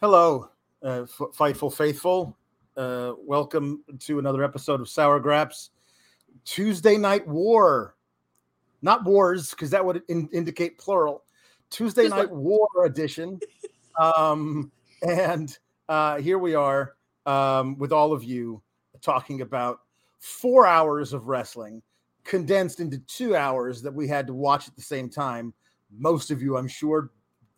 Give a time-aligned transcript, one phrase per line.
[0.00, 0.48] Hello,
[0.82, 2.34] uh, F- Fightful Faithful.
[2.74, 5.72] Uh, welcome to another episode of Sour Graps.
[6.46, 7.96] Tuesday Night War.
[8.80, 11.24] Not wars, because that would in- indicate plural.
[11.68, 13.38] Tuesday Just Night War edition.
[13.98, 15.58] Um, and
[15.90, 16.94] uh, here we are
[17.26, 18.62] um, with all of you
[19.02, 19.80] talking about
[20.20, 21.82] four hours of wrestling
[22.24, 25.52] condensed into two hours that we had to watch at the same time.
[25.98, 27.10] Most of you, I'm sure,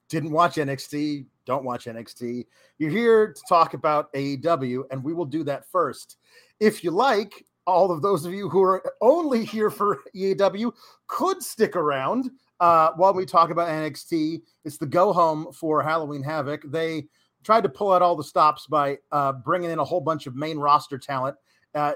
[0.09, 2.47] didn't watch NXT, don't watch NXT.
[2.79, 6.17] You're here to talk about AEW, and we will do that first.
[6.61, 10.73] If you like, all of those of you who are only here for AEW
[11.07, 14.43] could stick around uh, while we talk about NXT.
[14.65, 16.63] It's the go home for Halloween Havoc.
[16.71, 17.07] They
[17.43, 20.37] tried to pull out all the stops by uh, bringing in a whole bunch of
[20.37, 21.37] main roster talent.
[21.75, 21.95] Uh,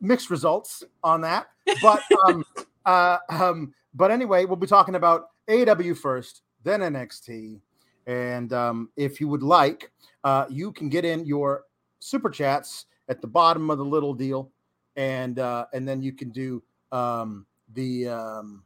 [0.00, 1.48] mixed results on that,
[1.82, 2.44] but um,
[2.86, 7.60] uh, um, but anyway, we'll be talking about AEW first, then NXT,
[8.08, 9.92] and um, if you would like,
[10.24, 11.64] uh, you can get in your
[12.00, 14.50] super chats at the bottom of the little deal,
[14.96, 18.64] and uh, and then you can do um, the, um,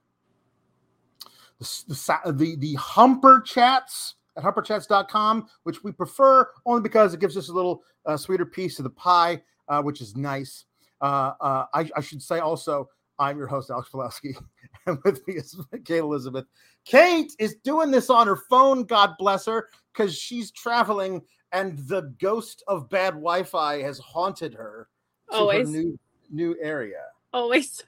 [1.58, 7.36] the the the the humper chats at humperchats.com, which we prefer only because it gives
[7.36, 10.64] us a little uh, sweeter piece of the pie, uh, which is nice.
[11.00, 12.88] Uh, uh, I, I should say also,
[13.22, 14.34] I'm your host, Alex Pawlowski,
[14.87, 16.44] and with me is Kate Elizabeth.
[16.84, 21.22] Kate is doing this on her phone, God bless her, because she's traveling
[21.53, 24.88] and the ghost of bad Wi-Fi has haunted her
[25.31, 25.69] to Always.
[25.69, 25.99] her new
[26.31, 27.03] new area.
[27.32, 27.82] Always.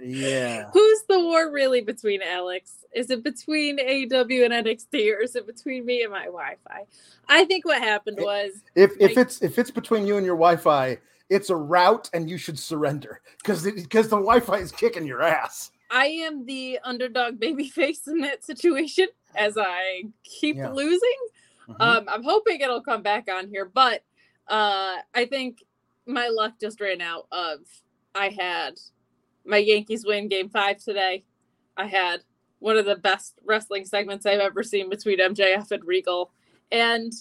[0.00, 0.68] Yeah.
[0.72, 2.84] Who's the war really between Alex?
[2.94, 3.84] Is it between AW
[4.44, 6.84] and NXT or is it between me and my Wi-Fi?
[7.28, 10.36] I think what happened was If if Like- it's if it's between you and your
[10.36, 10.98] Wi-Fi,
[11.32, 15.72] it's a route and you should surrender because because the Wi-Fi is kicking your ass.
[15.90, 20.70] I am the underdog baby face in that situation as I keep Yeah.
[20.72, 21.18] losing.
[21.68, 21.76] Mhm.
[21.80, 24.02] Um, I'm hoping it'll come back on here, but
[24.48, 25.64] uh, I think
[26.04, 27.60] my luck just ran out of
[28.14, 28.78] I had
[29.46, 31.24] my Yankees win game five today.
[31.78, 32.22] I had
[32.58, 36.30] one of the best wrestling segments I've ever seen between MJF and Regal.
[36.70, 37.12] And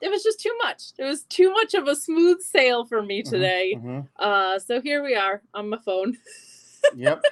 [0.00, 0.92] it was just too much.
[0.98, 3.74] It was too much of a smooth sail for me Mhm, today.
[3.82, 4.08] mhm.
[4.18, 6.16] Uh, so here we are on my phone.
[6.94, 7.22] yep.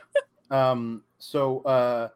[0.51, 2.09] Um, so uh,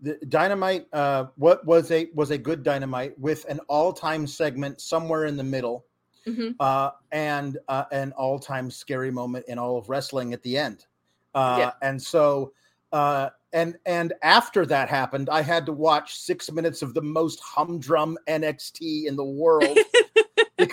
[0.00, 5.26] the dynamite uh, what was a was a good dynamite with an all-time segment somewhere
[5.26, 5.84] in the middle
[6.26, 6.54] Mhm.
[6.60, 10.86] uh, and uh, an all-time scary moment in all of wrestling at the end.
[11.34, 11.72] Uh, Yeah.
[11.82, 12.52] And so
[12.92, 17.40] uh, and and after that happened, I had to watch six minutes of the most
[17.40, 19.78] humdrum NXT in the world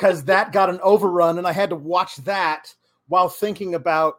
[0.01, 2.74] because that got an overrun, and I had to watch that
[3.07, 4.15] while thinking about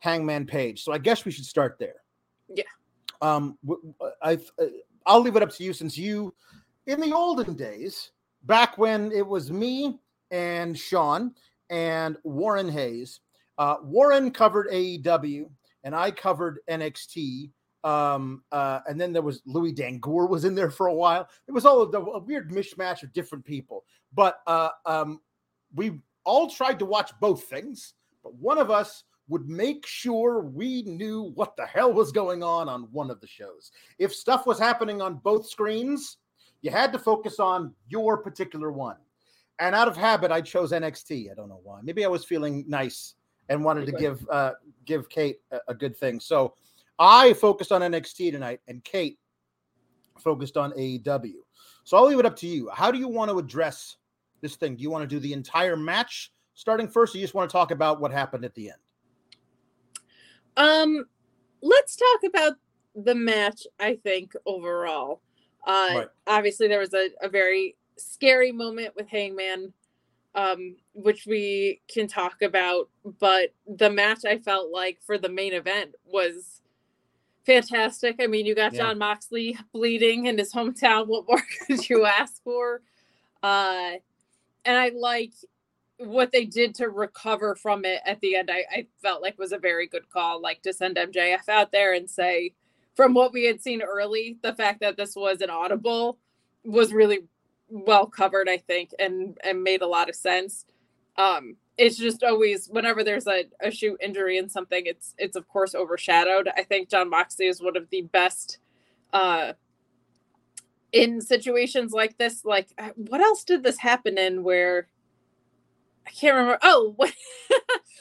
[0.00, 0.82] Hangman Page.
[0.82, 2.02] So I guess we should start there.
[2.52, 2.64] Yeah.
[3.22, 3.56] Um,
[4.20, 4.64] I uh,
[5.06, 6.34] I'll leave it up to you since you,
[6.86, 8.10] in the olden days,
[8.42, 10.00] back when it was me
[10.32, 11.34] and Sean
[11.68, 13.20] and Warren Hayes.
[13.58, 15.48] Uh, Warren covered AEW
[15.84, 17.50] and I covered NXT.
[17.82, 21.28] Um, uh, and then there was Louis Dangoor was in there for a while.
[21.46, 23.84] It was all a, a weird mishmash of different people,
[24.14, 25.20] but uh, um,
[25.74, 27.94] we all tried to watch both things.
[28.22, 32.68] But one of us would make sure we knew what the hell was going on
[32.68, 33.70] on one of the shows.
[33.98, 36.18] If stuff was happening on both screens,
[36.62, 38.96] you had to focus on your particular one.
[39.60, 41.30] And out of habit, I chose NXT.
[41.30, 41.80] I don't know why.
[41.82, 43.14] Maybe I was feeling nice
[43.48, 44.52] and wanted to give uh,
[44.84, 46.18] give Kate a, a good thing.
[46.18, 46.54] So
[46.98, 49.18] I focused on NXT tonight, and Kate
[50.18, 51.34] focused on AEW.
[51.84, 52.70] So I'll leave it up to you.
[52.72, 53.96] How do you want to address
[54.40, 54.76] this thing?
[54.76, 57.52] Do you want to do the entire match starting first, or you just want to
[57.52, 58.78] talk about what happened at the end?
[60.56, 61.04] Um,
[61.62, 62.52] let's talk about
[62.94, 63.66] the match.
[63.78, 65.22] I think overall,
[65.66, 66.08] uh, right.
[66.26, 69.72] obviously there was a, a very scary moment with Hangman,
[70.34, 72.88] um, which we can talk about.
[73.18, 76.60] But the match I felt like for the main event was
[77.46, 78.16] fantastic.
[78.20, 78.80] I mean, you got yeah.
[78.80, 81.06] Jon Moxley bleeding in his hometown.
[81.06, 82.82] What more could you ask for?
[83.42, 83.92] Uh,
[84.64, 85.32] and I like
[85.98, 88.50] what they did to recover from it at the end.
[88.50, 91.94] I, I felt like was a very good call, like to send MJF out there
[91.94, 92.54] and say,
[92.94, 96.18] from what we had seen early, the fact that this was an audible
[96.64, 97.20] was really
[97.68, 100.66] well covered, I think, and and made a lot of sense.
[101.16, 105.48] Um, it's just always whenever there's a, a shoot injury and something, it's it's of
[105.48, 106.48] course overshadowed.
[106.56, 108.58] I think Jon Moxley is one of the best
[109.12, 109.52] uh
[110.92, 112.44] in situations like this.
[112.44, 114.88] Like uh, what else did this happen in where
[116.06, 116.58] I can't remember.
[116.62, 117.12] Oh, when,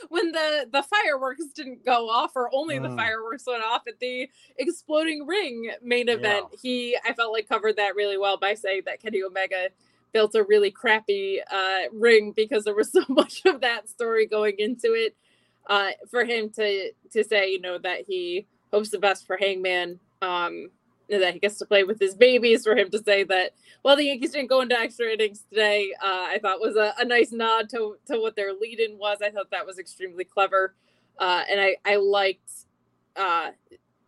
[0.09, 2.89] when the the fireworks didn't go off, or only mm.
[2.89, 6.45] the fireworks went off at the exploding ring main event.
[6.51, 6.57] Yeah.
[6.61, 9.69] He, I felt like covered that really well by saying that Kenny Omega
[10.11, 14.55] built a really crappy uh, ring because there was so much of that story going
[14.57, 15.15] into it.
[15.67, 19.99] Uh, for him to to say, you know, that he hopes the best for Hangman.
[20.21, 20.69] Um,
[21.09, 23.51] that he gets to play with his babies for him to say that
[23.83, 25.93] well the yankees didn't go into extra innings today.
[26.01, 29.19] Uh, i thought was a, a, nice nod to, to what their lead in was.
[29.21, 30.75] I thought that was extremely clever.
[31.17, 32.51] Uh, and i, I liked
[33.15, 33.51] uh,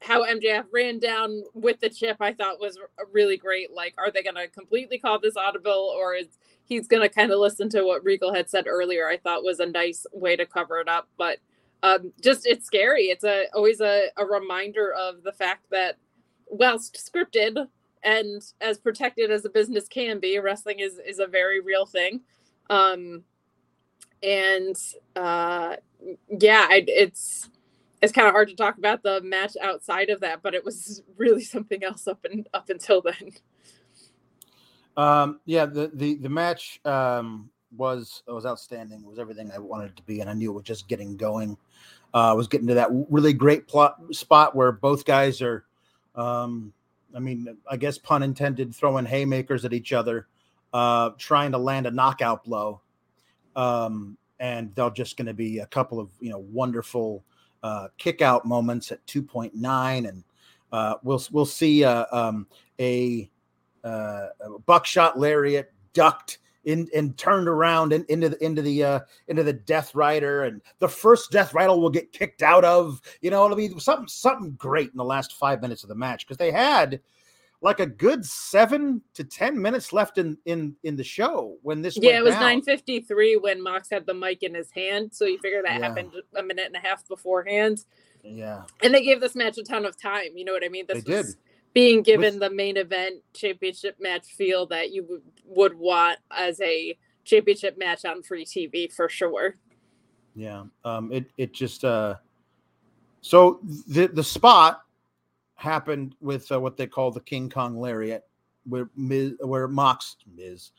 [0.01, 2.17] how mjf ran down with the chip.
[2.19, 2.77] I thought was
[3.11, 6.27] really great like are they going to completely call this audible or is
[6.71, 9.07] he's going to kind of listen to what regal had said earlier?
[9.07, 11.09] I thought was a nice way to cover it up.
[11.17, 11.39] But
[11.83, 13.05] um, just it's scary.
[13.05, 15.97] It's a always a, a reminder of the fact that
[16.51, 17.67] whilst scripted
[18.03, 22.21] and as protected as a business can be, wrestling is is a very real thing.
[22.69, 23.23] Um,
[24.23, 24.75] and
[25.15, 25.77] uh,
[26.39, 27.49] yeah, I, it's
[28.01, 31.03] it's kind of hard to talk about the match outside of that, but it was
[31.17, 33.31] really something else up and up until then.
[34.97, 39.01] Um, yeah, the the the match um, was was outstanding.
[39.01, 41.17] It was everything I wanted it to be, and I knew it was just getting
[41.17, 41.57] going.
[42.13, 45.63] Uh, was getting to that really great plot spot where both guys are
[46.15, 46.73] um,
[47.15, 50.27] I mean, I guess pun intended, throwing haymakers at each other,
[50.73, 52.81] uh, trying to land a knockout blow.
[53.55, 57.23] Um, and they're just going to be a couple of you know wonderful
[57.63, 60.23] uh, kick out moments at 2.9, and
[60.71, 62.47] uh, we'll we'll see uh, um,
[62.79, 63.29] a,
[63.83, 68.99] uh, a buckshot lariat ducked in and turned around and into the into the uh
[69.27, 73.31] into the death rider and the first death rider will get kicked out of you
[73.31, 76.37] know it'll be something something great in the last five minutes of the match because
[76.37, 76.99] they had
[77.63, 81.95] like a good seven to ten minutes left in in in the show when this
[81.95, 82.41] was yeah it was down.
[82.41, 85.87] 953 when mox had the mic in his hand so you figure that yeah.
[85.87, 87.85] happened a minute and a half beforehand.
[88.23, 88.65] Yeah.
[88.83, 90.85] And they gave this match a ton of time you know what i mean?
[90.87, 91.35] This they was did
[91.73, 96.97] being given the main event championship match feel that you would, would want as a
[97.23, 99.55] championship match on free TV for sure.
[100.35, 100.63] Yeah.
[100.83, 102.15] Um it it just uh
[103.21, 104.81] so the the spot
[105.55, 108.23] happened with uh, what they call the King Kong lariat
[108.65, 110.71] where Miz, where Mox Miz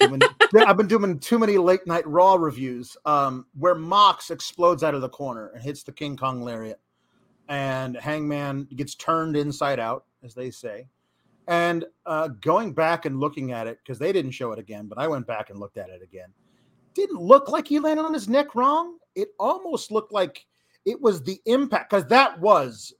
[0.00, 0.20] doing,
[0.66, 2.96] I've been doing too many late night Raw reviews.
[3.04, 6.80] Um, where Mox explodes out of the corner and hits the King Kong lariat,
[7.50, 10.86] and Hangman gets turned inside out, as they say.
[11.48, 14.98] And uh, going back and looking at it, because they didn't show it again, but
[14.98, 16.28] I went back and looked at it again.
[16.94, 18.98] Didn't look like he landed on his neck wrong.
[19.16, 20.46] It almost looked like
[20.86, 22.94] it was the impact, because that was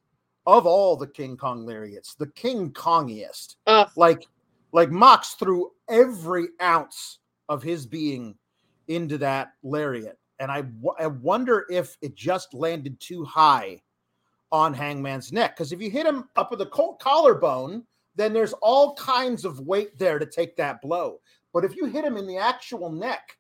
[0.47, 3.55] of all the King Kong lariats, the King Kongiest.
[3.69, 3.87] Uh.
[3.95, 4.27] Like,
[4.73, 8.35] like Mox threw every ounce of his being
[8.89, 13.81] into that lariat, and I, w- I wonder if it just landed too high
[14.53, 15.57] on Hangman's neck.
[15.57, 17.85] Because if you hit him up with the collarbone,
[18.17, 21.21] then there's all kinds of weight there to take that blow.
[21.53, 23.37] But if you hit him in the actual neck,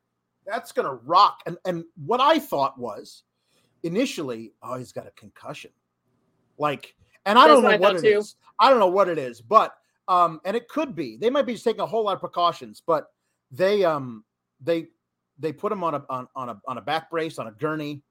[0.47, 1.40] that's going to rock.
[1.47, 3.25] And and what I thought was
[3.83, 5.71] initially, oh, he's got a concussion.
[6.59, 6.95] Like,
[7.26, 8.19] and I don't know what it too.
[8.19, 8.37] is.
[8.59, 9.75] I don't know what it is, but
[10.09, 11.17] um, and it could be.
[11.17, 13.07] They might be just taking a whole lot of precautions, but
[13.50, 14.25] they um
[14.61, 14.88] they
[15.38, 18.02] they put him on a on, on a on a back brace on a gurney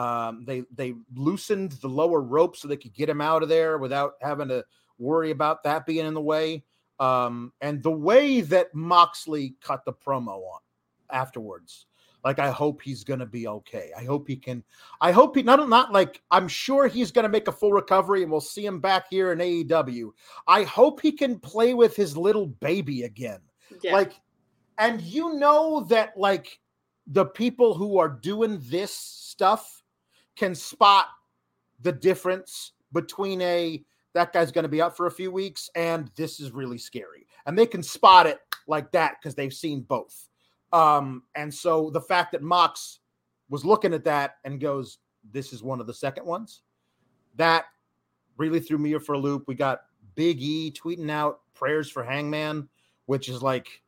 [0.00, 3.76] Um, they they loosened the lower rope so they could get him out of there
[3.76, 4.64] without having to
[4.96, 6.64] worry about that being in the way.
[6.98, 10.60] Um, and the way that Moxley cut the promo on
[11.10, 11.84] afterwards,
[12.24, 13.90] like I hope he's gonna be okay.
[13.94, 14.64] I hope he can.
[15.02, 18.32] I hope he not not like I'm sure he's gonna make a full recovery and
[18.32, 20.12] we'll see him back here in AEW.
[20.48, 23.40] I hope he can play with his little baby again.
[23.82, 23.92] Yeah.
[23.92, 24.14] Like,
[24.78, 26.58] and you know that like
[27.06, 29.79] the people who are doing this stuff
[30.40, 31.08] can spot
[31.82, 36.10] the difference between a that guy's going to be out for a few weeks and
[36.16, 37.26] this is really scary.
[37.44, 40.28] And they can spot it like that because they've seen both.
[40.72, 43.00] Um and so the fact that mox
[43.50, 44.98] was looking at that and goes
[45.30, 46.62] this is one of the second ones
[47.36, 47.66] that
[48.38, 49.44] really threw me for a loop.
[49.46, 49.82] We got
[50.14, 52.66] big e tweeting out prayers for hangman
[53.04, 53.82] which is like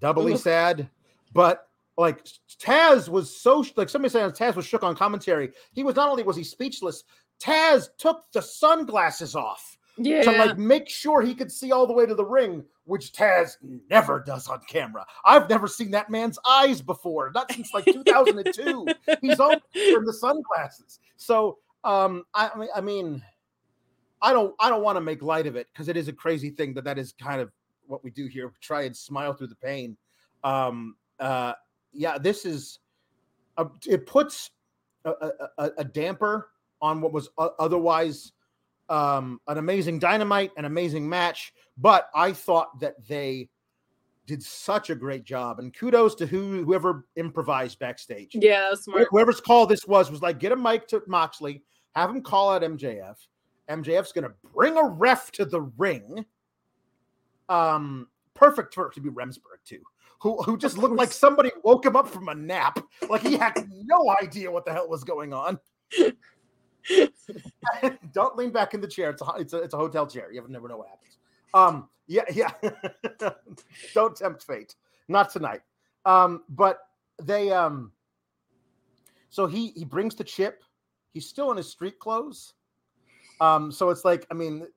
[0.00, 0.90] doubly sad.
[1.32, 2.24] But like
[2.60, 5.50] Taz was so like somebody saying Taz was shook on commentary.
[5.72, 7.04] He was not only was he speechless,
[7.40, 10.22] Taz took the sunglasses off yeah.
[10.22, 13.56] to like make sure he could see all the way to the ring, which Taz
[13.90, 15.06] never does on camera.
[15.24, 18.86] I've never seen that man's eyes before, not since like 2002.
[19.20, 19.60] He's on
[19.92, 21.00] from the sunglasses.
[21.16, 23.22] So um I, I mean I mean
[24.20, 26.50] I don't I don't want to make light of it because it is a crazy
[26.50, 27.50] thing that that is kind of
[27.86, 28.46] what we do here.
[28.46, 29.96] We try and smile through the pain.
[30.44, 31.54] Um uh
[31.92, 32.78] yeah, this is
[33.56, 34.50] a, it puts
[35.04, 38.32] a, a, a damper on what was otherwise
[38.88, 41.52] um, an amazing dynamite, an amazing match.
[41.78, 43.48] But I thought that they
[44.26, 48.34] did such a great job, and kudos to who whoever improvised backstage.
[48.34, 49.08] yeah, smart.
[49.10, 51.62] Whoever's call this was was like, get a mic to Moxley,
[51.94, 53.16] have him call out MJF.
[53.68, 56.24] MJF's gonna bring a ref to the ring.
[57.48, 59.82] Um, perfect for it to be Remsburg too,
[60.22, 62.78] who who just looked like somebody woke him up from a nap,
[63.10, 65.58] like he had no idea what the hell was going on.
[68.12, 69.10] Don't lean back in the chair.
[69.10, 70.32] It's a it's a, it's a hotel chair.
[70.32, 71.18] You never know what happens.
[71.54, 72.52] Um, yeah, yeah.
[73.94, 74.76] Don't tempt fate.
[75.08, 75.62] Not tonight.
[76.04, 76.78] Um, but
[77.20, 77.90] they um.
[79.28, 80.62] So he he brings the chip.
[81.12, 82.54] He's still in his street clothes.
[83.40, 84.68] Um, so it's like I mean,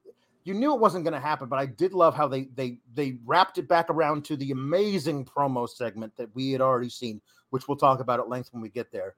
[0.46, 3.18] you knew it wasn't going to happen, but I did love how they they they
[3.26, 7.68] wrapped it back around to the amazing promo segment that we had already seen, which
[7.68, 9.16] we'll talk about at length when we get there.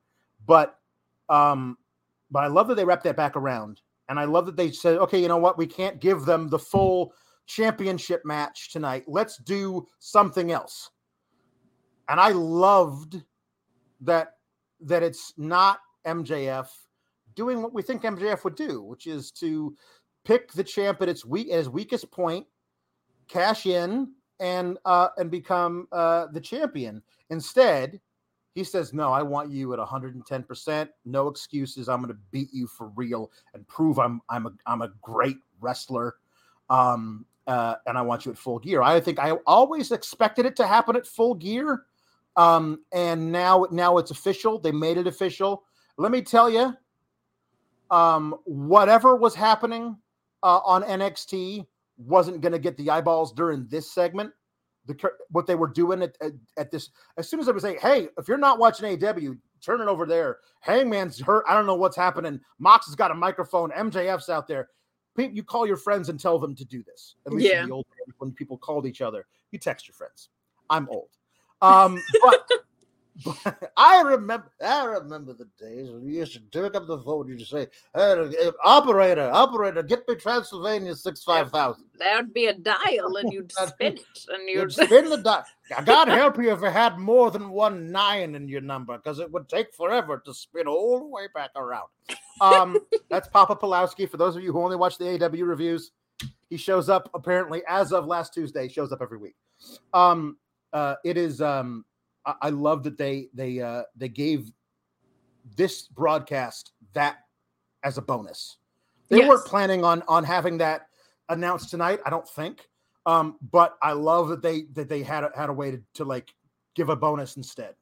[0.48, 0.80] But
[1.30, 1.78] um,
[2.32, 4.98] but I love that they wrapped that back around, and I love that they said,
[5.00, 7.14] okay, you know what, we can't give them the full
[7.46, 9.04] championship match tonight.
[9.06, 10.92] Let's do something else.
[12.08, 13.22] And I loved
[14.02, 14.36] that
[14.80, 16.70] that it's not MJF
[17.36, 19.76] doing what we think MJF would do, which is to
[20.28, 22.46] pick the champ at its weak at his weakest point,
[23.30, 27.02] cash in, and uh, and become uh, the champion.
[27.30, 28.00] Instead,
[28.54, 30.92] he says, "No, I want you at 110 percent.
[31.06, 31.88] No excuses.
[31.88, 35.38] I'm going to beat you for real and prove I'm I'm a I'm a great
[35.62, 36.16] wrestler."
[36.70, 38.82] Um, uh, and I want you at full gear.
[38.82, 41.84] I think I always expected it to happen at full gear,
[42.36, 44.60] um, and now now it's official.
[44.60, 45.64] They made it official.
[45.96, 46.76] Let me tell you,
[47.90, 49.96] um, whatever was happening
[50.44, 51.66] uh, on NXT
[51.98, 54.32] wasn't going to get the eyeballs during this segment.
[54.86, 57.64] The cur- what they were doing at, at, at this, as soon as I was
[57.64, 61.44] saying, "Hey, if you're not watching AW, turn it over there." Hangman's hurt.
[61.48, 62.40] I don't know what's happening.
[62.60, 63.72] Mox has got a microphone.
[63.72, 64.70] MJF's out there.
[65.18, 67.16] You call your friends and tell them to do this.
[67.26, 67.64] At least Yeah.
[67.64, 70.30] in the old days when people called each other, you text your friends.
[70.70, 71.10] I'm old,
[71.62, 72.48] um, but,
[73.26, 74.52] but I remember.
[74.64, 77.28] I remember the days when you used to pick up the phone.
[77.28, 78.32] You just say, hey,
[78.64, 81.86] "Operator, operator, get me Transylvania six five thousand.
[82.00, 84.72] Would be a dial, and you'd spin it, and You'd you'd.
[84.74, 85.44] spin the die.
[85.86, 89.32] God help you if you had more than one nine in your number, because it
[89.32, 91.88] would take forever to spin all the way back around.
[92.40, 92.78] Um,
[93.10, 94.10] that's Papa Pawlowski.
[94.10, 95.92] For those of you who only watch the AW reviews,
[96.50, 98.68] he shows up apparently as of last Tuesday.
[98.68, 99.36] Shows up every week.
[99.94, 100.38] Um,
[100.72, 101.42] uh, it is.
[101.42, 101.84] Um,
[102.28, 104.52] I, I love that they they uh, they gave
[105.56, 107.18] this broadcast that
[107.84, 108.58] as a bonus.
[109.10, 110.88] They weren't planning on on having that
[111.30, 112.00] announced tonight.
[112.06, 112.68] I don't think.
[113.06, 116.04] Um, but I love that they that they had a, had a way to, to
[116.04, 116.34] like
[116.76, 117.76] give a bonus instead.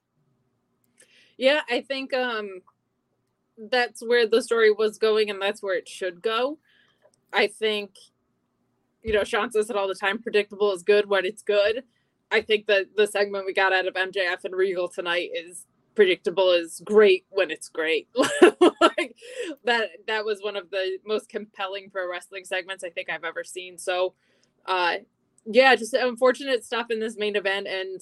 [1.38, 2.62] Yeah, I think um
[3.58, 6.60] that's where the story was going and that's where it should go.
[7.34, 7.96] I think
[9.02, 11.84] you know, Sean says it all the time, predictable is good when it's good.
[12.32, 15.65] I think that the segment we got out of MJF and Regal tonight is
[15.96, 18.08] predictable is great when it's great.
[18.82, 19.15] like
[19.63, 23.44] that that was one of the most compelling pro wrestling segments I think I've ever
[23.44, 23.77] seen.
[23.77, 24.13] So
[24.65, 24.98] uh
[25.46, 28.01] yeah, just unfortunate stuff in this main event and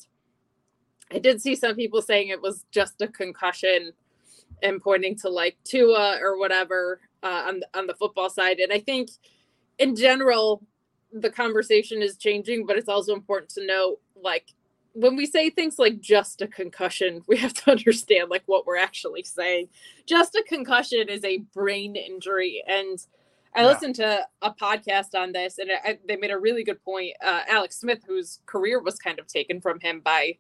[1.11, 3.91] I did see some people saying it was just a concussion
[4.63, 8.59] and pointing to like Tua or whatever uh, on on the football side.
[8.59, 9.09] And I think
[9.77, 10.63] in general
[11.13, 14.53] the conversation is changing, but it's also important to know like
[14.93, 18.77] when we say things like just a concussion, we have to understand like what we're
[18.77, 19.69] actually saying.
[20.05, 22.99] Just a concussion is a brain injury and
[23.55, 23.67] I yeah.
[23.67, 27.13] listened to a podcast on this, and I, they made a really good point.
[27.23, 30.37] Uh, Alex Smith, whose career was kind of taken from him by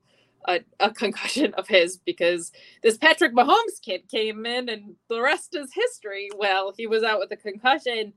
[0.47, 2.51] a, a, concussion of his, because
[2.81, 6.29] this Patrick Mahomes kid came in, and the rest is history.
[6.35, 8.13] Well, he was out with a concussion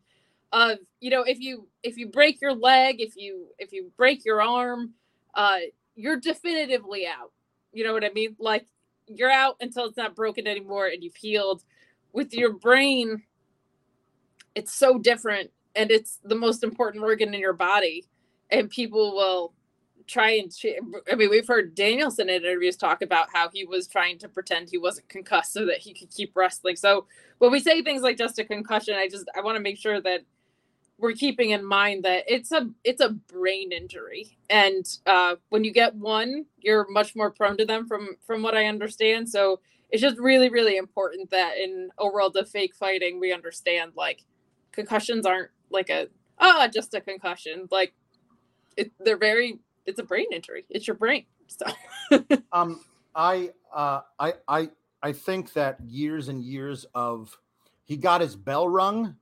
[0.56, 4.24] of you know if you if you break your leg, if you if you break
[4.24, 4.94] your arm,
[5.34, 5.58] uh,
[5.94, 7.32] you're definitively out.
[7.72, 8.36] You know what I mean?
[8.38, 8.66] Like
[9.06, 11.62] you're out until it's not broken anymore, and you've healed.
[12.12, 13.22] With your brain
[14.56, 18.04] it's so different and it's the most important organ in your body
[18.50, 19.52] and people will
[20.08, 20.52] try and
[21.12, 24.68] i mean we've heard danielson in interviews talk about how he was trying to pretend
[24.68, 27.06] he wasn't concussed so that he could keep wrestling so
[27.38, 30.00] when we say things like just a concussion i just i want to make sure
[30.00, 30.20] that
[30.98, 35.72] we're keeping in mind that it's a it's a brain injury and uh, when you
[35.72, 39.60] get one you're much more prone to them from from what i understand so
[39.90, 44.24] it's just really really important that in a world of fake fighting we understand like
[44.76, 47.66] concussions aren't like a ah just a concussion.
[47.70, 47.94] Like
[48.76, 50.64] it, they're very it's a brain injury.
[50.70, 51.24] It's your brain.
[51.48, 51.66] So
[52.52, 52.80] um
[53.14, 54.70] I uh I I
[55.02, 57.36] I think that years and years of
[57.84, 59.16] he got his bell rung.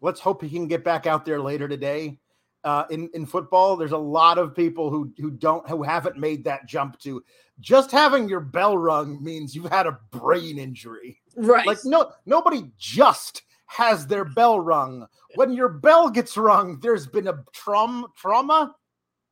[0.00, 2.18] Let's hope he can get back out there later today.
[2.64, 6.44] Uh, in in football, there's a lot of people who who don't who haven't made
[6.44, 7.22] that jump to
[7.60, 11.20] just having your bell rung means you've had a brain injury.
[11.36, 11.66] Right.
[11.66, 15.06] Like no nobody just has their bell rung.
[15.34, 18.74] When your bell gets rung, there's been a trauma trauma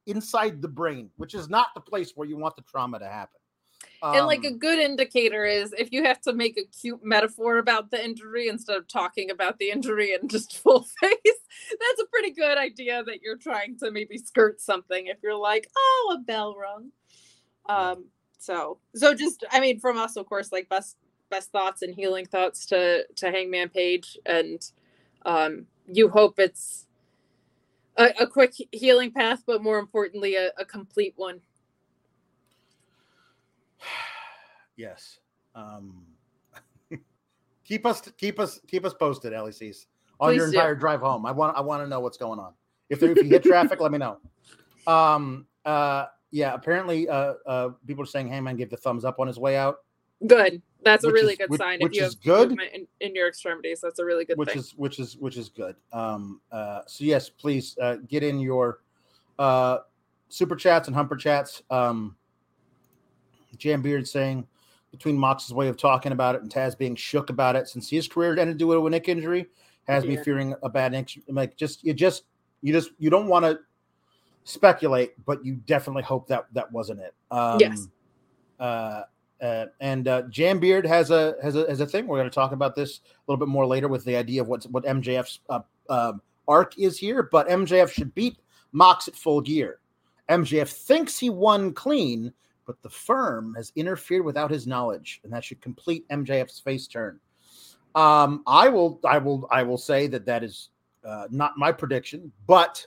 [0.06, 3.40] inside the brain, which is not the place where you want the trauma to happen.
[4.02, 7.00] Um, and like a um, good indicator is if you have to make a cute
[7.02, 12.00] metaphor about the injury instead of talking about the injury in just full face, that's
[12.02, 15.06] a pretty good idea that you're trying to maybe skirt something.
[15.06, 16.90] If you're like, oh, a bell rung.
[17.68, 18.06] Um,
[18.38, 20.96] so so just I mean from us, of course, like best
[21.30, 24.60] best thoughts and healing thoughts to to Hangman Page, and
[25.24, 26.86] um, you hope it's
[27.96, 31.40] a, a, quick healing path, but more importantly, a, a complete one.
[34.78, 35.20] Yes.
[35.54, 36.02] Um,
[37.64, 39.86] keep us keep us keep us posted, LECs,
[40.20, 40.80] on Please your entire do.
[40.80, 41.24] drive home.
[41.24, 42.52] I want I want to know what's going on.
[42.90, 44.18] If there, if you hit traffic, let me know.
[44.86, 45.46] Um.
[45.64, 46.04] Uh.
[46.30, 46.52] Yeah.
[46.52, 49.78] Apparently, uh, uh, people are saying Hangman gave the thumbs up on his way out.
[50.26, 50.60] Good.
[50.82, 51.78] That's a really is, good which, sign.
[51.80, 54.58] Which if you is good in, in, your extremities, that's a really good which thing.
[54.58, 55.76] is which is which is good.
[55.92, 58.80] Um, uh, so yes, please uh, get in your
[59.38, 59.78] uh,
[60.28, 61.62] super chats and humper chats.
[61.70, 62.16] Um,
[63.58, 64.46] Jam Beard saying
[64.90, 68.08] between Mox's way of talking about it and Taz being shook about it since his
[68.08, 69.46] career ended due to a neck injury
[69.86, 70.10] has yeah.
[70.10, 71.08] me fearing a bad neck.
[71.28, 72.24] Like just you just
[72.62, 73.58] you just you don't want to
[74.44, 77.14] speculate, but you definitely hope that that wasn't it.
[77.30, 77.88] Um, yes.
[78.58, 79.02] Uh,
[79.42, 82.06] uh, and uh, Jambeard has a has a has a thing.
[82.06, 84.48] We're going to talk about this a little bit more later with the idea of
[84.48, 87.22] what's what MJF's uh, um, arc is here.
[87.22, 88.38] But MJF should beat
[88.72, 89.80] Mox at full gear.
[90.30, 92.32] MJF thinks he won clean,
[92.66, 97.18] but the firm has interfered without his knowledge, and that should complete MJF's face turn.
[97.94, 100.70] Um, I will I will I will say that that is
[101.04, 102.84] uh, not my prediction, but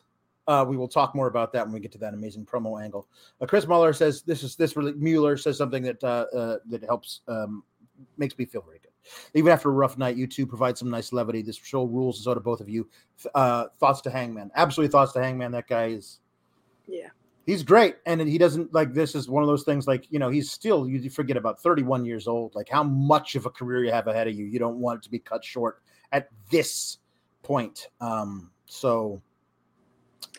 [0.48, 3.08] uh, we will talk more about that when we get to that amazing promo angle.
[3.39, 6.84] Uh, Chris Muller says this is this really Mueller says something that uh, uh, that
[6.84, 7.63] helps um,
[8.18, 8.89] makes me feel very good.
[9.34, 11.42] Even after a rough night, you two provide some nice levity.
[11.42, 12.88] This show rules, and so do both of you.
[13.34, 15.52] Uh, thoughts to Hangman, absolutely thoughts to Hangman.
[15.52, 16.20] That guy is,
[16.88, 17.10] yeah,
[17.49, 20.29] he's great, and he doesn't like this is one of those things like you know
[20.29, 22.53] he's still you forget about 31 years old.
[22.53, 24.45] Like how much of a career you have ahead of you.
[24.45, 25.81] You don't want it to be cut short
[26.12, 26.99] at this
[27.41, 27.88] point.
[27.99, 29.21] Um, so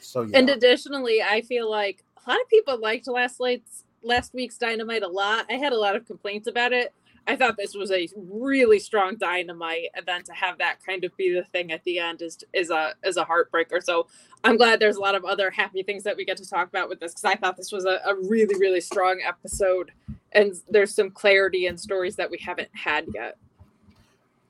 [0.00, 0.38] so yeah.
[0.38, 5.02] And additionally, I feel like a lot of people liked last night's last week's Dynamite
[5.02, 5.46] a lot.
[5.50, 6.94] I had a lot of complaints about it.
[7.30, 11.16] I thought this was a really strong dynamite, and then to have that kind of
[11.16, 13.80] be the thing at the end is is a is a heartbreaker.
[13.80, 14.08] So
[14.42, 16.88] I'm glad there's a lot of other happy things that we get to talk about
[16.88, 19.92] with this because I thought this was a, a really really strong episode,
[20.32, 23.36] and there's some clarity and stories that we haven't had yet.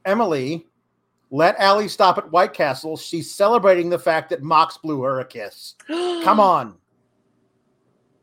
[0.07, 0.65] Emily
[1.31, 2.97] let Allie stop at White Castle.
[2.97, 5.75] She's celebrating the fact that Mox blew her a kiss.
[5.87, 6.77] Come on.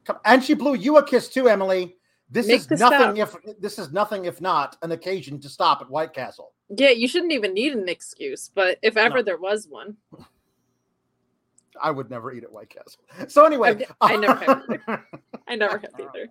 [0.04, 1.97] Come, and she blew you a kiss too, Emily.
[2.30, 3.46] This Make is nothing stop.
[3.46, 6.54] if this is nothing if not an occasion to stop at White Castle.
[6.70, 9.24] Yeah, you shouldn't even need an excuse, but if ever no.
[9.24, 9.96] there was one.
[11.82, 13.02] I would never eat at White Castle.
[13.30, 15.08] So anyway, I, I never have either.
[15.48, 16.28] I never have either.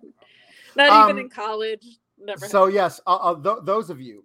[0.75, 1.85] Not um, even in college.
[2.19, 2.47] Never.
[2.47, 4.23] So yes, uh, uh, th- those of you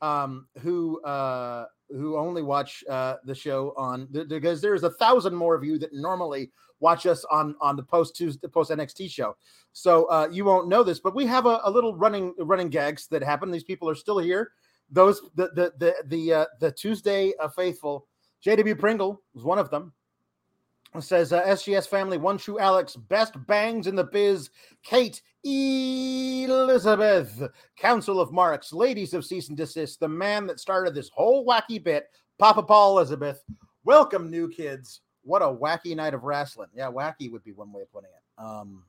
[0.00, 5.54] um, who uh, who only watch uh, the show on because there's a thousand more
[5.54, 9.36] of you that normally watch us on on the post Tuesday post NXT show.
[9.72, 13.06] So uh, you won't know this, but we have a, a, little running running gags
[13.08, 13.50] that happen.
[13.50, 14.52] These people are still here.
[14.90, 18.06] Those the the the the uh, the Tuesday uh, faithful.
[18.44, 19.92] JW Pringle was one of them.
[20.98, 24.50] Says uh, SGS family, one true Alex, best bangs in the biz.
[24.82, 27.40] Kate Elizabeth,
[27.76, 31.82] Council of Marks, ladies of cease and desist, the man that started this whole wacky
[31.82, 33.40] bit, Papa Paul Elizabeth.
[33.84, 35.02] Welcome, new kids.
[35.22, 36.68] What a wacky night of wrestling.
[36.74, 38.42] Yeah, wacky would be one way of putting it.
[38.42, 38.84] Um,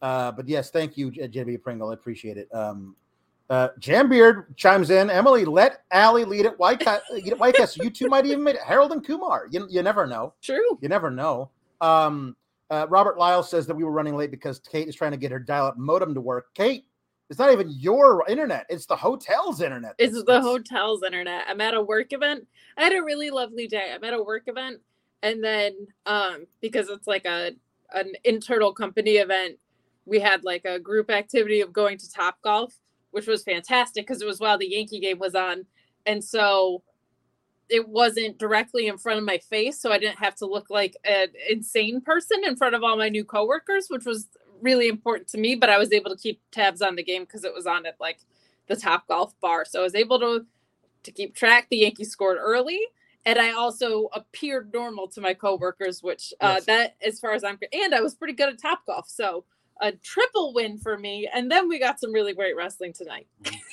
[0.00, 1.90] uh, but yes, thank you, JB Pringle.
[1.90, 2.52] I appreciate it.
[2.52, 2.96] Um,
[3.48, 5.10] uh, Jambeard chimes in.
[5.10, 7.02] Emily, let Allie lead at White Cat.
[7.36, 7.84] White Castle.
[7.84, 8.62] You two might even make it.
[8.62, 9.46] Harold and Kumar.
[9.50, 10.34] You, you never know.
[10.42, 10.78] True.
[10.80, 11.50] You never know.
[11.80, 12.36] Um,
[12.70, 15.30] uh, Robert Lyle says that we were running late because Kate is trying to get
[15.30, 16.46] her dial-up modem to work.
[16.54, 16.86] Kate,
[17.28, 19.94] it's not even your internet; it's the hotel's internet.
[19.98, 21.44] It's the hotel's internet.
[21.46, 22.46] I'm at a work event.
[22.78, 23.92] I had a really lovely day.
[23.94, 24.80] I'm at a work event,
[25.22, 27.52] and then um, because it's like a
[27.92, 29.58] an internal company event,
[30.06, 32.74] we had like a group activity of going to Top Golf
[33.12, 35.64] which was fantastic because it was while the Yankee game was on.
[36.04, 36.82] And so
[37.68, 39.80] it wasn't directly in front of my face.
[39.80, 43.08] So I didn't have to look like an insane person in front of all my
[43.08, 44.28] new coworkers, which was
[44.60, 45.54] really important to me.
[45.54, 48.00] But I was able to keep tabs on the game because it was on at
[48.00, 48.18] like
[48.66, 49.64] the top golf bar.
[49.64, 50.46] So I was able to
[51.04, 51.66] to keep track.
[51.68, 52.80] The Yankees scored early.
[53.24, 56.64] And I also appeared normal to my coworkers, which uh, yes.
[56.66, 59.08] that, as far as I'm, and I was pretty good at top golf.
[59.08, 59.44] So
[59.80, 61.28] a triple win for me.
[61.32, 63.26] And then we got some really great wrestling tonight.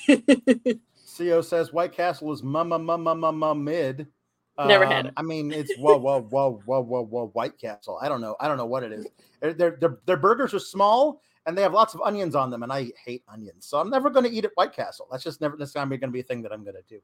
[1.18, 4.06] Co says White Castle is mama mama mama mid.
[4.58, 5.12] Never um, had it.
[5.16, 7.98] I mean, it's whoa whoa whoa whoa whoa whoa White Castle.
[8.00, 8.36] I don't know.
[8.40, 9.06] I don't know what it is.
[9.40, 12.72] Their their their burgers are small and they have lots of onions on them, and
[12.72, 15.08] I hate onions, so I'm never going to eat at White Castle.
[15.10, 15.56] That's just never.
[15.56, 17.00] That's going to be a thing that I'm going to do.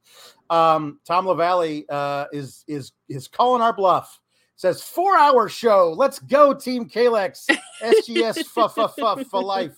[0.54, 4.20] Um, Tom Lavalley uh, is is is calling our bluff
[4.56, 5.94] says four hour show.
[5.96, 7.46] Let's go, Team Kalex.
[7.82, 9.76] SGS for, for life.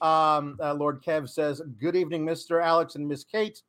[0.00, 2.62] Um, uh, Lord Kev says, Good evening, Mr.
[2.62, 3.62] Alex and Miss Kate.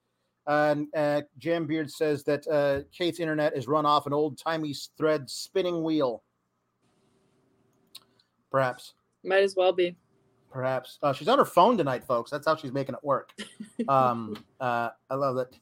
[0.47, 5.29] And uh, Jambeard says that uh, Kate's internet is run off an old timey thread
[5.29, 6.23] spinning wheel.
[8.49, 8.93] Perhaps.
[9.23, 9.95] Might as well be.
[10.51, 10.99] Perhaps.
[11.01, 12.29] Uh, she's on her phone tonight, folks.
[12.29, 13.31] That's how she's making it work.
[13.87, 15.57] Um, uh, I love that.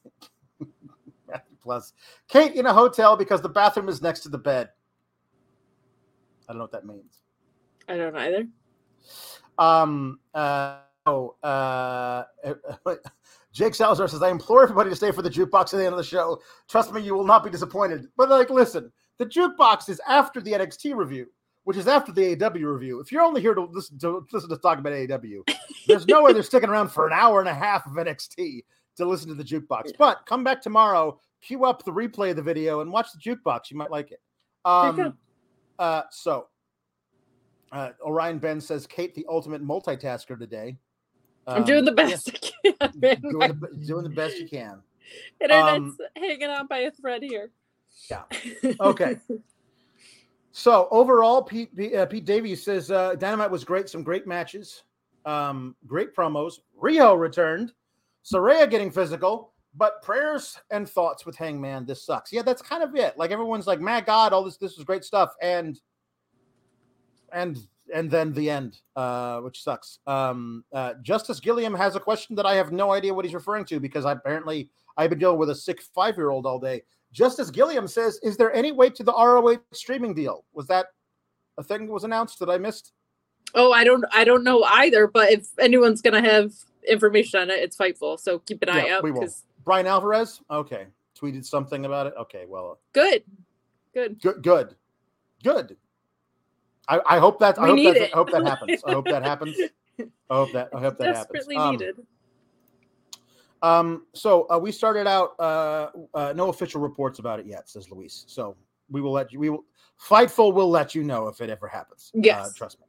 [1.62, 1.94] Plus,
[2.28, 4.68] Kate in a hotel because the bathroom is next to the bed.
[6.46, 7.20] I don't know what that means.
[7.88, 8.46] I don't either.
[9.58, 10.20] Um.
[10.34, 10.80] Uh.
[11.06, 11.34] Oh.
[11.42, 12.24] Uh.
[13.52, 15.98] Jake Salazar says, "I implore everybody to stay for the jukebox at the end of
[15.98, 16.42] the show.
[16.68, 20.52] Trust me, you will not be disappointed." But like, listen, the jukebox is after the
[20.52, 21.26] NXT review,
[21.70, 22.98] which is after the AEW review.
[22.98, 25.48] If you're only here to listen to listen to talk about AEW,
[25.86, 28.64] there's no way they're sticking around for an hour and a half of NXT
[28.96, 29.92] to listen to the jukebox.
[29.96, 33.70] But come back tomorrow, cue up the replay of the video, and watch the jukebox.
[33.70, 34.20] You might like it.
[34.64, 35.16] Um,
[35.78, 36.48] uh, so,
[37.70, 40.76] uh, Orion Ben says, Kate, the ultimate multitasker today.
[41.46, 42.72] Um, I'm doing the best yeah.
[42.80, 42.98] I can.
[43.20, 44.82] doing, the, doing, the, best you can.
[45.40, 47.52] Internet's um, hanging on by a thread here.
[48.10, 48.22] Yeah.
[48.80, 49.18] Okay.
[50.52, 53.88] So overall, Pete uh, Pete Davies says uh, Dynamite was great.
[53.88, 54.82] Some great matches,
[55.24, 56.54] um, great promos.
[56.76, 57.72] Rio returned.
[58.24, 59.52] Saraya getting physical.
[59.76, 62.32] But prayers and thoughts with Hangman, this sucks.
[62.32, 63.16] Yeah, that's kind of it.
[63.16, 65.80] Like everyone's like, "My God, all this this was great stuff," and
[67.32, 67.56] and
[67.94, 70.00] and then the end, uh, which sucks.
[70.08, 73.64] Um, uh, Justice Gilliam has a question that I have no idea what he's referring
[73.66, 76.82] to because I, apparently I've been dealing with a sick five year old all day.
[77.12, 80.44] Justice Gilliam says, "Is there any way to the ROH streaming deal?
[80.52, 80.86] Was that
[81.58, 82.92] a thing that was announced that I missed?"
[83.54, 85.06] Oh, I don't, I don't know either.
[85.08, 86.52] But if anyone's gonna have
[86.88, 88.18] information on it, it's Fightful.
[88.20, 90.86] So keep an eye yeah, out because Bryan Alvarez, okay,
[91.20, 92.14] tweeted something about it.
[92.18, 93.22] Okay, well, uh, good,
[93.92, 94.76] good, good, good,
[95.42, 95.76] good.
[96.88, 98.82] I, I hope that I hope that, I hope that happens.
[98.84, 99.56] I hope that happens.
[99.98, 101.46] I hope that I hope that happens.
[101.46, 101.96] Desperately needed.
[103.62, 105.38] Um, so uh, we started out.
[105.38, 108.24] Uh, uh, no official reports about it yet, says Luis.
[108.26, 108.56] So
[108.90, 109.38] we will let you.
[109.38, 109.64] We will.
[110.02, 112.10] Fightful will let you know if it ever happens.
[112.14, 112.86] Uh, yes, trust me.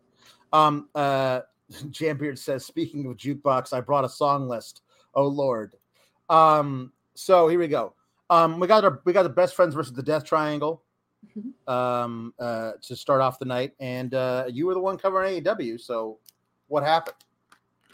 [0.54, 4.82] Um, uh, Jambeard says, speaking of jukebox, I brought a song list.
[5.14, 5.76] Oh Lord,
[6.30, 7.94] um, so here we go.
[8.30, 10.84] Um, we got our we got the best friends versus the Death Triangle.
[11.38, 11.72] Mm-hmm.
[11.72, 15.80] Um, uh, to start off the night, and uh, you were the one covering AEW.
[15.80, 16.18] So,
[16.68, 17.16] what happened?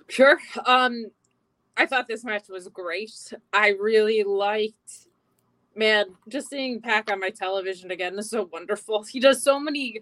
[0.07, 0.39] Sure.
[0.65, 1.11] Um,
[1.77, 3.33] I thought this match was great.
[3.53, 5.07] I really liked,
[5.75, 9.03] man, just seeing Pac on my television again is so wonderful.
[9.03, 10.01] He does so many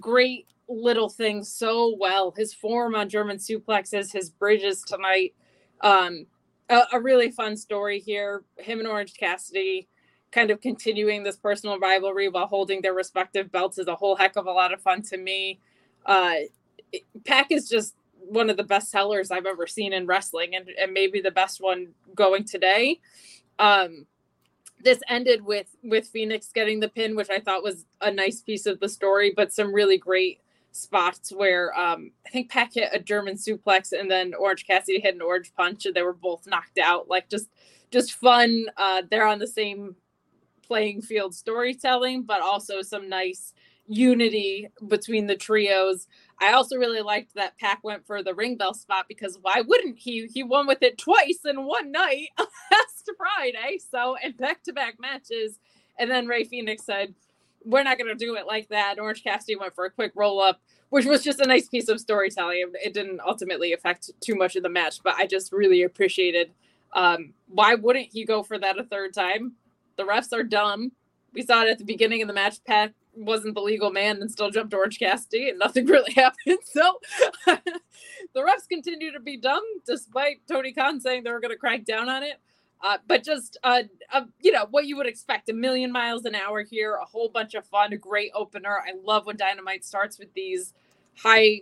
[0.00, 2.32] great little things so well.
[2.36, 5.34] His form on German suplexes, his bridges tonight.
[5.80, 6.26] Um,
[6.68, 8.42] a, a really fun story here.
[8.58, 9.88] Him and Orange Cassidy
[10.32, 14.36] kind of continuing this personal rivalry while holding their respective belts is a whole heck
[14.36, 15.60] of a lot of fun to me.
[16.06, 16.34] Uh,
[17.24, 17.94] Pac is just
[18.32, 21.60] one of the best sellers I've ever seen in wrestling, and, and maybe the best
[21.60, 23.00] one going today.
[23.58, 24.06] Um,
[24.82, 28.66] this ended with with Fenix getting the pin, which I thought was a nice piece
[28.66, 30.40] of the story, but some really great
[30.72, 35.14] spots where um, I think Pac hit a German suplex and then Orange Cassidy hit
[35.14, 37.08] an orange punch, and they were both knocked out.
[37.08, 37.48] Like just
[37.90, 38.66] just fun.
[38.76, 39.94] Uh, they're on the same
[40.66, 43.52] playing field storytelling, but also some nice
[43.86, 46.06] unity between the trios.
[46.40, 49.98] I also really liked that Pac went for the ring bell spot because why wouldn't
[49.98, 50.26] he?
[50.26, 53.78] He won with it twice in one night last Friday.
[53.90, 55.58] So, and back to back matches.
[55.98, 57.14] And then Rey Fenix said,
[57.64, 58.98] We're not going to do it like that.
[58.98, 62.00] Orange Cassidy went for a quick roll up, which was just a nice piece of
[62.00, 62.72] storytelling.
[62.82, 66.50] It didn't ultimately affect too much of the match, but I just really appreciated
[66.94, 69.52] um, why wouldn't he go for that a third time?
[69.96, 70.92] The refs are dumb.
[71.32, 72.62] We saw it at the beginning of the match.
[72.64, 76.58] Pac wasn't the legal man and still jumped Orange Cassidy, and nothing really happened.
[76.64, 76.98] So
[77.46, 81.84] the refs continue to be dumb, despite Tony Khan saying they were going to crack
[81.84, 82.40] down on it.
[82.82, 86.34] Uh, but just uh, uh, you know what you would expect a million miles an
[86.34, 90.18] hour here a whole bunch of fun a great opener i love when dynamite starts
[90.18, 90.74] with these
[91.16, 91.60] high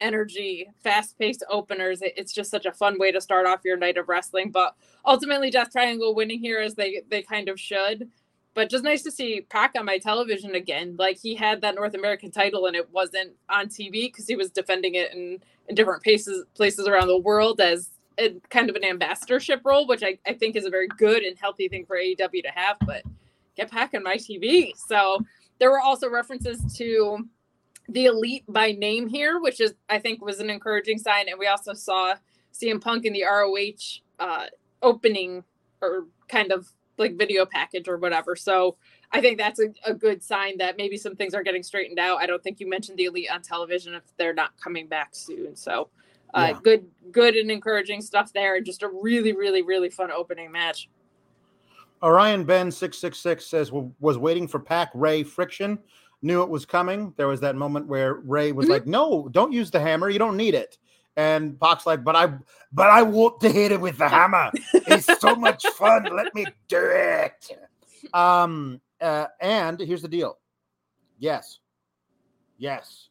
[0.00, 3.96] energy fast paced openers it's just such a fun way to start off your night
[3.96, 4.74] of wrestling but
[5.06, 8.08] ultimately death triangle winning here as they they kind of should
[8.54, 10.96] but just nice to see Pac on my television again.
[10.98, 14.50] Like he had that North American title and it wasn't on TV because he was
[14.50, 18.84] defending it in, in different places places around the world as a, kind of an
[18.84, 22.42] ambassadorship role, which I, I think is a very good and healthy thing for AEW
[22.42, 22.76] to have.
[22.84, 23.02] But
[23.56, 24.72] get Pac on my TV.
[24.76, 25.20] So
[25.58, 27.28] there were also references to
[27.88, 31.28] the elite by name here, which is I think was an encouraging sign.
[31.28, 32.14] And we also saw
[32.52, 34.46] CM Punk in the ROH uh,
[34.82, 35.44] opening
[35.80, 38.36] or kind of like video package or whatever.
[38.36, 38.76] So
[39.12, 42.18] I think that's a, a, good sign that maybe some things are getting straightened out.
[42.18, 45.56] I don't think you mentioned the elite on television if they're not coming back soon.
[45.56, 45.88] So
[46.34, 46.60] uh, yeah.
[46.62, 50.88] good, good and encouraging stuff there, and just a really, really, really fun opening match.
[52.02, 55.78] Orion Ben six six six says was waiting for Pac Rey friction,
[56.22, 57.12] knew it was coming.
[57.16, 58.72] There was that moment where Rey was mm-hmm.
[58.72, 60.08] like, "No, don't use the hammer.
[60.08, 60.78] You don't need it."
[61.18, 62.32] And Pac's like, but I,
[62.72, 64.52] but I want to hit it with the hammer.
[64.72, 66.04] It's so much fun.
[66.16, 67.58] Let me do it.
[68.14, 70.38] Um, uh, and here's the deal.
[71.18, 71.58] Yes,
[72.56, 73.08] yes,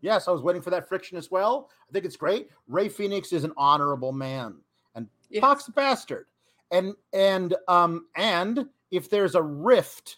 [0.00, 0.26] yes.
[0.26, 1.68] I was waiting for that friction as well.
[1.86, 2.48] I think it's great.
[2.66, 4.56] Rey Fenix is an honorable man,
[4.94, 5.42] and yes.
[5.42, 6.28] Pac's a bastard.
[6.70, 10.16] And and um and if there's a rift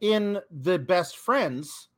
[0.00, 1.88] in the best friends,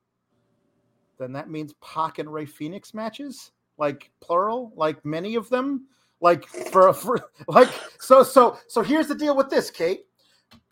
[1.17, 5.87] then that means Pac and Rey Fenix matches like plural, like many of them,
[6.21, 10.05] like for, for like so so so here's the deal with this, Kate.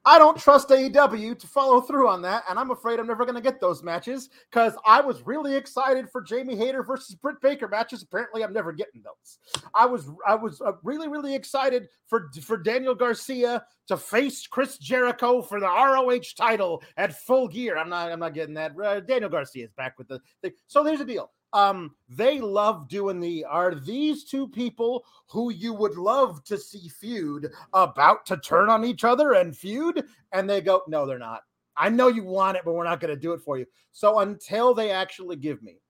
[0.08, 3.34] I don't trust AEW to follow through on that, and I'm afraid I'm never going
[3.34, 7.66] to get those matches because I was really excited for Jamie Hayter versus Britt Baker
[7.66, 8.04] matches.
[8.04, 9.64] Apparently, I'm never getting those.
[9.74, 14.78] I was I was uh, really really excited for for Daniel Garcia to face Chris
[14.78, 17.76] Jericho for the ROH title at Full Gear.
[17.76, 18.78] I'm not I'm not getting that.
[18.78, 20.52] Uh, Daniel Garcia is back with the thing.
[20.68, 25.72] So there's a deal um, they love doing the are these two people who you
[25.72, 30.04] would love to see feud about to turn on each other and feud?
[30.32, 31.42] And they go, No, they're not.
[31.76, 33.66] I know you want it, but we're not going to do it for you.
[33.92, 35.80] So until they actually give me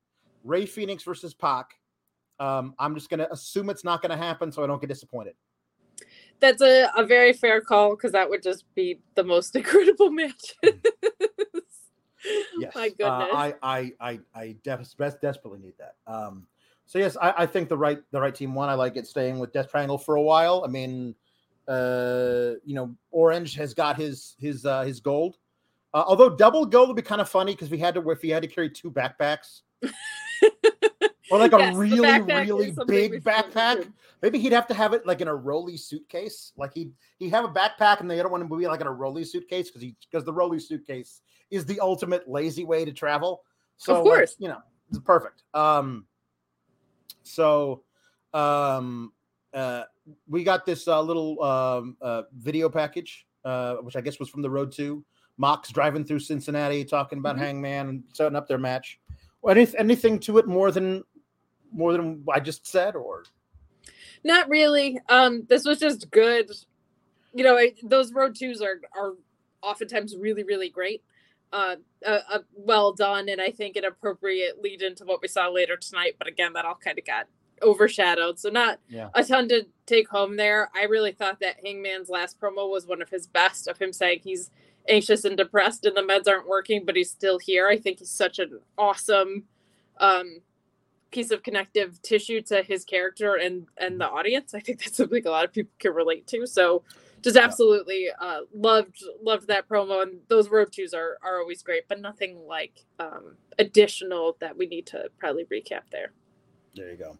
[0.45, 1.75] Rey Fenix versus Pac,
[2.39, 4.89] um, I'm just going to assume it's not going to happen so I don't get
[4.89, 5.35] disappointed.
[6.41, 10.55] That's a, a very fair call because that would just be the most incredible match.
[12.57, 12.63] Mm.
[12.63, 12.75] yes.
[12.75, 13.29] My goodness.
[13.33, 15.95] Uh, I I I I desperately need that.
[16.07, 16.47] Um,
[16.87, 18.69] so yes, I, I think the right the right team won.
[18.69, 20.63] I like it staying with Death Triangle for a while.
[20.65, 21.15] I mean,
[21.69, 25.39] uh, you know, Orange has got his his uh, his gold.
[25.93, 28.31] Uh, although double gold would be kind of funny because we had to if he
[28.31, 29.63] had to carry two backpacks.
[31.31, 33.91] or like a really really big backpack
[34.23, 37.45] maybe he'd have to have it like in a rolly suitcase like he'd he have
[37.45, 39.95] a backpack and the other one would be like in a rolly suitcase because he
[40.11, 43.43] because the rolly suitcase is the ultimate lazy way to travel.
[43.77, 45.43] So, of course, like, you know, it's perfect.
[45.55, 46.07] Um,
[47.23, 47.83] so,
[48.33, 49.13] um,
[49.53, 49.85] uh,
[50.29, 54.43] we got this uh, little um, uh, video package, uh, which I guess was from
[54.43, 55.05] the road to
[55.37, 57.45] Mox driving through Cincinnati, talking about mm-hmm.
[57.45, 58.99] Hangman and setting up their match.
[59.49, 61.05] Any, anything to it more than
[61.73, 63.25] more than I just said, or
[64.25, 64.99] not really.
[65.09, 66.51] Um, this was just good.
[67.35, 69.15] You know, those road twos are are
[69.63, 71.03] oftentimes really really great
[71.53, 71.77] uh,
[72.07, 76.17] uh, well done and I think an appropriate lead into what we saw later tonight.
[76.19, 77.27] But again, that all kind of got
[77.63, 78.39] overshadowed.
[78.39, 79.09] So not Yeah.
[79.15, 80.71] a ton to take home there.
[80.75, 84.21] I really thought that Hangman's last promo was one of his best of him saying
[84.23, 84.51] he's
[84.89, 87.67] anxious and depressed and the meds aren't working, but he's still here.
[87.69, 89.45] I think he's such an awesome
[89.99, 90.41] um
[91.17, 94.53] piece of connective tissue to his character and and the audience.
[94.55, 96.47] I think that's something a lot of people can relate to.
[96.47, 96.83] So
[97.23, 101.85] just absolutely uh loved loved that promo and those road twos are are always great,
[101.89, 106.13] but nothing like um additional that we need to probably recap there.
[106.75, 107.19] There you go.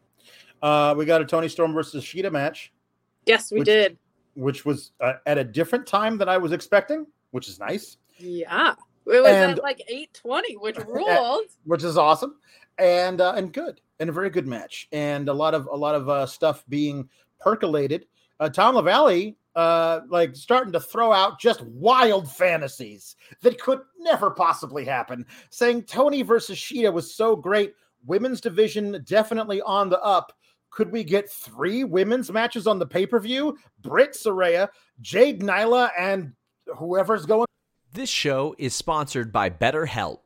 [0.63, 2.73] Uh, we got a Toni Storm versus Shida match,
[3.27, 3.99] Yes, we Which- did.
[4.35, 8.75] which was uh, at a different time than I was expecting, which is nice, Yeah.
[9.07, 11.47] It was And- at like 820, which ruled.
[11.65, 12.37] which is awesome,
[12.79, 15.95] and uh, and good, and a very good match, and a lot of a lot
[15.95, 17.09] of uh, stuff being
[17.39, 18.07] percolated.
[18.39, 24.31] Uh, Tom LaValle, uh, like starting to throw out just wild fantasies that could never
[24.31, 27.75] possibly happen, saying Toni versus Shida was so great.
[28.05, 30.33] Women's division definitely on the up.
[30.71, 33.57] Could we get three women's matches on the pay per view?
[33.81, 34.69] Britt Saraya,
[35.01, 36.33] Jade Nyla, and
[36.77, 37.47] whoever's going.
[37.93, 40.26] This show is sponsored by BetterHelp.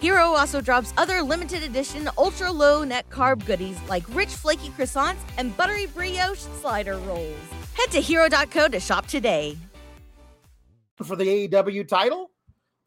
[0.00, 5.18] Hero also drops other limited edition ultra low net carb goodies like rich flaky croissants
[5.36, 7.36] and buttery brioche slider rolls.
[7.74, 9.56] Head to hero.co to shop today.
[11.02, 12.30] for the AEW title?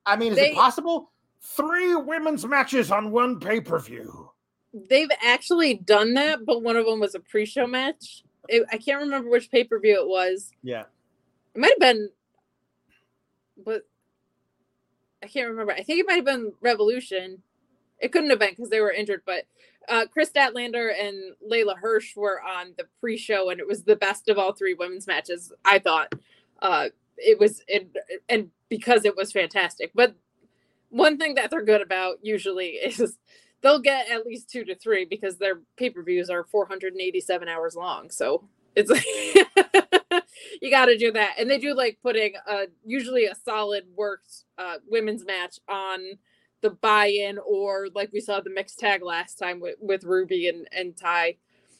[0.05, 1.11] I mean, is They- it possible?
[1.41, 4.29] Three women's matches on one pay per view.
[4.71, 8.23] They've actually done that, but one of them was a pre-show match.
[8.49, 10.51] It, I can't remember which pay-per-view it was.
[10.63, 10.83] Yeah.
[11.55, 12.09] It might have been,
[13.65, 13.83] but
[15.23, 15.71] I can't remember.
[15.71, 17.41] I think it might have been Revolution.
[17.99, 19.45] It couldn't have been because they were injured, but
[19.87, 24.29] uh, Kris Statlander and Leyla Hirsch were on the pre-show, and it was the best
[24.29, 25.53] of all three women's matches.
[25.63, 26.13] I thought
[26.61, 27.89] uh, it was, it,
[28.27, 29.91] and because it was fantastic.
[29.95, 30.15] But
[30.89, 33.17] one thing that they're good about usually is
[33.61, 38.09] they'll get at least two to three because their pay-per-views are 487 hours long.
[38.09, 38.91] So it's
[40.61, 44.45] you got to do that, and they do like putting uh usually a solid worked
[44.57, 45.99] uh women's match on
[46.61, 50.67] the buy-in, or like we saw the mixed tag last time with with Ruby and
[50.71, 51.37] and Ty.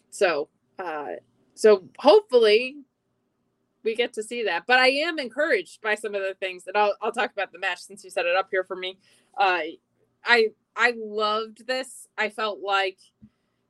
[0.10, 0.50] So
[0.80, 1.14] uh
[1.56, 2.78] so hopefully
[3.84, 4.64] we get to see that.
[4.66, 7.60] But I am encouraged by some of the things that I'll I'll talk about the
[7.60, 8.98] match since you set it up here for me.
[9.38, 9.60] Uh
[10.26, 12.08] I I loved this.
[12.18, 12.98] I felt like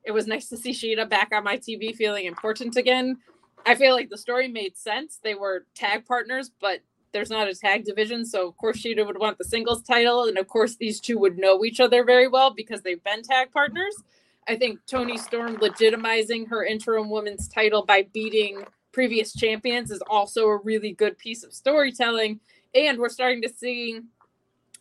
[0.03, 3.17] it was nice to see Shida back on my TV feeling important again.
[3.65, 5.19] I feel like the story made sense.
[5.23, 6.81] They were tag partners, but
[7.13, 8.25] there's not a tag division.
[8.25, 10.25] So, of course, Shida would want the singles title.
[10.25, 13.51] And of course, these two would know each other very well because they've been tag
[13.51, 13.95] partners.
[14.47, 20.47] I think Toni Storm legitimizing her interim women's title by beating previous champions is also
[20.47, 22.39] a really good piece of storytelling.
[22.75, 24.01] And we're starting to see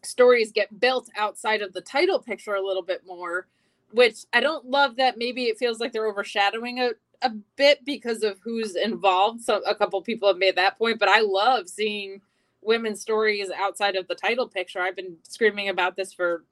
[0.02, 3.46] stories get built outside of the title picture a little bit more,
[3.92, 6.90] which I don't love that maybe it feels like they're overshadowing a,
[7.22, 9.42] a bit because of who's involved.
[9.42, 12.20] So a couple people have made that point, but I love seeing
[12.62, 14.80] women's stories outside of the title picture.
[14.80, 16.44] I've been screaming about this for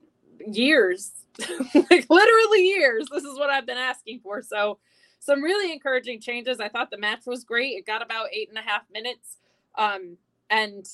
[0.47, 1.13] years,
[1.75, 3.07] like literally years.
[3.11, 4.43] This is what I've been asking for.
[4.43, 4.79] So,
[5.23, 6.61] some really encouraging changes.
[6.61, 7.77] I thought the match was great.
[7.77, 9.37] It got about eight and a half minutes.
[9.77, 10.17] Um,
[10.49, 10.87] and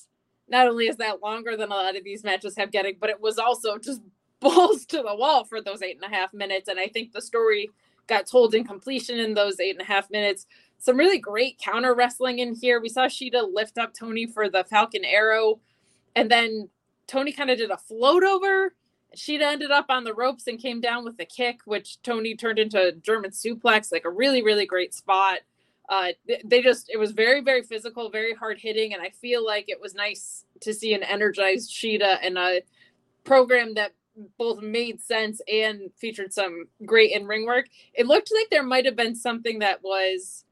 [0.48, 3.20] not only is that longer than a lot of these matches have getting, but it
[3.20, 4.00] was also just
[4.40, 6.68] balls to the wall for those eight and a half minutes.
[6.68, 7.70] And I think the story
[8.06, 10.46] got told in completion in those eight and a half minutes.
[10.78, 12.80] Some really great counter wrestling in here.
[12.80, 15.60] We saw Shida lift up Toni for the Falcon Arrow,
[16.14, 16.68] and then
[17.06, 18.74] Toni kind of did a float over.
[19.16, 22.58] Shida ended up on the ropes and came down with a kick, which Toni turned
[22.58, 25.38] into a German suplex, like a really, really great spot.
[25.88, 26.08] Uh,
[26.44, 28.92] they just, it was very, very physical, very hard hitting.
[28.92, 32.62] And I feel like it was nice to see an energized Shida and a
[33.24, 33.92] program that
[34.38, 37.66] both made sense and featured some great in ring work.
[37.94, 40.44] It looked like there might have been something that was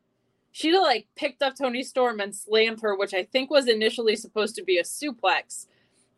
[0.55, 4.55] Shida like picked up Toni Storm and slammed her, which I think was initially supposed
[4.57, 5.67] to be a suplex.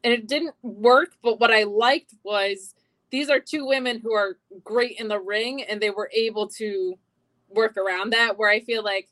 [0.04, 2.74] And it didn't work, but what I liked was
[3.10, 6.98] these are two women who are great in the ring and they were able to
[7.48, 9.08] work around that where I feel like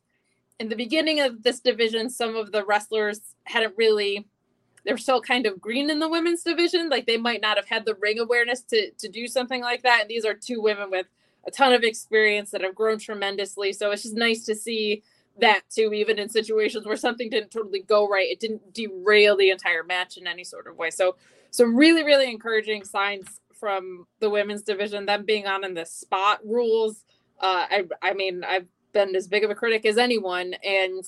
[0.59, 4.27] in the beginning of this division some of the wrestlers hadn't really
[4.85, 6.89] they're still kind of green in the women's division.
[6.89, 10.03] Like they might not have had the ring awareness to to do something like that.
[10.03, 11.07] And these are two women with
[11.47, 13.73] a ton of experience that have grown tremendously.
[13.73, 15.03] So it's just nice to see
[15.41, 18.31] that too, even in situations where something didn't totally go right.
[18.31, 20.91] It didn't derail the entire match in any sort of way.
[20.91, 21.17] So
[21.51, 26.41] some really, really encouraging signs from the women's division, them being on in the spot
[26.45, 27.05] rules.
[27.41, 31.05] Uh, I I mean, I've been as big of a critic as anyone and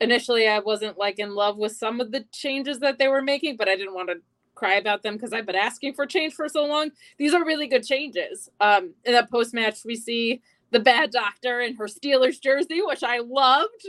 [0.00, 3.56] initially I wasn't like in love with some of the changes that they were making,
[3.56, 4.16] but I didn't want to
[4.54, 6.90] cry about them because I've been asking for change for so long.
[7.16, 8.48] These are really good changes.
[8.60, 13.02] Um, in that post match, we see the bad doctor in her Steelers jersey, which
[13.02, 13.86] I loved.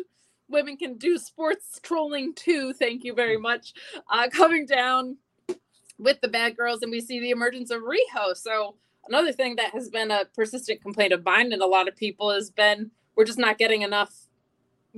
[0.47, 2.73] Women can do sports trolling too.
[2.73, 3.73] Thank you very much.
[4.11, 5.17] Uh, coming down
[5.97, 8.35] with the bad girls, and we see the emergence of Riho.
[8.35, 8.75] So
[9.07, 12.31] another thing that has been a persistent complaint of mine and a lot of people
[12.31, 14.28] has been we're just not getting enough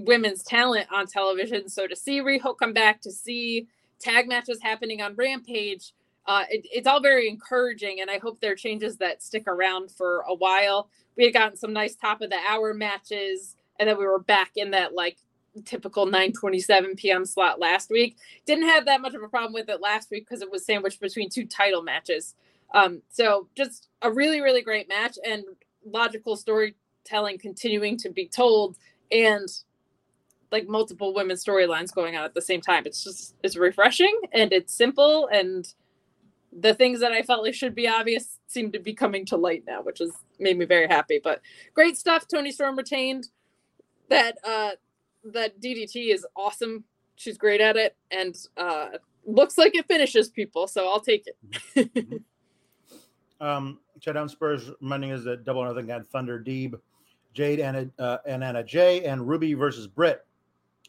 [0.06, 1.70] women's talent on television.
[1.70, 3.68] So to see Riho come back, to see
[4.00, 5.94] tag matches happening on Rampage,
[6.26, 8.00] uh, it, it's all very encouraging.
[8.02, 10.90] And I hope there are changes that stick around for a while.
[11.18, 14.52] We had gotten some nice top of the hour matches, and then we were back
[14.56, 15.18] in that like
[15.66, 17.26] typical 9:27 p.m.
[17.26, 18.18] slot last week.
[18.46, 21.02] Didn't have that much of a problem with it last week because it was sandwiched
[21.02, 22.36] between two title matches.
[22.74, 25.44] Um, so just a really, really great match and
[25.86, 28.78] logical storytelling continuing to be told.
[29.12, 29.50] And
[30.52, 32.84] like multiple women's storylines going on at the same time.
[32.86, 35.68] It's just it's refreshing and it's simple and
[36.60, 39.64] the things that I felt like should be obvious seem to be coming to light
[39.66, 41.20] now, which has made me very happy.
[41.24, 41.42] But
[41.74, 42.28] great stuff.
[42.28, 43.30] Toni Storm retained
[44.10, 44.72] that uh
[45.34, 46.84] that DDT is awesome.
[47.16, 48.90] She's great at it and uh
[49.26, 51.28] looks like it finishes people, so I'll take
[51.76, 52.24] it.
[53.42, 56.74] um Down Spurs reminding us that double nothing had Thunder Deeb,
[57.34, 60.26] Jade and uh, and Anna Jay and Ruby versus Britt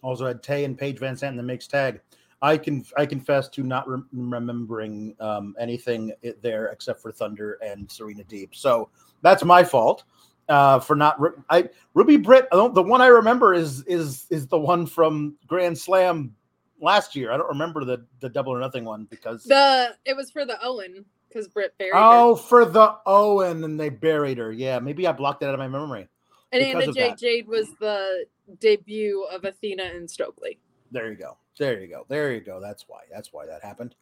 [0.02, 2.00] also had Tay and Paige VanZant in the mixed tag.
[2.42, 7.90] I can I confess to not re- remembering um, anything there except for Thunder and
[7.90, 8.48] Serena Deeb.
[8.52, 8.90] So
[9.22, 10.02] that's my fault
[10.48, 11.20] uh, for not.
[11.20, 12.48] Re- I Ruby Britt.
[12.50, 16.34] the one I remember is is is the one from Grand Slam
[16.80, 17.32] last year.
[17.32, 20.58] I don't remember the the double or nothing one because the it was for the
[20.62, 21.92] Owen because Britt buried.
[21.94, 22.42] Oh, her.
[22.42, 24.52] for the Owen and they buried her.
[24.52, 26.08] Yeah, maybe I blocked it out of my memory.
[26.50, 28.26] And Anna Jade was the
[28.60, 30.58] debut of Athena and Stokely.
[30.90, 31.36] There you go.
[31.58, 32.04] There you go.
[32.08, 32.60] There you go.
[32.60, 33.00] That's why.
[33.10, 33.94] That's why that happened.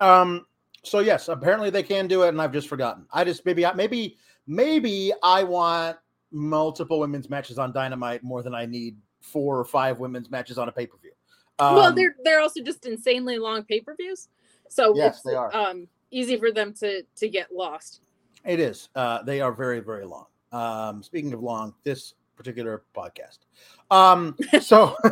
[0.00, 0.46] Um.
[0.82, 3.06] So yes, apparently they can do it, and I've just forgotten.
[3.12, 4.16] I just maybe maybe
[4.46, 5.96] maybe I want
[6.30, 10.68] multiple women's matches on Dynamite more than I need four or five women's matches on
[10.68, 11.12] a pay per view.
[11.58, 14.28] Um, well, they're they're also just insanely long pay per views,
[14.68, 15.54] so yes, they are.
[15.54, 18.02] Um, easy for them to to get lost.
[18.44, 18.88] It is.
[18.94, 20.26] Uh, they are very very long.
[20.52, 23.38] Um, speaking of long, this particular podcast.
[23.90, 24.96] Um, so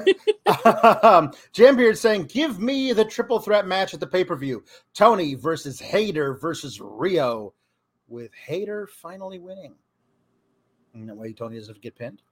[0.47, 4.65] um, Jambeard saying, "Give me the triple threat match at the pay per view:
[4.95, 7.53] Toni versus Hater versus Riho,
[8.09, 9.75] with Hater finally winning.
[10.95, 12.23] And that way, Toni doesn't get pinned.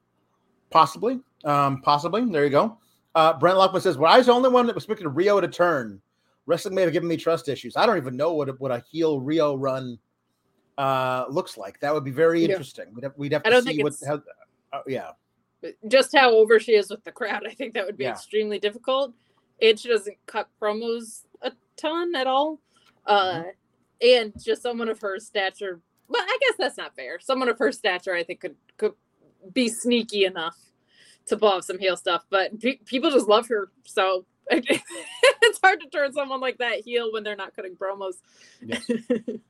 [0.71, 2.25] Possibly, um, possibly.
[2.25, 2.79] There you go.
[3.15, 5.49] Uh, Brent Lockman says, "Well, I was the only one that was expecting Riho to
[5.49, 6.01] turn.
[6.47, 7.77] Wrestling may have given me trust issues.
[7.77, 9.99] I don't even know what what a heel Riho run."
[10.79, 12.87] Uh, looks like that would be very interesting.
[12.87, 12.95] Yeah.
[12.95, 14.23] We'd have, we'd have to see what how,
[14.73, 15.11] Oh, yeah.
[15.89, 18.13] Just how over she is with the crowd, I think that would be yeah.
[18.13, 19.13] extremely difficult.
[19.61, 22.61] And she doesn't cut promos a ton at all.
[23.07, 23.49] Uh, mm-hmm.
[24.03, 27.21] And just someone of her stature, well, I guess that's not fair.
[27.21, 28.95] Someone of her stature, I think, could could
[29.53, 30.57] be sneaky enough
[31.27, 32.25] to pull off some heel stuff.
[32.31, 37.13] But pe- people just love her, so it's hard to turn someone like that heel
[37.13, 38.15] when they're not cutting promos.
[38.63, 38.91] Yes.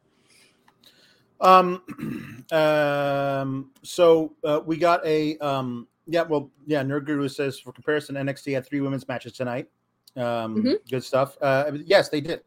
[1.41, 6.82] Um, um, so uh, we got a um, yeah, well, yeah.
[6.82, 9.68] Nerd Guru says for comparison, NXT had three women's matches tonight.
[10.16, 10.76] Um, Mhm.
[10.91, 11.38] good stuff.
[11.41, 12.43] Uh, yes, they did.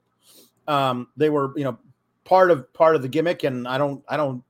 [0.68, 1.78] Um, they were, you know,
[2.26, 4.44] part of part of the gimmick, and I don't, I don't,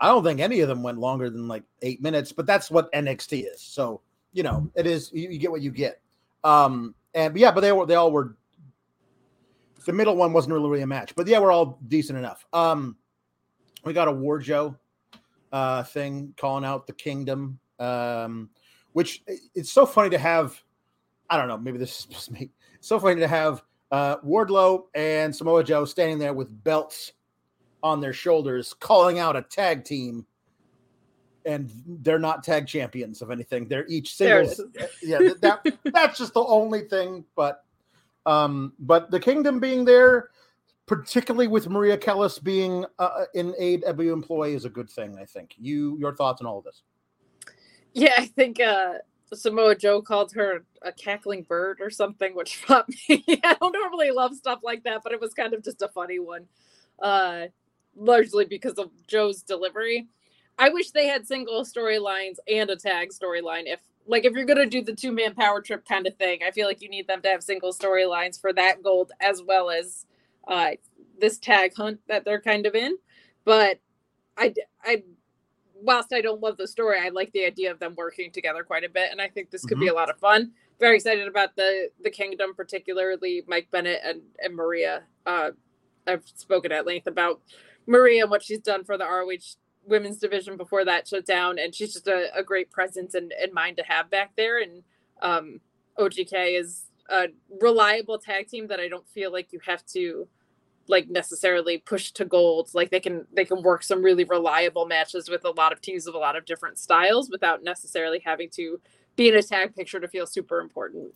[0.00, 2.32] I don't think any of them went longer than like eight minutes.
[2.32, 3.60] But that's what NXT is.
[3.60, 4.00] So
[4.32, 5.10] you know, it is.
[5.12, 6.00] You, you get what you get.
[6.44, 8.36] Um, and yeah, but they were, they all were.
[9.86, 12.44] The middle one wasn't really, really a match, but yeah, we're all decent enough.
[12.52, 12.96] Um,
[13.84, 14.76] we got a War Joe
[15.52, 18.50] uh, thing calling out the Kingdom, um,
[18.92, 19.22] which
[19.54, 20.60] it's so funny to have.
[21.28, 22.50] I don't know, maybe this is me.
[22.74, 27.12] It's so funny to have uh, Wardlow and Samoa Joe standing there with belts
[27.82, 30.26] on their shoulders, calling out a tag team,
[31.46, 33.66] and they're not tag champions of anything.
[33.68, 34.60] They're each singles.
[35.02, 37.24] Yeah, that that's just the only thing.
[37.34, 37.64] But
[38.26, 40.30] um, but the Kingdom being there,
[40.90, 45.16] particularly with Maria Kanellis being uh, an AEW employee, is a good thing.
[45.20, 45.54] I think.
[45.56, 46.82] You your thoughts on all of this?
[47.94, 48.94] Yeah, I think uh,
[49.32, 53.24] Samoa Joe called her a cackling bird or something, which got me.
[53.44, 56.18] I don't normally love stuff like that, but it was kind of just a funny
[56.18, 56.46] one,
[57.00, 57.46] uh,
[57.94, 60.08] largely because of Joe's delivery.
[60.58, 63.66] I wish they had single storylines and a tag storyline.
[63.66, 63.78] If
[64.08, 66.66] like if you're gonna do the two man power trip kind of thing, I feel
[66.66, 70.06] like you need them to have single storylines for that gold as well as
[70.48, 70.72] uh,
[71.18, 72.96] this tag hunt that they're kind of in.
[73.44, 73.80] But
[74.36, 75.02] I I
[75.74, 78.84] whilst I don't love the story, I like the idea of them working together quite
[78.84, 80.52] a bit, and I think this could be a lot of fun.
[80.78, 85.02] Very excited about the the kingdom, particularly Mike Bennett and and Maria.
[85.26, 85.50] Uh,
[86.06, 87.40] I've spoken at length about
[87.86, 91.74] Maria and what she's done for the ROH women's division before that shut down, and
[91.74, 94.60] she's just a, a great presence and, and mind to have back there.
[94.60, 94.82] And
[95.22, 95.60] um,
[95.98, 97.28] OGK is a
[97.60, 100.28] reliable tag team that I don't feel like you have to
[100.88, 105.28] like necessarily push to gold like they can they can work some really reliable matches
[105.28, 108.80] with a lot of teams of a lot of different styles without necessarily having to
[109.14, 111.12] be in a tag picture to feel super important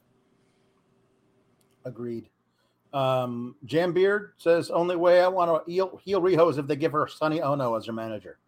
[1.84, 2.30] Agreed.
[2.92, 6.76] Um, Jam Beard says only way I want to heel, heel Riho is if they
[6.76, 8.38] give her Sonny Onoo as her manager.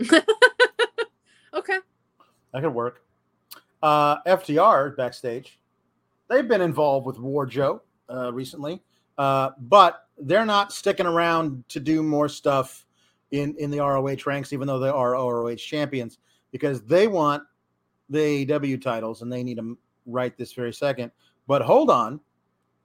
[1.54, 1.78] okay
[2.52, 3.02] That could work.
[3.82, 5.58] Uh, FTR backstage,
[6.28, 8.82] they've been involved with War Joe uh, recently,
[9.16, 12.86] uh, but they're not sticking around to do more stuff
[13.30, 16.18] in in the ROH ranks, even though they are ROH champions,
[16.50, 17.42] because they want
[18.08, 19.76] the AEW titles and they need them
[20.06, 21.12] right this very second.
[21.46, 22.20] But hold on,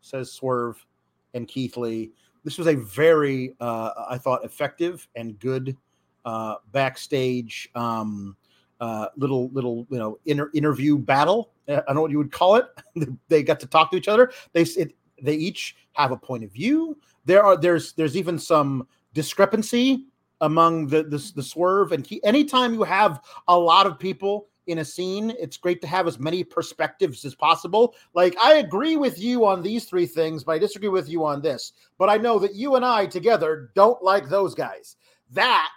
[0.02, 0.86] says Swerve
[1.34, 2.12] and Keith Lee.
[2.44, 5.78] This was a very, uh, I thought, effective and good
[6.26, 8.36] uh, backstage um,
[8.80, 11.53] uh, little little you know inter- interview battle.
[11.68, 12.66] I don't know what you would call it.
[13.28, 14.32] they got to talk to each other.
[14.54, 16.98] They it, they each have a point of view.
[17.26, 20.08] There are there's there's even some discrepancy
[20.42, 22.22] among the the, the swerve and Keith.
[22.24, 26.20] anytime you have a lot of people in a scene, it's great to have as
[26.20, 27.96] many perspectives as possible.
[28.14, 31.42] Like, I agree with you on these three things, but I disagree with you on
[31.42, 31.74] this.
[31.98, 34.96] But I know that you and I together don't like those guys.
[35.32, 35.76] That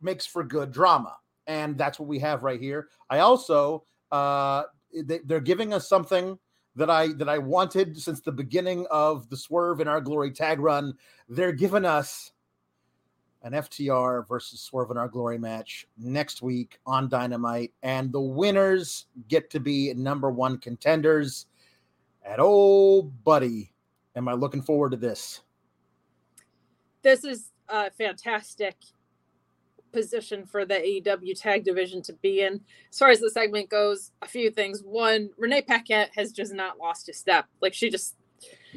[0.00, 1.16] makes for good drama.
[1.46, 2.88] And that's what we have right here.
[3.08, 4.64] I also, uh,
[4.96, 6.38] Eh, they, they're giving us something
[6.76, 10.60] that I that I wanted since the beginning of the Swerve in Our Glory tag
[10.60, 10.94] run.
[11.28, 12.32] They're giving us
[13.42, 19.06] an FTR versus Swerve in Our Glory match next week on Dynamite, and the winners
[19.28, 21.46] get to be number one contenders.
[22.24, 23.72] And oh, buddy,
[24.16, 25.40] am I looking forward to this?
[27.02, 28.76] this is a fantastic
[29.92, 32.60] position for the AEW tag division to be in.
[32.90, 34.82] As far as the segment goes, a few things.
[34.82, 37.46] One, Renee Paquette has just not lost a step.
[37.60, 38.16] Like she just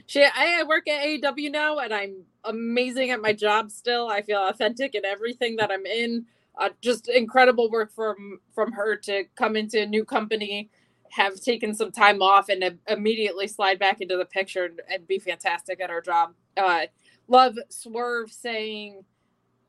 [0.06, 4.08] she I work at AEW now and I'm amazing at my job still.
[4.08, 6.26] I feel authentic in everything that I'm in.
[6.58, 10.70] Uh, just incredible work from from her to come into a new company,
[11.12, 15.08] have taken some time off and uh, immediately slide back into the picture and, and
[15.08, 16.34] be fantastic at her job.
[16.58, 16.82] Uh,
[17.28, 19.04] love Swerve saying,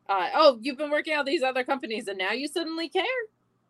[0.08, 3.04] uh, "Oh, you've been working at these other companies, and now you suddenly care.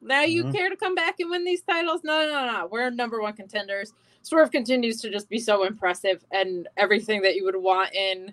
[0.00, 0.52] Now you Mhm.
[0.52, 2.02] care to come back and win these titles?
[2.02, 2.66] No, no, no.
[2.66, 7.44] We're number one contenders." Swerve continues to just be so impressive, and everything that you
[7.44, 8.32] would want in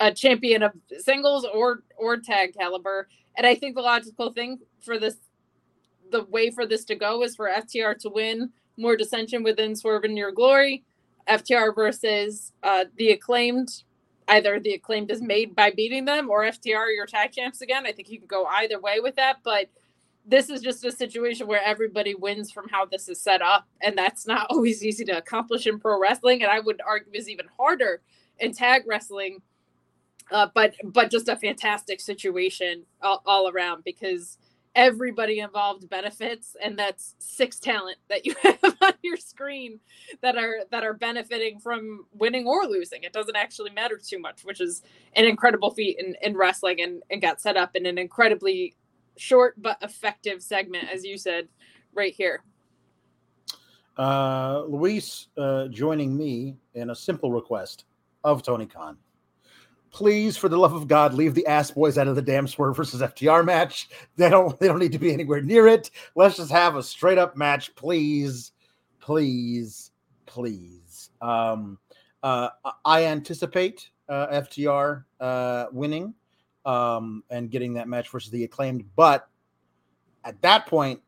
[0.00, 3.08] a champion of singles or or tag caliber.
[3.36, 5.16] And I think the logical thing for this,
[6.10, 10.04] the way for this to go, is for FTR to win more dissension within Swerve
[10.04, 10.84] and Your Glory.
[11.28, 13.84] FTR versus uh, the acclaimed
[14.30, 17.86] either the acclaimed is made by beating them or FTR your tag champs again.
[17.86, 19.68] I think you can go either way with that, but
[20.26, 23.96] this is just a situation where everybody wins from how this is set up, and
[23.98, 26.42] that's not always easy to accomplish in pro wrestling.
[26.42, 28.02] And I would argue is even harder
[28.38, 29.42] in tag wrestling.
[30.30, 34.38] Uh, but but just a fantastic situation all, all around because
[34.74, 39.80] everybody involved benefits and that's six talent that you have on your screen
[40.22, 43.02] that are that are benefiting from winning or losing.
[43.02, 44.82] It doesn't actually matter too much which is
[45.14, 48.76] an incredible feat in, in wrestling and, and got set up in an incredibly
[49.16, 51.48] short but effective segment as you said
[51.92, 52.42] right here.
[53.98, 57.86] Uh luis uh joining me in a simple request
[58.22, 58.96] of tony khan
[59.90, 62.76] please, for the love of God, leave the ass boys out of the damn swerve
[62.76, 63.88] versus FTR match.
[64.16, 65.90] They don't they don't need to be anywhere near it.
[66.14, 68.52] Let's just have a straight up match, please,
[69.00, 69.90] please,
[70.26, 71.10] please.
[71.20, 71.78] Um,
[72.22, 72.50] uh,
[72.84, 76.14] I anticipate uh, FTR uh, winning
[76.64, 79.28] um, and getting that match versus the acclaimed, but
[80.24, 81.00] at that point,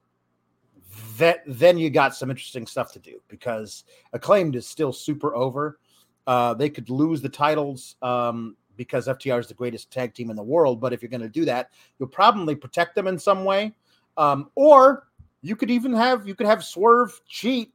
[1.19, 5.79] that then you got some interesting stuff to do because acclaimed is still super over.
[6.27, 10.37] Uh, they could lose the titles um, because FTR is the greatest tag team in
[10.37, 10.81] the world.
[10.81, 13.73] But if you're going to do that, you'll probably protect them in some way,
[14.17, 15.09] um, or
[15.43, 17.73] you could even have you could have Swerve cheat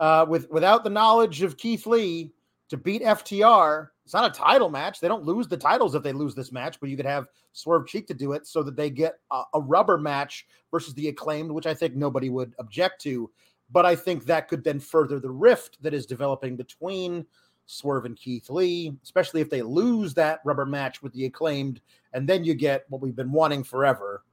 [0.00, 2.32] uh, with without the knowledge of Keith Lee
[2.68, 3.88] to beat FTR.
[4.04, 5.00] It's not a title match.
[5.00, 7.88] They don't lose the titles if they lose this match, but you could have Swerve
[7.88, 11.50] cheat to do it so that they get a, a rubber match versus the acclaimed,
[11.50, 13.30] which I think nobody would object to.
[13.72, 17.26] But I think that could then further the rift that is developing between
[17.66, 21.80] Swerve and Keith Lee, especially if they lose that rubber match with the acclaimed,
[22.12, 24.24] and then you get what we've been wanting forever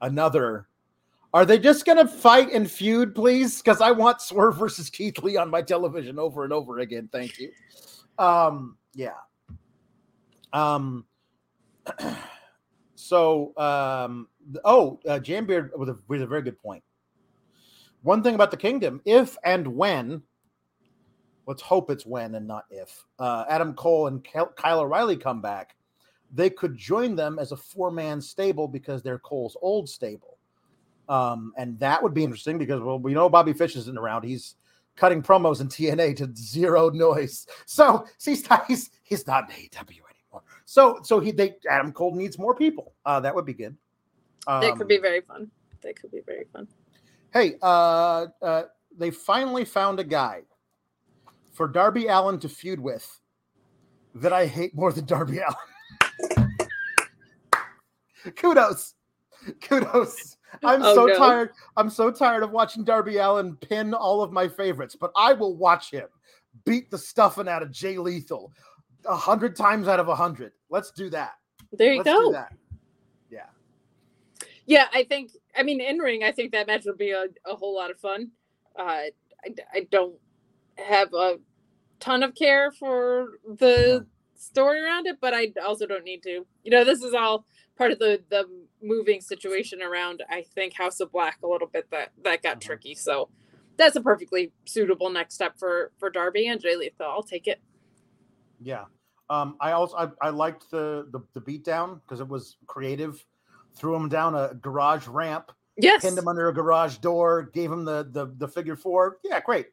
[0.00, 0.68] another.
[1.34, 3.60] Are they just going to fight and feud, please?
[3.60, 7.08] Because I want Swerve versus Keith Lee on my television over and over again.
[7.12, 7.50] Thank you.
[8.18, 9.18] Um, yeah.
[10.52, 11.04] Um,
[12.94, 14.28] so, um,
[14.64, 16.82] oh, uh, Jambeard with a, with a very good point.
[18.02, 20.22] One thing about the kingdom, if and when
[21.46, 24.26] let's hope it's when and not if uh, Adam Cole and
[24.56, 25.76] Kyle O'Reilly come back,
[26.32, 30.38] they could join them as a four man stable because they're Cole's old stable.
[31.08, 34.24] Um, and that would be interesting because well, we know Bobby Fish isn't around.
[34.24, 34.56] He's
[34.96, 37.46] cutting promos in TNA to zero noise.
[37.66, 40.42] So he's not, he's he's not in AEW anymore.
[40.64, 42.94] So so he they Adam Cole needs more people.
[43.04, 43.76] Uh, that would be good.
[44.48, 45.50] Um, that could be very fun.
[45.82, 46.66] That could be very fun.
[47.32, 48.62] Hey, uh, uh,
[48.96, 50.42] they finally found a guy
[51.56, 53.20] for Darby Allin to feud with
[54.14, 55.38] that I hate more than Darby
[56.36, 56.58] Allin.
[58.36, 58.94] Kudos.
[59.62, 60.36] Kudos.
[60.64, 61.18] I'm oh, so no.
[61.18, 61.50] tired.
[61.76, 65.56] I'm so tired of watching Darby Allin pin all of my favorites, but I will
[65.56, 66.06] watch him
[66.64, 68.52] beat the stuffing out of Jay Lethal
[69.04, 70.52] a hundred times out of a hundred.
[70.70, 71.34] Let's do that.
[71.72, 72.30] There you Let's go.
[72.32, 72.46] Yeah.
[74.66, 75.30] Yeah, I think.
[75.56, 77.98] I mean, in ring, I think that match will be a, a whole lot of
[77.98, 78.30] fun.
[78.78, 79.10] Uh, I,
[79.72, 80.16] I don't
[80.76, 81.38] have a
[82.00, 86.46] ton of care for the story around it, but I also don't need to.
[86.62, 88.48] You know, this is all part of the the
[88.82, 92.66] moving situation around I think House of Black a little bit that that got mm-hmm.
[92.66, 92.94] tricky.
[92.94, 93.28] So
[93.76, 97.06] that's a perfectly suitable next step for for Darby and Jay Lethal.
[97.06, 97.60] I'll take it.
[98.60, 98.84] Yeah.
[99.28, 103.24] Um, I also I, I liked the the, the beatdown because it was creative.
[103.76, 105.52] Threw him down a garage ramp.
[105.76, 106.02] Yes.
[106.02, 107.50] Pinned him under a garage door.
[107.52, 109.18] Gave him the the the figure four.
[109.24, 109.66] Yeah, great.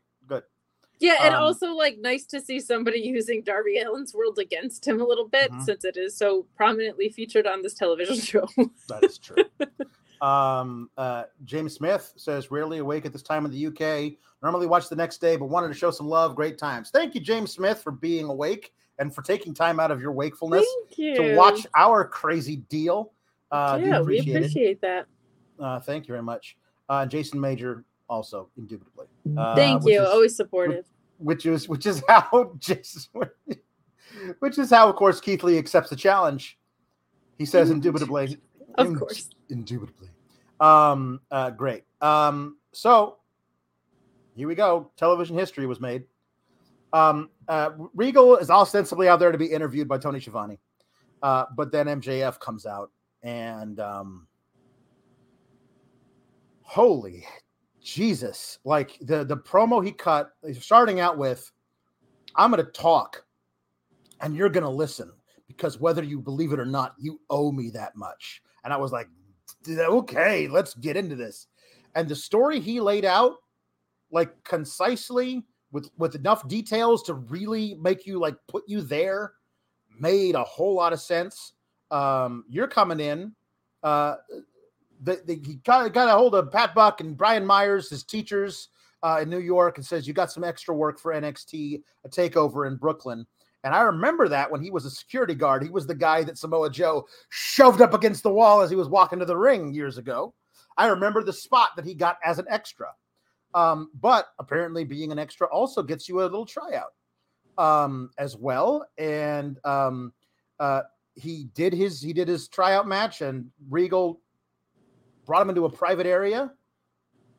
[1.03, 1.07] Good.
[1.07, 5.01] Yeah, and um, also like nice to see somebody using Darby Allin's world against him
[5.01, 5.61] a little bit mm-hmm.
[5.61, 8.47] since it is so prominently featured on this television show.
[8.87, 9.43] that is true.
[10.25, 14.13] um, uh, James Smith says, rarely awake at this time in the UK.
[14.41, 16.35] Normally watch the next day, but wanted to show some love.
[16.35, 16.89] Great times.
[16.89, 20.65] Thank you, James Smith, for being awake and for taking time out of your wakefulness
[20.95, 23.11] to watch our crazy deal.
[23.51, 24.81] Uh, yeah, appreciate we appreciate it.
[24.81, 25.05] that.
[25.59, 26.55] Uh, thank you very much.
[26.87, 29.07] Uh, Jason Major, also indubitably.
[29.37, 30.01] Uh, Thank you.
[30.01, 30.85] Is, Always supportive.
[31.17, 33.09] Which is which is how just
[34.39, 36.57] which is how of course Keith Lee accepts the challenge.
[37.37, 38.37] He says indubitably.
[38.75, 39.29] Of in, course.
[39.49, 40.09] Indubitably.
[40.59, 41.83] Um uh great.
[42.01, 43.17] Um so
[44.35, 44.91] here we go.
[44.97, 46.03] Television history was made.
[46.91, 50.59] Um uh Regal is ostensibly out there to be interviewed by Tony Schiavone.
[51.21, 52.91] Uh, but then MJF comes out
[53.23, 54.27] and um
[56.63, 57.25] holy
[57.83, 61.51] Jesus, like the the promo he cut, starting out with,
[62.35, 63.25] "I'm going to talk,
[64.21, 65.11] and you're going to listen
[65.47, 68.93] because whether you believe it or not, you owe me that much." And I was
[68.93, 69.09] like,
[69.67, 71.47] "Okay, let's get into this."
[71.95, 73.35] And the story he laid out,
[74.11, 79.33] like concisely with with enough details to really make you like put you there,
[79.99, 81.53] made a whole lot of sense.
[81.91, 83.35] Um, you're coming in.
[83.83, 84.15] Uh,
[85.03, 88.69] the, the, he got, got a hold of Pat Buck and Brian Myers, his teachers
[89.03, 92.67] uh, in New York, and says, You got some extra work for NXT, a takeover
[92.67, 93.25] in Brooklyn.
[93.63, 96.37] And I remember that when he was a security guard, he was the guy that
[96.37, 99.97] Samoa Joe shoved up against the wall as he was walking to the ring years
[99.97, 100.33] ago.
[100.77, 102.87] I remember the spot that he got as an extra.
[103.53, 106.93] Um, but apparently, being an extra also gets you a little tryout
[107.57, 108.85] um, as well.
[108.97, 110.11] And um,
[110.59, 110.81] uh,
[111.15, 114.19] he did his he did his tryout match, and Regal
[115.25, 116.51] brought him into a private area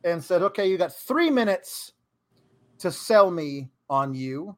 [0.05, 1.93] and said, "Okay, you got three minutes
[2.79, 4.57] to sell me on you."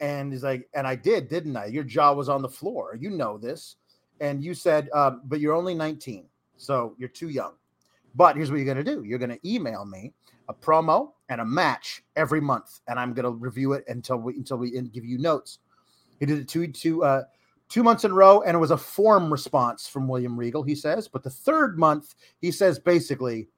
[0.00, 1.66] And he's like, "And I did, didn't I?
[1.66, 2.96] Your jaw was on the floor.
[2.98, 3.76] You know this."
[4.20, 7.54] And you said, um, "But you're only 19, so you're too young."
[8.14, 10.12] But here's what you're going to do: you're going to email me
[10.48, 14.34] a promo and a match every month, and I'm going to review it until we
[14.36, 15.58] until we give you notes.
[16.18, 17.24] He did it two two uh,
[17.68, 20.62] two months in a row, and it was a form response from William Regal.
[20.62, 23.48] He says, but the third month, he says basically,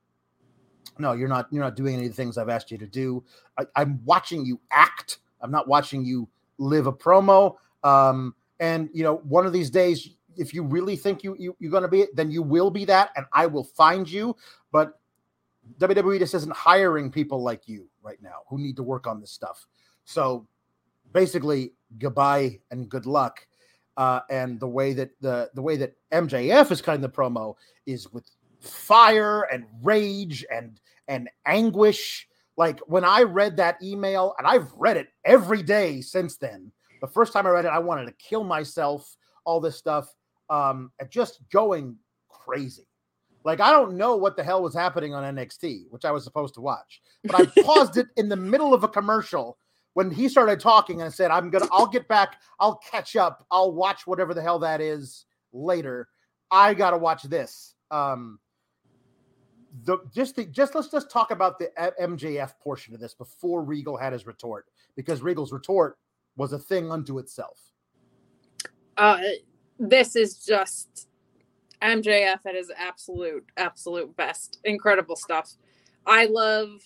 [0.98, 3.24] no, you're not you're not doing any of the things I've asked you to do.
[3.58, 5.18] I, I'm watching you act.
[5.40, 6.28] I'm not watching you
[6.58, 7.56] live a promo.
[7.84, 11.70] Um, and you know, one of these days, if you really think you, you you're
[11.70, 14.34] going to be it, then you will be that, and I will find you.
[14.72, 14.98] But
[15.78, 19.30] WWE just isn't hiring people like you right now who need to work on this
[19.30, 19.66] stuff.
[20.04, 20.48] So
[21.12, 23.46] basically, goodbye and good luck.
[23.98, 28.10] Uh, and the way that the the way that MJF is cutting the promo is
[28.12, 28.30] with
[28.60, 32.28] fire and rage and and anguish.
[32.56, 36.70] Like when I read that email, and I've read it every day since then.
[37.00, 39.16] The first time I read it, I wanted to kill myself.
[39.44, 40.14] All this stuff,
[40.48, 41.96] um, and just going
[42.28, 42.86] crazy.
[43.44, 46.54] Like I don't know what the hell was happening on NXT, which I was supposed
[46.54, 49.58] to watch, but I paused it in the middle of a commercial
[49.98, 53.72] when he started talking and said, "I'm gonna, I'll get back, I'll catch up, I'll
[53.72, 56.08] watch whatever the hell that is later."
[56.52, 57.74] I gotta watch this.
[57.90, 58.38] Um,
[59.82, 63.96] the just the, just let's just talk about the MJF portion of this before Regal
[63.96, 65.98] had his retort because Regal's retort
[66.36, 67.58] was a thing unto itself.
[68.96, 69.18] Uh,
[69.80, 71.08] this is just
[71.82, 74.60] MJF at his absolute, absolute best.
[74.62, 75.54] Incredible stuff.
[76.06, 76.82] I love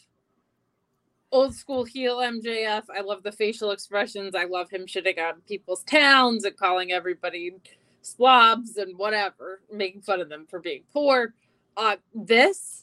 [1.32, 2.84] old school heel MJF.
[2.94, 4.34] I love the facial expressions.
[4.34, 7.52] I love him shitting on people's towns and calling everybody
[8.02, 11.34] slobs and whatever, making fun of them for being poor.
[11.76, 12.82] Uh, this,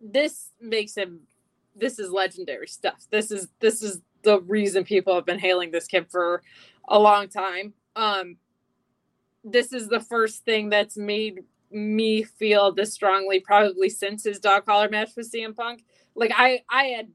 [0.00, 1.20] this makes him.
[1.74, 3.06] This is legendary stuff.
[3.10, 6.42] This is this is the reason people have been hailing this kid for
[6.86, 7.72] a long time.
[7.96, 8.36] Um,
[9.42, 11.40] this is the first thing that's made
[11.70, 15.82] me feel this strongly probably since his dog collar match with CM Punk.
[16.14, 17.08] Like I I had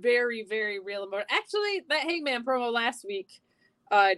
[0.00, 1.26] very very real emotion.
[1.30, 3.40] Actually, that Hangman promo last week
[3.90, 4.10] uh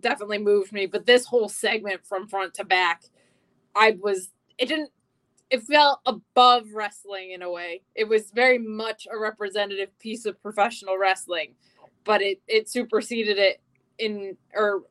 [0.00, 3.02] definitely moved me, but this whole segment from front to back
[3.76, 4.90] I was it didn't
[5.50, 7.82] it felt above wrestling in a way.
[7.94, 11.54] It was very much a representative piece of professional wrestling,
[12.04, 13.60] but it it superseded it
[13.98, 14.82] in or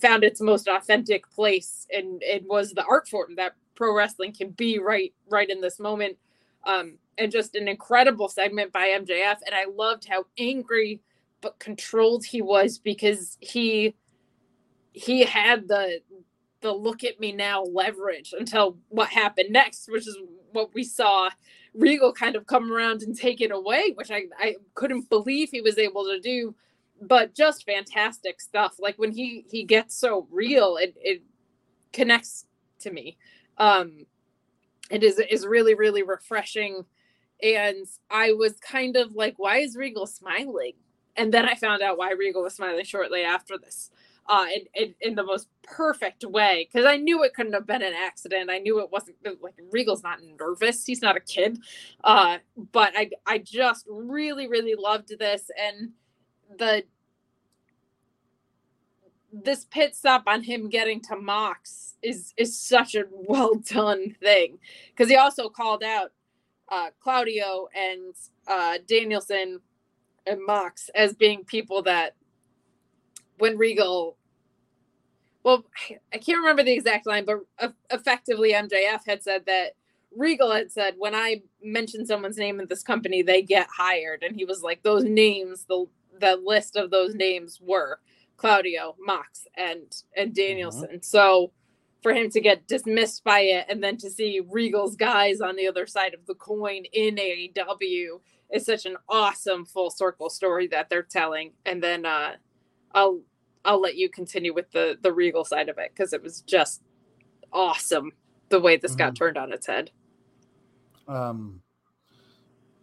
[0.00, 4.50] found its most authentic place and it was the art form that pro wrestling can
[4.50, 6.16] be right right in this moment
[6.66, 11.00] um and just an incredible segment by MJF and I loved how angry
[11.40, 13.94] but controlled he was because he
[14.92, 16.00] he had the
[16.60, 20.16] the look at me now leverage until what happened next which is
[20.52, 21.30] what we saw
[21.74, 25.60] Regal kind of come around and take it away which I I couldn't believe he
[25.60, 26.54] was able to do
[27.00, 28.76] but just fantastic stuff.
[28.78, 31.22] Like when he he gets so real, it it
[31.92, 32.46] connects
[32.80, 33.16] to me.
[33.58, 34.06] Um,
[34.90, 36.84] it is is really really refreshing,
[37.42, 40.72] and I was kind of like, why is Regal smiling?
[41.16, 43.90] And then I found out why Regal was smiling shortly after this.
[44.30, 47.80] Uh, in, in, in the most perfect way because I knew it couldn't have been
[47.80, 48.50] an accident.
[48.50, 50.84] I knew it wasn't like Regal's not nervous.
[50.84, 51.58] He's not a kid.
[52.04, 52.36] Uh,
[52.72, 55.92] but I I just really really loved this and
[56.58, 56.84] the
[59.32, 64.58] this pit stop on him getting to Mox is is such a well done thing
[64.90, 66.12] because he also called out
[66.70, 68.14] uh, Claudio and
[68.46, 69.60] uh, Danielson
[70.26, 72.14] and Mox as being people that
[73.38, 74.16] when Regal,
[75.42, 75.64] well,
[76.12, 77.38] I can't remember the exact line, but
[77.90, 79.72] effectively MJF had said that
[80.16, 84.34] Regal had said when I mention someone's name in this company, they get hired, and
[84.34, 85.86] he was like those names the
[86.20, 88.00] the list of those names were
[88.36, 90.88] Claudio, Mox, and and Danielson.
[90.88, 91.02] Mm-hmm.
[91.02, 91.52] So
[92.02, 95.66] for him to get dismissed by it and then to see Regal's guys on the
[95.66, 98.20] other side of the coin in AEW
[98.52, 101.52] is such an awesome full circle story that they're telling.
[101.66, 102.34] And then uh
[102.94, 103.20] I'll
[103.64, 106.82] I'll let you continue with the the Regal side of it because it was just
[107.52, 108.12] awesome
[108.48, 108.98] the way this mm-hmm.
[108.98, 109.90] got turned on its head.
[111.08, 111.60] Um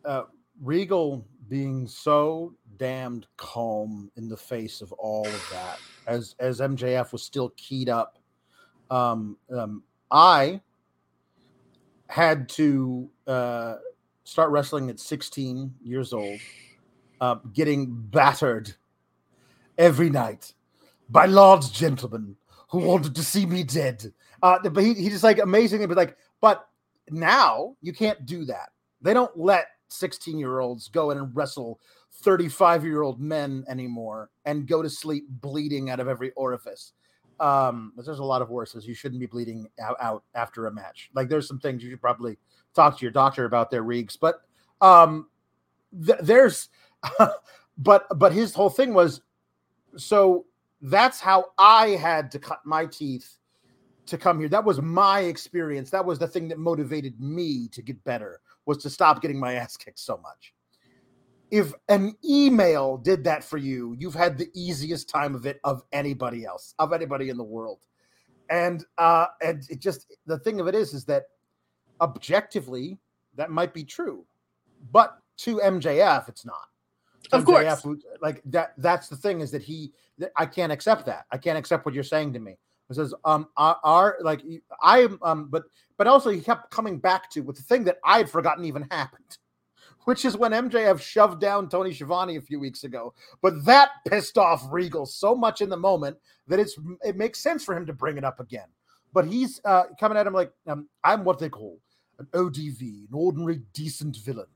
[0.04, 0.24] uh
[0.62, 7.12] Regal being so damned calm in the face of all of that as as MJF
[7.12, 8.20] was still keyed up.
[8.90, 10.62] Um, um, I
[12.08, 13.76] had to uh,
[14.24, 16.40] start wrestling at 16 years old,
[17.22, 18.74] uh, getting battered
[19.78, 20.54] every night
[21.10, 22.36] by large gentlemen
[22.70, 24.12] who wanted to see me dead.
[24.42, 26.68] Uh, but he, he just like amazingly, but like, but
[27.10, 28.70] now you can't do that.
[29.02, 31.80] They don't let 16 year olds go in and wrestle
[32.22, 36.94] 35 year old men anymore and go to sleep bleeding out of every orifice.
[37.40, 38.88] Um, there's a lot of horses.
[38.88, 41.10] You shouldn't be bleeding out, out after a match.
[41.14, 42.38] Like there's some things you should probably
[42.74, 44.42] talk to your doctor about their reeks, but
[44.82, 45.28] um,
[46.06, 46.70] th- there's,
[47.78, 49.22] but but his whole thing was,
[49.98, 50.46] so
[50.82, 53.38] that's how I had to cut my teeth
[54.08, 54.50] to come here.
[54.50, 55.90] That was my experience.
[55.90, 59.54] That was the thing that motivated me to get better was to stop getting my
[59.54, 60.54] ass kicked so much.
[61.52, 65.84] If an email did that for you, you've had the easiest time of it of
[65.92, 67.80] anybody else, of anybody in the world.
[68.50, 71.24] And uh and it just the thing of it is is that
[72.02, 72.98] objectively
[73.36, 74.26] that might be true.
[74.92, 76.68] But to MJF it's not.
[77.30, 77.86] To Of course.
[78.22, 81.26] Like that that's the thing is that he that I can't accept that.
[81.32, 82.58] I can't accept what you're saying to me.
[82.90, 84.42] It says, um, our, our like
[84.82, 85.64] I am, um, but
[85.98, 88.88] but also he kept coming back to with the thing that I had forgotten even
[88.92, 89.38] happened,
[90.06, 93.14] which is when MJF shoved down Tony Schiavone a few weeks ago.
[93.42, 97.64] But that pissed off Regal so much in the moment that it's it makes sense
[97.64, 98.68] for him to bring it up again.
[99.14, 101.80] But he's uh, coming at him like um, I'm what they call
[102.20, 104.48] an ODV, an ordinary decent villain.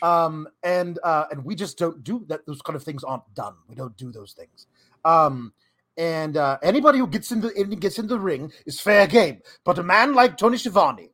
[0.00, 2.44] Um, and uh, and we just don't do that.
[2.46, 3.54] Those kind of things aren't done.
[3.68, 4.66] We don't do those things.
[5.04, 5.52] Um,
[5.96, 9.42] and uh, anybody who gets in the in, gets in the ring is fair game.
[9.64, 11.10] But a man like Tony Schiavone,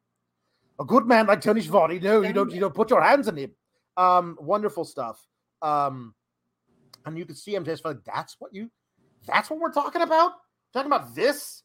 [0.78, 3.36] a good man like Tony Schiavone, no, you don't you don't put your hands on
[3.36, 3.50] him.
[3.98, 5.20] Um, wonderful stuff.
[5.60, 6.14] Um,
[7.04, 8.70] and you can see him just like that's what you,
[9.26, 10.32] that's what we're talking about.
[10.72, 11.62] Talking about this.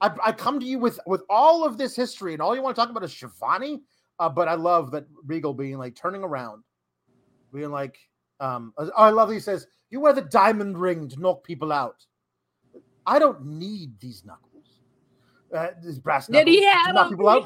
[0.00, 2.76] I, I come to you with with all of this history, and all you want
[2.76, 3.82] to talk about is Schiavone.
[4.18, 6.62] Uh, but I love that Regal being like turning around,
[7.52, 7.98] being like,
[8.38, 11.72] um, oh, I love that he says, "You wear the diamond ring to knock people
[11.72, 12.04] out."
[13.06, 14.53] I don't need these knuckles.
[15.54, 17.18] Uh, these brass Did knuckles he to have knock them?
[17.18, 17.36] people He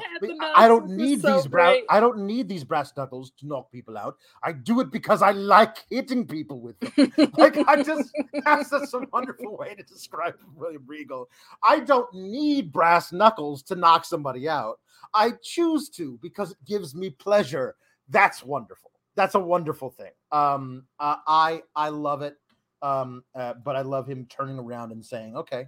[0.41, 0.51] out.
[0.55, 0.91] I don't knuckles.
[0.91, 1.77] It was need so these brass.
[1.89, 4.17] I don't need these brass knuckles to knock people out.
[4.41, 7.31] I do it because I like hitting people with them.
[7.37, 8.11] like I just
[8.43, 11.29] that's just a wonderful way to describe William Regal.
[11.63, 14.79] I don't need brass knuckles to knock somebody out.
[15.13, 17.75] I choose to because it gives me pleasure.
[18.09, 18.91] That's wonderful.
[19.15, 20.11] That's a wonderful thing.
[20.31, 22.37] Um, uh, I I love it.
[22.81, 25.67] Um, uh, but I love him turning around and saying, "Okay,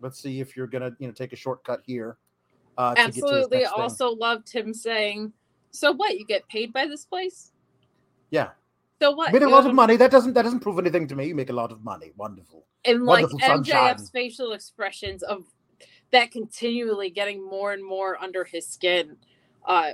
[0.00, 2.16] let's see if you're gonna you know take a shortcut here."
[2.78, 3.58] Uh, to get to this Absolutely.
[3.58, 5.32] next thing." Also loved him saying,
[5.70, 6.18] "So what?
[6.18, 7.52] You get paid by this place?
[8.30, 8.50] yeah,
[9.02, 9.32] So what?
[9.32, 9.96] made a lot of money.
[9.96, 11.26] That doesn't that doesn't prove anything to me.
[11.26, 12.12] You make a lot of money.
[12.16, 12.64] Wonderful.
[12.84, 13.94] and like sunshine.
[13.96, 15.44] MJF's facial expressions of
[16.12, 19.16] that continually getting more and more under his skin
[19.66, 19.90] uh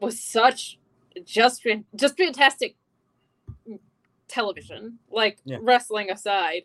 [0.00, 0.78] was such
[1.24, 2.76] just just fantastic
[4.28, 5.58] television like Yeah.
[5.60, 6.62] wrestling aside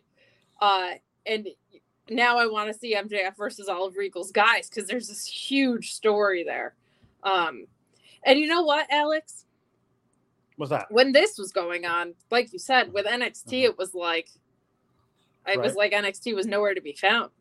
[0.60, 0.90] uh
[1.26, 1.48] and
[2.10, 5.92] now I want to see MJF versus all of Regal's guys because there's this huge
[5.94, 6.74] story there
[7.22, 7.66] um
[8.24, 9.46] and you know what Alex
[10.56, 10.86] What's that?
[10.90, 13.64] when this was going on, like you said, with NXT, Mhm.
[13.64, 14.28] it was like,
[15.48, 17.32] it was like NXT was nowhere to be found.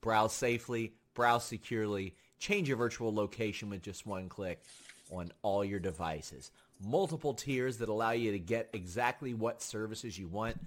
[0.00, 4.62] Browse safely browse securely change your virtual location with just one click
[5.10, 6.50] on all your devices.
[6.84, 10.58] Multiple tiers that allow you to get exactly what services you want.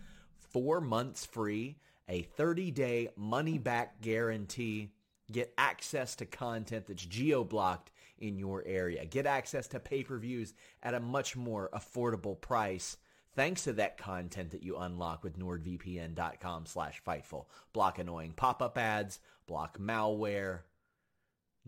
[0.52, 1.78] Four months free
[2.08, 4.92] a 30-day money-back guarantee.
[5.32, 7.90] Get access to content that's geo-blocked
[8.28, 9.06] in your area.
[9.06, 10.54] Get access to pay-per-views
[10.84, 12.98] at a much more affordable price
[13.36, 17.46] thanks to that content that you unlock with nordvpn.com slash fightful.
[17.74, 20.62] Block annoying pop-up ads, block malware.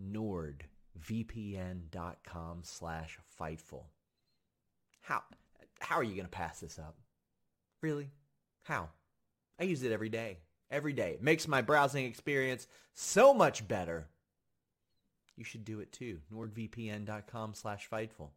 [0.02, 3.84] nordvpn.com slash fightful.
[5.00, 5.22] How,
[5.80, 6.96] how are you going to pass this up?
[7.82, 8.10] Really?
[8.62, 8.88] How?
[9.60, 10.38] I use it every day.
[10.70, 11.12] Every day.
[11.12, 14.08] It makes my browsing experience so much better.
[15.38, 16.18] You should do it too.
[16.34, 18.30] NordVPN.com slash Fightful.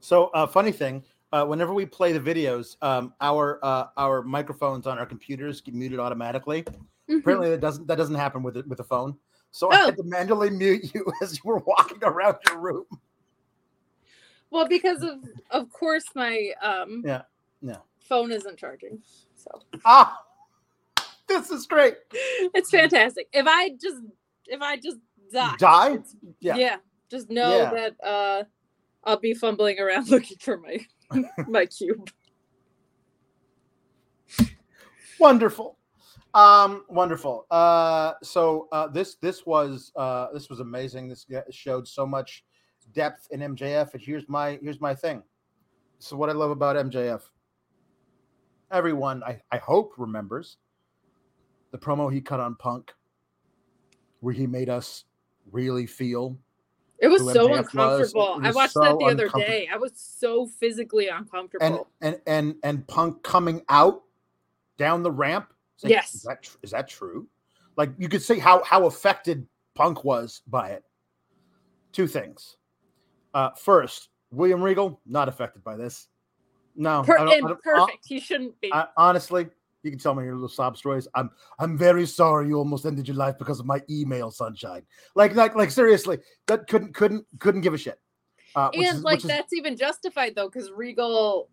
[0.00, 4.86] So, uh, funny thing, uh, whenever we play the videos, um, our uh, our microphones
[4.86, 6.62] on our computers get muted automatically.
[7.10, 7.18] Mhm.
[7.20, 9.18] Apparently, that doesn't that doesn't happen with it with the phone.
[9.50, 9.84] So I Oh.
[9.86, 12.86] had to manually mute you as you were walking around your room.
[14.48, 15.18] Well, because of
[15.50, 17.22] of course my um Yeah,
[17.60, 17.80] yeah.
[17.98, 19.02] phone isn't charging.
[19.36, 19.50] So
[19.84, 20.24] Ah,
[21.30, 21.94] this is great.
[22.12, 23.28] it's fantastic.
[23.32, 24.02] If I just
[24.46, 24.98] if I just
[25.32, 25.98] die, Die?
[26.40, 26.56] Yeah.
[26.56, 26.76] yeah.
[27.10, 27.70] Just know Yeah.
[27.70, 28.44] that uh
[29.04, 30.78] I'll be fumbling around looking for my
[31.48, 32.10] my cube.
[35.18, 35.76] Wonderful.
[36.32, 37.46] Um, wonderful.
[37.50, 41.08] Uh, so uh, this this was uh, this was amazing.
[41.08, 42.44] This showed so much
[42.94, 43.92] depth in MJF.
[43.92, 45.22] And here's my here's my thing.
[45.98, 47.22] So what I love about MJF.
[48.72, 50.56] Everyone, I, I hope remembers
[51.70, 52.92] the promo he cut on Punk,
[54.20, 55.04] where he made us
[55.52, 56.36] really feel
[56.98, 57.58] It was so MJF was.
[58.12, 58.38] uncomfortable.
[58.42, 59.68] I watched so that the other day.
[59.72, 61.88] I was so physically uncomfortable.
[62.00, 64.02] and and and Punk coming out
[64.76, 65.52] down the ramp.
[65.82, 66.14] Like, Yes.
[66.14, 67.26] is that tr- is that true?
[67.76, 70.84] Like you could see how how affected Punk was by it.
[71.92, 72.56] Two things.
[73.32, 76.08] Uh, first, William Regal not affected by this.
[76.76, 78.06] No, Per- I don't- I don't- perfect.
[78.06, 78.72] he shouldn't be.
[78.96, 79.48] Honestly,
[79.82, 81.08] you can tell me your little sob stories.
[81.14, 84.82] I'm I'm very sorry you almost ended your life because of my email, sunshine.
[85.14, 87.98] Like like like seriously, that couldn't couldn't couldn't give a shit.
[88.54, 91.48] Uh, and is- like is- that's even justified though, because Regal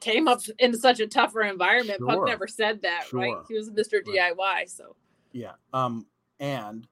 [0.00, 1.98] came up in such a tougher environment.
[1.98, 2.08] Sure.
[2.08, 3.34] Punk never said that, right?
[3.48, 4.04] He was Mr.
[4.04, 4.68] DIY.
[4.68, 4.96] So
[5.32, 5.52] Yeah.
[5.72, 6.06] Um,
[6.40, 6.86] and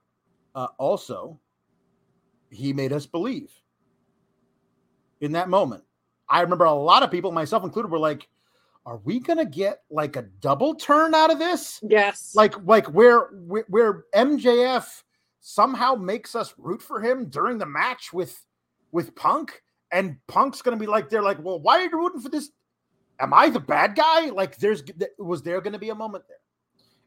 [0.55, 1.39] uh, also,
[2.49, 3.51] he made us believe
[5.21, 5.83] in that moment.
[6.27, 8.27] I remember a lot of people, myself included, were like,
[8.85, 11.79] "Are we gonna get like a double turn out of this?
[11.87, 13.27] yes, Like, like where
[13.67, 15.03] where, MJF
[15.39, 18.45] somehow makes us root for him during the match with
[18.91, 19.61] with Punk,
[19.91, 22.51] and Punk's gonna be like, they're like, well, why are you rooting for this?
[23.19, 24.29] Am I the bad guy?
[24.29, 24.83] Like, there's
[25.17, 26.37] was there going to be a moment there?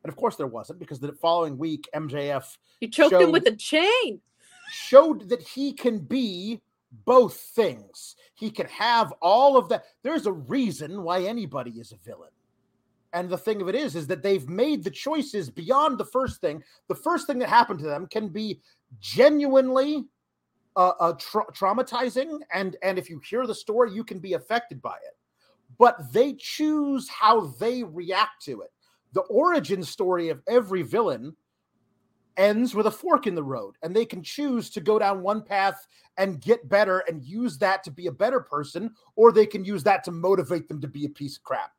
[0.02, 3.56] And of course there wasn't because the following week MJF he choked him with a
[3.56, 4.20] chain.
[4.70, 6.60] showed that he can be
[7.04, 8.16] both things.
[8.34, 9.84] He can have all of that.
[10.02, 12.30] There's a reason why anybody is a villain.
[13.12, 16.40] And the thing of it is, is that they've made the choices beyond the first
[16.40, 16.62] thing.
[16.88, 18.60] The first thing that happened to them can be
[19.00, 20.04] genuinely
[20.76, 24.82] uh, uh, tra- traumatizing, and and if you hear the story, you can be affected
[24.82, 25.16] by it.
[25.78, 28.72] But they choose how they react to it.
[29.12, 31.34] The origin story of every villain
[32.36, 35.42] ends with a fork in the road and they can choose to go down one
[35.42, 35.86] path
[36.18, 39.82] and get better and use that to be a better person or they can use
[39.82, 41.72] that to motivate them to be a piece of crap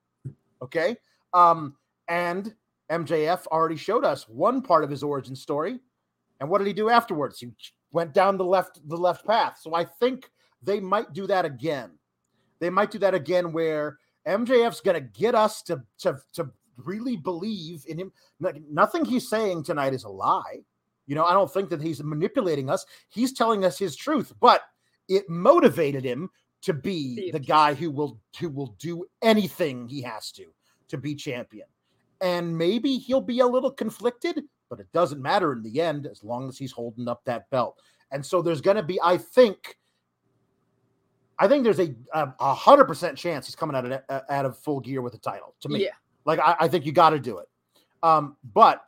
[0.61, 0.95] okay?
[1.33, 1.75] Um
[2.07, 2.53] and
[2.89, 5.79] mjf already showed us one part of his origin story
[6.39, 7.39] and what did he do afterwards?
[7.39, 7.51] He
[7.91, 9.59] went down the left the left path.
[9.61, 10.29] So i think
[10.63, 11.91] they might do that again.
[12.59, 13.97] They might do that again where
[14.27, 19.29] mjf's going to get us to to to really believe in him like, nothing he's
[19.29, 20.59] saying tonight is a lie.
[21.05, 22.85] You know, I don't think that he's manipulating us.
[23.09, 24.61] He's telling us his truth, but
[25.07, 26.29] it motivated him
[26.63, 30.45] to be the guy who will who will do anything he has to
[30.89, 31.67] to be champion.
[32.19, 36.23] And maybe he'll be a little conflicted, but it doesn't matter in the end as
[36.23, 37.79] long as he's holding up that belt.
[38.11, 39.77] And so there's going to be, I think,
[41.39, 44.79] I think there's a a hundred percent chance he's coming out of out of full
[44.79, 45.55] gear with the title.
[45.61, 45.91] To me, Yeah.
[46.27, 47.47] Like I, I think you got to do it.
[48.03, 48.83] Um, but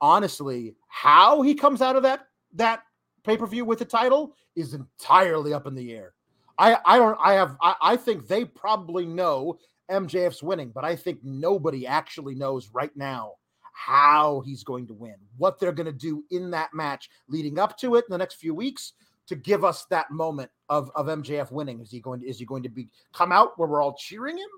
[0.00, 2.82] honestly, how he comes out of that that
[3.22, 6.14] pay per view with the title is entirely up in the air.
[6.58, 9.58] I I don't I have I, I think they probably know
[9.90, 13.34] MJF's winning, but I think nobody actually knows right now
[13.72, 17.78] how he's going to win, what they're going to do in that match leading up
[17.78, 18.94] to it in the next few weeks
[19.26, 21.80] to give us that moment of of MJF winning.
[21.80, 24.38] Is he going to is he going to be come out where we're all cheering
[24.38, 24.48] him?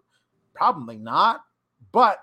[0.55, 1.41] Probably not.
[1.93, 2.19] But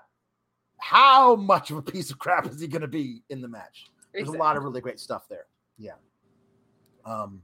[0.78, 3.86] how much of a piece of crap is he going to be in the match?
[4.12, 5.46] There's a lot of really great stuff there.
[5.78, 5.92] Yeah.
[7.06, 7.42] Um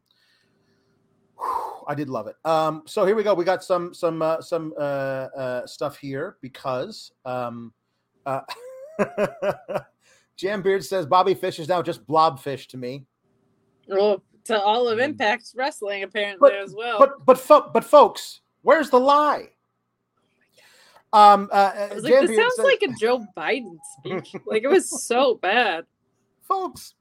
[1.38, 2.36] whew, I did love it.
[2.44, 3.34] Um so here we go.
[3.34, 7.72] We got some some uh, some uh, uh stuff here because um
[8.26, 8.40] uh
[10.36, 13.06] Jam Beard says Bobby Fish is now just blobfish to me.
[13.88, 15.04] Well, to all of Mm.
[15.04, 16.98] Impact Wrestling apparently as well.
[16.98, 19.50] But but fo- but folks, where's the lie?
[21.16, 24.34] Um, uh, was like, this sounds says- like a Joe Biden speech.
[24.46, 25.84] like it was so bad.
[26.42, 26.94] folks.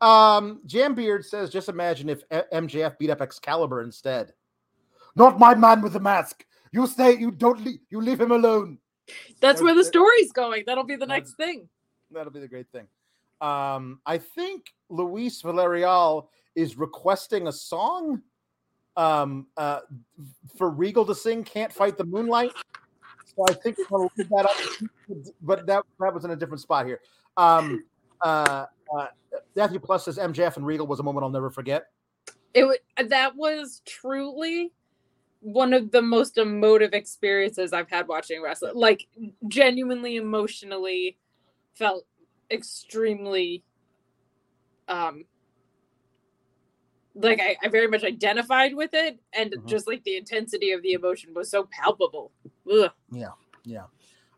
[0.00, 4.32] Um, Jam Beard says, just imagine if MJF beat up Excalibur instead.
[5.14, 6.44] Not my man with the mask.
[6.72, 7.16] You stay.
[7.16, 7.78] You don't leave.
[7.88, 8.78] You leave him alone.
[9.40, 10.64] That's where the story's going.
[10.66, 11.68] That'll be the next thing.
[12.10, 12.86] That'll be the great thing.
[13.40, 18.22] Um, I think Luis Villarreal is requesting a song
[18.96, 19.80] um, uh,
[20.56, 22.52] for Regal to sing "Can't Fight the Moonlight."
[23.36, 24.56] So I think we're going to leave that up,
[25.42, 27.00] but that that was in a different spot here.
[27.36, 27.84] Um,
[28.24, 28.66] uh,
[28.96, 29.06] uh,
[29.56, 31.86] Matthew Plus says MJF and Regal was a moment I'll never forget.
[32.54, 34.72] It that was truly
[35.40, 38.74] one of the most emotive experiences I've had watching wrestling.
[38.74, 39.06] Like
[39.48, 41.16] genuinely emotionally
[41.74, 42.06] felt
[42.50, 43.64] extremely
[44.88, 45.24] um
[47.14, 49.66] like I, I very much identified with it and Mhm.
[49.68, 52.32] just like the intensity of the emotion was so palpable.
[52.70, 52.90] Ugh.
[53.10, 53.84] Yeah.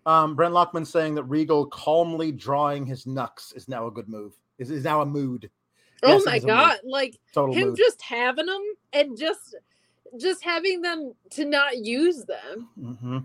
[0.07, 4.35] Um, Brent Lockman saying that Regal calmly drawing his knucks is now a good move.
[4.59, 5.51] Is is now a mood.
[6.03, 6.55] Oh Yes, my is a mood.
[6.57, 7.79] god, like Total him mood.
[7.79, 8.63] just having them
[8.93, 9.57] and just
[10.21, 12.69] just having them to not use them.
[12.79, 13.19] Mm-hmm.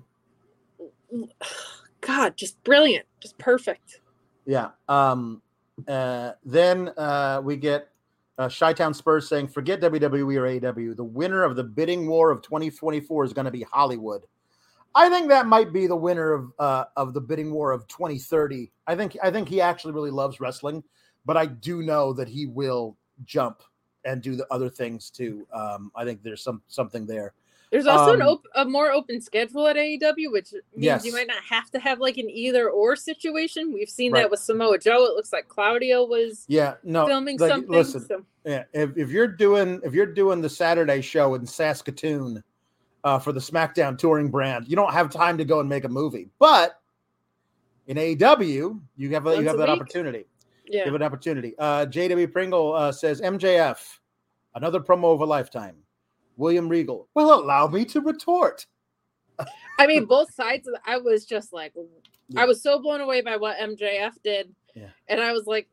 [2.02, 4.00] God, just brilliant, just perfect.
[4.46, 4.70] Yeah.
[4.88, 5.42] Um,
[5.88, 7.90] uh, then uh, we get
[8.38, 10.44] uh, Chi-Town Spurs saying, "Forget WWE or
[10.74, 10.96] AEW.
[10.96, 14.24] The winner of the bidding war of 2024 is going to be Hollywood."
[14.96, 18.72] I think that might be the winner of uh, of the bidding war of 2030.
[18.88, 20.84] I think I think he actually really loves wrestling,
[21.26, 23.62] but I do know that he will jump
[24.06, 25.46] and do the other things too.
[25.54, 27.34] Um, I think there's some something there.
[27.72, 31.06] There's also an Um, op- a more open schedule at AEW, which means Yes.
[31.06, 33.72] you might not have to have like an either or situation.
[33.72, 34.22] We've seen Right.
[34.22, 35.06] that with Samoa Joe.
[35.06, 37.06] It looks like Claudio was Yeah, no.
[37.06, 37.70] filming like, something.
[37.72, 42.44] Listen, so- Yeah, if, if you're doing if you're doing the Saturday show in Saskatoon
[43.04, 45.90] uh, for the SmackDown touring brand, you don't have time to go and make a
[45.90, 46.30] movie.
[46.40, 46.80] But
[47.88, 49.82] in AEW, you have Once you have that week.
[49.82, 50.26] opportunity.
[50.66, 50.86] yeah.
[50.86, 51.56] Give it an opportunity.
[51.58, 53.80] Uh, JW Pringle uh, says MJF,
[54.56, 55.76] another promo of a lifetime.
[56.38, 58.66] William Regal will allow me to retort.
[59.80, 60.68] I mean, both sides.
[60.68, 61.74] Of I was just like,
[62.28, 62.42] Yeah.
[62.42, 64.90] I was so blown away by what MJF did, Yeah.
[65.08, 65.68] and I was like,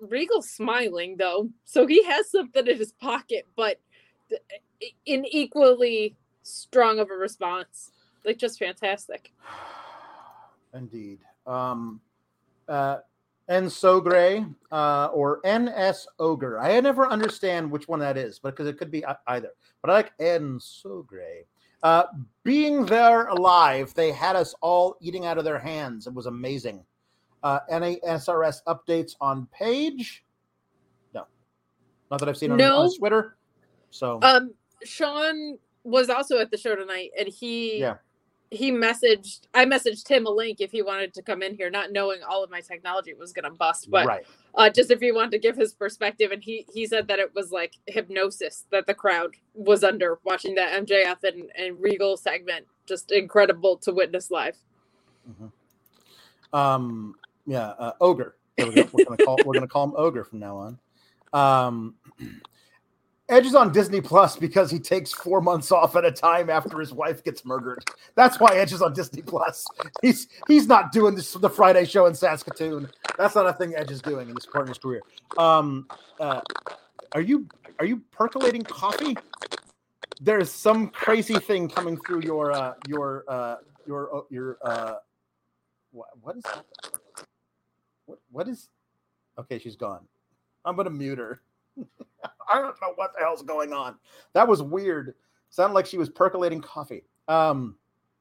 [0.00, 3.80] Regal's smiling though, so he has something in his pocket, but
[5.06, 6.14] in equally
[6.46, 7.90] strong of a response.
[8.24, 9.32] Like just fantastic.
[10.74, 11.20] Indeed.
[11.46, 12.00] Um,
[12.68, 12.98] uh,
[13.48, 16.58] N Sogre uh, or NS Ogre.
[16.58, 19.50] I never understand which one that is, but because it could be either.
[19.82, 21.44] But I like N Sogre.
[21.82, 22.04] Uh,
[22.42, 26.06] being there alive, they had us all eating out of their hands.
[26.06, 26.84] It was amazing.
[27.42, 30.24] Uh, NASRS updates on page.
[31.14, 31.26] No,
[32.10, 32.78] not that I've seen on, No.
[32.78, 33.36] on Twitter.
[33.90, 37.96] So Um, Sean was also at the show tonight, and he Yeah.
[38.50, 39.46] he messaged.
[39.54, 42.42] I messaged him a link if he wanted to come in here, not knowing all
[42.44, 44.26] of my technology was gonna bust, but right.
[44.54, 46.32] uh, just if he wanted to give his perspective.
[46.32, 50.54] And he he said that it was like hypnosis that the crowd was under watching
[50.56, 52.66] that MJF and and Regal segment.
[52.86, 54.56] Just incredible to witness live.
[56.52, 57.14] Um,
[57.46, 58.36] yeah, uh, ogre.
[58.56, 58.88] There we go.
[58.92, 60.78] We're gonna call we're gonna call him ogre from now on.
[61.32, 61.94] Um,
[63.28, 66.78] Edge is on Disney Plus because he takes four months off at a time after
[66.78, 67.84] his wife gets murdered.
[68.14, 69.66] That's why Edge is on Disney Plus.
[70.00, 72.88] He's he's not doing this the Friday show in Saskatoon.
[73.18, 75.02] That's not a thing Edge is doing in this part of his career.
[75.38, 75.88] Um,
[76.20, 76.40] uh,
[77.12, 77.48] are you
[77.80, 79.16] are you percolating coffee?
[80.20, 83.56] There's some crazy thing coming through your uh, your uh,
[83.88, 84.94] your your uh,
[85.90, 86.64] what, what is that?
[88.06, 88.68] What, what is?
[89.36, 90.06] Okay, she's gone.
[90.64, 91.40] I'm gonna mute her.
[92.52, 93.96] I don't know what the hell's going on.
[94.32, 95.14] That was weird.
[95.50, 97.04] Sounded like she was percolating coffee.
[97.28, 97.76] Um,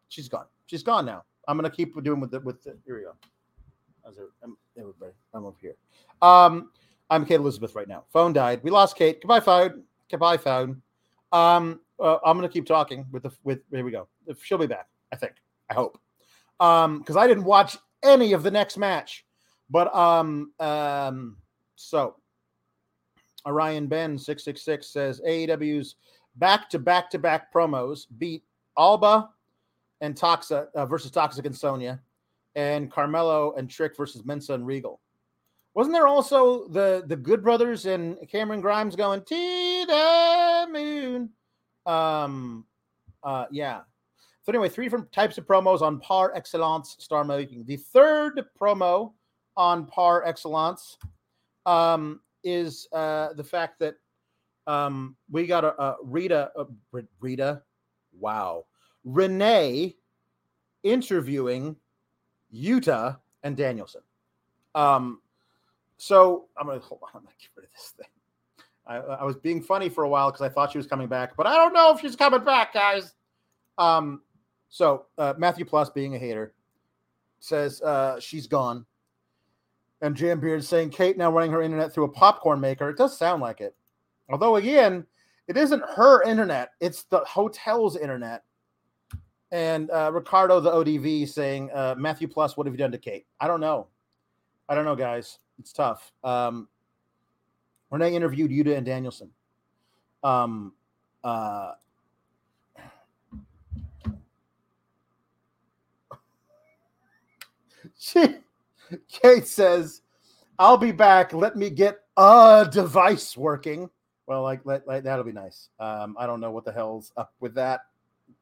[0.10, 0.46] she's gone.
[0.68, 1.24] She's gone now.
[1.48, 2.78] I'm gonna keep doing with the with the.
[2.86, 3.14] Here we go.
[4.44, 5.76] I'm, everybody, I'm over here.
[6.22, 6.72] Um,
[7.10, 8.04] I'm Kate Elizabeth right now.
[8.12, 8.62] Phone died.
[8.64, 9.22] We lost Kate.
[9.22, 9.84] Goodbye, phone.
[10.10, 10.82] Goodbye, phone.
[11.32, 13.60] Um, uh, I'm gonna keep talking with the with.
[13.72, 14.08] Here we go.
[14.42, 14.88] She'll be back.
[15.12, 15.34] I think.
[15.70, 16.00] I hope.
[16.60, 19.26] Um, because I didn't watch any of the next match.
[19.70, 21.38] But um, um,
[21.76, 22.18] so
[23.46, 25.96] Orion Ben six six six says AEW's
[26.38, 28.44] back to back to back promos beat
[28.78, 29.30] Alba
[30.02, 32.02] and Toxa uh, versus Toxic and Sonya,
[32.56, 35.00] and Carmelo and Trick versus Mensah and Regal.
[35.74, 41.30] Wasn't there also the the Good Brothers and Cameron Grimes going to the moon?
[41.86, 42.66] Um,
[43.24, 43.82] uh, yeah.
[44.44, 47.66] So anyway, three different types of promos on par excellence star making.
[47.66, 49.14] The third promo
[49.58, 50.98] on par excellence
[51.66, 53.96] um, is uh, the fact that
[54.68, 56.66] um, we got a, a Rita, uh,
[57.20, 57.62] Rita,
[58.18, 58.66] wow,
[59.04, 59.96] Renee
[60.84, 61.76] interviewing
[62.54, 64.02] Yuta and Danielson.
[64.76, 65.20] Um,
[65.98, 67.10] so I'm gonna hold on.
[67.16, 68.08] I'm gonna get rid of this thing.
[68.88, 71.36] I, I was being funny for a while because I thought she was coming back,
[71.36, 73.14] but I don't know if she's coming back, guys.
[73.78, 74.22] Um,
[74.70, 76.54] so uh, Matthew Plus, being a hater,
[77.40, 78.86] says uh, she's gone.
[80.02, 82.90] And Jam Beard saying Kate now running her internet through a popcorn maker.
[82.90, 83.76] It does sound like it.
[84.30, 85.06] Although again,
[85.48, 88.44] it isn't her internet; it's the hotel's internet.
[89.52, 93.26] And uh, Ricardo, the ODV, saying uh, Matthew Plus, what have you done to Kate?
[93.40, 93.88] I don't know.
[94.68, 95.40] I don't know, guys.
[95.60, 96.12] It's tough.
[96.24, 96.68] Um,
[97.92, 99.30] Renee interviewed Yuta and Danielson.
[100.24, 100.74] Um,
[101.24, 101.74] uh,
[107.98, 108.38] she,
[109.10, 110.02] Kate says,
[110.60, 111.34] "I'll be back.
[111.34, 113.90] Let me get a device working."
[114.28, 115.70] Well, like, like that'll be nice.
[115.80, 117.82] Um, I don't know what the hell's up with that,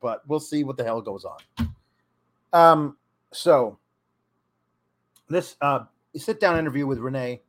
[0.02, 1.74] but we'll see what the hell goes on.
[2.54, 2.98] Um,
[3.32, 3.80] so
[5.28, 7.42] this uh, sit down interview with Renee,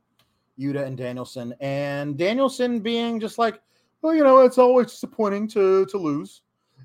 [0.59, 3.61] Yuta, and Danielson, and Danielson being just like,
[4.01, 6.41] well, you know, it's always disappointing to to lose.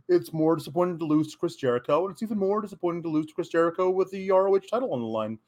[0.09, 3.27] It's more disappointing to lose to Chris Jericho, and it's even more disappointing to lose
[3.27, 5.39] to Chris Jericho with the ROH title on the line.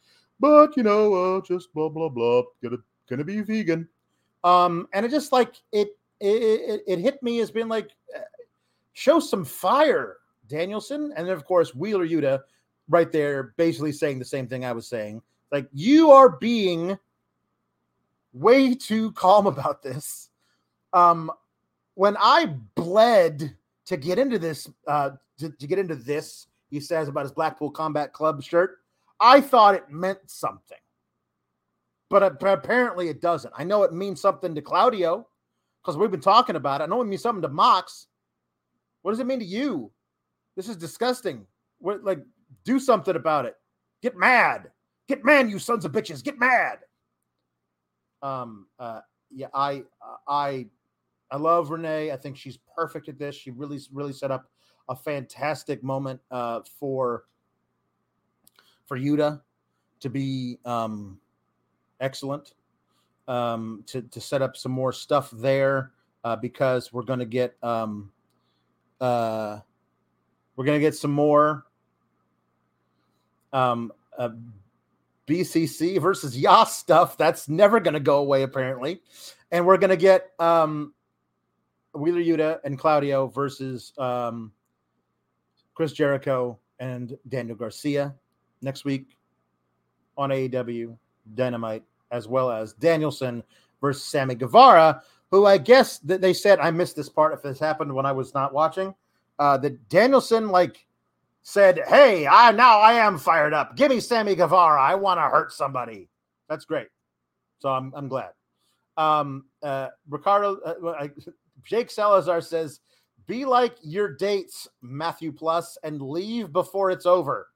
[0.42, 2.42] But you know, uh, just blah blah blah.
[2.64, 2.78] Gonna
[3.08, 3.88] gonna be vegan.
[4.42, 8.22] Um, and it just like it it it, it hit me as being like, uh,
[8.92, 10.16] show some fire,
[10.48, 12.40] Danielson, and then of course Wheeler Yuta,
[12.88, 15.22] right there, basically saying the same thing I was saying.
[15.52, 16.98] Like you are being
[18.32, 20.28] way too calm about this.
[20.92, 21.30] Um,
[21.94, 23.54] when I bled
[23.84, 27.70] to get into this, uh, to, to get into this, he says about his Blackpool
[27.70, 28.81] Combat Club shirt.
[29.22, 30.78] I thought it meant something,
[32.10, 33.54] but, uh, but apparently it doesn't.
[33.56, 35.28] I know it means something to Claudio
[35.80, 36.84] because we've been talking about it.
[36.84, 38.08] I know it means something to Mox.
[39.02, 39.92] What does it mean to you?
[40.56, 41.46] This is disgusting.
[41.78, 42.18] What, like,
[42.64, 43.54] do something about it.
[44.02, 44.70] Get mad.
[45.08, 46.22] Get mad, you sons of bitches.
[46.22, 46.78] Get mad.
[48.22, 48.66] Um.
[48.78, 49.00] Uh.
[49.30, 49.48] Yeah.
[49.54, 49.84] I.
[50.28, 50.66] I.
[51.30, 52.10] I love Renee.
[52.10, 53.34] I think she's perfect at this.
[53.34, 54.50] She really, really set up
[54.88, 57.24] a fantastic moment uh, for
[58.92, 59.40] for Yuta
[60.00, 61.18] to be um,
[61.98, 62.52] excellent.
[63.26, 65.92] Um, to to set up some more stuff there
[66.24, 68.12] uh, because we're going to get um,
[69.00, 69.60] uh,
[70.56, 71.64] we're going to get some more
[73.54, 74.30] um, uh,
[75.26, 77.16] BCC versus JAS stuff.
[77.16, 79.00] That's never going to go away, apparently.
[79.50, 80.92] And we're going to get um,
[81.94, 84.52] Wheeler Yuta and Claudio versus um,
[85.72, 88.16] Chris Jericho and Daniel Garcia
[88.62, 89.16] next week
[90.16, 90.96] on AEW
[91.34, 93.42] Dynamite, as well as Danielson
[93.80, 97.58] versus Sammy Guevara, who I guess that they said I missed this part if this
[97.58, 98.94] happened when I was not watching.
[99.38, 100.86] Uh, that Danielson like
[101.42, 103.76] said, "Hey, I now I am fired up.
[103.76, 104.80] Give me Sammy Guevara.
[104.80, 106.08] I want to hurt somebody."
[106.48, 106.88] That's great.
[107.58, 108.30] So I'm I'm glad.
[108.96, 111.08] Um, uh, Ricardo uh,
[111.64, 112.80] Jake Salazar says,
[113.26, 117.48] "Be like your dates, Matthew Plus, and leave before it's over."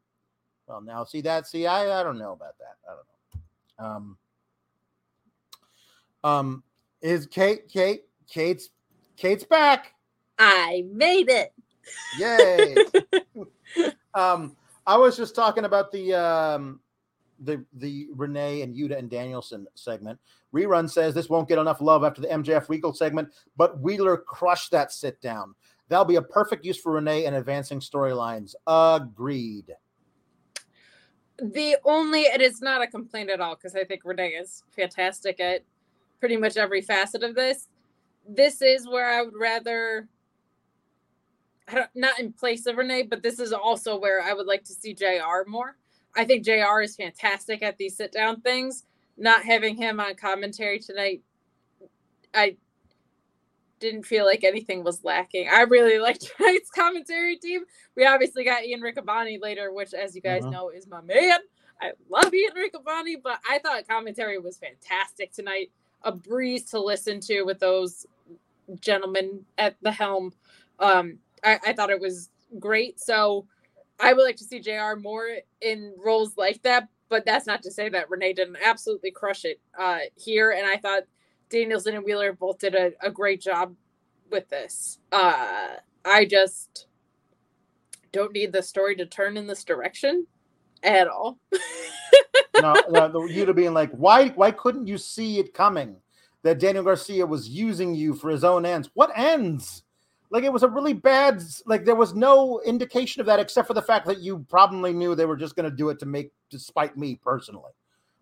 [0.66, 1.46] Well, now see that.
[1.46, 2.76] See, I I don't know about that.
[2.88, 3.96] I don't know.
[3.96, 4.18] Um.
[6.24, 6.62] Um.
[7.02, 8.70] Is Kate Kate Kate's
[9.16, 9.94] Kate's back?
[10.38, 11.52] I made it.
[12.18, 12.76] Yay!
[14.14, 14.56] um,
[14.86, 16.80] I was just talking about the um,
[17.40, 20.18] the the Renee and Yuta and Danielson segment.
[20.54, 24.70] Rerun says this won't get enough love after the MJF Regal segment, but Wheeler crushed
[24.72, 25.54] that sit down.
[25.88, 28.54] That'll be a perfect use for Renee and advancing storylines.
[28.66, 29.72] Agreed.
[31.38, 35.38] The only it is not a complaint at all because I think Renee is fantastic
[35.40, 35.62] at
[36.18, 37.68] pretty much every facet of this.
[38.28, 40.08] This is where I would rather
[41.68, 44.64] I don't, not in place of Renee, but this is also where I would like
[44.64, 45.76] to see JR more.
[46.14, 48.84] I think JR is fantastic at these sit down things.
[49.18, 51.22] Not having him on commentary tonight,
[52.34, 52.56] I
[53.80, 55.48] didn't feel like anything was lacking.
[55.48, 57.62] I really liked tonight's commentary team.
[57.96, 60.52] We obviously got Ian Riccaboni later, which, as you guys Mhm.
[60.52, 61.38] know, is my man.
[61.80, 65.70] I love Ian Riccaboni, but I thought commentary was fantastic tonight.
[66.02, 68.06] A breeze to listen to with those
[68.80, 70.32] gentlemen at the helm.
[70.78, 73.00] Um, I, I thought it was great.
[73.00, 73.46] So
[74.00, 75.26] I would like to see JR more
[75.60, 79.60] in roles like that, but that's not to say that Renee didn't absolutely crush it
[79.78, 80.52] uh, here.
[80.52, 81.04] And I thought
[81.48, 83.74] Danielson and Wheeler both did a, a great job
[84.30, 84.98] with this.
[85.12, 86.86] Uh, I just
[88.12, 90.26] don't need the story to turn in this direction
[90.82, 91.38] at all.
[92.60, 95.96] no, no, the Yuta being like, why why couldn't you see it coming?
[96.42, 98.90] That Daniel Garcia was using you for his own ends.
[98.94, 99.82] What ends?
[100.30, 101.42] Like it was a really bad.
[101.66, 105.14] Like there was no indication of that except for the fact that you probably knew
[105.14, 107.72] they were just going to do it to make to spite me personally.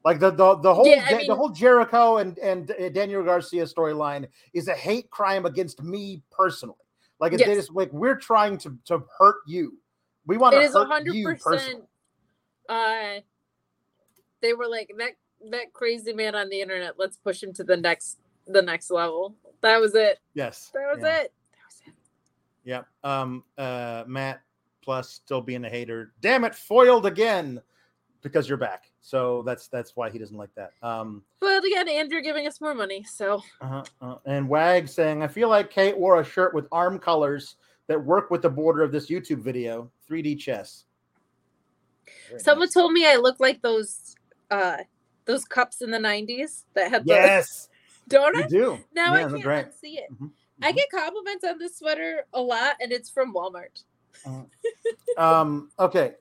[0.05, 3.65] Like the the, the whole Yeah, I the whole Jericho and and uh, Daniel Garcia
[3.65, 6.77] storyline is a hate crime against me personally.
[7.21, 7.69] Like Yes.
[7.73, 9.79] like we're trying to to hurt you.
[10.27, 11.59] We want it to is a hurt hundred you personally.
[11.59, 11.83] percent.
[12.69, 13.21] Uh,
[14.43, 15.13] they were like that
[15.51, 16.95] that crazy man on the internet.
[16.99, 19.35] Let's push him to the next the next level.
[19.63, 20.19] That was it.
[20.35, 21.21] Yes, That was yeah.
[21.23, 21.33] it.
[21.53, 21.95] That was it.
[22.65, 22.87] Yep.
[23.05, 23.45] Um.
[23.57, 24.05] Uh.
[24.07, 24.43] Matt
[24.83, 26.13] plus still being a hater.
[26.21, 26.55] Damn it!
[26.55, 27.63] Foiled again.
[28.21, 28.85] because you're back.
[29.05, 30.73] So that's that's why he doesn't like that.
[30.83, 35.29] Um, But again, Andrew giving us more money, so uh-huh, uh, and Wag saying, I
[35.29, 37.57] feel like Kate wore a shirt with arm colors
[37.87, 39.91] that work with the border of this YouTube video.
[40.11, 40.85] 3D chess.
[42.29, 42.73] Very someone nice.
[42.73, 44.15] told me I look like those
[44.51, 44.79] uh
[45.27, 47.69] those cups in the '90s that had Yes,
[48.07, 48.49] the don't you I?
[48.49, 48.79] do.
[48.95, 50.11] Now yeah, I can't unsee it.
[50.15, 50.31] Mhm,
[50.63, 50.77] I mhm.
[50.77, 53.83] get compliments on this sweater a lot, and it's from Walmart.
[55.19, 56.15] um, okay.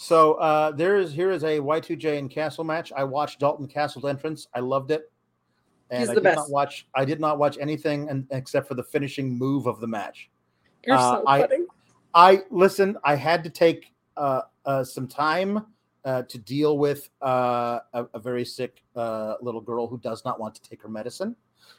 [0.00, 2.92] So uh, there is here is a Y2J and Castle match.
[2.96, 4.46] I watched Dalton Castle's entrance.
[4.54, 5.10] I loved it.
[5.90, 6.52] And He's I the did not best.
[6.52, 10.30] watch I did not watch anything and, except for the finishing move of the match.
[10.86, 11.56] You're Uh, so I- funny.
[12.14, 15.66] I listen, I had to take uh, uh, some time
[16.04, 20.38] uh, to deal with uh, a, a very sick uh, little girl who does not
[20.38, 21.34] want to take her medicine.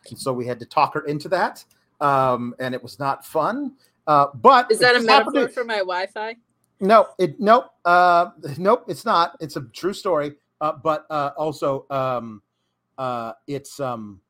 [0.09, 1.63] And so we had to talk her into that.
[2.01, 3.75] Um, and it was not fun.
[4.07, 6.35] Uh, but Is that a metaphor for my Wi-Fi?
[6.79, 8.85] No, it nope, uh, nope.
[8.87, 9.37] It's not.
[9.39, 10.35] It's a true story.
[10.61, 12.41] Uh, but uh, also, um,
[12.97, 14.21] uh, it's um,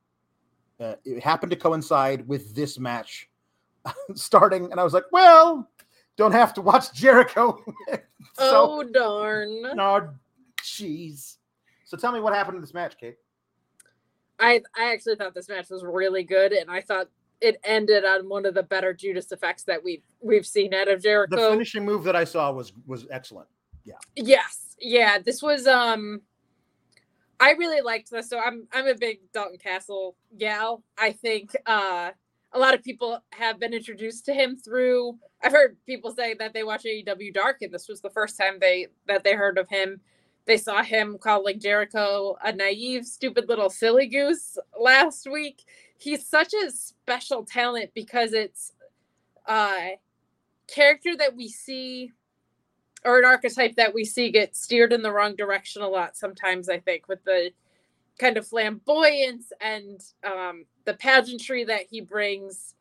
[0.80, 3.28] uh, it happened to coincide with this match
[4.14, 5.68] starting, and I was like, well,
[6.16, 7.62] don't have to watch Jericho.
[7.88, 8.00] so,
[8.38, 9.62] oh darn!
[9.74, 10.10] no,
[10.62, 11.36] jeez.
[11.84, 13.16] So tell me what happened in this match, Kate.
[14.38, 17.08] I I actually thought this match was really good, and I thought
[17.40, 21.02] it ended on one of the better Judas effects that we've we've seen out of
[21.02, 21.36] Jericho.
[21.36, 23.48] The finishing move that I saw was was excellent.
[23.84, 23.94] Yeah.
[24.16, 24.76] Yes.
[24.78, 26.22] Yeah, this was um
[27.38, 28.28] I really liked this.
[28.28, 30.82] So I'm I'm a big Dalton Castle gal.
[30.98, 32.10] I think uh
[32.52, 36.52] a lot of people have been introduced to him through I've heard people say that
[36.52, 39.68] they watch AEW Dark and this was the first time they that they heard of
[39.68, 40.00] him.
[40.46, 45.64] They saw him calling Jericho a naive, stupid little silly goose last week.
[46.00, 48.72] He's such a special talent because it's
[49.46, 49.90] uh
[50.66, 52.12] character that we see
[53.04, 56.68] or an archetype that we see get steered in the wrong direction a lot sometimes
[56.68, 57.50] i think with the
[58.20, 62.74] kind of flamboyance and um, the pageantry that he brings.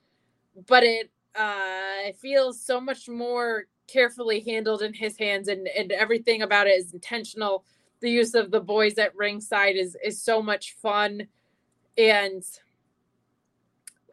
[0.68, 6.41] But it uh, feels so much more carefully handled in his hands and, and everything
[6.41, 7.64] about it is intentional.
[8.02, 11.28] The use of the boys at ringside is is so much fun.
[11.98, 12.44] And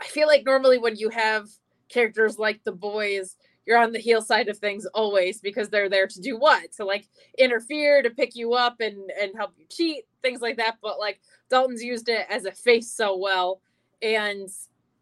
[0.01, 1.49] i feel like normally when you have
[1.89, 3.37] characters like the boys
[3.67, 6.73] you're on the heel side of things always because they're there to do what?
[6.75, 10.77] To like interfere to pick you up and and help you cheat things like that.
[10.81, 11.21] But like
[11.51, 13.61] dalton's used it as a face so well.
[14.01, 14.49] And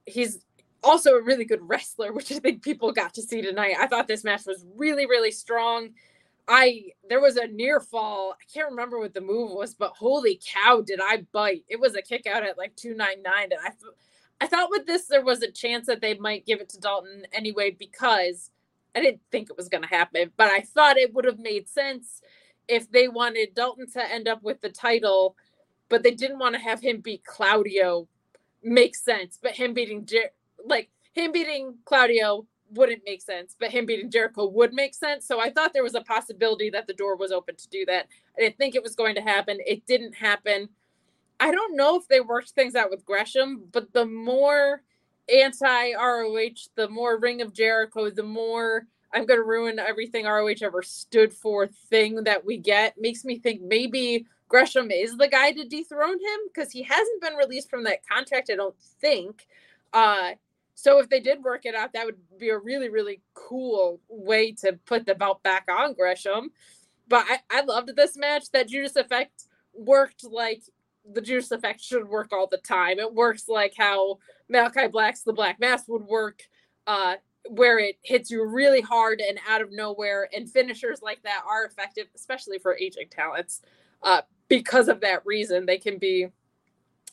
[0.07, 0.45] he's
[0.83, 3.77] also a really good wrestler which i think people got to see tonight.
[3.79, 5.91] I thought this match was really really strong.
[6.49, 8.33] I there was a near fall.
[8.33, 11.65] I can't remember what the move was but holy cow did i bite.
[11.69, 13.71] It was a kick out at like 299 and i
[14.40, 17.27] I thought with this there was a chance that they might give it to Dalton
[17.32, 18.51] anyway because
[18.94, 21.69] I didn't think it was going to happen, but I thought it would have made
[21.69, 22.23] sense
[22.69, 25.36] if they wanted Dalton to end up with the title,
[25.89, 28.09] but they didn't want to have him beat Claudio.
[28.62, 30.31] Makes sense, but him beating Jer-
[30.65, 35.27] like him beating Claudio wouldn't make sense, but him beating Jericho would make sense.
[35.27, 38.06] So I thought there was a possibility that the door was open to do that.
[38.36, 39.59] I didn't think it was going to happen.
[39.66, 40.69] It didn't happen.
[41.40, 44.82] I don't know if they worked things out with Gresham, but the more
[45.32, 50.62] anti ROH, the more Ring of Jericho, the more I'm going to ruin everything ROH
[50.62, 55.52] ever stood for thing that we get makes me think maybe Gresham is the guy
[55.52, 59.47] to dethrone him because he hasn't been released from that contract, I don't think.
[59.93, 60.32] Uh,
[60.74, 64.52] so if they did work it out, that would be a really, really cool way
[64.52, 66.51] to put the belt back on Gresham.
[67.09, 68.51] But I, I loved this match.
[68.52, 70.62] That Judas effect worked like
[71.13, 72.99] the Judas effect should work all the time.
[72.99, 74.19] It works like how
[74.49, 76.43] Malachi Black's The Black Mass would work,
[76.87, 77.17] uh,
[77.51, 80.29] where it hits you really hard and out of nowhere.
[80.35, 83.61] And finishers like that are effective, especially for aging talents.
[84.03, 86.29] Uh, because of that reason, they can be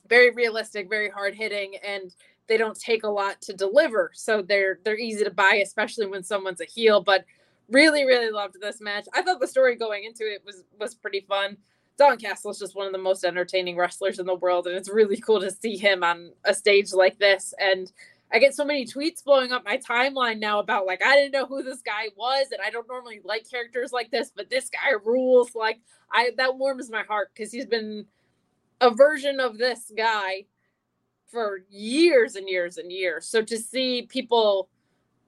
[0.09, 2.13] very realistic, very hard hitting, and
[2.47, 4.11] they don't take a lot to deliver.
[4.13, 7.01] So they're they're easy to buy, especially when someone's a heel.
[7.01, 7.25] But
[7.69, 9.05] really, really loved this match.
[9.13, 11.57] I thought the story going into it was was pretty fun.
[11.97, 14.89] Don Castle is just one of the most entertaining wrestlers in the world, and it's
[14.89, 17.53] really cool to see him on a stage like this.
[17.59, 17.91] And
[18.33, 21.45] I get so many tweets blowing up my timeline now about like I didn't know
[21.45, 24.91] who this guy was, and I don't normally like characters like this, but this guy
[25.03, 25.53] rules.
[25.53, 25.79] Like
[26.11, 28.05] I that warms my heart because he's been
[28.79, 30.45] a version of this guy
[31.27, 33.27] for years and years and years.
[33.27, 34.69] So to see people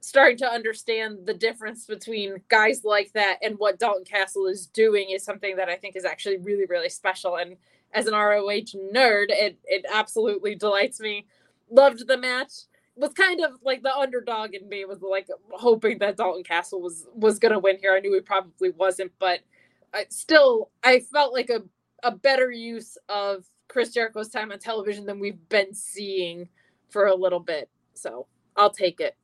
[0.04, 5.10] starting to understand the difference between guys like that and what Dalton Castle is doing
[5.10, 7.38] is something that I think is actually really, really special.
[7.38, 7.56] And
[7.94, 11.26] as an ROH nerd, it it absolutely delights me.
[11.70, 12.52] Loved the match.
[12.96, 17.08] Was kind of like the underdog in me was like hoping that Dalton Castle was
[17.16, 17.94] was gonna win here.
[17.94, 19.40] I knew he probably wasn't, but
[19.94, 21.64] I still I felt like a
[22.04, 26.50] a better use of Chris Jericho's time on television than we've been seeing
[26.90, 27.70] for a little bit.
[27.94, 28.28] So
[28.58, 29.16] I'll take it.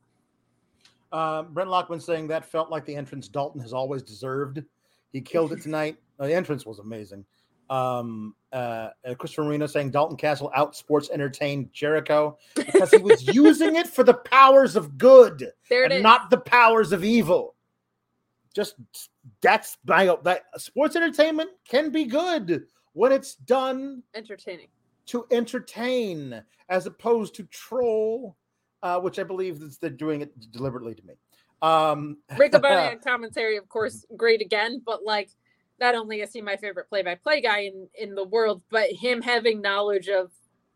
[1.12, 4.62] Uh, Brent Lockman saying that felt like the entrance Dalton has always deserved.
[5.12, 5.96] He killed it tonight.
[6.18, 7.24] Uh, the entrance was amazing.
[7.68, 13.24] Um, uh, uh, Christopher Marino saying Dalton Castle out sports entertained Jericho because he was
[13.34, 16.02] using it for the powers of good There it and is.
[16.02, 17.54] not the powers of evil.
[18.52, 18.74] Just
[19.40, 24.66] that's my that sports entertainment can be good when it's done entertaining.
[25.06, 28.36] to entertain as opposed to troll,
[28.82, 31.14] uh, which I believe that they're doing it deliberately to me.
[31.62, 35.30] Um, Riccaboni commentary, of course, great again, but like
[35.80, 39.60] not only is he my favorite play-by-play guy in in the world, but him having
[39.60, 40.30] knowledge of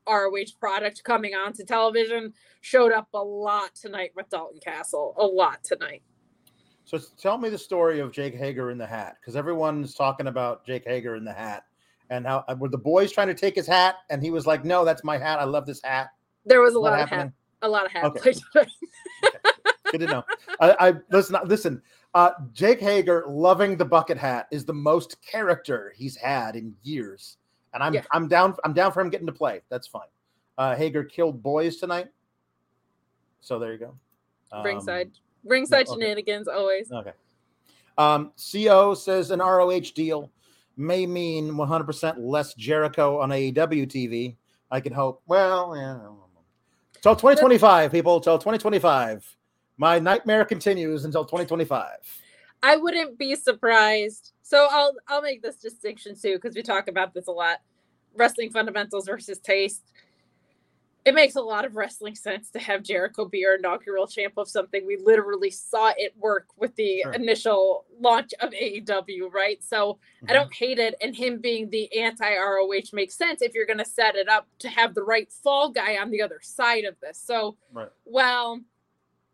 [0.07, 5.15] ROH product coming onto television showed up a lot tonight with Dalton Castle.
[5.19, 6.03] A lot tonight.
[6.85, 10.67] So tell me the story of Jake Hager in the hat, because everyone's talking about
[10.67, 11.65] Jake Hager in the hat,
[12.11, 14.65] and how uh, were the boys trying to take his hat, and he was like,
[14.65, 15.39] "No, that's my hat.
[15.39, 16.11] I love this hat."
[16.45, 17.33] There was a lot of hat,
[17.65, 18.35] a lot of hat Okay.
[19.91, 20.25] Good to know.
[20.61, 21.37] I, I listen.
[21.45, 21.83] Listen.
[22.15, 27.39] Uh, Jake Hager loving the bucket hat is the most character he's had in years,
[27.73, 28.03] and I'm Yeah.
[28.13, 28.57] I'm down.
[28.65, 29.63] I'm down for him getting to play.
[29.69, 30.09] That's fine.
[30.57, 32.09] Uh, Hager killed boys tonight,
[33.41, 33.95] so there you go.
[34.53, 35.11] Um, ringside,
[35.45, 36.01] ringside okay.
[36.01, 36.91] shenanigans always.
[36.91, 37.13] Okay.
[37.99, 40.31] Um, CO says an ROH deal
[40.77, 44.37] may mean 100% less Jericho on AEW TV.
[44.71, 45.23] I can hope.
[45.27, 45.99] Well, yeah.
[47.05, 48.19] Till 2025, people.
[48.19, 49.37] Till 2025.
[49.77, 51.99] My nightmare continues until 2025.
[52.63, 54.33] I wouldn't be surprised.
[54.41, 57.59] So I'll I'll make this distinction too because we talk about this a lot.
[58.17, 59.93] Wrestling fundamentals versus taste.
[61.05, 64.49] It makes a lot of wrestling sense to have Jericho be our inaugural champ of
[64.49, 64.87] something.
[64.87, 67.13] We literally saw it work with the Sure.
[67.13, 69.63] initial launch of AEW, right?
[69.63, 70.31] So Mm-hmm.
[70.31, 70.95] I don't hate it.
[71.03, 74.49] And him being the anti ROH makes sense if you're going to set it up
[74.61, 77.19] to have the right fall guy on the other side of this.
[77.19, 77.91] So, Right.
[78.07, 78.61] well,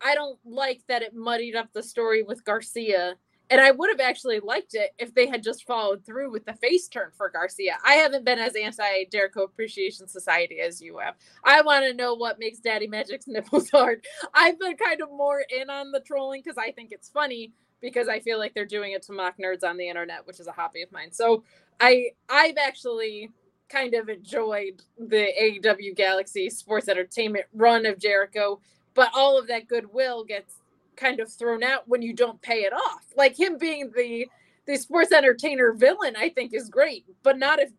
[0.01, 3.15] I don't like that it muddied up the story with Garcia.
[3.51, 6.55] And I would have actually liked it if they had just followed through with the
[6.55, 7.77] face turn for Garcia.
[7.85, 11.17] I haven't been as anti Jericho Appreciation Society as you have.
[11.45, 14.05] I want to know what makes Daddy Magic's nipples hard.
[14.33, 18.09] I've been kind of more in on the trolling because I think it's funny because
[18.09, 20.53] I feel like they're doing it to mock nerds on the internet, which is a
[20.53, 21.13] hobby of mine.
[21.13, 21.45] So
[21.81, 23.31] I I've actually
[23.69, 28.61] kind of enjoyed the AEW Galaxy Sports Entertainment run of Jericho,
[28.95, 30.57] but all of that goodwill gets
[31.01, 33.07] kind of thrown out when you don't pay it off.
[33.17, 34.29] Like him being the
[34.67, 37.71] the sports entertainer villain, I think is great, but not if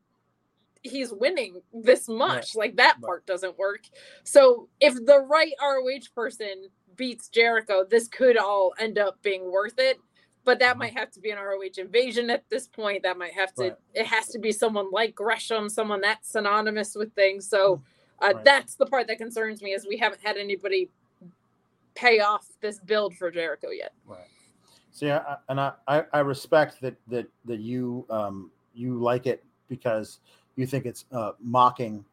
[0.81, 2.55] he's winning this much.
[2.55, 3.03] Like that Right.
[3.03, 3.81] part doesn't work.
[4.23, 6.65] So if the right ROH person
[6.95, 9.99] beats Jericho, this could all end up being worth it.
[10.43, 10.79] But that Mhm.
[10.79, 13.03] might have to be an ROH invasion at this point.
[13.03, 13.61] That might have to.
[13.63, 13.75] Right.
[13.93, 17.47] It has to be someone like Gresham, someone that's synonymous with things.
[17.47, 17.83] So
[18.23, 18.45] uh, Right.
[18.45, 20.91] that's the part that concerns me is we haven't had anybody
[21.95, 23.93] pay off this build for Jericho yet.
[24.05, 24.27] Right.
[24.91, 30.19] See, I, and I, I, respect that that that you um you like it because
[30.57, 32.03] you think it's uh, mocking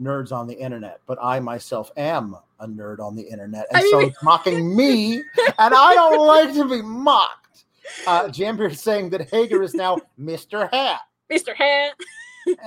[0.00, 3.88] nerds on the internet, but I myself am a nerd on the internet, and I
[3.88, 5.14] so mean- it's mocking me,
[5.58, 7.64] and I don't like to be mocked.
[8.06, 10.70] Uh, Jam Beard is saying that Hager is now Mr.
[10.72, 11.00] Hat,
[11.30, 11.54] Mr.
[11.54, 11.92] Hat.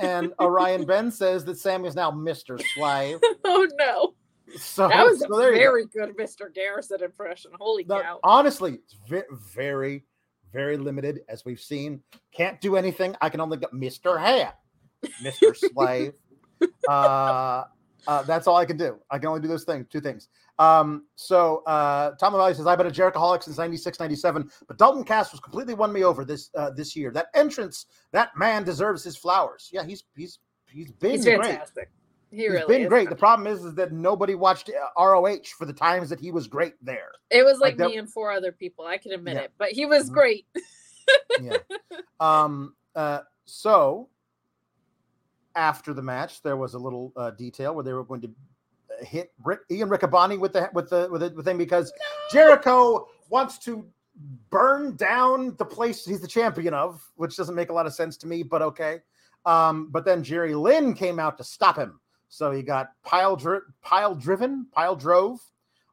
[0.00, 2.62] and Orion Ben says that Sam is now Mr.
[2.74, 3.18] Slave.
[3.44, 4.14] oh no.
[4.56, 5.58] So That was so a you go.
[5.58, 6.52] very good Mr.
[6.52, 7.50] Garrison impression.
[7.58, 8.20] Holy No, cow.
[8.24, 10.04] honestly, very,
[10.52, 12.02] very limited as we've seen.
[12.32, 13.14] Can't do anything.
[13.20, 14.18] I can only get Mr.
[14.18, 14.58] Hat,
[15.22, 15.54] Mr.
[15.72, 16.14] Slave.
[16.88, 17.64] uh,
[18.06, 18.98] uh, that's all I can do.
[19.10, 20.28] I can only do those things, two things.
[20.58, 25.04] Um, so uh, Tom Valley says, I've been a Jerichoholic since 96, 97, but Dalton
[25.04, 27.10] Castle's completely won me over this uh, this year.
[27.12, 29.68] That entrance, that man deserves his flowers.
[29.72, 30.38] Yeah, he's he's
[30.70, 31.60] he's been He's great.
[32.30, 33.08] He He's really been great.
[33.08, 36.46] The problem is, is that nobody watched uh, ROH for the times that he was
[36.46, 37.10] great there.
[37.30, 38.84] It was Like like, that- me and four other people.
[38.86, 39.42] I can admit Yeah.
[39.42, 40.14] it, but he was Mhm.
[40.14, 40.46] great.
[41.40, 41.56] yeah.
[42.20, 42.74] Um.
[42.94, 43.20] Uh.
[43.46, 44.10] So
[45.54, 49.04] after the match, there was a little uh, detail where they were going to uh,
[49.04, 51.92] hit Rick, Ian Riccaboni with the with the with the, thing because
[52.30, 53.86] Jericho wants to
[54.50, 58.16] burn down the place he's the champion of, which doesn't make a lot of sense
[58.18, 59.00] to me, but okay.
[59.46, 59.88] Um.
[59.90, 64.14] But then Jerry Lynn came out to stop him, so he got pile dri- pile
[64.14, 65.40] driven, pile drove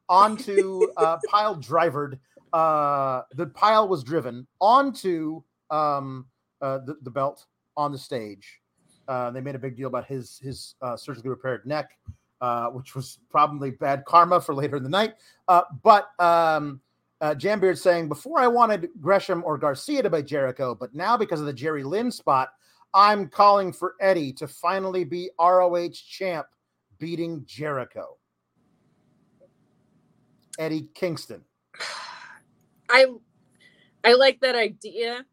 [0.08, 2.18] onto uh, pile drivered.
[2.52, 6.26] Uh, the pile was driven onto um,
[6.62, 7.46] uh, the, the belt
[7.76, 8.60] on the stage.
[9.08, 11.90] Uh, they made a big deal about his his uh, surgically repaired neck,
[12.40, 15.14] uh, which was probably bad karma for later in the night.
[15.48, 16.80] Uh, but um,
[17.22, 21.40] Uh, Jambeard saying, before I wanted Gresham or Garcia to beat Jericho, but now because
[21.40, 22.50] of the Jerry Lynn spot,
[22.96, 26.46] I'm calling for Eddie to finally be ROH champ,
[26.98, 28.16] beating Jericho.
[30.58, 31.44] Eddie Kingston.
[32.88, 33.04] I
[34.02, 35.26] I like that idea,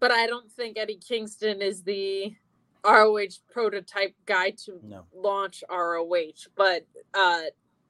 [0.00, 2.34] but I don't think Eddie Kingston is the
[2.84, 5.06] ROH prototype guy to No.
[5.14, 6.48] launch ROH.
[6.56, 7.42] But uh,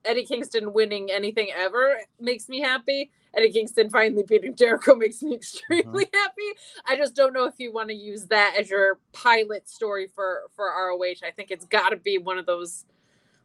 [0.05, 3.11] Eddie Kingston winning anything ever makes me happy.
[3.35, 6.53] Eddie Kingston finally beating Jericho makes me extremely happy.
[6.87, 10.43] I just don't know if you want to use that as your pilot story for
[10.55, 11.27] for ROH.
[11.27, 12.85] I think it's got to be one of those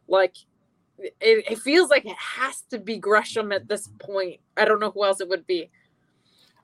[0.08, 0.34] like
[0.98, 4.40] it, it feels like it has to be Gresham at this point.
[4.56, 5.70] I don't know who else it would be.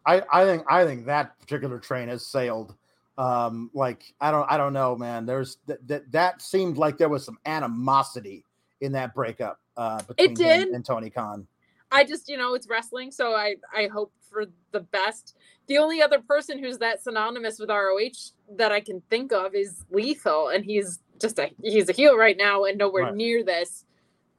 [0.07, 2.75] I, I think I think that particular train has sailed.
[3.17, 5.25] Um, like I don't I don't know, man.
[5.25, 8.45] There's that that, that seemed like there was some animosity
[8.81, 10.69] in that breakup uh between did.
[10.69, 11.47] him and Tony Khan.
[11.91, 15.37] I just, you know, it's wrestling, so I I hope for the best.
[15.69, 19.85] The only other person who's that synonymous with ROH that I can think of is
[19.91, 23.15] Lethal, and he's just a he's a heel right now and nowhere Right.
[23.15, 23.85] near this.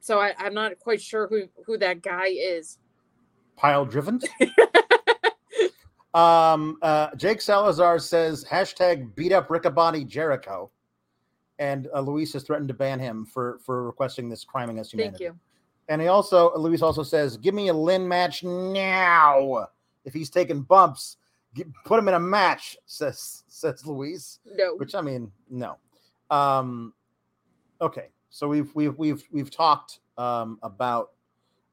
[0.00, 2.78] So I, I'm not quite sure who who that guy is.
[3.56, 4.20] Pile driven.
[6.14, 10.70] um uh Jake Salazar says hashtag beat up Riccaboni Jericho.
[11.58, 15.24] And uh, Luis has threatened to ban him for for requesting this crime against humanity.
[15.24, 15.40] Thank you.
[15.88, 19.68] And he also, Luis also says, give me a Lynn match now.
[20.04, 21.16] If he's taking bumps,
[21.54, 24.38] gi- put him in a match, says says Luis.
[24.56, 24.74] No.
[24.76, 25.76] Which I mean, no.
[26.30, 26.92] Um,
[27.80, 31.10] okay, so we've we've we've we've talked um, about.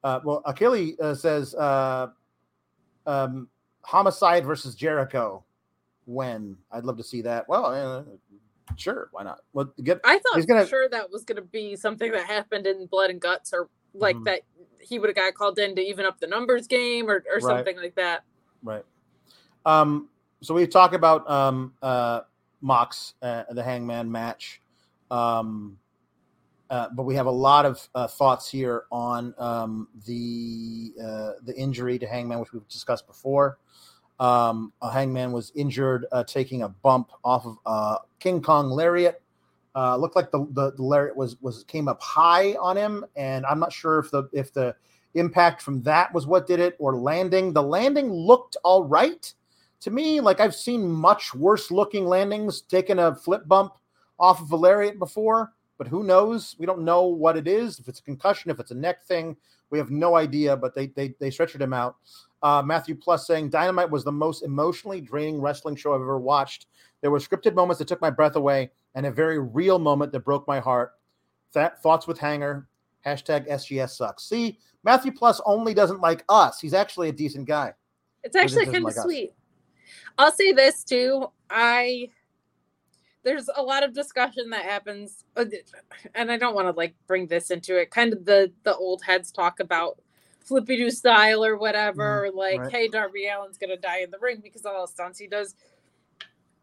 [0.03, 2.07] Uh, well, Achille uh, says uh,
[3.06, 3.48] um,
[3.81, 5.44] homicide versus Jericho.
[6.06, 7.48] When I'd love to see that.
[7.48, 8.03] Well, uh,
[8.76, 9.40] sure, why not?
[9.53, 12.68] Well, get I thought gonna- for sure that was going to be something that happened
[12.68, 14.26] in Blood and Guts, or like Mhm.
[14.26, 14.41] that
[14.80, 17.41] he would have got called in to even up the numbers game, or or Right.
[17.41, 18.24] something like that.
[18.64, 18.86] Right.
[19.65, 20.10] Um,
[20.41, 22.22] so we talk about um, uh,
[22.61, 24.61] Mox, uh, the Hangman match,
[25.10, 25.80] um,
[26.70, 31.56] uh, but we have a lot of uh, thoughts here on um, the uh, the
[31.56, 33.57] injury to Hangman, which we've discussed before.
[34.20, 39.23] Um, uh, Hangman was injured uh, taking a bump off of uh, King Kong lariat.
[39.76, 43.45] Uh, looked like the, the the lariat was was came up high on him, and
[43.45, 44.76] I'm not sure if the if the
[45.16, 47.54] impact from that was what did it or landing.
[47.54, 49.34] The landing looked all right
[49.82, 50.22] to me.
[50.22, 53.74] Like I've seen much worse looking landings, taking a flip bump
[54.20, 56.56] off of a lariat before, but who knows?
[56.60, 57.80] We don't know what it is.
[57.80, 59.36] If it's a concussion, if it's a neck thing,
[59.70, 60.56] we have no idea.
[60.56, 61.95] But they they they stretched him out.
[62.41, 66.68] Uh, Matthew Plus saying Dynamite was the most emotionally draining wrestling show I've ever watched.
[67.02, 70.22] There were scripted moments that took my breath away, and a very real moment that
[70.22, 70.94] broke my heart.
[71.53, 72.68] That thoughts with Hanger.
[73.06, 74.24] Hashtag SGS sucks.
[74.24, 76.60] See, Matthew Plus only doesn't like us.
[76.60, 77.74] He's actually a decent guy.
[78.24, 79.03] It's actually kind of like us.
[79.03, 79.34] sweet.
[80.18, 81.28] I'll say this too.
[81.49, 82.10] I
[83.24, 85.45] there's a lot of discussion that happens, uh,
[86.15, 87.90] and I don't want to like bring this into it.
[87.90, 89.99] Kind of the the old heads talk about
[90.40, 92.30] flippy do style or whatever.
[92.34, 92.72] like, right.
[92.72, 95.56] hey, Darby Allin's gonna die in the ring because of all the stunts he does.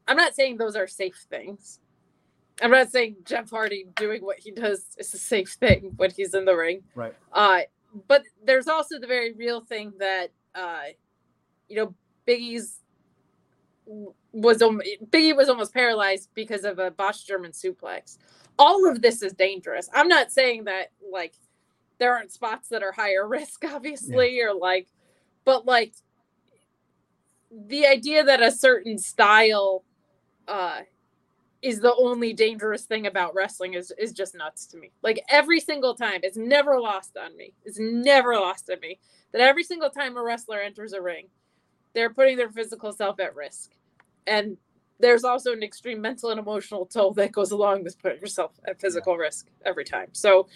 [0.06, 1.80] I'm not saying those are safe things.
[2.62, 6.34] I'm not saying Jeff Hardy doing what he does is a safe thing when he's
[6.34, 6.82] in the ring.
[6.94, 7.14] Right.
[7.32, 7.60] Uh,
[8.06, 10.82] but there's also the very real thing that uh,
[11.68, 11.94] you know,
[12.26, 12.80] Big E's
[14.32, 18.18] was um, Biggie was almost paralyzed because of a Bosch German suplex.
[18.58, 19.88] All of this is dangerous.
[19.94, 21.34] I'm not saying that like
[21.98, 24.88] there aren't spots that are higher risk, obviously, or like,
[25.44, 25.94] but like
[27.50, 29.82] the idea that a certain style
[30.46, 30.80] uh
[31.62, 34.92] is the only dangerous thing about wrestling is is just nuts to me.
[35.02, 37.52] Like every single time, it's never lost on me.
[37.64, 38.98] It's never lost on me
[39.32, 41.28] that every single time a wrestler enters a ring,
[41.94, 43.72] they're putting their physical self at risk.
[44.26, 44.56] And
[44.98, 48.80] there's also an extreme mental and emotional toll that goes along with putting yourself at
[48.80, 50.08] physical risk every time.
[50.12, 50.46] So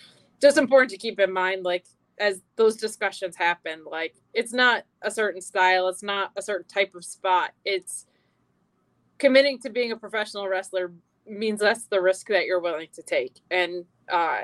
[0.41, 1.87] just important to keep in mind, like
[2.19, 6.95] as those discussions happen, like it's not a certain style, it's not a certain type
[6.95, 7.53] of spot.
[7.65, 8.07] It's
[9.25, 10.93] committing to being a professional wrestler
[11.27, 13.41] means that's the risk that you're willing to take.
[13.51, 14.43] And uh,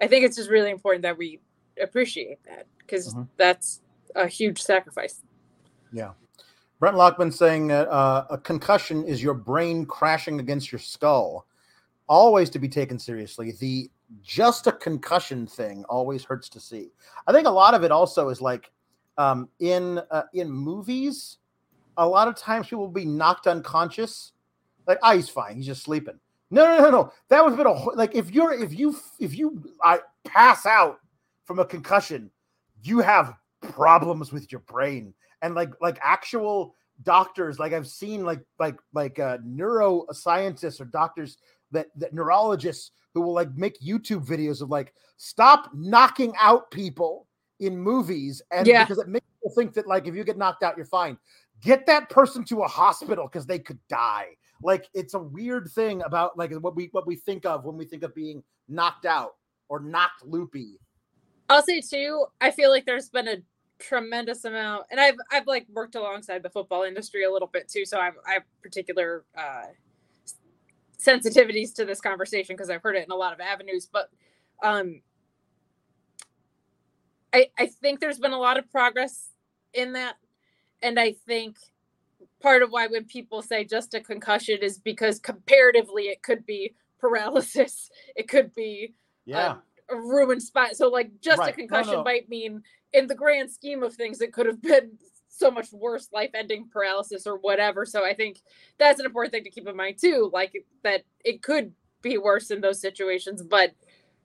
[0.00, 1.40] I think it's just really important that we
[1.78, 3.28] appreciate that because Mhm.
[3.36, 3.82] that's
[4.14, 5.22] a huge sacrifice.
[5.92, 6.12] Yeah.
[6.80, 11.46] Brent Lockman saying that uh, a concussion is your brain crashing against your skull.
[12.08, 13.52] Always to be taken seriously.
[13.52, 13.90] The
[14.22, 16.92] just a concussion thing always hurts to see.
[17.26, 18.70] I think a lot of it also is like
[19.18, 21.37] um, in uh, in movies.
[21.98, 24.32] A lot of times people will be knocked unconscious,
[24.86, 25.56] like, "Ah, he's fine.
[25.56, 26.18] He's just sleeping."
[26.50, 27.12] No, no, no, no.
[27.28, 31.00] That was a bit of like if you're if you if you I pass out
[31.44, 32.30] from a concussion,
[32.82, 35.12] you have problems with your brain
[35.42, 41.38] and like like actual doctors like i've seen like like like uh neuroscientists or doctors
[41.70, 47.26] that that neurologists who will like make youtube videos of like stop knocking out people
[47.60, 48.84] in movies and Yeah.
[48.84, 51.18] because it makes people think that like if you get knocked out you're fine
[51.62, 54.28] get that person to a hospital because they could die.
[54.62, 57.84] Like it's a weird thing about like what we what we think of when we
[57.84, 59.36] think of being knocked out
[59.68, 60.78] or knocked loopy.
[61.48, 63.36] I'll say too, I feel like there's been a
[63.78, 67.84] tremendous amount and I've I've like worked alongside the football industry a little bit too,
[67.84, 69.66] so I've I have particular uh
[71.00, 74.10] sensitivities to this conversation because I've heard it in a lot of avenues, but
[74.64, 75.00] um
[77.32, 79.30] I I think there's been a lot of progress
[79.72, 80.16] in that
[80.82, 81.56] and I think
[82.40, 86.74] part of why when people say just a concussion is because comparatively it could be
[87.00, 88.94] paralysis, it could be
[89.26, 90.76] yeah um, a ruined spot.
[90.76, 91.48] So like just Right.
[91.54, 92.04] a No, concussion no.
[92.04, 94.98] might mean in the grand scheme of things it could have been
[95.28, 97.86] so much worse life-ending paralysis or whatever.
[97.86, 98.40] So I think
[98.78, 100.52] that's an important thing to keep in mind too, like
[100.82, 101.72] that it could
[102.02, 103.72] be worse in those situations, but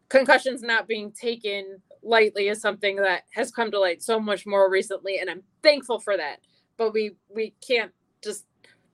[0.09, 4.69] concussions not being taken lightly is something that has come to light so much more
[4.69, 6.39] recently and I'm thankful for that.
[6.77, 7.91] But we we can't
[8.23, 8.45] just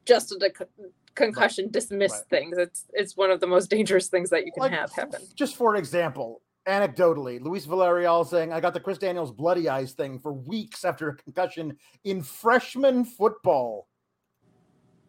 [0.05, 0.67] just a con-
[1.15, 2.29] concussion dismiss Right.
[2.29, 2.57] things.
[2.57, 5.21] It's it's one of the most dangerous things that you can Like, have happen.
[5.35, 9.93] just for an example, anecdotally, Luis Villarreal saying, I got the Chris Daniels bloody eyes
[9.93, 13.87] thing for weeks after a concussion in freshman football.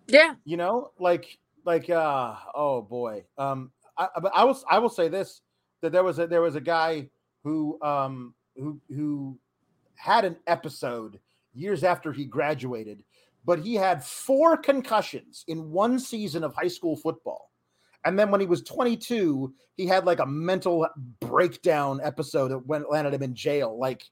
[0.06, 0.34] Yeah.
[0.44, 3.24] You know, like, like, uh, oh boy.
[3.38, 5.42] Um, I, I- but I will, I will say this
[5.82, 7.08] that there was a, there was a guy
[7.42, 9.38] who, um, who, who
[9.94, 11.18] had an episode
[11.52, 13.02] years after he graduated,
[13.44, 17.50] but he had four concussions in one season of high school football.
[18.04, 20.88] And then when he was 22, he had like a mental
[21.20, 23.78] breakdown episode that went landed him in jail.
[23.78, 24.04] Like,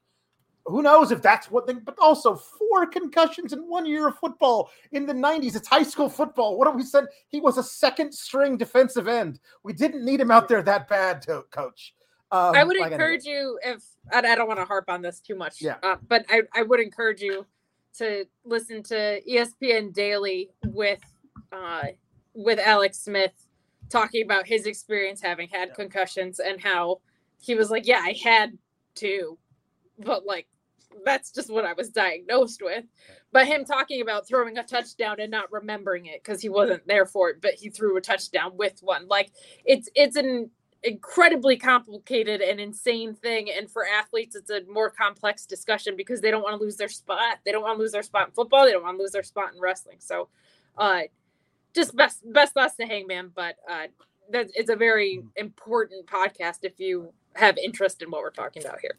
[0.65, 4.69] who knows if that's what they, but also four concussions in one year of football
[4.91, 5.55] in the 90s.
[5.55, 6.57] It's high school football.
[6.57, 7.05] What do we said?
[7.29, 9.39] He was a second string defensive end.
[9.63, 11.95] We didn't need him out there that bad, coach.
[12.31, 12.93] Um, I would like, anyway.
[12.93, 13.83] encourage you if
[14.13, 15.61] and I don't want to harp on this too much.
[15.61, 15.77] Yeah.
[15.81, 17.45] Uh, but I, I would encourage you
[17.97, 20.99] to listen to ESPN Daily with
[21.51, 21.87] uh
[22.33, 23.33] with Alex Smith
[23.89, 25.73] talking about his experience having had Yeah.
[25.75, 27.01] concussions and how
[27.41, 28.57] he was like, Yeah, I had
[28.95, 29.37] two,
[29.97, 30.47] but like
[31.05, 32.83] that's just what I was diagnosed with.
[33.31, 37.05] But him talking about throwing a touchdown and not remembering it because he wasn't there
[37.05, 39.07] for it, but he threw a touchdown with one.
[39.07, 39.31] Like
[39.65, 40.49] it's it's an
[40.83, 46.31] incredibly complicated and insane thing and for athletes it's a more complex discussion because they
[46.31, 47.37] don't want to lose their spot.
[47.45, 48.65] They don't want to lose their spot in football.
[48.65, 49.97] They don't want to lose their spot in wrestling.
[49.99, 50.29] So
[50.77, 51.01] uh
[51.75, 53.87] just best best thoughts to hangman but uh
[54.31, 58.79] that it's a very important podcast if you have interest in what we're talking about
[58.79, 58.97] here.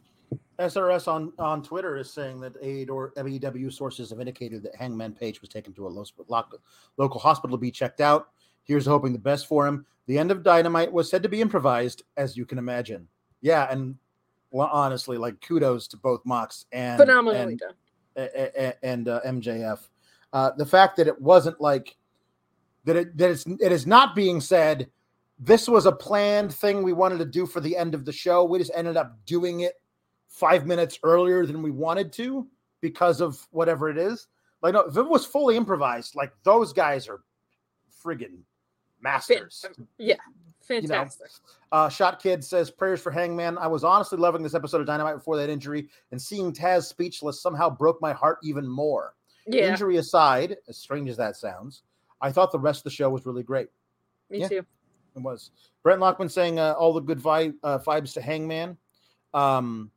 [0.61, 5.15] SRS on, on Twitter is saying that aid or MEW sources have indicated that Hangman
[5.15, 6.05] Page was taken to a lo-
[6.98, 8.28] local hospital to be checked out.
[8.65, 9.87] Here's hoping the best for him.
[10.07, 13.09] The end of Dynamite was said to be improvised, as you can imagine.
[13.41, 13.97] Yeah, and
[14.51, 19.78] well, honestly, like kudos to both Mox and phenomenally and, done and uh, MJF.
[20.32, 21.97] Uh, the fact that it wasn't like
[22.85, 24.91] that it that it's it is not being said.
[25.43, 28.45] This was a planned thing we wanted to do for the end of the show.
[28.45, 29.74] We just ended up doing it
[30.28, 32.47] five minutes earlier than we wanted to
[32.82, 34.27] because of whatever it is.
[34.62, 37.20] Like, no, if it was fully improvised, like those guys are
[38.05, 38.41] friggin'
[39.03, 39.65] masters.
[39.99, 40.17] yeah
[40.71, 41.31] know, fantastic
[41.73, 43.59] Uh, Shot Kid says prayers for Hangman.
[43.59, 47.41] I was honestly loving this episode of Dynamite before that injury, and seeing Taz speechless
[47.41, 49.15] somehow broke my heart even more.
[49.47, 51.83] yeah Injury aside, as strange as that sounds,
[52.21, 53.69] I thought the rest of the show was really great.
[54.31, 54.49] me yeah.
[54.49, 54.67] too
[55.17, 55.51] It was.
[55.83, 58.77] Brent Lockman saying uh, all the good vibe, uh, vibes to Hangman.
[59.33, 59.91] Um,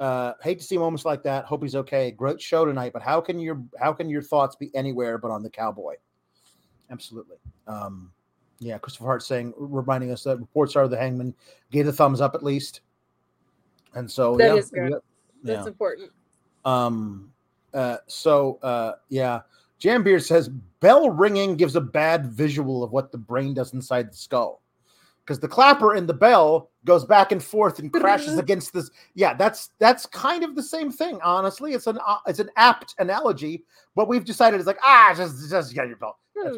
[0.00, 1.44] uh, hate to see moments like that.
[1.44, 2.10] Hope he's okay.
[2.10, 5.42] Great show tonight, but how can your how can your thoughts be anywhere but on
[5.42, 5.94] the cowboy?
[6.90, 7.36] Absolutely.
[7.66, 8.12] Um,
[8.60, 11.34] yeah, Christopher Hart saying, reminding us that reports are the Hangman
[11.70, 12.80] gave the thumbs up at least,
[13.94, 14.92] and so That yeah, is good.
[15.42, 15.66] that's yeah.
[15.66, 16.10] important
[16.64, 17.32] Um,
[17.72, 19.40] uh, so uh, yeah,
[19.78, 24.10] Jam Beard says bell ringing gives a bad visual of what the brain does inside
[24.12, 24.62] the skull.
[25.24, 28.90] Because the clapper in the bell goes back and forth and crashes against this.
[29.14, 31.20] Yeah, that's that's kind of the same thing.
[31.22, 33.62] Honestly, it's an uh, it's an apt analogy,
[33.94, 36.18] but we've decided it's like ah, just just get your bell.
[36.34, 36.56] That's.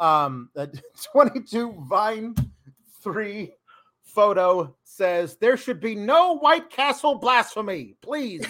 [0.00, 0.66] Um, uh,
[1.12, 2.34] 22 Vine
[3.02, 3.52] 3
[4.02, 8.44] photo says there should be no White Castle blasphemy, please.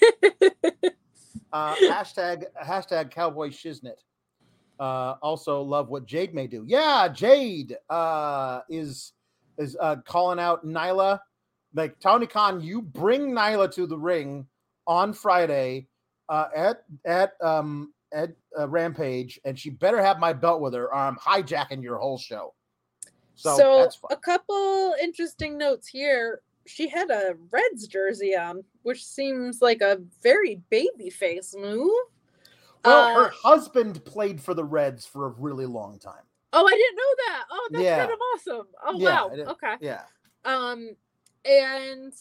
[1.52, 3.98] uh, hashtag hashtag Cowboy Shiznit.
[4.78, 6.64] Uh, also love what Jade may do.
[6.66, 9.12] Yeah, Jade uh, is
[9.58, 11.18] is uh, calling out Nyla.
[11.74, 14.46] Like Tony Khan, you bring Nyla to the ring
[14.86, 15.88] on Friday
[16.28, 20.84] uh, at at um at uh, Rampage, and she better have my belt with her,
[20.86, 22.54] or I'm hijacking your whole show.
[23.34, 26.40] So, So, a couple interesting notes here.
[26.66, 31.90] She had a Reds jersey on, which seems like a very baby face move.
[32.84, 36.24] Well, her Uh, husband played for the Reds for a really long time.
[36.52, 37.44] oh, I didn't know that.
[37.50, 37.98] Oh, that's Yeah.
[37.98, 38.66] kind of awesome.
[38.84, 39.30] Oh Yeah, wow.
[39.46, 39.74] Okay.
[39.80, 40.02] Yeah.
[40.44, 40.96] Um,
[41.44, 42.12] and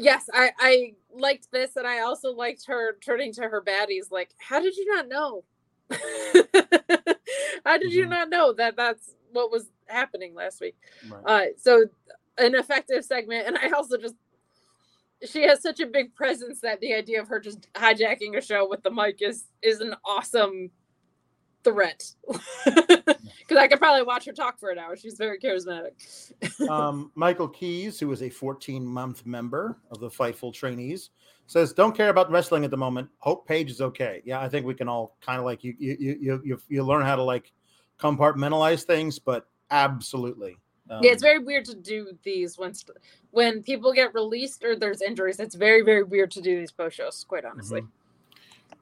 [0.00, 4.10] yes, I I liked this, and I also liked her turning to her baddies.
[4.10, 5.44] Like, how did you not know?
[7.66, 8.10] how did you Mhm.
[8.10, 10.76] not know that that's what was happening last week?
[11.08, 11.22] Right.
[11.26, 11.86] Uh, so
[12.38, 14.16] an effective segment, and I also just
[15.24, 18.68] she has such a big presence that the idea of her just hijacking a show
[18.68, 20.70] with the mic is is an awesome
[21.64, 22.04] threat.
[23.50, 24.94] Because I could probably watch her talk for an hour.
[24.94, 25.90] She's very charismatic.
[26.70, 31.10] um, Michael Keys, who is a 14 month member of the Fightful trainees,
[31.48, 33.08] says, "Don't care about wrestling at the moment.
[33.18, 35.96] Hope Page is okay." Yeah, I think we can all kind of like you you
[35.98, 37.52] you you you learn how to like
[37.98, 40.56] compartmentalize things, but absolutely.
[40.88, 42.98] Um, yeah, it's very weird to do these when st-
[43.32, 45.40] when people get released or there's injuries.
[45.40, 47.24] It's very very weird to do these post shows.
[47.28, 47.82] Quite honestly.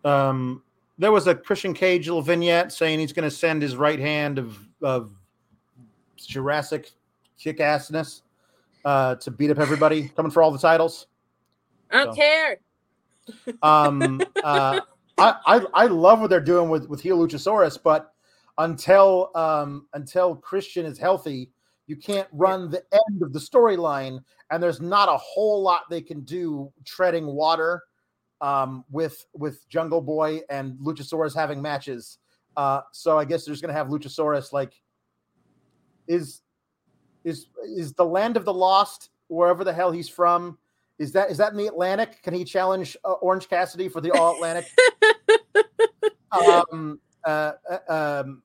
[0.05, 0.63] Um,
[0.99, 4.39] there was a Christian Cage little vignette saying he's going to send his right hand
[4.39, 5.12] of of
[6.16, 6.91] Jurassic
[7.39, 8.23] kick assness
[8.85, 11.07] uh, to beat up everybody, coming for all the titles.
[11.91, 12.59] I don't So- care.
[13.62, 14.81] Um, uh,
[15.19, 18.15] I, I I love what they're doing with with heel Luchasaurus, but
[18.57, 21.51] until um, until Christian is healthy,
[21.87, 24.20] you can't run the end of the storyline,
[24.51, 27.83] and there's not a whole lot they can do treading water
[28.40, 32.19] um, with with Jungle Boy and Luchasaurus having matches.
[32.56, 34.74] Uh, so I guess there's going to have Luchasaurus like
[36.06, 36.43] is
[37.24, 40.59] is is the land of the lost wherever the hell he's from.
[40.98, 42.23] Is that is that in the Atlantic?
[42.23, 44.66] Can he challenge uh, Orange Cassidy for the All Atlantic?
[46.73, 48.43] um, uh, uh, um,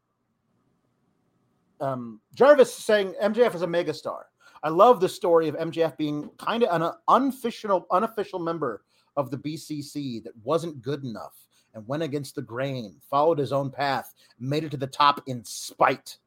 [1.79, 4.23] um, Jarvis saying MJF is a megastar.
[4.61, 8.83] I love the story of MJF being kind of an unofficial unofficial member
[9.17, 11.33] of the BCC that wasn't good enough
[11.73, 15.43] and went against the grain, followed his own path, made it to the top in
[15.43, 16.17] spite.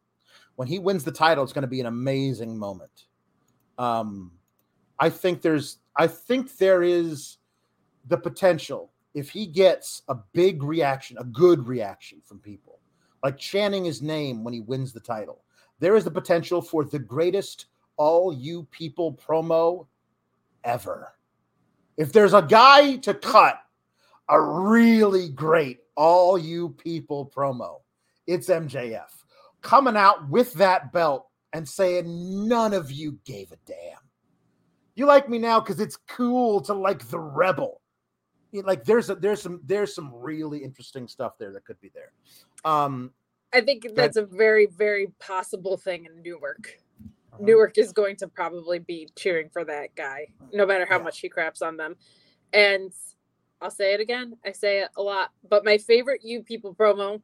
[0.56, 3.06] When he wins the title, it's going to be an amazing moment.
[3.78, 4.32] Um,
[4.98, 7.38] I think there's, I think there is
[8.08, 12.80] the potential if he gets a big reaction, a good reaction from people,
[13.22, 15.42] like chanting his name when he wins the title.
[15.78, 19.86] There is the potential for the greatest all you people promo
[20.64, 21.12] ever.
[21.96, 23.58] If there's a guy to cut
[24.28, 27.80] a really great all you people promo,
[28.26, 29.06] it's MJF
[29.62, 32.04] coming out with that belt and saying,
[32.48, 33.98] None of you gave a damn.
[34.94, 37.80] You like me now because it's cool to like the rebel.
[38.52, 42.12] Like there's a, there's some there's some really interesting stuff there that could be there.
[42.64, 43.12] Um
[43.52, 46.78] I think that's a very very possible thing in Newark.
[47.40, 51.04] Newark is going to probably be cheering for that guy, no matter how Yeah.
[51.04, 51.96] much he craps on them.
[52.52, 52.92] And
[53.60, 54.36] I'll say it again.
[54.44, 57.22] I say it a lot, but my favorite "You People" promo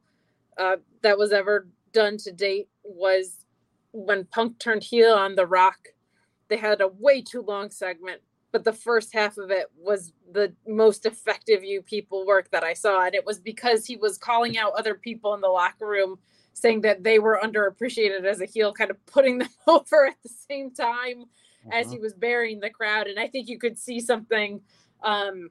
[0.59, 3.45] uh, that was ever done to date was
[3.93, 5.89] when Punk turned heel on The Rock.
[6.49, 8.21] They had a way too long segment,
[8.51, 12.75] but the first half of it was the most effective "You People" work that I
[12.75, 16.19] saw, and it was because he was calling out other people in the locker room
[16.55, 20.29] saying that they were underappreciated as a heel, kind of putting them over at the
[20.29, 21.25] same time
[21.71, 23.07] as he was burying the crowd.
[23.07, 24.61] And I think you could see something
[25.03, 25.51] um,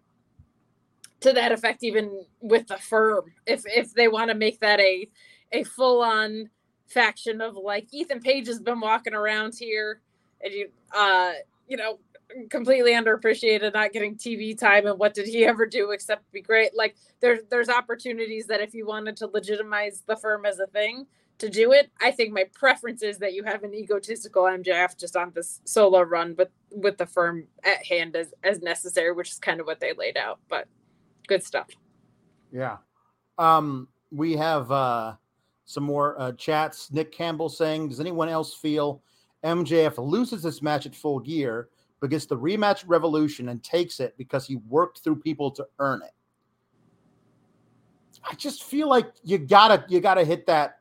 [1.22, 5.08] to that effect, even with the firm, if if they want to make that a
[5.52, 6.50] a full on
[6.88, 10.02] faction of like Ethan Page has been walking around here,
[10.44, 11.34] and you uh
[11.68, 12.00] you know
[12.50, 16.76] completely underappreciated, not getting TV time, and what did he ever do except be great?
[16.76, 21.06] Like there's there's opportunities that if you wanted to legitimize the firm as a thing
[21.40, 25.16] to do it, I think my preference is that you have an egotistical MJF just
[25.16, 29.40] on this solo run, but with the firm at hand as as necessary, which is
[29.40, 30.40] kind of what they laid out.
[30.50, 30.68] But
[31.28, 31.68] good stuff.
[32.52, 32.78] Yeah.
[33.38, 35.16] Um, we have uh,
[35.66, 36.92] some more uh, chats.
[36.92, 39.02] Nick Campbell saying, Does anyone else feel
[39.44, 41.70] MJF loses this match at full gear,
[42.02, 46.02] but gets the rematch Revolution and takes it because he worked through people to earn
[46.02, 46.12] it?
[48.30, 50.80] I just feel like you gotta you gotta hit that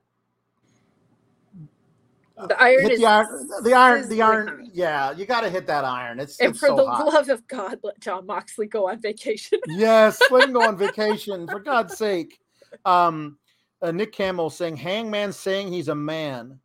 [2.37, 5.85] The iron hit is the iron the iron the iron yeah you gotta hit that
[5.85, 7.07] iron it's, And it's for so the hot.
[7.07, 9.59] love of God, let Jon Moxley go on vacation.
[9.69, 12.41] Yes, let him go on vacation for God's sake.
[12.85, 13.39] Um,
[13.81, 16.59] uh, Nick Campbell saying Hangman saying he's a man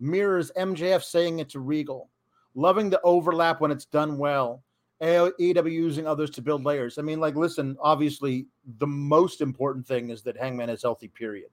[0.00, 2.10] mirrors MJF saying it to Regal,
[2.54, 4.62] loving the overlap when it's done well.
[5.02, 6.98] AEW using others to build layers.
[6.98, 8.46] I mean, like, listen, obviously,
[8.78, 11.50] the most important thing is that Hangman is healthy, period.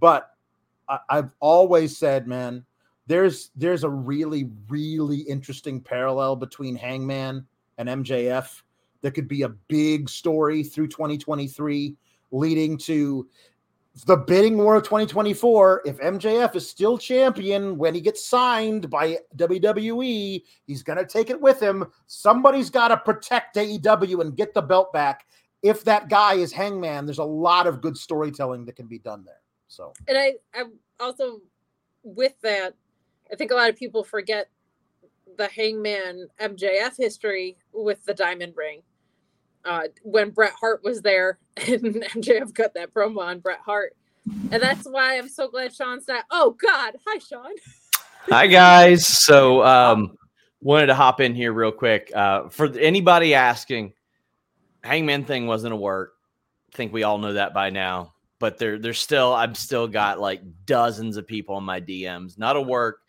[0.00, 0.30] But
[0.88, 2.64] I, I've always said, man,
[3.06, 7.46] there's there's a really, really interesting parallel between Hangman
[7.76, 8.62] and MJF.
[9.02, 11.96] There could be a big story through 2023
[12.30, 13.28] leading to
[14.02, 15.82] the bidding war of 2024.
[15.86, 21.30] If MJF is still champion when he gets signed by WWE, he's going to take
[21.30, 21.86] it with him.
[22.08, 25.26] Somebody's got to protect AEW and get the belt back.
[25.62, 29.24] If that guy is Hangman, there's a lot of good storytelling that can be done
[29.24, 29.40] there.
[29.68, 30.64] So, and I, I
[31.00, 31.40] also
[32.02, 32.74] with that,
[33.32, 34.50] I think a lot of people forget
[35.38, 38.82] the Hangman MJF history with the diamond ring.
[39.64, 43.96] Uh, when Bret Hart was there and MJF cut that promo on Bret Hart.
[44.50, 46.24] And that's why I'm so glad Sean's not.
[46.30, 46.94] Oh, God.
[47.06, 47.52] Hi, Sean.
[48.30, 49.06] Hi, guys.
[49.06, 50.16] So, um,
[50.60, 52.10] wanted to hop in here real quick.
[52.14, 53.92] Uh, for anybody asking,
[54.82, 56.14] Hangman thing wasn't a work.
[56.72, 58.14] I think we all know that by now.
[58.38, 62.38] But there, there's still, I've still got like dozens of people in my DMs.
[62.38, 63.00] Not a work.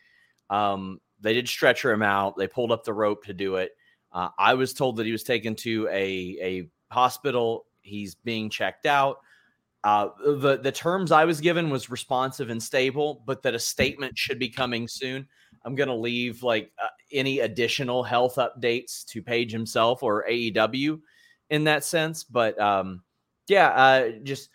[0.49, 2.37] Um, they did stretcher him out.
[2.37, 3.71] They pulled up the rope to do it.
[4.15, 7.65] Uh, I was told that he was taken to a a hospital.
[7.81, 9.17] He's being checked out.
[9.83, 14.17] Uh, the the terms I was given was responsive and stable, but that a statement
[14.17, 15.27] should be coming soon.
[15.63, 20.99] I'm going to leave like uh, any additional health updates to Page himself or AEW
[21.49, 22.23] in that sense.
[22.23, 23.03] But um,
[23.47, 24.49] yeah, uh, just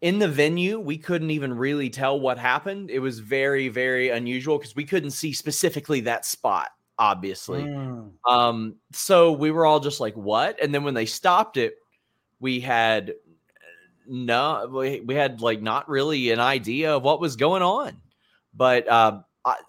[0.00, 2.90] in the venue, we couldn't even really tell what happened.
[2.90, 6.68] It was very, very unusual because we couldn't see specifically that spot,
[6.98, 7.62] obviously.
[7.62, 8.12] Mm.
[8.26, 10.60] Um, so we were all just like, what?
[10.62, 11.74] And then when they stopped it,
[12.40, 13.14] we had
[14.06, 17.96] no, we, we had like not really an idea of what was going on.
[18.54, 19.20] But uh,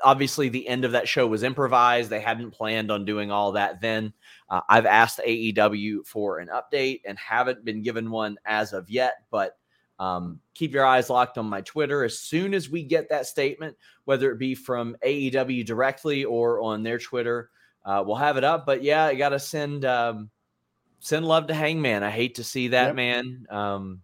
[0.03, 2.09] obviously, the end of that show was improvised.
[2.09, 4.13] They hadn't planned on doing all that then.
[4.49, 9.15] Uh, I've asked AEW for an update and haven't been given one as of yet,
[9.29, 9.57] but
[9.99, 12.03] um, keep your eyes locked on my Twitter.
[12.03, 13.75] As soon as we get that statement,
[14.05, 17.49] whether it be from AEW directly or on their Twitter,
[17.85, 18.65] uh, we'll have it up.
[18.65, 20.29] But yeah, I got to send um,
[20.99, 22.03] send love to Hangman.
[22.03, 22.95] I hate to see that yep.
[22.95, 23.47] man.
[23.49, 24.01] Um,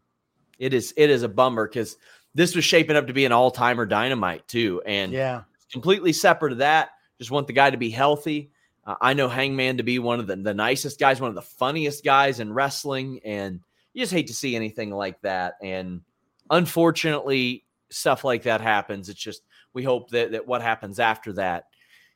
[0.57, 1.98] it is it is a bummer because
[2.34, 6.53] this was shaping up to be an all timer dynamite too, and yeah, completely separate
[6.53, 6.91] of that.
[7.20, 8.52] Just want the guy to be healthy.
[8.86, 11.41] Uh, I know Hangman to be one of the, the nicest guys, one of the
[11.41, 13.61] funniest guys in wrestling, and
[13.94, 15.56] you just hate to see anything like that.
[15.61, 16.02] And
[16.49, 19.10] unfortunately, stuff like that happens.
[19.10, 19.44] It's just
[19.74, 21.65] we hope that that what happens after that,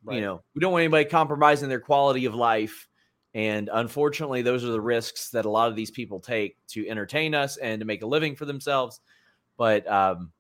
[0.04, 0.16] right.
[0.16, 2.88] you know, we don't want anybody compromising their quality of life.
[3.34, 7.36] And unfortunately, those are the risks that a lot of these people take to entertain
[7.36, 9.00] us and to make a living for themselves.
[9.58, 10.32] But um,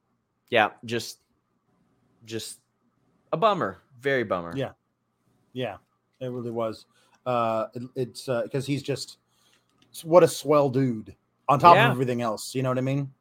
[0.49, 1.19] yeah, just
[2.25, 2.59] just
[3.31, 4.53] a bummer, very bummer.
[4.55, 4.71] Yeah,
[5.53, 5.77] yeah,
[6.19, 6.85] it really was.
[7.25, 9.17] Uh, it, it's because uh, he's just
[10.03, 11.15] what a swell dude
[11.49, 11.87] on top yeah.
[11.87, 12.53] of everything else.
[12.53, 13.11] You know what I mean?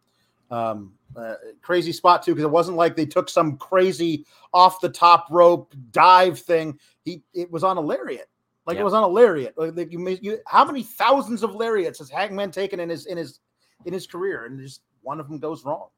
[0.51, 4.89] Um, uh, crazy spot too, because it wasn't like they took some crazy off the
[4.89, 6.79] top rope dive thing.
[7.05, 8.29] He it was on a lariat,
[8.67, 8.83] like yep.
[8.83, 9.55] it was on a lariat.
[9.57, 13.41] Like you, you, how many thousands of lariats has Hangman taken in his in his
[13.85, 15.89] in his career, and just one of them goes wrong.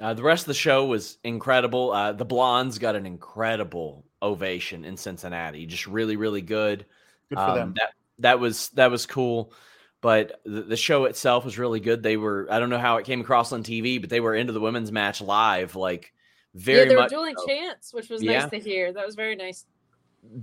[0.00, 1.92] Uh, the rest of the show was incredible.
[1.92, 5.66] Uh, the Blondes got an incredible ovation in Cincinnati.
[5.66, 6.86] Just really, really good.
[7.28, 7.74] Good for um, them.
[7.76, 7.90] That
[8.20, 9.52] that was that was cool
[10.00, 12.02] but the, the, show itself was really good.
[12.02, 14.52] They were I don't know how it came across on TV, but they were into
[14.52, 16.12] the women's match live, like
[16.54, 17.46] very yeah, they were much dueling so.
[17.46, 18.40] chants, which was yeah.
[18.40, 18.92] nice to hear.
[18.92, 19.64] That was very nice.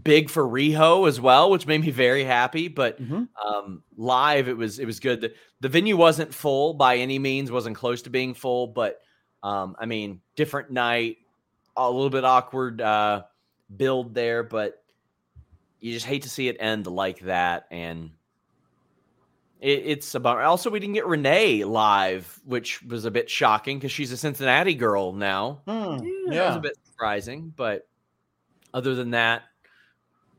[0.03, 2.67] Big for Riho as well, which made me very happy.
[2.67, 3.23] But mm-hmm.
[3.45, 5.21] um, live, it was it was good.
[5.21, 8.99] The, the, venue wasn't full by any means, wasn't close to being full, but
[9.43, 11.17] um, I mean, different night,
[11.75, 13.23] a little bit awkward uh,
[13.75, 14.83] build there, but
[15.79, 17.67] you just hate to see it end like that.
[17.69, 18.11] And
[19.59, 20.39] it, it's about.
[20.41, 24.75] Also, we didn't get Renee live, which was a bit shocking because she's a Cincinnati
[24.75, 25.61] girl now.
[25.67, 27.53] Hmm, yeah, that was a bit surprising.
[27.55, 27.87] But
[28.73, 29.43] other than that,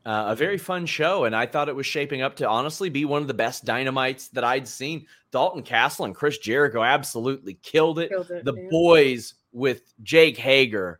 [0.05, 3.05] uh, a very fun show, and I thought it was shaping up to honestly be
[3.05, 5.05] one of the best dynamites that I'd seen.
[5.31, 8.09] Dalton Castle and Chris Jericho absolutely killed it.
[8.09, 8.67] Killed it the yeah.
[8.69, 10.99] boys with Jake Hager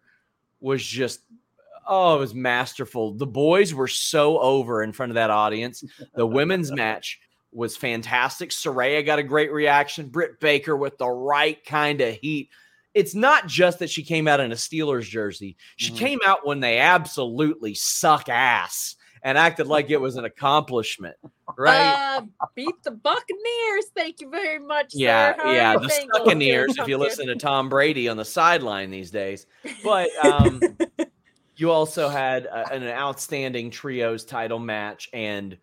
[0.59, 1.21] was just
[1.91, 3.13] oh, it was masterful.
[3.13, 5.83] The boys were so over in front of that audience.
[6.13, 7.19] The women's match
[7.51, 8.51] was fantastic.
[8.51, 10.09] Saraya got a great reaction.
[10.09, 12.49] Britt Baker with the right kind of heat.
[12.93, 15.57] It's not just that she came out in a Steelers jersey.
[15.77, 15.97] She mm.
[15.97, 21.15] came out when they absolutely suck ass and acted like it was an accomplishment,
[21.57, 22.17] right?
[22.17, 23.85] Uh, beat the Buccaneers.
[23.95, 24.93] Thank you very much.
[24.93, 26.77] Yeah, yeah, the Buccaneers.
[26.77, 29.45] if you listen to Tom Brady on the sideline these days,
[29.83, 30.61] but um,
[31.55, 35.57] you also had a, an outstanding trios title match and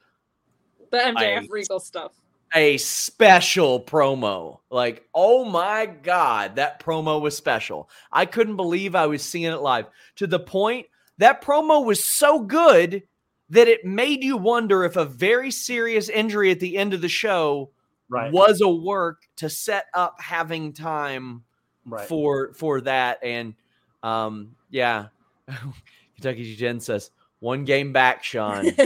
[0.91, 2.13] The MJF I- Regal stuff.
[2.55, 4.61] a special promo.
[4.71, 7.91] Like, oh my God, that promo was special.
[8.13, 9.87] I couldn't believe I was seeing it live
[10.17, 10.87] to the point
[11.19, 13.03] that promo was so good
[13.51, 17.09] that it made you wonder if a very serious injury at the end of the
[17.09, 17.71] show
[18.09, 18.33] Right.
[18.33, 21.43] was a work to set up having time
[21.85, 22.07] Right.
[22.09, 23.19] for for that.
[23.23, 23.55] And
[24.03, 25.07] um, yeah,
[26.15, 27.11] Kentucky Jen says
[27.41, 28.67] one game back, Sean.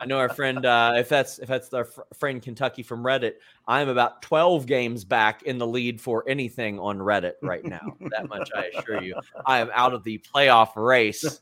[0.00, 0.64] I know our friend.
[0.64, 3.34] Uh, if that's if that's our fr- friend Kentucky from Reddit,
[3.66, 7.96] I'm about 12 games back in the lead for anything on Reddit right now.
[8.10, 9.16] that much I assure you.
[9.44, 11.40] I am out of the playoff race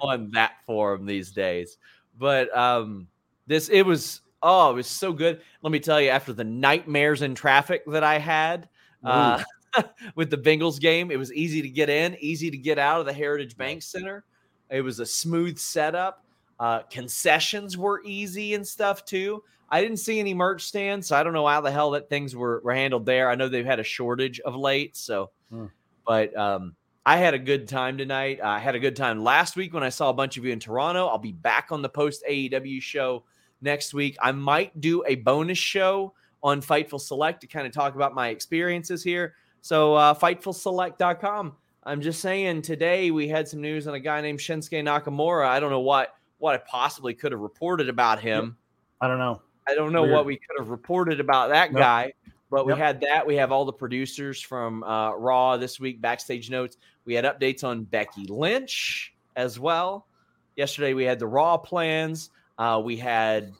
[0.00, 1.76] on that forum these days.
[2.18, 3.08] But um,
[3.46, 5.42] this it was oh it was so good.
[5.62, 8.68] Let me tell you, after the nightmares in traffic that I had.
[9.04, 9.42] Uh,
[10.14, 13.06] with the Bengals game, it was easy to get in, easy to get out of
[13.06, 14.24] the Heritage Bank Center.
[14.70, 16.24] It was a smooth setup.
[16.58, 19.42] Uh, concessions were easy and stuff too.
[19.68, 22.36] I didn't see any merch stands, so I don't know how the hell that things
[22.36, 23.28] were, were handled there.
[23.28, 25.66] I know they've had a shortage of late, so Hmm.
[26.06, 26.74] but um,
[27.04, 28.40] I had a good time tonight.
[28.42, 30.58] I had a good time last week when I saw a bunch of you in
[30.60, 31.06] Toronto.
[31.06, 33.24] I'll be back on the post AEW show
[33.60, 34.16] next week.
[34.20, 38.28] I might do a bonus show on Fightful Select to kind of talk about my
[38.28, 39.34] experiences here.
[39.60, 41.56] So uh, FightfulSelect.com.
[41.86, 45.46] I'm just saying today we had some news on a guy named Shinsuke Nakamura.
[45.46, 48.56] I don't know what what I possibly could have reported about him.
[49.00, 49.40] I don't know.
[49.68, 50.14] I don't know Weird.
[50.14, 51.80] what we could have reported about that Nope.
[51.80, 52.12] guy,
[52.50, 53.24] but we had that.
[53.24, 56.76] We have all the producers from uh, Raw this week, backstage notes.
[57.04, 60.08] We had updates on Becky Lynch as well.
[60.56, 62.30] Yesterday we had the Raw plans.
[62.58, 63.52] Uh, we had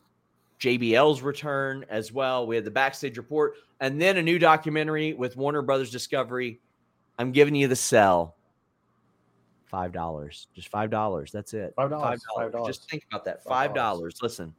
[0.61, 2.47] JBL's return as well.
[2.47, 6.61] We had the backstage report, and then a new documentary with Warner Brothers Discovery.
[7.19, 8.35] I'm giving you the sell.
[9.67, 11.33] Five dollars, just five dollars.
[11.33, 11.75] That's it.
[11.77, 12.19] $5, $5.
[12.53, 12.67] $5.
[12.67, 13.45] Just think about that.
[13.45, 14.23] $5.
[14.23, 14.55] Listen,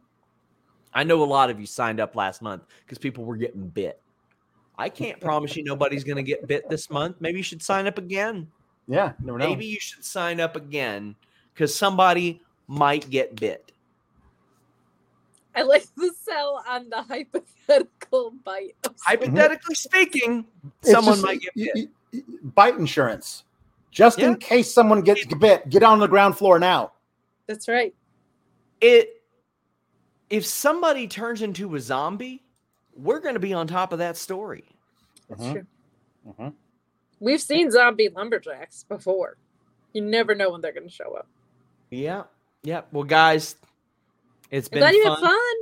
[0.94, 4.02] I know a lot of you signed up last month because people were getting bit.
[4.78, 7.16] I can't promise you nobody's going to get bit this month.
[7.20, 8.48] Maybe you should sign up again.
[8.88, 9.48] Yeah, never know.
[9.48, 11.16] Maybe you should sign up again
[11.54, 13.72] because somebody might get bit.
[15.56, 18.76] I like the sell on the hypothetical bite.
[19.06, 20.46] Hypothetically speaking,
[20.82, 21.72] It's someone just- might get bit.
[21.76, 21.88] y- y-
[22.44, 23.44] bite insurance,
[23.92, 24.28] just Yeah.
[24.28, 25.70] in case someone gets bit.
[25.70, 26.94] Get on the ground floor now.
[27.48, 27.94] That's right.
[28.82, 29.22] It
[30.30, 32.44] if somebody turns into a zombie,
[32.96, 34.66] we're going to be on top of that story.
[35.30, 35.52] That's Mhm.
[35.54, 35.66] true.
[36.28, 36.54] Mhm.
[37.22, 39.38] We've seen zombie lumberjacks before.
[39.94, 41.28] You never know when they're going to show up.
[41.92, 42.24] Yeah.
[42.64, 42.82] Yeah.
[42.92, 43.56] Well, guys,
[44.52, 45.24] it's I'm been glad you had fun.
[45.30, 45.56] fun.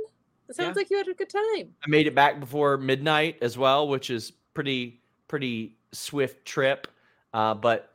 [0.48, 0.72] It sounds Yeah.
[0.74, 1.74] like you had a good time.
[1.84, 6.86] I made it back before midnight as well, which is pretty pretty swift trip.
[7.32, 7.94] Uh, but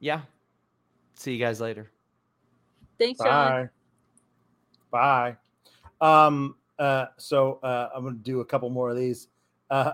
[0.00, 0.22] yeah,
[1.14, 1.90] see you guys later.
[2.98, 3.70] Thanks, John.
[4.90, 5.36] Bye.
[6.00, 6.26] Bye.
[6.26, 6.56] Um.
[6.78, 7.06] Uh.
[7.16, 9.28] So uh, I'm gonna do a couple more of these.
[9.70, 9.92] Uh,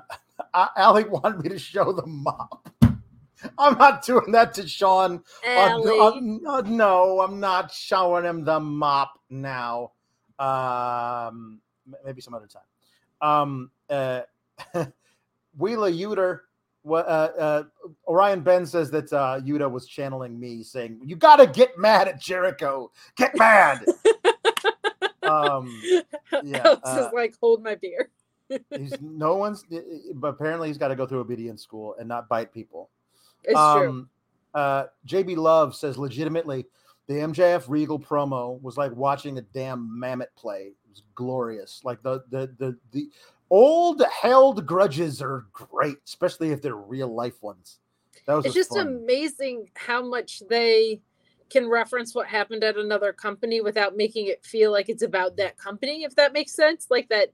[0.76, 2.68] Alec wanted me to show the mop.
[3.58, 5.22] I'm not doing that to Sean.
[5.46, 5.98] Allie.
[6.46, 9.92] uh, no, I'm not showing him the mop now.
[10.38, 11.60] Um,
[12.04, 12.62] maybe some other time.
[13.20, 14.22] Um, uh,
[15.56, 16.40] Wheeler Yuta,
[16.82, 17.62] what, uh, uh,
[18.06, 22.08] Orion Ben says that uh, Yuta was channeling me, saying, "You got to get mad
[22.08, 22.90] at Jericho.
[23.16, 23.84] Get mad."
[25.22, 25.82] um,
[26.44, 28.10] yeah, Alex uh, is like, hold my beer.
[28.76, 29.64] he's no one's,
[30.14, 32.90] but apparently he's got to go through obedience school and not bite people.
[33.44, 33.88] It's true.
[33.88, 34.10] Um,
[34.54, 36.66] uh, JB Love says legitimately,
[37.06, 40.72] the MJF Regal promo was like watching a damn Mamet play.
[40.72, 41.82] It was glorious.
[41.84, 43.10] Like the the the the
[43.50, 47.78] old held grudges are great, especially if they're real life ones.
[48.26, 48.86] That was It's just fun.
[48.86, 51.00] amazing how much they
[51.50, 55.56] can reference what happened at another company without making it feel like it's about that
[55.56, 56.88] company, if that makes sense.
[56.90, 57.32] Like that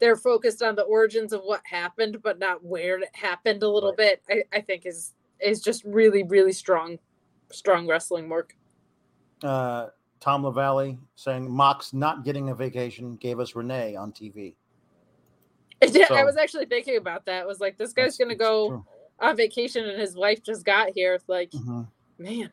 [0.00, 3.94] they're focused on the origins of what happened, but not where it happened a little
[3.94, 6.98] bit, I, I think is is just really, really strong,
[7.50, 8.54] strong wrestling work.
[9.42, 9.88] uh,
[10.20, 14.54] Tom LaValle saying Mox not getting a vacation gave us Renee on TV.
[15.82, 17.46] I, did, I was actually thinking about that.
[17.46, 18.86] Was like, this guy's gonna go true.
[19.20, 21.14] on vacation and his wife just got here.
[21.14, 21.86] It's like, Mhm.
[22.18, 22.52] man.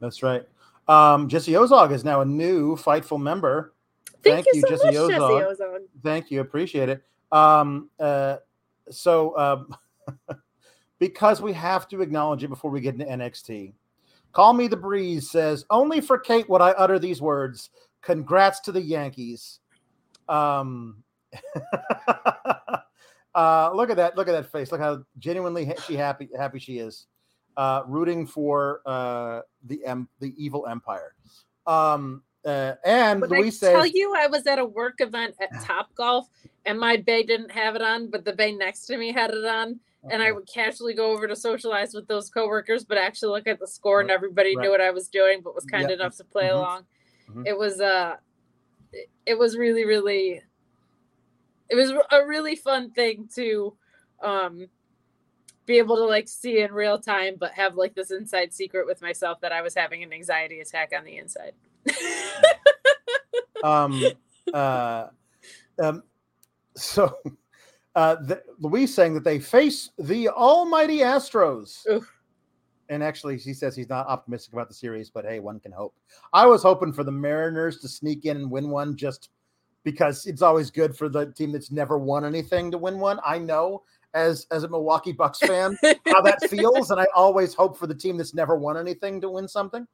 [0.00, 0.42] That's right.
[0.86, 3.74] Um, Jesse Ozog is now a new Fightful member.
[4.22, 5.56] Thank, Thank you, you, so Jesse much, Jesse Ozog.
[5.60, 5.78] Ozog.
[6.02, 6.40] Thank you.
[6.40, 7.04] Appreciate it.
[7.30, 8.38] Um, uh,
[8.90, 9.76] so, um,
[10.98, 13.74] because we have to acknowledge it before we get into NXT,
[14.32, 17.70] Call Me the Breeze says, Only for Kate would I utter these words.
[18.02, 19.60] Congrats to the Yankees.
[20.28, 21.02] Um,
[23.34, 24.16] uh, look at that.
[24.16, 24.72] Look at that face.
[24.72, 27.06] Look how genuinely ha- she happy happy she is.
[27.56, 31.14] Uh, rooting for uh, the em- the evil empire.
[31.66, 35.50] Um, uh, and Louise I tell says, you, I was at a work event at
[35.64, 36.28] Top Golf,
[36.66, 39.44] and my bay didn't have it on, but the bay next to me had it
[39.44, 43.48] on, and I would casually go over to socialize with those coworkers, but actually look
[43.48, 44.62] at the score, and everybody Right.
[44.62, 45.98] knew what I was doing, but was kind Yep.
[45.98, 46.54] enough to play Mhm.
[46.54, 46.86] along.
[47.28, 47.46] Mhm.
[47.46, 48.16] It was uh,
[49.26, 50.40] it was really, really,
[51.68, 53.76] it was a really fun thing to,
[54.22, 54.68] um,
[55.68, 59.00] be able to like see in real time, but have like this inside secret with
[59.02, 61.52] myself that I was having an anxiety attack on the inside.
[63.62, 64.02] um,
[64.52, 65.08] uh,
[65.80, 66.02] um,
[66.74, 67.14] so
[67.94, 71.86] uh, the, Louise saying that they face the almighty Astros.
[71.88, 72.10] Oof.
[72.88, 75.94] And actually, she says he's not optimistic about the series, but hey, one can hope.
[76.32, 79.28] I was hoping for the Mariners to sneak in and win one just
[79.84, 83.18] because it's always good for the team that's never won anything to win one.
[83.24, 83.82] I know
[84.14, 85.76] as as a Milwaukee Bucks fan
[86.06, 89.30] how that feels, and I always hope for the team that's never won anything to
[89.30, 89.86] win something.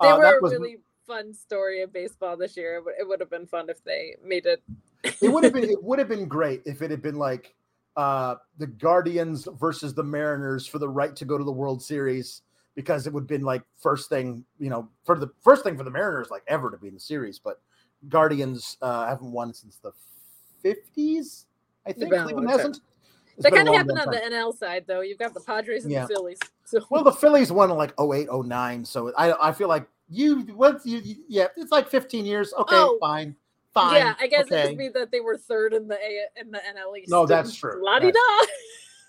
[0.00, 2.76] They Uh, were that a was- really fun story of baseball this year.
[2.76, 4.62] It would, it would have been fun if they made it.
[5.04, 7.54] it would have been it would have been great if it had been like
[7.96, 12.42] uh the Guardians versus the Mariners for the right to go to the World Series
[12.74, 15.82] because it would have been like first thing, you know, for the first thing for
[15.84, 17.60] the Mariners like ever to be in the series, but
[18.08, 19.92] Guardians uh haven't won since the
[20.64, 21.44] 50s,
[21.86, 22.80] I think Cleveland hasn't.
[23.38, 24.14] That kind of happened on time.
[24.14, 25.00] the NL side, though.
[25.00, 26.02] You've got the Padres and Yeah.
[26.02, 26.38] the Phillies.
[26.64, 30.40] So Well, the Phillies won in like 08, 09, so I I feel like you
[30.56, 32.52] what you, you- yeah, it's like 15 years.
[32.58, 32.98] Okay, Oh.
[33.00, 33.36] fine.
[33.74, 33.94] Fine.
[33.96, 34.62] yeah, I guess it okay.
[34.64, 37.10] just means that they were third in the A in the NL East.
[37.10, 37.80] No, that's true.
[37.84, 38.18] La di da.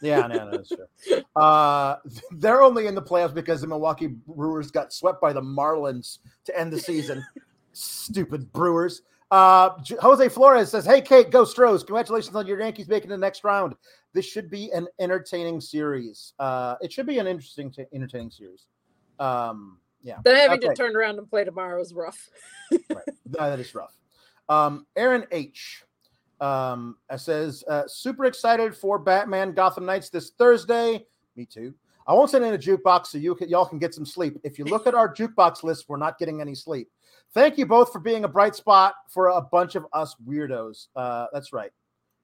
[0.02, 1.22] Yeah, no, no, that's true.
[1.36, 1.96] Uh,
[2.32, 6.58] they're only in the playoffs because the Milwaukee Brewers got swept by the Marlins to
[6.58, 7.26] end the season.
[7.74, 9.02] Stupid Brewers.
[9.32, 9.70] Uh,
[10.02, 11.84] Jose Flores says, "Hey, Kate, go Stros!
[11.84, 13.76] Congratulations on your Yankees making the next round.
[14.14, 16.34] This should be an entertaining series.
[16.40, 18.66] Uh, it should be an interesting, t- entertaining series.
[19.20, 20.70] Um, yeah, Then having Okay.
[20.70, 22.30] to turn around and play tomorrow is rough.
[22.72, 22.82] right.
[23.28, 23.96] That that is rough.
[24.48, 25.84] Um, Aaron H.
[26.42, 31.06] Um, uh, says, uh, super excited for Batman Gotham Knights this Thursday.
[31.36, 31.74] Me too.
[32.08, 34.40] I won't send in a jukebox so you can, y'all can get some sleep.
[34.44, 36.90] If you look at our jukebox list, we're not getting any sleep.
[37.34, 40.88] Thank you both for being a bright spot for a bunch of us weirdos.
[40.96, 41.72] Uh, that's right.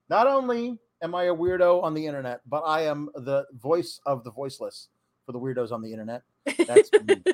[0.10, 4.24] Not only am I a weirdo on the internet, but I am the voice of
[4.24, 4.90] the voiceless
[5.26, 6.24] for the weirdos on the internet.
[6.68, 7.24] That's me.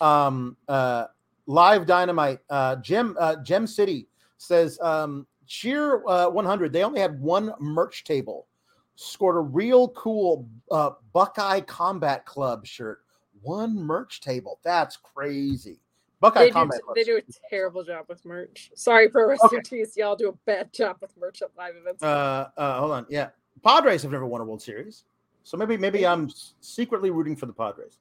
[0.00, 1.06] um uh
[1.46, 4.06] live dynamite uh gem uh gem city
[4.36, 8.46] says um cheer uh 100 they only had one merch table
[8.94, 13.00] scored a real cool uh buckeye combat club shirt
[13.42, 15.80] one merch table that's crazy
[16.20, 18.70] buckeye They do, they do a terrible job with merch.
[18.74, 19.76] Sorry, Pro Wrestling Okay.
[19.78, 19.96] Tees.
[19.96, 22.02] Y'all do a bad job with merch at live events.
[22.02, 23.28] uh uh hold on yeah
[23.64, 25.04] padres have never won a world series
[25.42, 26.30] so maybe maybe i'm
[26.60, 27.98] secretly rooting for the padres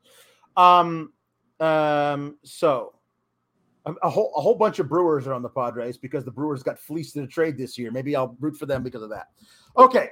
[0.56, 1.12] um
[1.60, 2.94] um so
[3.86, 6.62] a, a whole a whole bunch of brewers are on the padres because the brewers
[6.62, 9.28] got fleeced in a trade this year maybe i'll root for them because of that
[9.78, 10.10] okay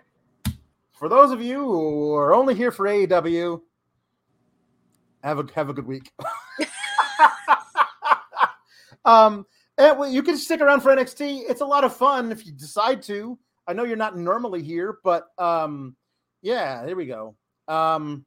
[0.94, 3.62] for those of you who are only here for aew
[5.24, 6.12] have a have a good week
[9.06, 9.46] um
[9.78, 11.44] and you can stick around for NXT.
[11.50, 13.38] It's a lot of fun if you decide to.
[13.68, 15.96] I know you're not normally here, but um,
[16.42, 17.36] yeah, there we go.
[17.68, 18.26] Um,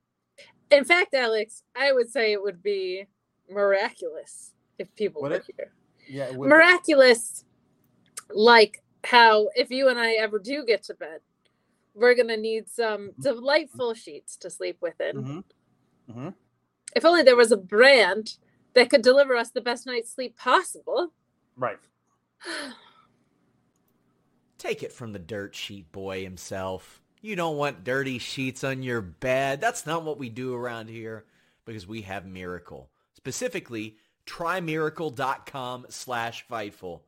[0.70, 3.06] In fact, Alex, I would say it would be
[3.50, 5.44] miraculous if people were it?
[5.56, 5.72] here.
[6.06, 6.48] yeah, would be.
[6.50, 7.44] Miraculous,
[8.30, 11.20] like how if you and I ever do get to bed,
[11.94, 15.42] we're gonna need some delightful sheets to sleep within.
[16.10, 16.34] Mhm.
[16.94, 18.36] If only there was a brand
[18.78, 21.12] that could deliver us the best night's sleep possible.
[21.56, 21.78] right.
[24.58, 27.00] Take it from the dirt sheet boy himself.
[27.20, 29.60] You don't want dirty sheets on your bed.
[29.60, 31.24] That's not what we do around here
[31.64, 32.88] because we have Miracle.
[33.14, 33.96] Specifically,
[34.26, 37.00] trymiracle.com slash Fightful.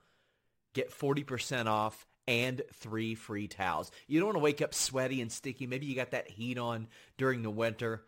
[0.75, 3.91] Get 40% off and three free towels.
[4.09, 5.67] You don't want to wake up sweaty and sticky.
[5.67, 6.89] Maybe you got that heat on
[7.19, 8.05] during the winter.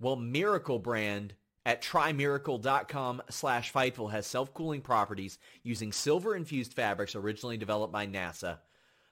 [0.00, 1.34] Well, Miracle brand
[1.64, 8.58] at trymiracle.com slash Fightful has self-cooling properties using silver-infused fabrics originally developed by NASA.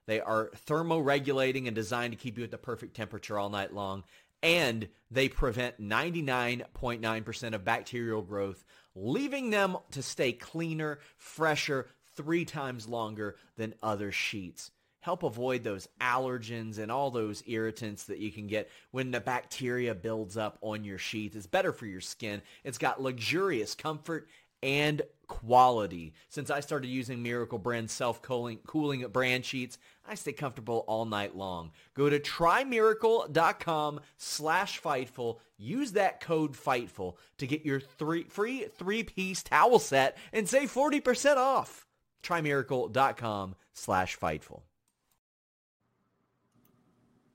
[0.07, 4.05] They are thermoregulating and designed to keep you at the perfect temperature all night long.
[4.43, 8.65] And they prevent 99.9% of bacterial growth,
[8.95, 11.87] leaving them to stay cleaner, fresher,
[12.17, 14.71] three times longer than other sheets.
[15.01, 19.95] Help avoid those allergens and all those irritants that you can get when the bacteria
[19.95, 21.37] builds up on your sheets.
[21.37, 22.43] It's better for your skin.
[22.65, 24.29] It's got luxurious comfort
[24.63, 26.13] and quality.
[26.29, 31.37] Since I started using Miracle Brand self-cooling cooling brand sheets, I stay comfortable all night
[31.37, 31.71] long.
[31.95, 35.39] Go to trymiracle.com slash Fightful.
[35.57, 41.37] Use that code Fightful to get your three free three-piece towel set and save 40%
[41.37, 41.87] off.
[42.23, 44.63] trymiracle.com slash Fightful.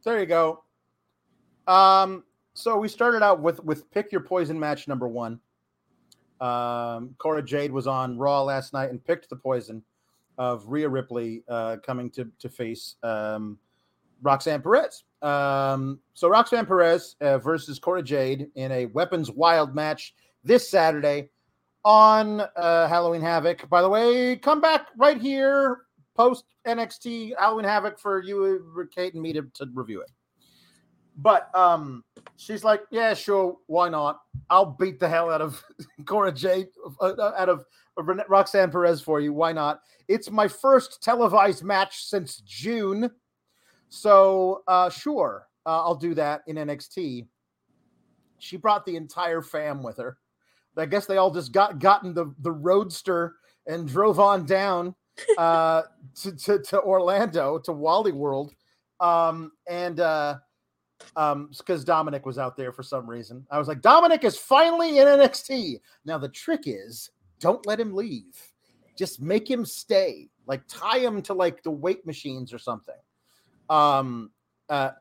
[0.06, 0.64] There you go.
[1.66, 2.24] Um,
[2.54, 5.40] so we started out with with pick your poison match number one.
[6.40, 9.84] Um, Cora Jade was on Raw last night and picked the poison
[10.38, 13.58] of Rhea Ripley uh, coming to to face um,
[14.22, 15.06] Roxanne Perez.
[15.24, 20.14] Um, so Roxanne Perez uh, versus Cora Jade in a Weapons Wild match
[20.44, 21.30] this Saturday
[21.84, 23.68] on uh, Halloween Havoc.
[23.70, 25.85] By the way, come back right here
[26.16, 30.10] post NXT Halloween Havoc for you, Kate, and me to, to review it.
[31.18, 32.04] But um,
[32.36, 34.20] she's like, yeah, sure, why not?
[34.50, 35.64] I'll beat the hell out of
[36.06, 36.68] Cora Jade,
[37.00, 37.66] uh, uh out of
[37.98, 39.32] Roxanne Perez for you.
[39.34, 39.82] Why not?
[40.08, 43.10] It's my first televised match since June.
[43.88, 47.28] So, uh, sure, uh, I'll do that in NXT.
[48.40, 50.18] She brought the entire fam with her.
[50.78, 53.36] I guess they all just got gotten the, the roadster
[53.66, 54.94] and drove on down
[55.38, 55.84] uh,
[56.16, 58.54] to, to, to Orlando to Wally World.
[59.00, 60.38] Um, and uh,
[61.16, 63.46] um because Dominik was out there for some reason.
[63.52, 65.80] I was like, Dominik is finally in NXT.
[66.06, 68.36] Now the trick is don't let him leave.
[68.98, 70.30] Just make him stay.
[70.48, 72.96] Like tie him to like the weight machines or something.
[73.70, 74.32] Um
[74.70, 74.92] uh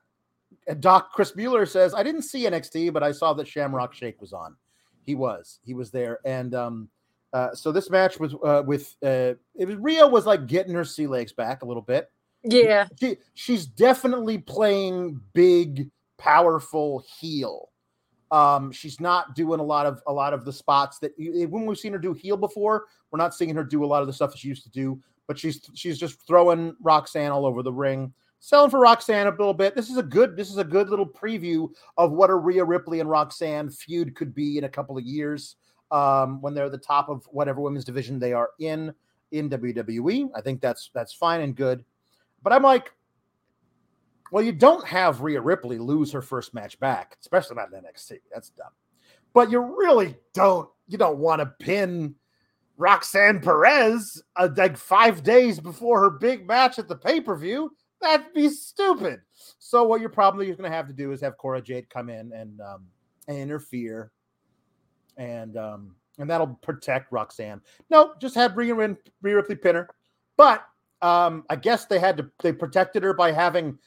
[0.80, 4.32] Doc Chris Mueller says, I didn't see NXT, but I saw that Shamrock Shake was
[4.32, 4.56] on.
[5.02, 5.60] He was.
[5.64, 6.18] He was there.
[6.24, 6.88] And um
[7.34, 10.84] uh so this match was uh with uh it was Rhea was like getting her
[10.84, 12.10] sea legs back a little bit.
[12.44, 12.86] Yeah.
[13.00, 17.70] She, she's definitely playing big, powerful heel.
[18.30, 21.78] Um, she's not doing a lot of a lot of the spots that when we've
[21.78, 24.32] seen her do heel before, we're not seeing her do a lot of the stuff
[24.32, 28.12] that she used to do, but she's she's just throwing Roxanne all over the ring,
[28.40, 29.76] selling for Roxanne a little bit.
[29.76, 32.98] This is a good this is a good little preview of what a Rhea Ripley
[32.98, 35.56] and Roxanne feud could be in a couple of years
[35.94, 38.92] um, when they're the top of whatever women's division they are in
[39.30, 40.28] in WWE.
[40.34, 41.84] I think that's that's fine and good.
[42.42, 42.92] But I'm like,
[44.32, 48.18] well, you don't have Rhea Ripley lose her first match back, especially not in NXT.
[48.32, 48.72] That's dumb.
[49.32, 50.68] But you really don't.
[50.88, 52.16] You don't want to pin
[52.76, 57.70] Roxanne Perez uh, like five days before her big match at the pay per view.
[58.00, 59.20] That'd be stupid.
[59.60, 62.32] So what you're probably going to have to do is have Cora Jade come in
[62.32, 62.86] and um,
[63.28, 64.10] and interfere,
[65.16, 67.60] and um, and that'll protect Roxanne.
[67.90, 69.88] No, just have Rhea, Rhea Ripley pin her.
[70.36, 70.64] But
[71.02, 73.78] um, I guess they had to they protected her by having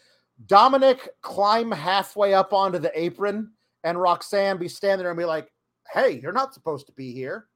[0.45, 3.51] Dominik climb halfway up onto the apron
[3.83, 5.51] and Roxanne be standing there and be like,
[5.93, 7.47] "Hey, you're not supposed to be here,"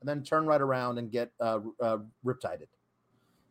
[0.00, 2.68] and then turn right around and get uh, uh, riptided.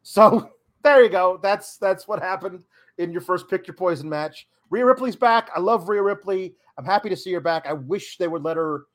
[0.04, 0.50] So
[0.84, 1.40] there you go.
[1.42, 2.64] That's that's what happened
[2.98, 4.48] in your first pick your poison match.
[4.70, 5.52] Rhea Ripley's back.
[5.56, 6.56] I love Rhea Ripley.
[6.78, 7.68] I'm happy to see her back.
[7.68, 8.86] I wish they would let her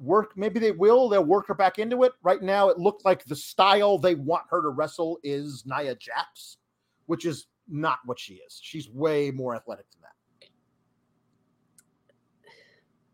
[0.00, 0.36] work.
[0.36, 1.08] Maybe they will.
[1.08, 2.12] They'll work her back into it.
[2.22, 6.58] Right now, it looked like the style they want her to wrestle is Nia Jax,
[7.06, 8.58] which is not what she is.
[8.62, 10.48] She's way more athletic than that.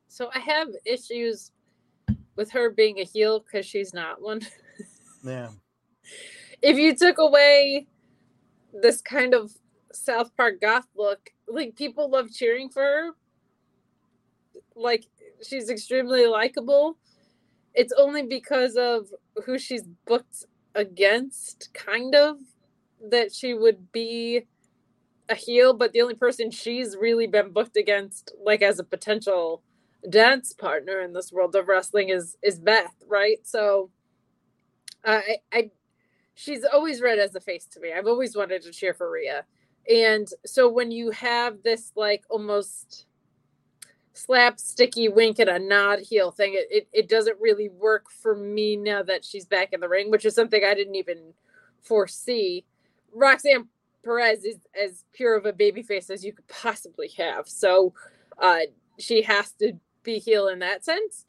[0.08, 1.52] So I have issues
[2.36, 4.40] with her being a heel because she's not one.
[5.24, 5.48] Yeah.
[6.62, 7.88] if you took away
[8.72, 9.50] this kind of
[9.92, 13.10] South Park goth look, like people love cheering for her.
[14.76, 15.06] Like
[15.46, 16.96] she's extremely likable.
[17.74, 19.08] It's only because of
[19.44, 22.38] who she's booked against, kind of,
[23.10, 24.46] that she would be
[25.28, 29.62] a heel, but the only person she's really been booked against, like as a potential
[30.08, 33.38] dance partner in this world of wrestling, is is Beth, right?
[33.42, 33.90] So,
[35.04, 35.70] I, I,
[36.34, 37.92] she's always read as a face to me.
[37.92, 39.44] I've always wanted to cheer for Rhea,
[39.92, 43.06] and so when you have this like almost
[44.16, 46.54] slapsticky wink and a nod heel thing.
[46.54, 50.10] It, it, it doesn't really work for me now that she's back in the ring,
[50.10, 51.32] which is something I didn't even
[51.82, 52.64] foresee.
[53.12, 53.68] Roxanne
[54.04, 57.48] Perez is as pure of a baby face as you could possibly have.
[57.48, 57.92] So
[58.38, 58.60] uh,
[58.98, 61.26] she has to be heel in that sense.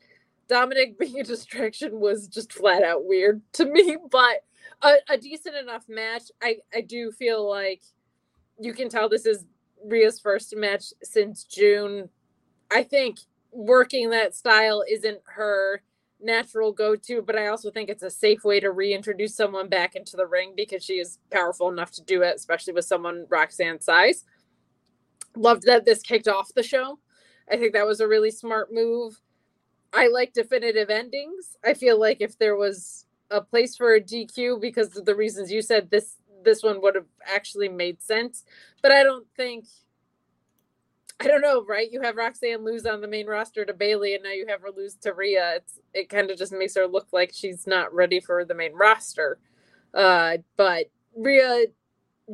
[0.49, 4.43] Dominik being a distraction was just flat out weird to me, but
[4.81, 6.23] a, a decent enough match.
[6.41, 7.81] I, I do feel like
[8.59, 9.45] you can tell this is
[9.85, 12.09] Rhea's first match since June
[12.72, 13.19] I think
[13.52, 15.81] working that style isn't her
[16.19, 19.95] natural go to, but I also think it's a safe way to reintroduce someone back
[19.95, 23.85] into the ring because she is powerful enough to do it, especially with someone Roxanne's
[23.85, 24.26] size.
[25.35, 26.99] Loved that this kicked off the show.
[27.52, 29.22] I think that was a really smart move.
[29.94, 31.57] I like definitive endings.
[31.64, 35.52] I feel like if there was a place for a DQ because of the reasons
[35.52, 38.44] you said, this this one would have actually made sense.
[38.81, 39.65] But I don't think
[41.19, 41.91] I don't know, right?
[41.91, 44.69] You have Roxanne lose on the main roster to Bayley, and now you have her
[44.76, 45.56] lose to Rhea.
[45.56, 48.73] It's it kind of just makes her look like she's not ready for the main
[48.73, 49.39] roster.
[49.94, 51.65] Uh, but Rhea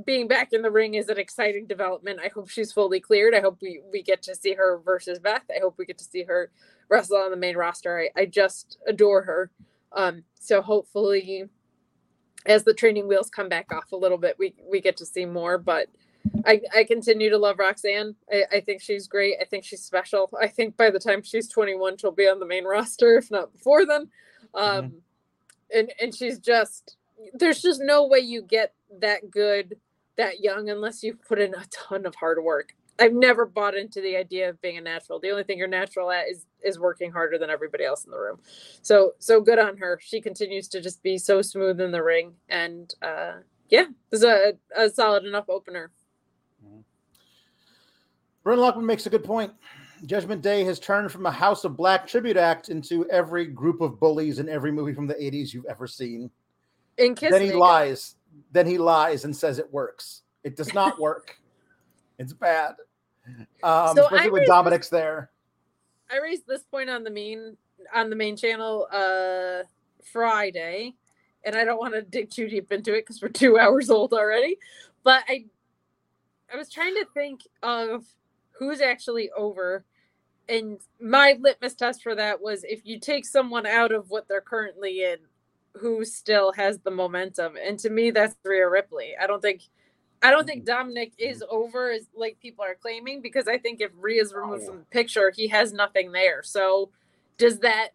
[0.05, 2.19] being back in the ring is an exciting development.
[2.23, 3.34] I hope she's fully cleared.
[3.34, 5.45] I hope we we get to see her versus Beth.
[5.49, 6.51] I hope we get to see her
[6.89, 7.99] wrestle on the main roster.
[7.99, 9.51] I, I just adore her.
[9.93, 11.45] Um, so hopefully,
[12.45, 15.26] as the training wheels come back off a little bit, we we get to see
[15.26, 15.57] more.
[15.57, 15.88] But
[16.45, 18.16] I, I continue to love Roxanne.
[18.32, 19.36] I, I think she's great.
[19.41, 20.30] I think she's special.
[20.40, 23.52] I think by the time she's 21, she'll be on the main roster, if not
[23.52, 24.10] before then.
[24.54, 24.98] Um, mm-hmm.
[25.78, 26.98] and, and she's just,
[27.34, 29.78] there's just no way you get that good
[30.16, 32.76] that young unless you put in a ton of hard work.
[33.00, 35.20] I've never bought into the idea of being a natural.
[35.20, 38.20] The only thing you're natural at is is working harder than everybody else in the
[38.20, 38.40] room.
[38.84, 40.00] So so good on her.
[40.02, 43.38] She continues to just be so smooth in the ring, and uh,
[43.70, 45.91] yeah, this is a, a solid enough opener.
[48.44, 49.53] Bryn Lockman makes a good point.
[50.06, 53.99] Judgment Day has turned from a House of Black tribute act into every group of
[53.99, 56.30] bullies in every movie from the 80s you've ever seen.
[56.98, 58.15] In Kiss then he lies.
[58.52, 60.24] Then he lies and says it works.
[60.44, 61.38] It does not work.
[62.20, 62.76] it's bad.
[63.64, 65.32] Um, so especially when Dominik's this, there.
[66.11, 67.56] I raised this point on the main
[67.94, 69.64] on the main channel uh
[70.03, 70.95] Friday,
[71.45, 74.14] and I don't want to dig too deep into it because we're two hours old
[74.14, 74.57] already.
[75.03, 75.45] But I
[76.53, 78.06] I was trying to think of
[78.57, 79.85] who's actually over.
[80.49, 84.41] And my litmus test for that was if you take someone out of what they're
[84.41, 85.17] currently in,
[85.75, 87.53] who still has the momentum.
[87.55, 89.13] And to me, that's Rhea Ripley.
[89.19, 89.63] I don't think
[90.21, 90.89] I don't think mm-hmm.
[90.89, 91.31] Dominik mm-hmm.
[91.31, 94.80] is over as like people are claiming because I think if Rhea's removed oh, from
[94.80, 96.41] the picture, he has nothing there.
[96.43, 96.89] So
[97.38, 97.89] does that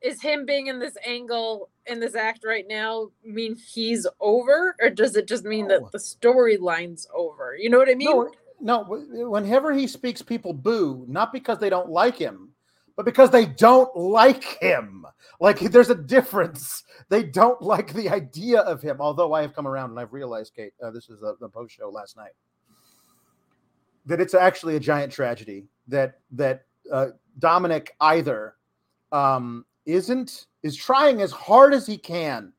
[0.00, 4.90] is him being in this angle in this act right now mean he's over or
[4.90, 7.56] does it just mean that the storyline's over?
[7.58, 8.10] You know what I mean?
[8.10, 8.30] No,
[8.60, 12.50] no, whenever he speaks, people boo, not because they don't like him,
[12.96, 15.06] but because they don't like him.
[15.40, 16.82] Like there's a difference.
[17.08, 18.96] They don't like the idea of him.
[19.00, 21.76] Although I have come around and I've realized, Kate, uh, this is the, the post
[21.76, 22.32] show last night,
[24.06, 27.08] that it's actually a giant tragedy that that uh,
[27.38, 28.54] Dominik either
[29.12, 32.52] um, isn't is trying as hard as he can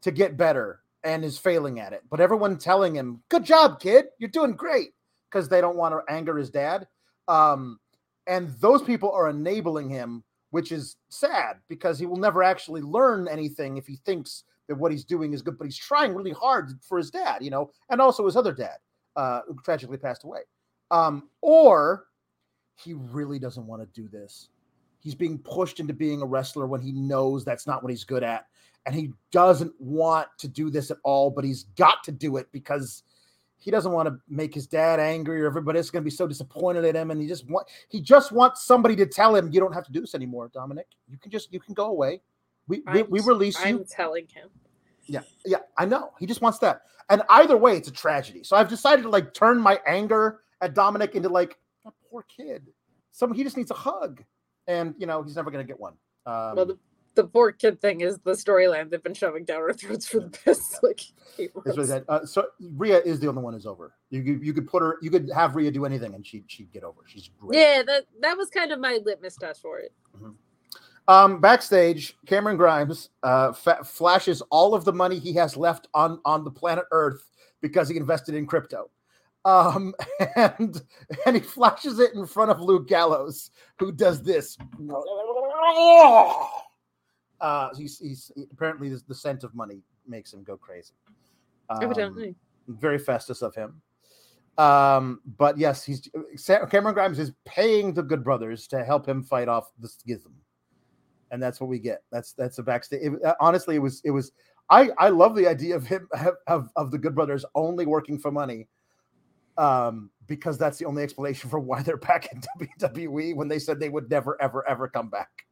[0.00, 2.02] to get better and is failing at it.
[2.10, 4.06] But everyone telling him, "Good job, kid.
[4.18, 4.94] You're doing great."
[5.30, 6.86] Because they don't want to anger his dad.
[7.26, 7.78] Um,
[8.26, 13.28] and those people are enabling him, which is sad because he will never actually learn
[13.28, 15.58] anything if he thinks that what he's doing is good.
[15.58, 18.76] But he's trying really hard for his dad, you know, and also his other dad,
[19.16, 20.40] uh, who tragically passed away.
[20.90, 22.06] Um, or
[22.76, 24.48] he really doesn't want to do this.
[25.00, 28.22] He's being pushed into being a wrestler when he knows that's not what he's good
[28.22, 28.46] at.
[28.86, 32.46] And he doesn't want to do this at all, but he's got to do it
[32.52, 33.02] because
[33.58, 36.10] he doesn't want to make his dad angry or everybody else is going to be
[36.10, 39.50] so disappointed at him and he just want he just wants somebody to tell him
[39.52, 40.84] you don't have to do this anymore dominik.
[41.08, 42.20] You can just you can go away.
[42.68, 43.78] We we, we release I'm you.
[43.80, 44.48] I'm telling him.
[45.06, 46.12] Yeah yeah i know.
[46.18, 46.82] He just wants that.
[47.10, 48.44] And either way it's a tragedy.
[48.44, 52.68] So i've decided to like turn my anger at dominik into like a poor kid.
[53.10, 54.22] Some he just needs a hug.
[54.66, 55.94] And you know he's never going to get one.
[56.26, 56.78] Um, well, the,
[57.14, 60.30] the poor kid thing is the storyline they've been shoving down our throats for the
[60.30, 61.00] past like
[61.38, 61.90] eight months.
[62.08, 63.94] Uh, so Rhea is the only one who's over.
[64.10, 66.72] You could you could put her you could have Rhea do anything and she she'd
[66.72, 67.00] get over.
[67.06, 67.58] She's great.
[67.58, 69.92] Yeah, that that was kind of my litmus test for it.
[70.16, 70.30] Mm-hmm.
[71.08, 76.20] Um, backstage, Cameron Grimes uh, fa- flashes all of the money he has left on
[76.24, 77.30] on the planet Earth
[77.60, 78.90] because he invested in crypto.
[79.44, 79.94] Um,
[80.36, 80.82] and
[81.24, 84.58] and he flashes it in front of Luke Gallows, who does this.
[87.40, 90.94] Uh, he's, he's apparently the scent of money makes him go crazy.
[91.70, 92.34] Um, Evidently,
[92.66, 93.80] very festus of him.
[94.58, 96.08] Um, but yes, he's
[96.68, 100.34] Cameron Grimes is paying the Good Brothers to help him fight off the schism,
[101.30, 102.02] and that's what we get.
[102.10, 103.02] That's that's a backstage.
[103.02, 104.32] It, uh, honestly, it was it was.
[104.68, 106.08] I I love the idea of him
[106.48, 108.66] of of the Good Brothers only working for money,
[109.58, 112.42] um, because that's the only explanation for why they're back in
[112.80, 115.44] WWE when they said they would never ever ever come back.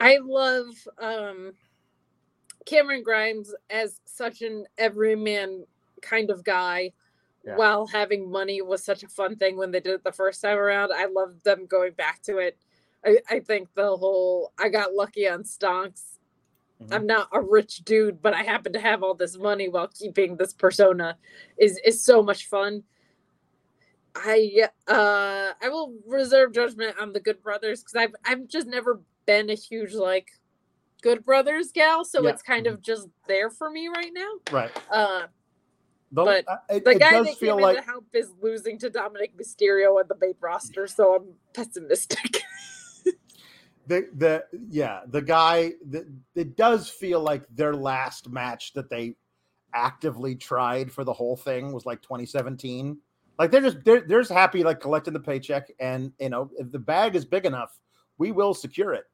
[0.00, 0.66] I love
[0.98, 1.52] um,
[2.66, 5.64] Cameron Grimes as such an everyman
[6.02, 6.92] kind of guy.
[7.44, 7.56] Yeah.
[7.56, 10.56] While having money was such a fun thing when they did it the first time
[10.56, 12.56] around, I love them going back to it.
[13.04, 16.16] I, I think the whole I got lucky on stonks.
[16.82, 16.92] Mm-hmm.
[16.92, 20.36] I'm not a rich dude, but I happen to have all this money while keeping
[20.36, 21.18] this persona
[21.58, 22.82] is is so much fun.
[24.14, 29.00] I uh I will reserve judgment on the Good Brothers because I've I've just never
[29.26, 30.30] been a huge like
[31.02, 32.30] Good Brothers gal, so Yeah.
[32.30, 34.30] it's kind of just there for me right now.
[34.50, 34.70] Right.
[34.90, 35.26] Uh,
[36.12, 38.90] The, But uh, it, the guy that feel came in to help is losing to
[38.90, 42.42] Dominik Mysterio on the main roster, so I'm pessimistic.
[43.86, 49.14] the the yeah the guy the, it does feel like their last match that they
[49.74, 52.96] actively tried for the whole thing was like 2017
[53.38, 56.70] like they're just they're, they're just happy like collecting the paycheck and you know if
[56.70, 57.78] the bag is big enough
[58.18, 59.04] we will secure it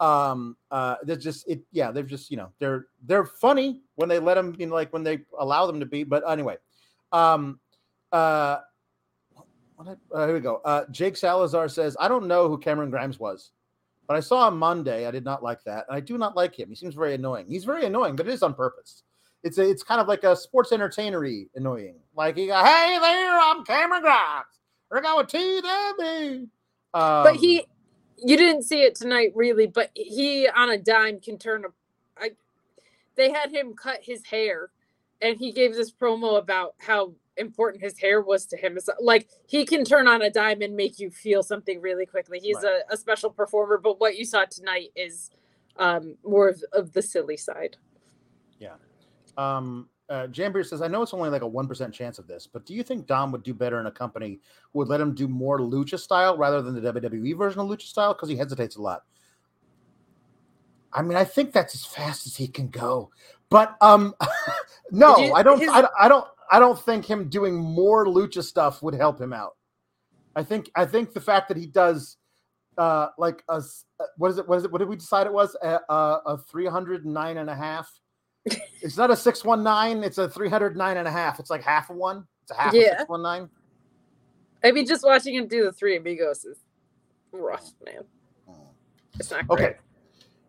[0.00, 4.18] um uh they're just it yeah they're just you know they're they're funny when they
[4.18, 6.56] let them you know like when they allow them to be but anyway
[7.12, 7.60] um
[8.12, 8.58] uh
[10.12, 13.50] uh, here we go uh jake salazar says i don't know who cameron grimes was
[14.06, 15.06] but I saw him Monday.
[15.06, 16.68] I did not like that, and I do not like him.
[16.68, 17.46] He seems very annoying.
[17.48, 19.02] He's very annoying, but it is on purpose.
[19.44, 21.96] It's a, it's kind of like a sports entertainery annoying.
[22.16, 24.46] Like he go, "Hey there, I'm Cameron Grimes.
[24.90, 26.48] We're going to TW."
[26.98, 27.66] Um, but he,
[28.18, 29.66] you didn't see it tonight, really.
[29.68, 31.68] But he on a dime can turn a.
[32.18, 32.30] I,
[33.16, 34.70] they had him cut his hair,
[35.22, 38.76] and he gave this promo about how important his hair was to him.
[38.78, 42.40] It's like he can turn on a dime and make you feel something really quickly.
[42.40, 42.82] He's Right.
[42.90, 43.78] a, a special performer.
[43.78, 45.30] But what you saw tonight is
[45.76, 47.76] um more of, of the silly side.
[49.36, 52.46] Um, uh, Jam Beard says, I know it's only like a 1% chance of this,
[52.46, 54.38] but do you think Dom would do better in a company
[54.72, 57.82] who would let him do more lucha style rather than the WWE version of lucha
[57.82, 58.12] style?
[58.12, 59.04] Because he hesitates a lot.
[60.92, 63.10] I mean, I think that's as fast as he can go.
[63.50, 64.14] But um
[64.90, 68.06] no, you- I don't his- I, don't- I don't I don't think him doing more
[68.06, 69.56] lucha stuff would help him out.
[70.36, 72.16] I think I think the fact that he does
[72.78, 73.62] uh like a uh,
[74.18, 76.38] what is it what is it what did we decide it was a, a, a
[76.50, 77.88] 309 and a half
[78.46, 81.40] it's not a 619 it's a 309 and a half.
[81.40, 82.26] It's like half of one.
[82.42, 82.92] It's a half Yeah.
[82.92, 83.50] of 619
[84.62, 86.58] I mean, just watching him do the three amigos is
[87.32, 88.04] rough, man.
[89.18, 89.60] It's not great.
[89.60, 89.76] okay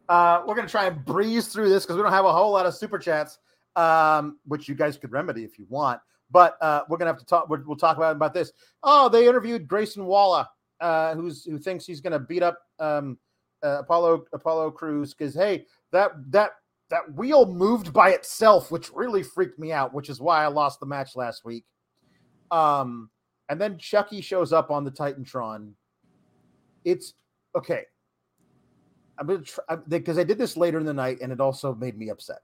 [0.10, 2.66] uh we're gonna try and breeze through this because we don't have a whole lot
[2.66, 3.40] of super chats
[3.76, 6.00] um which you guys could remedy if you want.
[6.32, 8.52] But uh we're gonna have to talk we'll, we'll talk about about this.
[8.84, 10.46] Oh they interviewed grayson waller
[10.82, 13.18] uh who's who thinks he's gonna beat up um
[13.64, 16.52] uh, apollo apollo crews because hey that that
[16.90, 20.80] that wheel moved by itself which really freaked me out which is why i lost
[20.80, 21.66] the match last week.
[22.52, 23.10] Um
[23.50, 25.74] and then chucky shows up on the titantron.
[26.84, 27.14] It's
[27.56, 27.84] okay.
[29.18, 31.98] I'm gonna try because I did this later in the night, and it also made
[31.98, 32.40] me upset.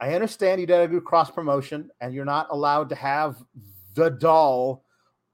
[0.00, 3.42] I understand you did a good cross promotion, and you're not allowed to have
[3.94, 4.84] the doll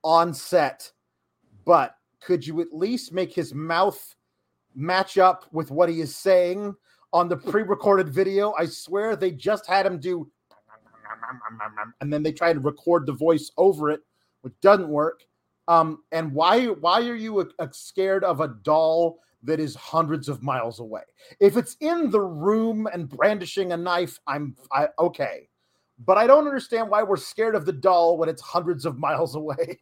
[0.03, 0.91] on set,
[1.65, 4.15] but could you at least make his mouth
[4.75, 6.75] match up with what he is saying
[7.13, 8.53] on the pre-recorded video?
[8.57, 10.29] I swear they just had him do,
[12.01, 14.01] and then they try to record the voice over it,
[14.41, 15.23] which doesn't work.
[15.67, 20.41] Um, and why why are you uh, scared of a doll that is hundreds of
[20.41, 21.03] miles away?
[21.39, 25.47] If it's in the room and brandishing a knife, I'm I, okay,
[26.05, 29.35] but I don't understand why we're scared of the doll when it's hundreds of miles
[29.41, 29.79] away.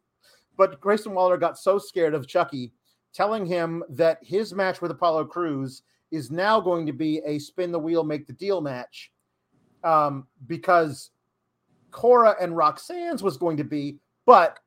[0.58, 2.74] But Grayson Waller got so scared of Chucky
[3.14, 7.72] telling him that his match with Apollo Crews is now going to be a spin
[7.72, 9.12] the wheel, make the deal match,
[9.84, 11.12] um, because
[11.92, 14.60] Cora and Roxanne's was going to be, but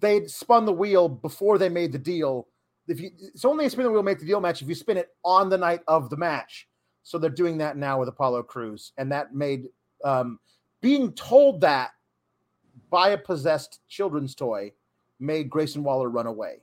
[0.00, 2.48] they'd spun the wheel before they made the deal.
[2.88, 4.96] If you, it's only a spin the wheel, make the deal match if you spin
[4.96, 6.68] it on the night of the match.
[7.04, 9.66] So they're doing that now with Apollo Crews, and that made
[10.04, 10.38] um,
[10.80, 11.90] being told that
[12.90, 14.72] by a possessed children's toy
[15.18, 16.62] made Grayson Waller run away.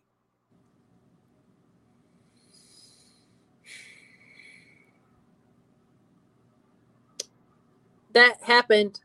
[8.19, 8.99] That happened.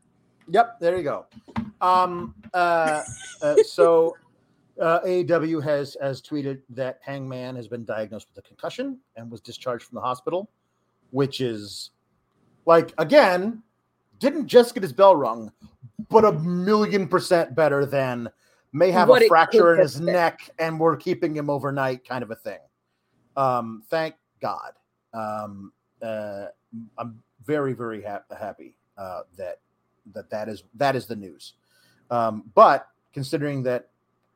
[0.49, 1.25] Yep, there you go.
[1.79, 3.01] Um, uh,
[3.41, 4.17] uh, so
[4.81, 9.39] uh, AEW has has tweeted that Hangman has been diagnosed with a concussion and was
[9.39, 10.49] discharged from the hospital,
[11.11, 11.91] which is
[12.65, 13.63] like again
[14.19, 15.49] didn't just get his bell rung,
[16.09, 18.29] but a million percent better than
[18.73, 22.31] may have What a fracture in his neck and we're keeping him overnight kind of
[22.31, 22.59] a thing.
[23.37, 24.73] Um, thank God.
[25.13, 25.71] Um,
[26.01, 26.47] uh,
[26.97, 29.59] I'm very very hap- happy uh, that
[30.13, 31.53] that that is that is the news.
[32.11, 33.89] Um, but considering that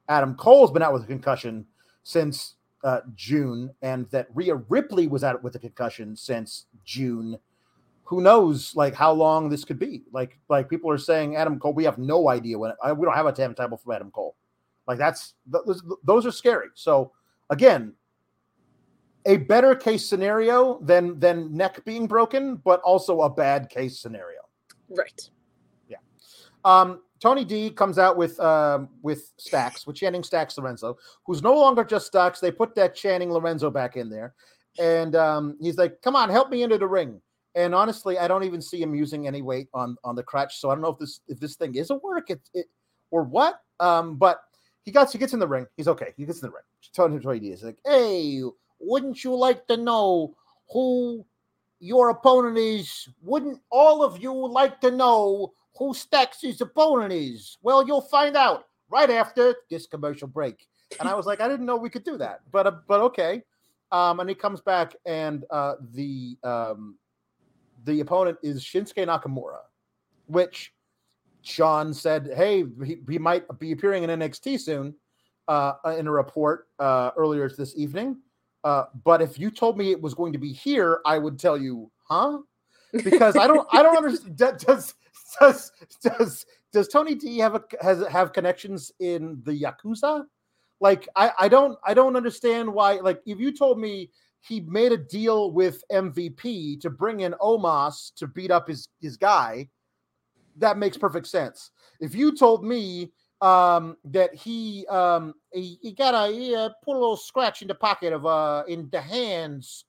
[0.07, 1.65] Adam Cole's been out with a concussion
[2.03, 7.37] since uh, June, and that Rhea Ripley was out with a concussion since June,
[8.03, 10.03] who knows like how long this could be?
[10.11, 13.15] Like like people are saying Adam Cole, we have no idea when I, we don't
[13.15, 14.35] have a timetable for Adam Cole.
[14.87, 16.69] Like that's those, those are scary.
[16.73, 17.11] So
[17.51, 17.93] again,
[19.25, 24.38] a better case scenario than than neck being broken, but also a bad case scenario.
[24.89, 25.29] Right.
[25.87, 25.97] Yeah.
[26.65, 31.53] Um, Tony D comes out with um, with Stacks, with Channing Stacks Lorenzo, who's no
[31.53, 32.39] longer just Stacks.
[32.39, 34.33] They put that Channing Lorenzo back in there,
[34.79, 37.21] and um, he's like, "Come on, help me into the ring."
[37.55, 40.69] And honestly, I don't even see him using any weight on on the crutch, so
[40.69, 42.67] I don't know if this if this thing is a work it, it
[43.11, 43.59] or what.
[43.79, 44.39] Um, but
[44.83, 45.65] he gets he gets in the ring.
[45.75, 46.13] He's okay.
[46.15, 46.63] He gets in the ring.
[46.95, 48.41] Tony Tony D is like, "Hey,
[48.79, 50.35] wouldn't you like to know
[50.71, 51.25] who
[51.79, 53.09] your opponent is?
[53.21, 57.57] Wouldn't all of you like to know?" who Stacks' opponent is?
[57.61, 60.67] Well, you'll find out right after this commercial break.
[60.99, 63.43] And I was like, I didn't know we could do that, but uh, but okay.
[63.91, 66.97] Um, and he comes back, and uh, the um,
[67.85, 69.61] the opponent is Shinsuke Nakamura,
[70.27, 70.73] which
[71.41, 74.95] Sean said, hey, he, he might be appearing in NXT soon.
[75.47, 78.17] Uh, in a report uh, earlier this evening.
[78.63, 81.57] Uh, but if you told me it was going to be here, I would tell
[81.57, 82.39] you, huh?
[83.03, 84.37] Because I don't, I don't understand.
[84.37, 84.95] Does
[85.39, 85.71] does
[86.01, 90.25] does does Tony D have a has have connections in the Yakuza?
[90.79, 92.95] Like I I don't I don't understand why.
[92.95, 94.09] Like if you told me
[94.41, 99.17] he made a deal with MVP to bring in Omos to beat up his his
[99.17, 99.69] guy,
[100.57, 101.71] that makes perfect sense.
[101.99, 103.11] If you told me
[103.41, 107.67] um that he um he, he got a he, uh, put a little scratch in
[107.67, 109.85] the pocket of uh in the hands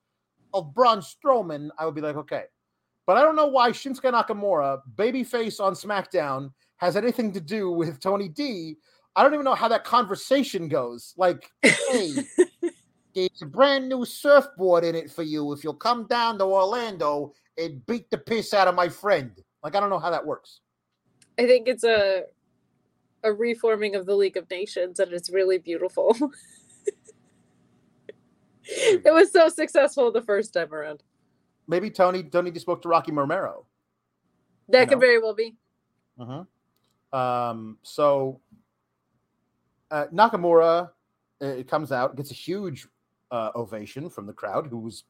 [0.52, 2.44] of Braun Strowman, I would be like, okay.
[3.06, 8.00] But I don't know why Shinsuke Nakamura, babyface on SmackDown, has anything to do with
[8.00, 8.76] Tony D.
[9.16, 11.14] I don't even know how that conversation goes.
[11.16, 12.12] Like, hey,
[13.14, 17.32] there's a brand new surfboard in it for you if you'll come down to Orlando
[17.58, 19.32] and beat the piss out of my friend.
[19.62, 20.60] Like, I don't know how that works.
[21.38, 22.24] I think it's a
[23.22, 26.16] a reforming of the League of Nations, and it's really beautiful.
[28.64, 31.02] it was so successful the first time around
[31.70, 33.64] maybe Tony Tony just spoke to Rocky Romero.
[34.68, 35.00] That could know?
[35.00, 35.54] very well be.
[36.18, 37.16] Uh-huh.
[37.18, 38.40] Um, so
[39.90, 40.90] uh, Nakamura
[41.42, 42.86] uh, it comes out, gets a huge
[43.30, 45.04] uh, ovation from the crowd, who was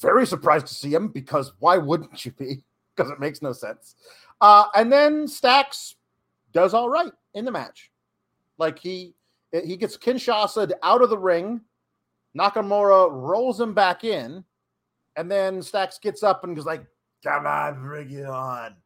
[0.00, 2.62] very surprised to see him because why wouldn't you be?
[2.96, 3.94] Because it makes no sense.
[4.40, 5.94] Uh, and then Stacks
[6.52, 7.90] does all right in the match.
[8.58, 9.14] Like he
[9.52, 11.60] he gets Kinshasa out of the ring.
[12.36, 14.44] Nakamura rolls him back in.
[15.16, 16.84] And then Stacks gets up and goes like,
[17.24, 18.76] "Come on, bring it on!"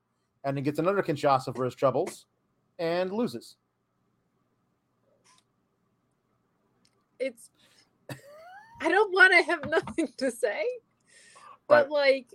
[0.45, 2.25] And he gets another Kinshasa for his troubles,
[2.79, 3.57] and loses.
[7.19, 7.51] It's.
[8.81, 10.65] I don't want to have nothing to say,
[11.69, 11.91] but right.
[11.91, 12.35] like,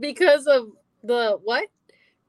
[0.00, 0.72] because of
[1.04, 1.68] the what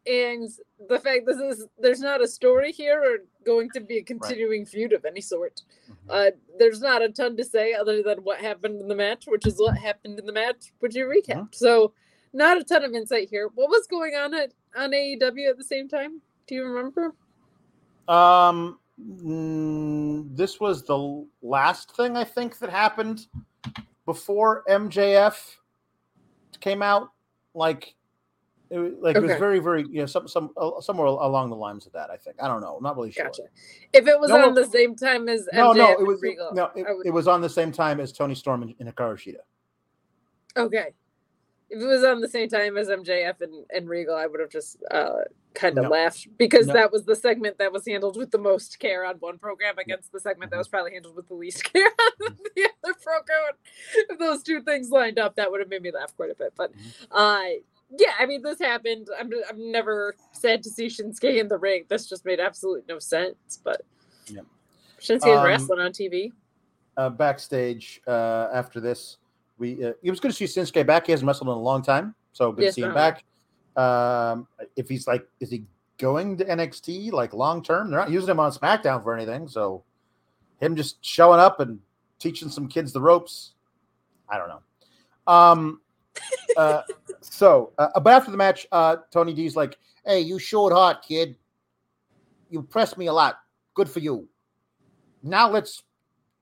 [0.08, 0.50] and
[0.90, 4.62] the fact this is there's not a story here or going to be a continuing
[4.62, 4.70] right.
[4.70, 5.62] feud of any sort.
[5.90, 6.10] Mm-hmm.
[6.10, 9.46] Uh, there's not a ton to say other than what happened in the match, which
[9.46, 11.36] is what happened in the match, which you recapped.
[11.36, 11.54] Mm-hmm.
[11.54, 11.94] So,
[12.34, 13.50] not a ton of insight here.
[13.54, 16.22] What was going on at on AEW at the same time?
[16.48, 17.14] Do you remember?
[18.08, 23.28] Um, mm, this was the last thing I think that happened
[24.06, 25.58] before MJF
[26.62, 27.12] came out.
[27.54, 27.96] Like
[28.70, 29.26] it, was, like okay.
[29.26, 32.10] it was very, very, you know, some, some, uh, somewhere along the lines of that.
[32.10, 32.36] I think.
[32.42, 32.76] I don't know.
[32.76, 33.26] I'm not really sure.
[33.26, 33.44] Gotcha.
[33.94, 36.70] If it was no, on the same time as no, no, it was Regal, no,
[36.76, 39.38] it, it, was on the same time as Toni Storm and, and Hikaru Shida.
[40.58, 40.94] Okay.
[41.70, 44.50] If it was on the same time as MJF and, and Regal, I would have
[44.50, 45.20] just uh,
[45.54, 45.90] kind of no.
[45.90, 46.74] laughed because no.
[46.74, 50.12] that was the segment that was handled with the most care on one program against
[50.12, 50.60] the segment that mm-hmm.
[50.60, 51.90] was probably handled with the least care
[52.26, 53.54] on the other program.
[53.96, 56.54] If those two things lined up, that would have made me laugh quite a bit.
[56.56, 57.12] But mm-hmm.
[57.12, 59.08] uh, yeah, I mean, this happened.
[59.18, 61.86] I'm, I'm never sad to see Shinsuke in the ring.
[61.88, 63.60] This just made absolutely no sense.
[63.64, 63.82] But
[64.28, 64.42] yeah.
[65.00, 66.32] Shinsuke's um, wrestling on TV.
[66.98, 69.18] Uh, backstage uh, after this,
[69.58, 71.06] we uh, it was good to see Shinsuke back.
[71.06, 73.24] He hasn't wrestled in a long time, so good yes, to see him back.
[73.76, 75.64] Um, if he's like, is he
[75.98, 77.90] going to NXT like long term?
[77.90, 79.84] They're not using him on SmackDown for anything, so
[80.60, 81.80] him just showing up and
[82.20, 83.54] teaching some kids the ropes.
[84.28, 84.62] I don't know.
[85.32, 85.82] Um,
[86.58, 86.82] uh,
[87.22, 91.36] so, uh, but after the match, uh, Tony D's like, "Hey, you showed heart, kid.
[92.50, 93.40] You pressed me a lot.
[93.74, 94.28] Good for you.
[95.24, 95.84] Now let's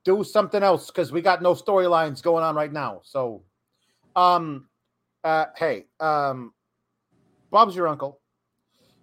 [0.04, 3.00] do something else because we got no storylines going on right now.
[3.02, 3.42] So,
[4.14, 4.68] um,
[5.24, 6.52] uh, hey, um,
[7.50, 8.20] Bob's your uncle.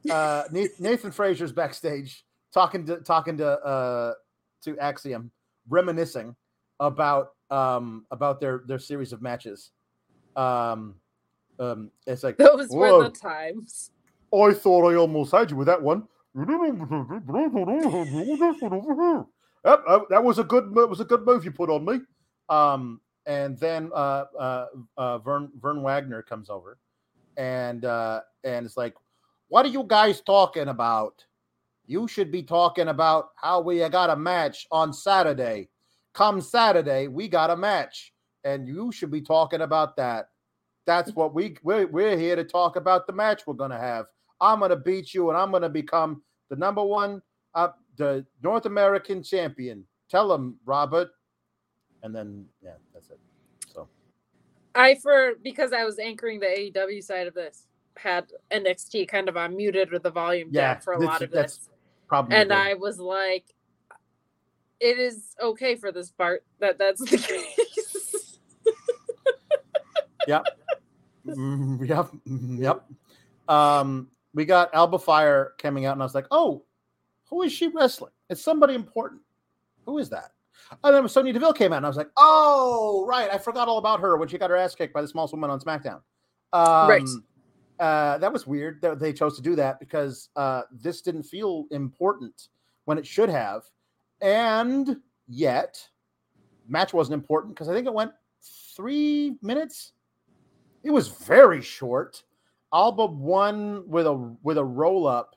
[0.10, 4.14] Uh, Nathan Frazer's backstage talking to talking to uh
[4.64, 5.32] to Axiom,
[5.70, 6.36] reminiscing
[6.80, 9.72] about um about their their series of matches.
[10.35, 10.95] Um,
[11.60, 13.91] um, it's like those were the times.
[14.34, 16.07] I thought I almost had you with that one.
[19.65, 22.01] Yep, uh, that was a good that was a good move you put on me.
[22.49, 24.65] Um, and then uh, uh,
[24.97, 26.77] uh, Von Von Wagner comes over,
[27.38, 28.95] and uh, and it's like,
[29.47, 31.23] what are you guys talking about?
[31.85, 35.69] You should be talking about how we got a match on Saturday.
[36.14, 38.12] Come Saturday, we got a match,
[38.44, 40.30] and you should be talking about that.
[40.86, 44.06] That's what we we're, we're here to talk about the match we're gonna have.
[44.41, 47.22] I'm gonna beat you, and I'm gonna become the number one,
[47.56, 49.86] uh, the North American champion.
[50.10, 51.10] Tell him, Robert.
[52.03, 53.20] And then yeah, that's it.
[53.74, 53.88] So
[54.76, 57.68] I for because I was anchoring the AEW side of this
[57.98, 61.70] had NXT kind of unmuted or the volume Yeah, down for a lot of this,
[62.07, 62.57] probably and good.
[62.57, 63.45] I was like,
[64.80, 67.73] "It is okay for this part that that's the case."
[71.26, 72.84] Mm, yep, mm, yep.
[73.48, 76.64] Um, we got Alba Fyre coming out, and I was like, "Oh,
[77.30, 78.12] who is she wrestling?
[78.30, 79.22] It's somebody important.
[79.86, 80.32] Who is that?"
[80.84, 83.78] And then Sonya Deville came out, and I was like, "Oh, right, I forgot all
[83.78, 86.02] about her when she got her ass kicked by the smallest woman on SmackDown."
[86.52, 87.08] Um, Right.
[87.80, 91.66] Uh, that was weird that they chose to do that because uh, this didn't feel
[91.72, 92.50] important
[92.86, 93.64] when it should have,
[94.22, 94.98] and
[95.28, 95.86] yet
[96.68, 98.12] match wasn't important because I think it went
[98.76, 99.94] three minutes.
[100.84, 102.23] It was very short.
[102.73, 105.35] Alba won with a with a roll up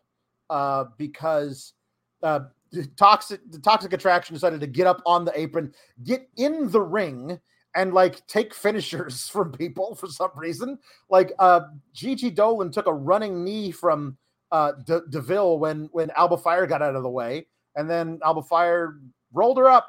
[0.50, 1.74] uh, because
[2.22, 2.40] uh,
[2.72, 5.72] the toxic the toxic attraction decided to get up on the apron,
[6.04, 7.38] get in the ring,
[7.74, 10.78] and like take finishers from people for some reason.
[11.10, 11.60] Like uh,
[11.92, 14.16] Gigi Dolan took a running knee from
[14.50, 17.46] uh, De- Deville when when Alba Fyre got out of the way,
[17.76, 18.98] and then Alba Fyre
[19.32, 19.88] rolled her up,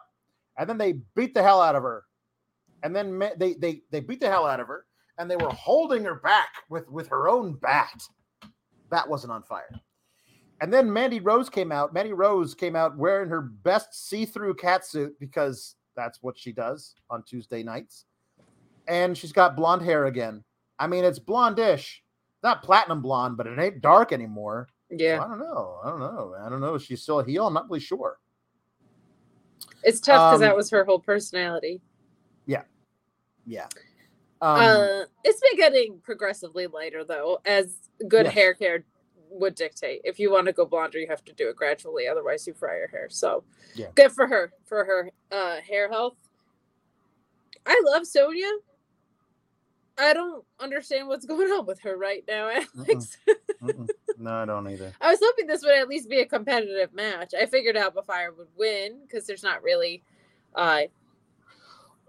[0.58, 2.04] and then they beat the hell out of her,
[2.84, 4.86] and then ma- they they they beat the hell out of her,
[5.18, 8.02] and they were holding her back with with her own bat.
[8.90, 9.70] Bat wasn't on fire.
[10.62, 11.94] And then Mandy Rose came out.
[11.94, 17.24] Mandy Rose came out wearing her best see-through catsuit because that's what she does on
[17.24, 18.06] Tuesday nights.
[18.88, 20.44] And she's got blonde hair again.
[20.80, 21.98] I mean, it's blondish,
[22.44, 24.68] not platinum blonde, but it ain't dark anymore.
[24.90, 25.80] So yeah, I don't know.
[25.84, 26.36] I don't know.
[26.40, 26.76] I don't know.
[26.76, 27.46] Is she still a heel?
[27.46, 28.18] I'm not really sure.
[29.84, 31.82] it's tough because Um, that was her whole personality.
[32.46, 32.64] Yeah.
[33.46, 33.68] Yeah.
[34.42, 37.76] Um, uh, it's been getting progressively lighter though, as
[38.08, 38.34] good Yes.
[38.34, 38.84] hair care
[39.30, 40.02] would dictate.
[40.04, 42.78] If you want to go blonder, you have to do it gradually, otherwise you fry
[42.78, 43.08] your hair.
[43.10, 43.44] So,
[43.76, 43.88] Yeah.
[43.96, 46.18] good for her for her uh, hair health.
[47.66, 48.52] I love Sonya.
[49.98, 53.18] I don't understand what's going on with her right now, Alex.
[53.62, 53.90] mm-mm.
[54.20, 54.94] no, I don't either.
[55.02, 57.34] I was hoping this would at least be a competitive match.
[57.34, 60.04] I figured Alba Fyre would win because there's not really
[60.54, 60.84] uh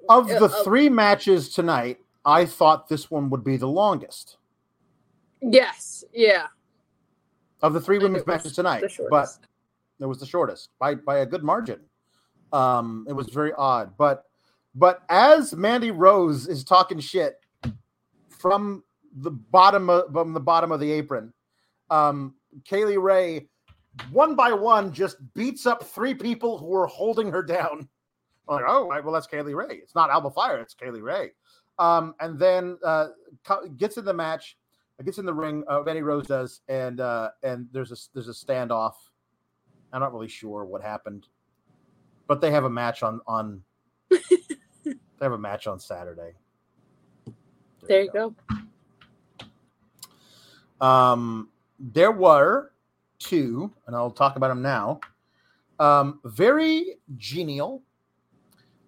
[0.08, 4.36] Of uh, the uh, three matches tonight, I thought this one would be the longest.
[5.40, 6.46] yes, yeah.
[7.62, 9.28] of the three women's matches tonight, but
[10.00, 11.80] it was the shortest by by a good margin.
[12.52, 14.24] Um, it was very odd, but
[14.74, 17.40] but as Mandy Rose is talking shit
[18.28, 18.84] from
[19.16, 21.32] the bottom of from the bottom of the apron,
[21.90, 23.48] um, Kay Lee Ray
[24.10, 27.88] one by one just beats up three people who are holding her down.
[28.48, 29.80] Like, oh, right, well, that's Kay Lee Ray.
[29.82, 31.32] It's not Alba Fyre, it's Kay Lee Ray.
[31.78, 33.08] Um, and then uh,
[33.76, 34.56] gets in the match,
[35.04, 35.64] gets in the ring.
[35.68, 38.94] Uh, Mandy Rose does, and uh, and there's a there's a standoff.
[39.92, 41.28] I'm not really sure what happened,
[42.26, 43.62] but they have a match on on.
[44.10, 46.32] they have a match on Saturday.
[47.86, 48.34] There you go.
[50.80, 51.48] Um,
[51.78, 52.72] there were
[53.18, 55.00] two, and I'll talk about them now.
[55.78, 57.82] Um, very genial,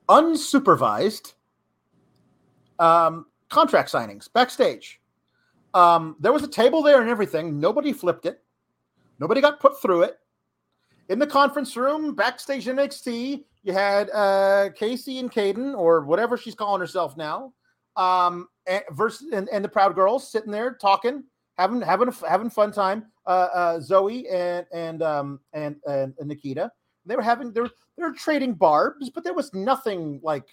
[0.09, 1.35] unsupervised
[2.81, 5.00] um, contract signings backstage.
[5.75, 7.60] Um, there was a table there and everything.
[7.60, 8.42] Nobody flipped it.
[9.20, 10.18] Nobody got put through it.
[11.09, 16.55] In the conference room, backstage NXT, you had uh, Casey and Caden, or whatever she's
[16.55, 17.52] calling herself now,
[17.97, 21.25] um, and, versus and, and the Proud Girls sitting there talking,
[21.59, 23.07] having having a, having fun time.
[23.26, 26.73] Uh, uh, Zoe and and um and, and Nikita,
[27.05, 30.47] they were having they were they were trading barbs, but there was nothing like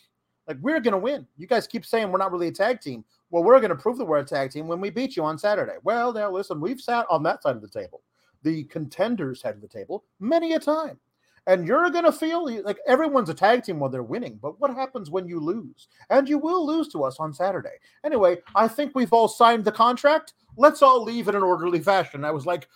[0.47, 1.27] like we're gonna win.
[1.37, 3.03] You guys keep saying we're not really a tag team.
[3.29, 5.75] Well, we're gonna prove that we're a tag team when we beat you on Saturday.
[5.83, 8.01] Well, now listen, we've sat on that side of the table,
[8.43, 10.99] the contenders side of the table, many a time.
[11.47, 14.37] And you're going to feel like everyone's a tag team while they're winning.
[14.41, 15.87] But what happens when you lose?
[16.09, 17.77] And you will lose to us on Saturday.
[18.03, 20.33] Anyway, I think we've all signed the contract.
[20.57, 22.25] Let's all leave in an orderly fashion.
[22.25, 22.67] I was like,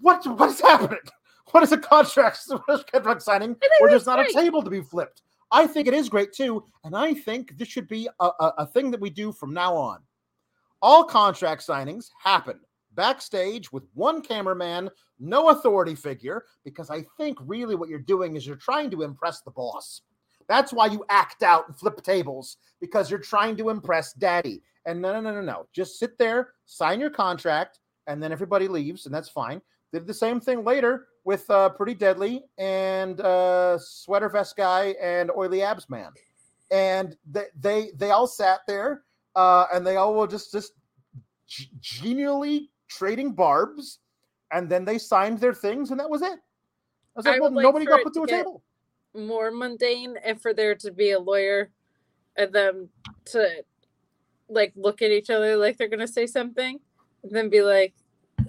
[0.00, 0.26] what?
[0.26, 0.98] What is happening?
[1.52, 3.54] What is a contract, what is contract signing?
[3.80, 5.22] Or there's not a table to be flipped.
[5.50, 6.64] I think it is great too.
[6.84, 9.74] And I think this should be a, a, a thing that we do from now
[9.74, 10.00] on.
[10.82, 12.60] All contract signings happen
[12.96, 18.46] backstage with one cameraman, no authority figure, because I think really what you're doing is
[18.46, 20.00] you're trying to impress the boss.
[20.48, 24.62] That's why you act out and flip tables because you're trying to impress daddy.
[24.86, 25.66] And no, no, no, no, no.
[25.72, 29.60] Just sit there, sign your contract, and then everybody leaves, and that's fine.
[29.92, 35.28] did the same thing later with uh, Pretty Deadly and uh, Sweater Vest Guy and
[35.36, 36.12] Oily Abs Man,
[36.70, 39.02] and they they they all sat there
[39.34, 40.72] uh, and they all were just just
[41.48, 43.98] g- genially trading barbs,
[44.52, 46.28] and then they signed their things, and that was it.
[46.28, 48.62] I was like, I well, like nobody got put to a table.
[49.12, 51.70] more mundane and for there to be a lawyer
[52.36, 52.88] and them
[53.24, 53.64] to
[54.48, 56.78] like look at each other like they're gonna say something
[57.22, 57.94] and then be like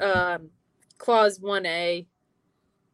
[0.01, 0.49] um
[0.97, 2.06] clause 1a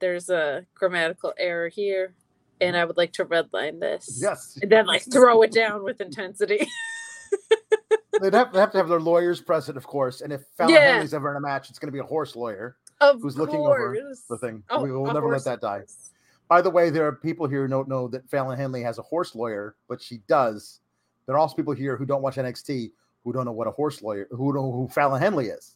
[0.03, 2.13] there's a grammatical error here
[2.59, 6.01] and i would like to redline this Yes, and then like throw it down with
[6.01, 6.67] intensity
[8.21, 10.21] they'd have, they have to have their lawyers present, of course.
[10.21, 10.91] And if Fallon Yeah.
[10.93, 12.77] Henley's ever in a match, it's going to be a horse lawyer.
[13.01, 13.97] of Who's looking over
[14.29, 14.63] the thing.
[14.69, 15.79] Oh, we will never let that die.
[15.79, 16.11] course.
[16.47, 19.01] By the way, there are people here who don't know that Fallon Henley has a
[19.01, 20.79] horse lawyer, but she does.
[21.25, 22.91] There are also people here who don't watch NXT
[23.23, 25.75] who don't know what a horse lawyer, who don't know who Fallon Henley is.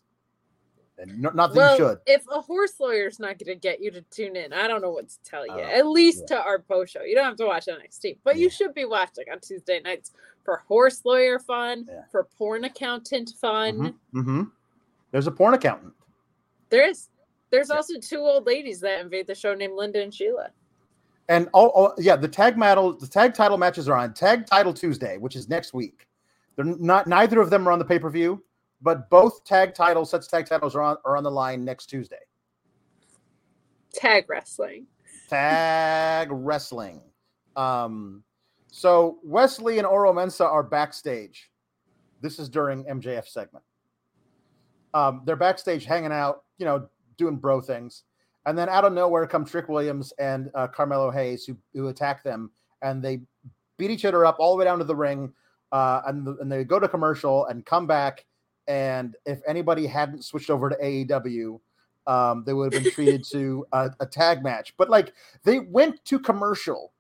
[0.99, 1.99] And no- not that well, should.
[2.07, 4.89] if a horse lawyer's not going to get you to tune in, I don't know
[4.91, 5.53] what to tell you.
[5.53, 6.37] Uh, At least yeah.
[6.37, 8.43] to our post show, you don't have to watch NXT, but Yeah.
[8.43, 10.11] you should be watching on Tuesday nights
[10.43, 12.01] for horse lawyer fun, Yeah.
[12.11, 13.93] for porn accountant fun.
[14.11, 14.43] hmm
[15.11, 15.93] There's a porn accountant.
[16.69, 17.09] There is.
[17.49, 20.49] There's also two old ladies that invade the show named Linda and Sheila.
[21.29, 24.73] And all, all yeah, the tag battle, the tag title matches are on Tag Title
[24.73, 26.07] Tuesday, which is next week.
[26.55, 28.43] They're not neither of them are on the pay per view,
[28.81, 31.87] but both tag titles, sets of tag titles are on are on the line next
[31.87, 32.17] Tuesday.
[33.93, 34.85] Tag wrestling.
[35.29, 37.01] Tag wrestling.
[37.55, 38.23] Um,
[38.71, 41.49] so Wes Lee and Oro Mensah are backstage.
[42.21, 43.65] This is during MJF segment.
[44.93, 48.03] Um, they're backstage hanging out, you know, doing bro things.
[48.45, 52.23] And then out of nowhere come Trick Williams and uh, Carmelo Hayes, who, who attack
[52.23, 53.21] them, and they
[53.77, 55.33] beat each other up all the way down to the ring.
[55.71, 58.25] Uh, and, and they go to commercial and come back.
[58.67, 61.59] And if anybody hadn't switched over to AEW,
[62.07, 64.75] um, they would have been treated to a, a tag match.
[64.77, 65.13] But like
[65.43, 66.93] they went to commercial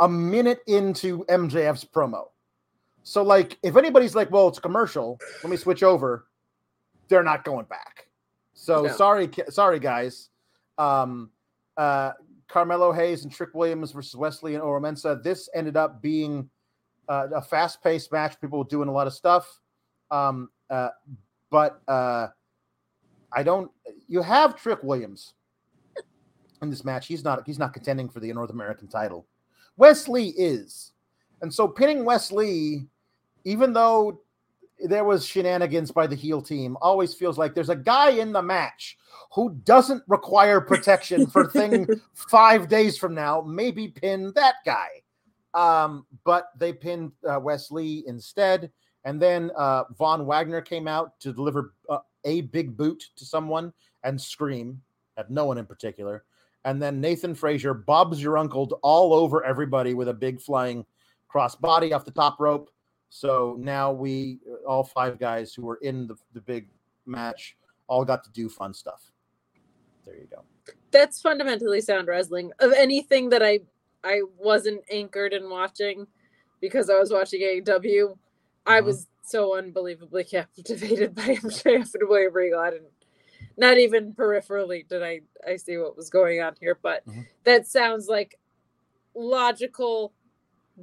[0.00, 2.24] a minute into MJF's promo.
[3.02, 6.26] So like if anybody's like, well, it's commercial, let me switch over,
[7.08, 8.08] they're not going back.
[8.54, 8.88] So No.
[8.88, 10.30] sorry, sorry guys.
[10.78, 11.30] Um,
[11.76, 12.12] uh,
[12.48, 15.22] Carmelo Hayes and Trick Williams versus Wes Lee and Oro Mensah.
[15.22, 16.48] This ended up being
[17.08, 18.40] uh, a fast-paced match.
[18.40, 19.60] People doing a lot of stuff.
[20.10, 20.88] Um, uh,
[21.50, 22.28] but uh,
[23.32, 23.70] I don't.
[24.08, 25.34] You have Trick Williams
[26.62, 27.06] in this match.
[27.06, 27.42] He's not.
[27.46, 29.26] He's not contending for the North American title.
[29.76, 30.92] Wes Lee is,
[31.42, 32.86] and so pinning Wes Lee,
[33.44, 34.20] even though
[34.80, 38.42] there was shenanigans by the heel team, always feels like there's a guy in the
[38.42, 38.96] match
[39.32, 43.40] who doesn't require protection for thing five days from now.
[43.40, 44.88] Maybe pin that guy.
[45.54, 48.70] Um, but they pinned uh, Wes Lee instead.
[49.04, 53.72] And then uh, Von Wagner came out to deliver uh, a big boot to someone
[54.02, 54.80] and scream
[55.16, 56.24] at no one in particular.
[56.64, 60.86] And then Nathan Frazer bobs your uncle all over everybody with a big flying
[61.32, 62.70] crossbody off the top rope.
[63.10, 66.68] So now we, all five guys who were in the, the big
[67.06, 69.12] match, all got to do fun stuff.
[70.06, 70.42] There you go.
[70.90, 72.52] That's fundamentally sound wrestling.
[72.60, 73.60] Of anything that I
[74.04, 76.06] I wasn't anchored in watching
[76.60, 78.16] because I was watching AEW,
[78.66, 78.84] I Mhm.
[78.86, 80.24] was so unbelievably
[81.04, 82.60] captivated by MJF and William Regal.
[82.60, 82.88] I didn't
[83.56, 87.26] not even peripherally did I I see what was going on here, but Mhm.
[87.44, 88.38] that sounds like
[89.14, 90.12] logical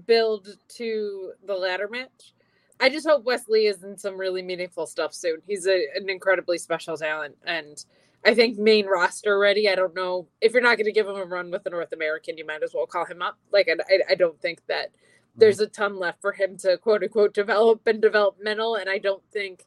[0.05, 2.33] build to the ladder match.
[2.79, 5.41] I just hope Wes Lee is in some really meaningful stuff soon.
[5.45, 7.83] He's a, an incredibly special talent, and
[8.25, 9.69] I think main roster ready.
[9.69, 11.91] I don't know if you're not going to give him a run with the North
[11.93, 13.37] American, you might as well call him up.
[13.51, 14.91] Like I, I don't think that
[15.35, 19.23] there's a ton left for him to quote unquote develop and developmental, and I don't
[19.31, 19.65] think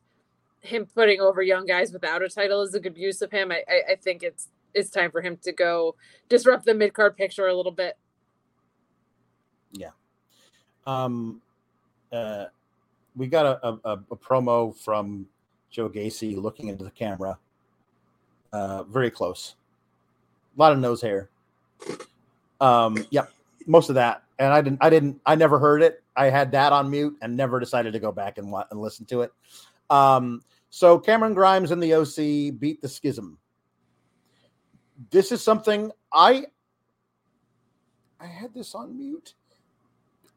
[0.61, 3.53] him putting over young guys without a title is a good use of him.
[3.53, 5.95] I, I, I think it's it's time for him to go
[6.29, 7.97] disrupt the mid card picture a little bit.
[9.73, 9.91] Yeah.
[10.87, 11.41] Um,
[12.13, 12.47] uh,
[13.17, 15.27] we got a, a, a- a promo from
[15.71, 17.39] Joe Gacy looking into the camera.
[18.53, 19.55] Uh, very close.
[20.57, 21.29] A lot of nose hair.
[22.61, 23.33] Um, yep,
[23.67, 24.24] most of that.
[24.39, 26.03] And I didn't, I didn't, I never heard it.
[26.17, 29.23] I had that on mute and never decided to go back and, and listen to
[29.23, 29.33] it.
[29.91, 33.39] Um, so Cameron Grimes and the OC beat the schism.
[35.11, 36.47] This is something I,
[38.21, 39.35] I had this on mute.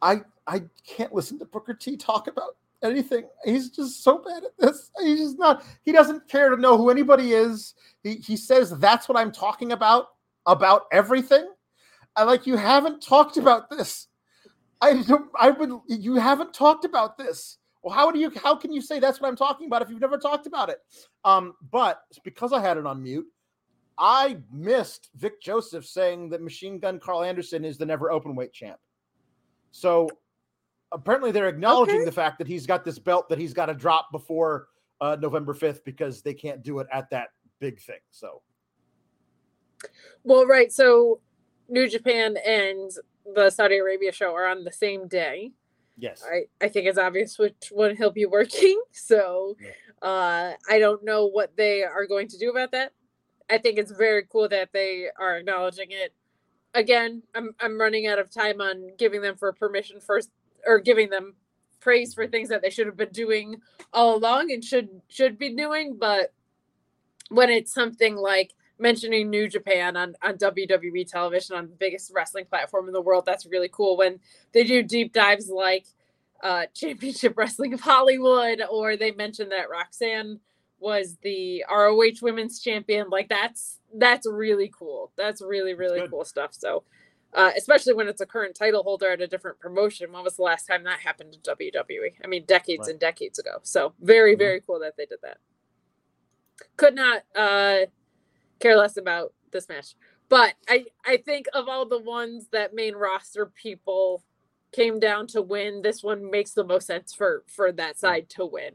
[0.02, 3.28] I I can't listen to Booker T talk about anything.
[3.44, 4.92] He's just so bad at this.
[5.02, 5.64] He's just not.
[5.84, 7.74] He doesn't care to know who anybody is.
[8.04, 10.10] He he says that's what I'm talking about
[10.46, 11.48] about everything.
[12.18, 14.08] I like you haven't talked about this.
[14.82, 15.04] I.
[15.40, 15.72] I would.
[15.88, 17.58] You haven't talked about this.
[17.84, 18.32] Well, how do you?
[18.44, 20.80] How can you say that's what I'm talking about if you've never talked about it?
[21.24, 23.28] Um, but because I had it on mute,
[23.98, 28.54] I missed Vic Joseph saying that Machine Gun Karl Anderson is the never open weight
[28.54, 28.80] champ.
[29.72, 30.10] So
[30.92, 32.06] apparently they're acknowledging Okay.
[32.06, 34.68] the fact that he's got this belt that he's got to drop before
[35.02, 37.30] uh, November 5th because they can't do it at that
[37.60, 38.00] big thing.
[38.12, 38.42] So
[40.24, 40.72] Well, right.
[40.72, 41.20] So
[41.70, 42.92] New Japan and
[43.36, 45.52] the Saudi Arabia show are on the same day.
[45.98, 46.24] yes.
[46.26, 48.82] I, I think it's obvious which one he'll be working.
[48.92, 50.08] So Yeah.
[50.08, 52.94] uh, I don't know what they are going to do about that.
[53.50, 56.14] I think it's very cool that they are acknowledging it.
[56.74, 60.30] Again, I'm I'm running out of time on giving them for permission first
[60.66, 61.36] or giving them
[61.80, 63.56] praise for things that they should have been doing
[63.94, 66.34] all along and should should be doing, but
[67.30, 72.46] when it's something like mentioning New Japan on, on WWE television on the biggest wrestling
[72.46, 73.98] platform in the world, that's really cool.
[73.98, 74.20] When
[74.54, 75.86] they do deep dives like
[76.44, 80.40] uh, Championship Wrestling of Hollywood, or they mentioned that Roxanne
[80.80, 83.10] was the ROH Women's Champion.
[83.10, 85.12] Like that's that's really cool.
[85.18, 86.12] That's really really good.
[86.12, 86.54] cool stuff.
[86.54, 86.84] So,
[87.34, 90.12] uh, especially when it's a current title holder at a different promotion.
[90.12, 92.14] When was the last time that happened in WWE?
[92.24, 92.92] I mean, decades Right.
[92.92, 93.58] and decades ago.
[93.64, 94.40] So very Mhm.
[94.40, 95.38] very cool that they did that.
[96.76, 97.86] Could not uh,
[98.60, 99.96] care less about this match.
[100.30, 104.24] But I, I think of all the ones that main roster people
[104.74, 108.46] came down to win, this one makes the most sense for for that side to
[108.46, 108.74] win.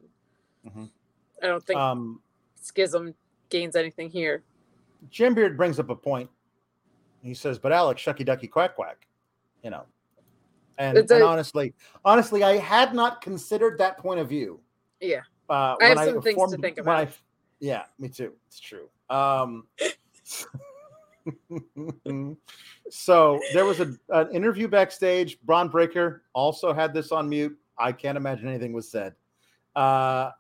[0.67, 0.91] Mhm.
[1.43, 2.23] I don't think Um,
[2.61, 3.15] Schism
[3.51, 4.43] gains anything here.
[5.11, 6.31] Jam Beard brings up a point.
[7.23, 9.07] He says, "But Alex, shucky ducky quack quack,"
[9.63, 9.85] you know.
[10.79, 14.61] And, It's and honestly, honestly, I had not considered that point of view.
[15.01, 15.23] Yeah.
[15.51, 17.09] Uh, I have some things to think about.
[17.09, 17.13] I-
[17.61, 18.33] yeah, me too.
[18.47, 18.89] It's true.
[19.11, 19.65] Um,
[22.91, 25.41] so there was a, an interview backstage.
[25.43, 27.57] Bron Breakker also had this on mute.
[27.79, 29.15] I can't imagine anything was said.
[29.75, 30.31] Uh,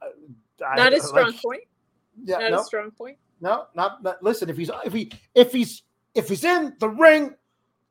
[0.60, 1.62] Not a strong like- point.
[2.24, 3.16] Yeah, Not no, a strong point.
[3.40, 4.22] no, not, not.
[4.22, 5.82] Listen, if he's if he if he's
[6.14, 7.34] if he's in the ring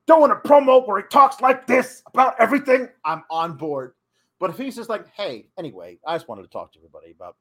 [0.06, 3.96] doing a promo where he talks like this about everything, I'm on board.
[4.38, 7.36] But if he's just like, hey, anyway, I just wanted to talk to everybody about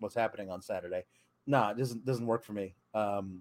[0.00, 1.04] what's happening on Saturday.
[1.48, 2.74] No, it doesn't doesn't work for me.
[2.94, 3.40] Um,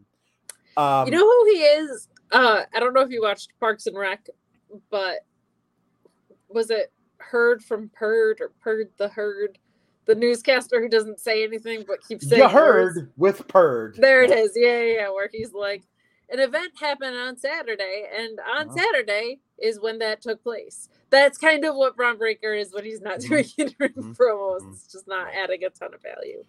[0.77, 2.07] um you know who he is?
[2.31, 4.27] Uh, I don't know if you watched Parks and Rec,
[4.89, 5.19] but
[6.49, 9.59] was it Heard from Purd or Purd the Herd?
[10.05, 12.95] The newscaster who doesn't say anything but keeps saying you words?
[12.97, 13.97] heard with Purd.
[13.97, 14.51] There it is.
[14.55, 15.09] Yeah, yeah, yeah.
[15.09, 15.83] Where he's like,
[16.29, 18.77] an event happened on Saturday, and on Uh-huh.
[18.77, 20.87] Saturday is when that took place.
[21.09, 23.27] That's kind of what Bron Breakker is when he's not Mhm.
[23.29, 24.15] doing in-ring Mhm.
[24.17, 24.61] promos.
[24.61, 24.71] Mhm.
[24.73, 26.43] It's just not adding a ton of value.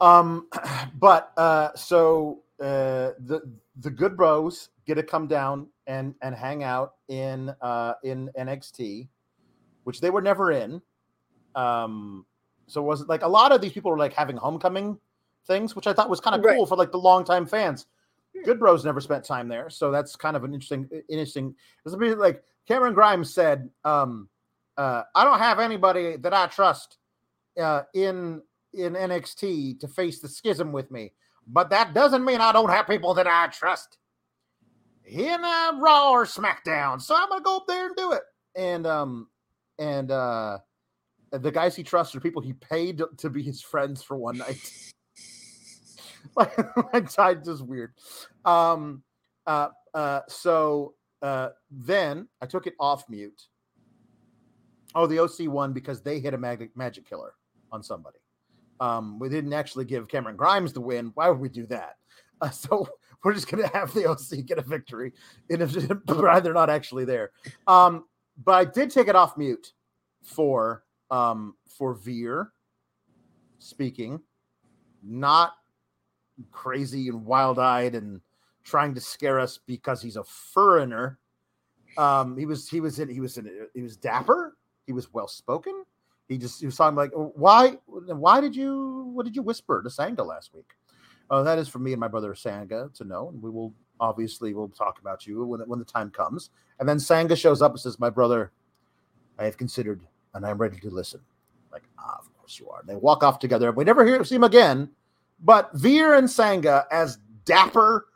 [0.00, 0.48] Um,
[0.98, 3.42] but uh, so uh, the
[3.80, 9.08] the good bros get to come down and and hang out in uh in NXT,
[9.84, 10.80] which they were never in.
[11.54, 12.26] Um,
[12.66, 14.98] so it wasn't like a lot of these people were like having homecoming
[15.46, 16.56] things, which I thought was kind of Right.
[16.56, 17.86] cool for like the longtime fans.
[18.44, 21.54] Good Bros never spent time there, so that's kind of an interesting, interesting.
[21.84, 24.28] It's a bit like Cameron Grimes said, um,
[24.76, 26.98] uh, "I don't have anybody that I trust
[27.60, 28.42] uh, in
[28.74, 31.12] in NXT to face the schism with me,
[31.46, 33.98] but that doesn't mean I don't have people that I trust
[35.06, 37.00] in uh, Raw or SmackDown.
[37.00, 38.22] So I'm gonna go up there and do it."
[38.56, 39.28] And um,
[39.78, 40.58] and uh,
[41.30, 44.70] the guys he trusts are people he paid to- be his friends for one night.
[46.36, 47.92] like, I just weird.
[48.44, 49.02] Um,
[49.46, 53.42] uh, uh, so uh, then I took it off mute.
[54.94, 57.34] Oh, the OC won because they hit a magic magic killer
[57.72, 58.18] on somebody.
[58.80, 61.12] Um, we didn't actually give Cameron Grimes the win.
[61.14, 61.96] Why would we do that?
[62.40, 62.86] Uh, so
[63.24, 65.12] we're just gonna have the OC get a victory,
[65.48, 65.70] and if
[66.06, 67.30] they're not actually there.
[67.68, 68.06] Um,
[68.44, 69.72] but I did take it off mute
[70.24, 72.50] for um for Veer
[73.60, 74.20] speaking,
[75.02, 75.54] not
[76.50, 78.20] crazy and wild eyed and
[78.64, 81.18] trying to scare us because he's a foreigner.
[81.96, 84.56] Um, he was he was in he was in he was dapper.
[84.86, 85.83] He was well spoken.
[86.28, 89.90] He just he was talking like why why did you what did you whisper to
[89.90, 90.70] Sanga last week?
[91.30, 94.54] Oh, that is for me and my brother Sanga to know, and we will obviously
[94.54, 96.50] we'll talk about you when when the time comes.
[96.80, 98.52] And then Sanga shows up and says, "My brother,
[99.38, 100.02] I have considered
[100.34, 101.20] and I'm ready to listen."
[101.72, 102.80] Like, ah, of course you are.
[102.80, 103.68] And they walk off together.
[103.68, 104.90] And we never hear see him again.
[105.40, 108.06] But Veer and Sangha as dapper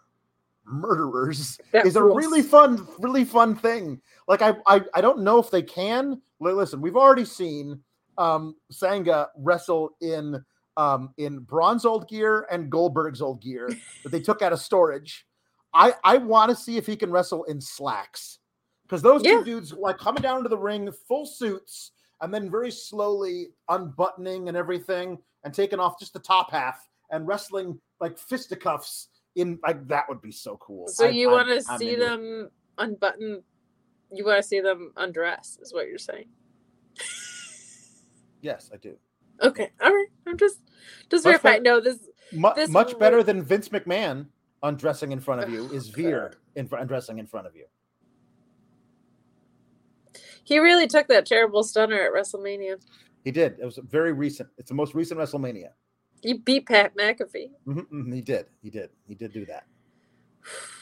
[0.64, 4.00] murderers That is a really fun, really fun thing.
[4.26, 6.20] Like I, I, I don't know if they can.
[6.40, 7.80] Listen, we've already seen
[8.18, 10.44] um, Sanga wrestle in
[10.76, 13.68] um, in Braun's old gear and Goldberg's old gear
[14.04, 15.26] that they took out of storage.
[15.74, 18.38] I, I want to see if he can wrestle in slacks
[18.84, 19.38] because those Yeah.
[19.38, 24.48] two dudes like coming down to the ring full suits and then very slowly unbuttoning
[24.48, 29.86] and everything and taking off just the top half and wrestling like fisticuffs in like
[29.88, 30.86] that would be so cool.
[30.88, 32.08] So I- you want to see into it.
[32.08, 33.42] them unbutton?
[34.12, 35.58] You want to see them undress?
[35.60, 36.28] Is what you're saying?
[38.42, 38.96] Yes, I do.
[39.42, 40.08] Okay, all right.
[40.26, 40.58] I'm just
[41.10, 41.62] just Much verifying.
[41.62, 41.98] No, this
[42.32, 44.26] Mu- This much better than Vince McMahon
[44.62, 47.64] undressing in front of you is Oh, Veer in undressing in front of you.
[50.44, 52.80] he really took that terrible stunner at WrestleMania.
[53.24, 53.58] He did.
[53.60, 54.48] It was very recent.
[54.58, 55.70] It's the most recent WrestleMania.
[56.22, 57.50] He beat Pat McAfee.
[57.66, 58.46] Mhm, mhm, he did.
[58.62, 58.90] He did.
[59.06, 59.66] He did do that.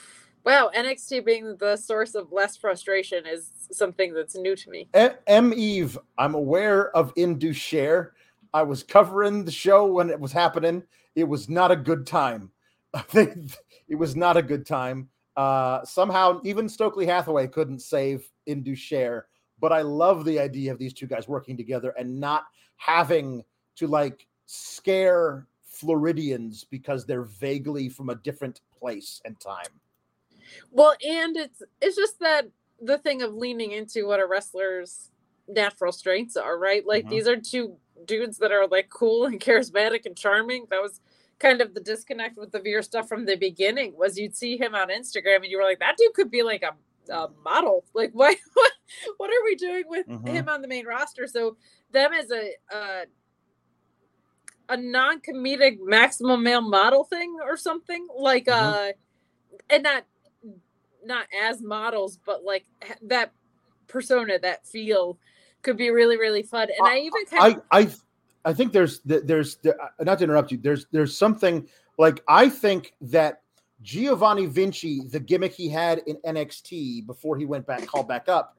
[0.47, 4.89] Wow, NXT being the source of less frustration is something that's new to me.
[5.27, 5.53] M.
[5.53, 8.15] Eve, I'm aware of Indus Sher.
[8.55, 10.85] I was covering the show when it was happening.
[11.17, 12.53] It was not a good time.
[13.13, 15.09] it was not a good time.
[15.37, 19.27] Uh, somehow, even Stokely Hathaway couldn't save Indus Sher.
[19.59, 22.45] But I love the idea of these two guys working together and not
[22.77, 23.43] having
[23.75, 29.81] to like scare Floridians because they're vaguely from a different place and time.
[30.73, 32.49] Well, and it's it's just that
[32.81, 35.11] the thing of leaning into what a wrestler's
[35.49, 36.87] natural strengths are, right?
[36.87, 37.11] Like Mhm.
[37.11, 37.77] these are two
[38.07, 40.67] dudes that are like cool and charismatic and charming.
[40.71, 41.01] That was
[41.39, 44.75] kind of the disconnect with the Veer stuff from the beginning was you'd see him
[44.75, 47.85] on Instagram and you were like, that dude could be like a, a model.
[47.95, 48.73] Like what what
[49.19, 50.27] what are we doing with Mhm.
[50.27, 51.27] him on the main roster?
[51.27, 51.57] So
[51.93, 53.05] them as a uh
[54.71, 58.81] a non-comedic maximum male model thing or something like Mhm.
[58.81, 58.93] uh
[59.71, 60.05] and not
[61.07, 62.65] not as models but like
[63.03, 63.33] that
[63.87, 65.19] persona that feel
[65.63, 67.95] could be really really fun and i even kind I of I
[68.47, 70.59] I think there's there's there, uh, not to interrupt you.
[70.59, 71.67] There's there's something
[71.99, 73.43] like I think that
[73.83, 78.57] Giovanni Vinci, the gimmick he had in NXT before he went back called back up,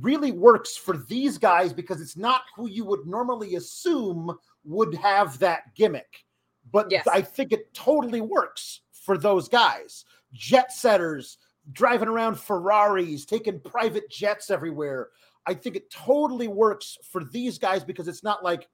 [0.00, 5.38] really works for these guys because it's not who you would normally assume would have
[5.38, 6.24] that gimmick.
[6.72, 7.06] But Yes.
[7.06, 10.04] I think it totally works for those guys.
[10.32, 11.38] Jet setters
[11.72, 15.08] driving around Ferraris, taking private jets everywhere.
[15.46, 18.68] I think it totally works for these guys because it's not like,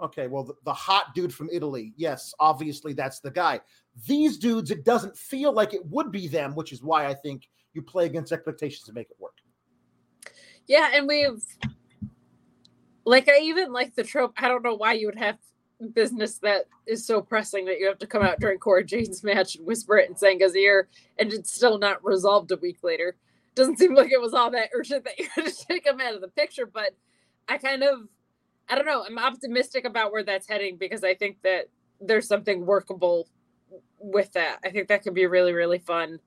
[0.00, 3.60] okay, well, the, the hot dude from Italy, yes, obviously that's the guy.
[4.06, 7.48] These dudes, it doesn't feel like it would be them, which is why I think
[7.72, 9.36] you play against expectations to make it work.
[10.66, 11.42] yeah and we've
[13.04, 15.38] like i even like the trope i don't know why you would have
[15.88, 19.56] business that is so pressing that you have to come out during Cora Jade's match
[19.56, 23.16] and whisper it in Sanga's ear and it's still not resolved a week later.
[23.54, 26.14] Doesn't seem like it was all that urgent that you had to take him out
[26.14, 26.94] of the picture, but
[27.48, 28.08] I kind of
[28.68, 31.68] I don't know, I'm optimistic about where that's heading because I think that
[32.00, 33.28] there's something workable
[33.98, 34.58] with that.
[34.64, 36.20] I think that could be really, really fun.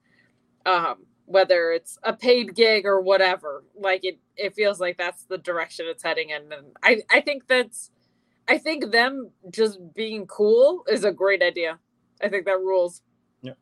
[0.65, 3.64] Um, whether it's a paid gig or whatever.
[3.75, 6.51] Like it it feels like that's the direction it's heading in.
[6.51, 7.91] And I, I think that's
[8.47, 11.80] I think them just being cool is a great idea.
[12.22, 13.01] I think that rules.
[13.41, 13.53] Yeah,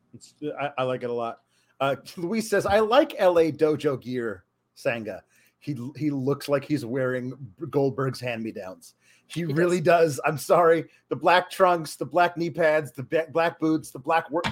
[0.60, 1.40] I, I like it a lot.
[1.80, 4.46] Uh, Luis says, I like LA dojo gear,
[4.76, 5.24] Sanga.
[5.60, 7.34] He he looks like he's wearing
[7.70, 8.96] Goldberg's hand-me-downs.
[9.28, 10.20] He, He really does.
[10.26, 10.86] I'm sorry.
[11.10, 14.46] The black trunks, the black knee pads, the black boots, the black work,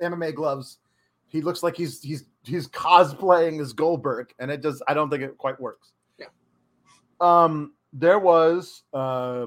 [0.00, 0.78] MMA gloves.
[1.26, 5.22] He looks like he's he's he's cosplaying as Goldberg, and it just I don't think
[5.22, 5.92] it quite works.
[6.18, 6.26] Yeah.
[7.20, 9.46] Um, there was uh,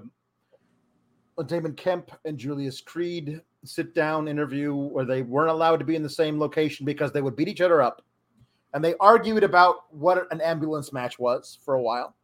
[1.44, 6.04] Damon Kemp and Julius Creed sit down interview where they weren't allowed to be in
[6.04, 8.02] the same location because they would beat each other up.
[8.74, 12.16] And they argued about what an ambulance match was for a while.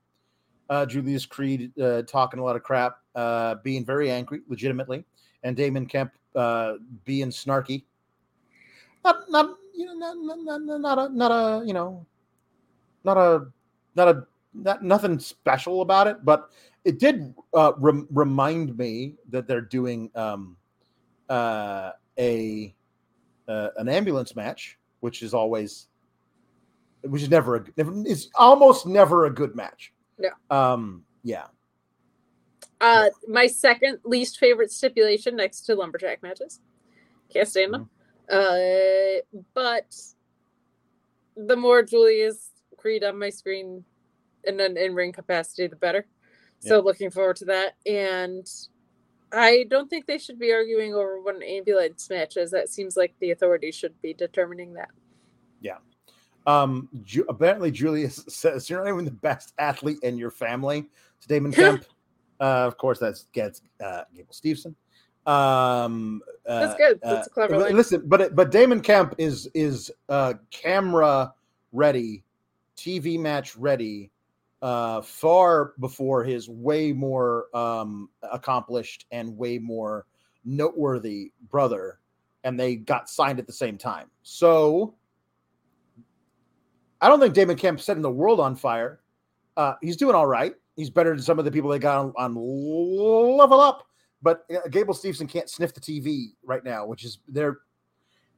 [0.70, 5.04] Uh, Julius Creed uh, talking a lot of crap, uh, being very angry, legitimately,
[5.44, 6.74] and Damon Kemp uh,
[7.04, 7.84] being snarky.
[9.04, 12.06] Not, not, you know, not, not, not, not a, not a, you know,
[13.04, 13.48] not a,
[13.96, 16.52] not a, not nothing special about it, but
[16.84, 20.58] it did uh, rem- remind me that they're doing um,
[21.30, 22.74] uh, a
[23.48, 25.88] uh, an ambulance match, which is always,
[27.02, 29.94] which is never a, never, it's almost never a good match.
[30.20, 30.30] Yeah.
[30.50, 31.04] Um.
[31.24, 31.46] Yeah.
[32.80, 36.62] Uh, my second least favorite stipulation next to lumberjack matches.
[37.32, 37.90] Can't stand them.
[38.28, 39.22] Uh,
[39.54, 39.96] but
[41.36, 43.84] the more Julius Creed on my screen
[44.46, 46.08] in an in ring capacity, the better.
[46.62, 47.74] So looking forward to that.
[47.86, 48.48] And
[49.34, 52.52] I don't think they should be arguing over what an ambulance match is.
[52.52, 54.90] That seems like the authorities should be determining that.
[55.60, 55.78] Yeah.
[56.48, 56.90] Um.
[57.04, 60.88] Ju- apparently, Julius says you're not even the best athlete in your family.
[61.18, 61.86] It's Damon Kemp.
[62.40, 64.76] uh, of course, that's gets uh, Gable Steveson.
[65.28, 66.22] Um.
[66.48, 67.00] uh, That's good.
[67.04, 67.76] That's a uh, clever link.
[67.76, 71.32] Listen, but but Damon Kemp is is uh camera
[71.72, 72.24] ready,
[72.76, 74.10] TV match ready,
[74.62, 80.06] uh, far before his way more um accomplished and way more
[80.46, 82.00] noteworthy brother,
[82.44, 84.10] and they got signed at the same time.
[84.24, 84.96] So
[87.02, 89.02] I don't think Damon Kemp's setting the world on fire.
[89.58, 90.54] Uh, he's doing all right.
[90.76, 92.36] He's better than some of the people they got on, on
[93.38, 93.88] level up.
[94.22, 97.60] But uh, Gable Steveson can't sniff the TV right now, which is they're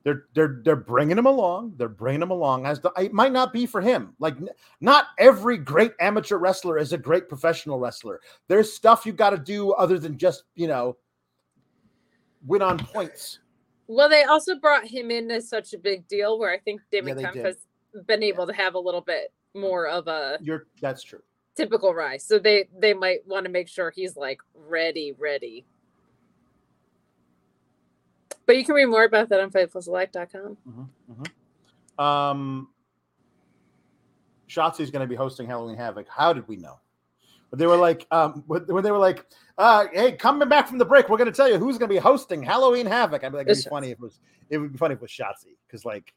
[0.04, 1.74] they're they're they're bringing him along.
[1.78, 2.66] They're bringing him along.
[2.66, 4.16] As the, it might not be for him.
[4.20, 4.36] Like
[4.82, 8.20] not every great amateur wrestler is a great professional wrestler.
[8.48, 10.98] There's stuff you got to do other than just you know
[12.46, 13.40] win on points.
[13.88, 17.02] Well, they also brought him in as such a big deal where I think Yeah,
[17.02, 17.58] Damon they Kemp has
[18.08, 21.22] been able to have a little bit more of a You're that's true.
[21.56, 22.26] typical rise.
[22.26, 25.66] So they they might want to make sure he's like ready, ready.
[28.46, 30.58] But you can read more about that on FightfulSelect.com.
[30.68, 32.70] Mm-hmm, Um,
[34.50, 36.08] Shotzi's going to be hosting Halloween Havoc.
[36.10, 36.80] How did we know?
[37.50, 39.26] But they were like, um, when they were like,
[39.58, 41.94] uh, "Hey, coming back from the break, we're going to tell you who's going to
[41.94, 44.20] be hosting Halloween Havoc." I'd be like, "It'd be funny if it was.
[44.50, 46.14] It would be funny if it was Shotzi because like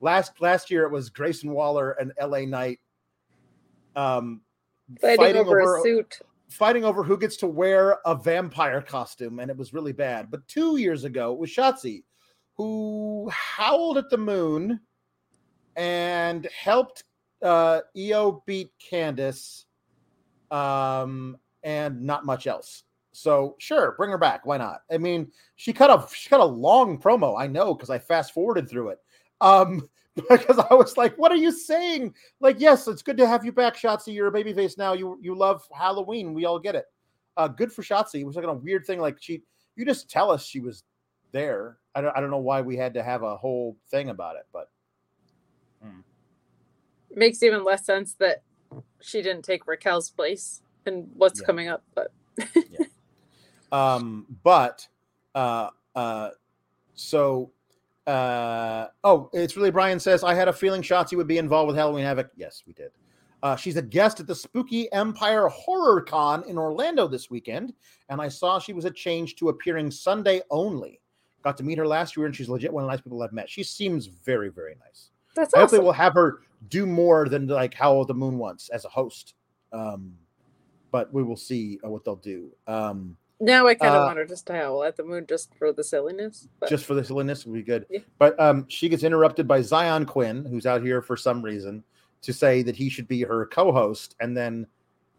[0.00, 2.44] last last year it was Grayson Waller and L.A.
[2.44, 2.80] Knight,
[3.96, 4.42] um,
[5.00, 6.18] Fighting, over, a suit.
[6.54, 10.30] Fighting over who gets to wear a vampire costume, and it was really bad.
[10.30, 12.04] But two years ago, it was Shotzi
[12.56, 14.78] who howled at the moon
[15.74, 17.02] and helped
[17.42, 19.64] uh, Io beat Candice,
[20.52, 22.84] um, and not much else.
[23.10, 24.46] So sure, bring her back.
[24.46, 24.82] Why not?
[24.92, 27.36] I mean, she cut a she cut a long promo.
[27.36, 28.98] I know because I fast forwarded through it.
[29.40, 29.88] Um,
[30.28, 33.52] because I was like, "What are you saying?" Like, yes, it's good to have you
[33.52, 34.14] back, Shotzi.
[34.14, 34.92] You're a babyface now.
[34.92, 36.34] You you love Halloween.
[36.34, 36.86] We all get it.
[37.36, 38.20] Uh, good for Shotzi.
[38.20, 39.00] It was like a weird thing.
[39.00, 39.42] Like she,
[39.74, 40.84] you just tell us she was
[41.32, 41.78] there.
[41.96, 44.46] I don't I don't know why we had to have a whole thing about it,
[44.52, 44.68] but
[47.16, 48.42] Makes even less sense that
[49.00, 51.46] she didn't take Raquel's place and what's Yeah.
[51.46, 51.84] coming up.
[51.94, 52.12] But
[53.72, 54.86] um but
[55.34, 56.30] uh uh
[56.94, 57.52] so
[58.06, 61.76] uh oh it's really brian says i had a feeling shotzi would be involved with
[61.76, 62.28] halloween havoc.
[62.36, 62.90] Yes we did.
[63.42, 67.72] Uh, she's a guest at the spooky empire horror con in orlando this weekend
[68.10, 71.00] and i saw she was a change to appearing sunday only.
[71.42, 73.32] Got to meet her last year and she's legit one of the nice people i've
[73.32, 73.48] met.
[73.48, 75.10] She seems very very nice.
[75.34, 75.84] That's i hope they awesome.
[75.86, 79.34] will have her do more than like howl the moon once as a host.
[79.72, 80.12] Um
[80.90, 82.50] but we will see uh, what they'll do.
[82.66, 85.54] Um Now I kind of Uh, want her just to howl at the moon just
[85.56, 86.48] for the silliness.
[86.60, 87.84] But just for the silliness would be good.
[87.90, 88.00] Yeah.
[88.18, 91.82] But um, she gets interrupted by Zion Quinn, who's out here for some reason,
[92.22, 94.66] to say that he should be her co-host, and then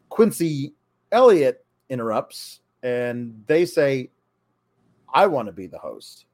[0.09, 0.73] Quincy
[1.11, 4.09] Elliott interrupts, and they say,
[5.13, 6.25] "I want to be the host.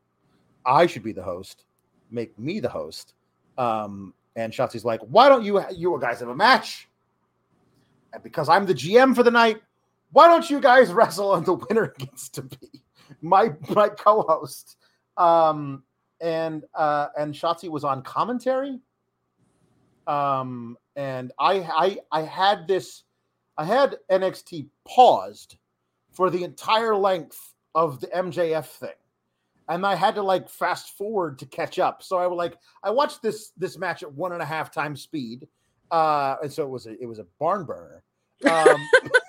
[0.66, 1.66] I should be the host.
[2.11, 3.16] Make me the host."
[3.58, 6.88] Um, and Shotzi's like, "Why don't you you guys have a match?"
[8.14, 9.61] And because I'm the GM for the night,
[10.11, 12.83] why don't you guys wrestle and the winner gets to be
[13.22, 14.77] my my co-host.
[15.17, 15.83] Um
[16.19, 18.80] and uh and Shotzi was on commentary.
[20.07, 23.03] Um and i i i had this
[23.57, 25.56] i had nxt paused
[26.11, 28.90] for the entire length of the mjf thing.
[29.69, 32.03] And i had to like fast forward to catch up.
[32.03, 35.01] So i was like i watched this this match at one and a half times
[35.01, 35.48] speed.
[35.91, 38.03] Uh and so it was a it was a barn burner.
[38.49, 38.77] Um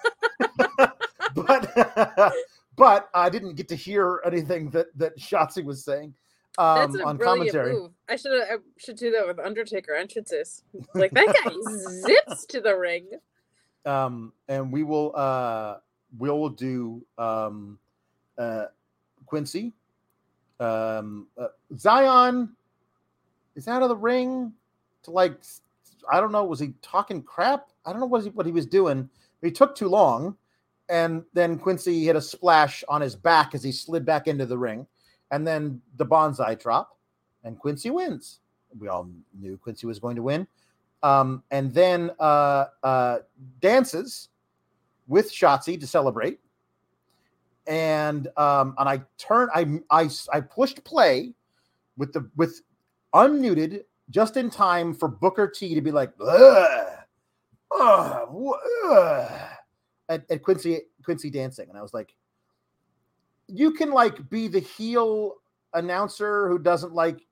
[1.47, 2.33] but
[2.77, 6.15] but I didn't get to hear anything that that Shotzi was saying
[6.59, 7.75] um, that's a on brilliant commentary.
[7.75, 7.93] move.
[8.09, 10.65] I should I should do that with Undertaker entrances.
[10.95, 11.53] Like that guy
[12.07, 13.09] zips to the ring.
[13.85, 15.77] Um, and we will uh,
[16.19, 17.79] we'll do um,
[18.39, 18.67] uh,
[19.27, 19.73] Quincy,
[20.61, 22.55] um, uh, Zion
[23.57, 24.53] is out of the ring
[25.05, 25.35] to like
[26.11, 27.69] I don't know was he talking crap?
[27.87, 29.09] I don't know what he, what he was doing.
[29.41, 30.37] He took too long,
[30.93, 34.59] and then Quincy hit a splash on his back as he slid back into the
[34.59, 34.87] ring,
[35.31, 36.99] and then the banzai drop,
[37.45, 38.41] and Quincy wins.
[38.79, 39.09] We all
[39.41, 40.47] knew Quincy was going to win.
[41.03, 43.19] Um, and then uh, uh,
[43.61, 44.29] dances
[45.09, 46.41] with Shotzi to celebrate.
[47.67, 51.33] And um, and I turned, I, I I pushed play
[51.97, 52.61] with the with
[53.15, 56.87] unmuted just in time for Booker T to be like, ugh,
[57.81, 59.52] ugh,"
[60.13, 62.15] at, at Quincy Quincy dancing, and I was like,
[63.49, 65.35] you can like be the heel
[65.75, 67.27] announcer who doesn't like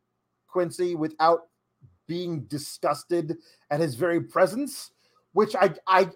[0.48, 1.48] Quincy without
[2.06, 3.36] being disgusted
[3.70, 4.90] at his very presence,
[5.32, 6.10] which I I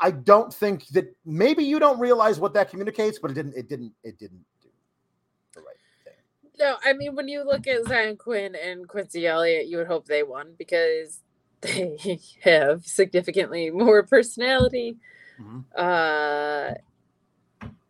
[0.00, 3.68] I don't think that maybe you don't realize what that communicates, but it didn't it
[3.68, 4.68] didn't it didn't do
[5.54, 6.14] the right thing.
[6.58, 10.06] No, I mean when you look at Zion Quinn and Quincy Elliott, you would hope
[10.06, 11.20] they won because
[11.60, 14.96] they have significantly more personality.
[15.40, 15.64] Mhm.
[15.76, 16.74] Uh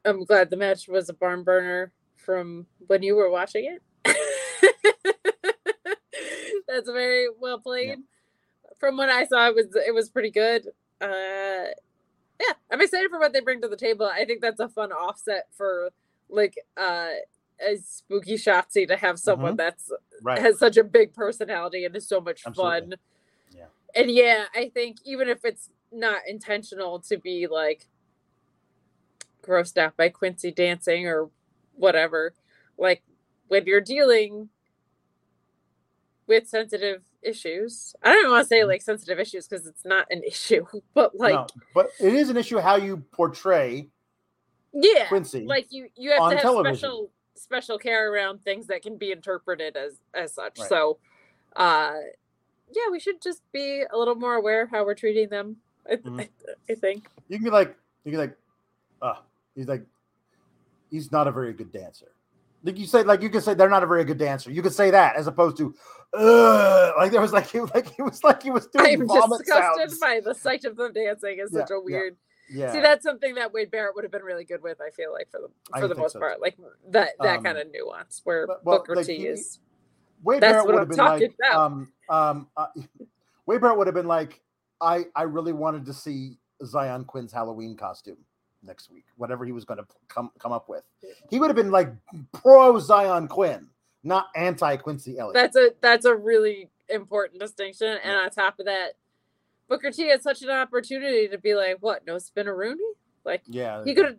[0.06, 3.82] I'm glad the match was a barn burner from when you were watching it.
[6.68, 7.98] That's very well played.
[8.78, 10.68] From what I saw, it was it was pretty good.
[11.00, 11.70] Uh,
[12.40, 14.06] yeah, I'm excited for what they bring to the table.
[14.12, 15.90] I think that's a fun offset for
[16.28, 17.10] like uh
[17.60, 19.90] a spooky Shotzi to have someone that's
[20.22, 20.38] Right.
[20.40, 22.80] has such a big personality and is so much Absolutely.
[22.90, 22.94] fun.
[23.52, 23.66] Yeah.
[23.94, 27.86] And yeah, I think even if it's not intentional to be like
[29.42, 31.30] grossed out by Quincy dancing or
[31.74, 32.34] whatever,
[32.78, 33.02] like
[33.48, 34.48] when you're dealing
[36.26, 40.22] with sensitive issues, I don't want to say like sensitive issues because it's not an
[40.26, 43.88] issue, but like no, but it is an issue how you portray
[44.74, 45.44] yeah, Quincy.
[45.46, 46.76] like you you have to have television.
[46.76, 50.68] special special care around things that can be interpreted as as such Right.
[50.68, 50.98] so
[51.56, 51.94] uh
[52.74, 55.56] yeah we should just be a little more aware of how we're treating them
[55.90, 56.20] i, Mhm.
[56.20, 56.28] I,
[56.70, 58.36] I think you can be like, you can be like,
[59.02, 59.14] uh,
[59.54, 59.84] he's like,
[60.90, 62.06] he's not a very good dancer.
[62.62, 64.50] Like you say, like you can say they're not a very good dancer.
[64.50, 65.74] You could say that as opposed to,
[66.14, 69.90] uh, like there was like he like he was like he was doing i'm disgusted
[69.90, 69.98] sounds.
[69.98, 72.16] by the sight of them dancing is such Yeah, a weird
[72.50, 75.12] yeah, see that's something that wade barrett would have been really good with i feel
[75.12, 75.48] like for the
[75.80, 76.56] for the most so, part like
[76.90, 79.58] that that Um, kind of nuance where but- well, booker like, t he- is
[80.22, 81.54] Wade Barrett would have been like, about.
[81.66, 82.66] um, um, uh,
[83.44, 84.40] Wade Barrett would have been like,
[84.80, 88.18] I, I really wanted to see Zion Quinn's Halloween costume
[88.62, 90.84] next week, whatever he was going to come come up with.
[91.30, 91.92] He would have been like
[92.32, 93.66] pro Zion Quinn,
[94.02, 95.34] not anti Quincy Elliott.
[95.34, 98.92] that's a that's a really important distinction and on top of that
[99.70, 102.74] booker t had such an opportunity to be like what no spinneroonie
[103.24, 104.16] like yeah, He could have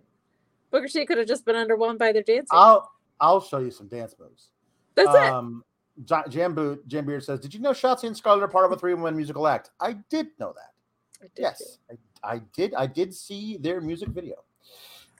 [0.71, 2.47] Booker T could have just been underwhelmed by their dancing.
[2.51, 4.49] I'll I'll show you some dance moves.
[4.95, 5.15] That's it.
[5.15, 8.77] um, Ja- Jambu Jambeard says, "Did you know Shotzi and Scarlett are part of a
[8.77, 10.73] three-woman musical act?" I did know that.
[11.21, 12.73] I did Yes, I, I did.
[12.73, 14.43] I did see their music video.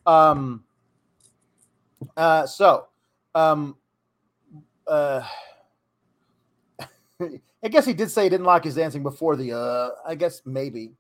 [0.06, 0.64] Um.
[2.18, 2.46] Uh.
[2.46, 2.88] So,
[3.34, 3.78] um.
[4.86, 5.26] Uh.
[7.64, 9.54] I guess he did say he didn't like his dancing before the.
[9.54, 9.90] Uh.
[10.06, 10.94] I guess maybe.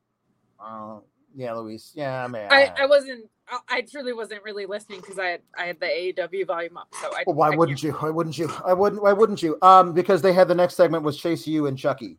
[0.59, 0.99] Uh,
[1.35, 1.91] yeah, Luis.
[1.93, 2.51] Yeah, man.
[2.51, 3.29] I, I wasn't.
[3.47, 6.87] I, I truly wasn't really listening because I had I had the AEW volume up.
[7.01, 7.23] So I.
[7.27, 7.91] Well, why I wouldn't you?
[7.93, 8.51] Why wouldn't you?
[8.65, 9.03] I wouldn't.
[9.03, 9.57] Why wouldn't you?
[9.61, 12.17] Um, because they had the next segment was Chase U and Chucky.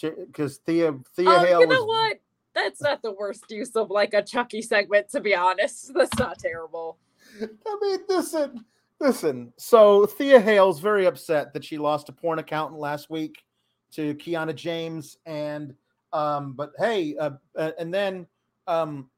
[0.00, 2.20] Because Thea Thea Oh, Hale you know was what?
[2.54, 5.92] That's not the worst use of like a Chucky segment, to be honest.
[5.94, 6.98] That's not terrible.
[7.40, 8.64] I mean, listen,
[8.98, 9.52] listen.
[9.56, 13.44] So Thea Hale's very upset that she lost a porn accountant last week
[13.92, 15.74] to Kiana James, and
[16.12, 18.26] um, but hey, uh, uh, and then
[18.66, 19.08] um,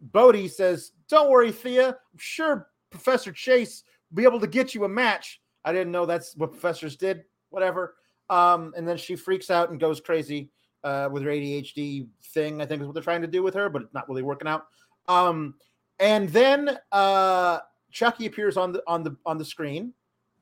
[0.00, 1.88] Bodhi says, "Don't worry, Thea.
[1.88, 6.06] I'm sure Professor Chase will be able to get you a match." I didn't know
[6.06, 7.24] that's what professors did.
[7.50, 7.94] Whatever.
[8.30, 10.50] Um, and then she freaks out and goes crazy
[10.84, 12.60] uh, with her ADHD thing.
[12.60, 14.48] I think is what they're trying to do with her, but it's not really working
[14.48, 14.66] out.
[15.08, 15.54] Um,
[15.98, 17.58] and then uh,
[17.90, 19.92] Chucky appears on the on the on the screen,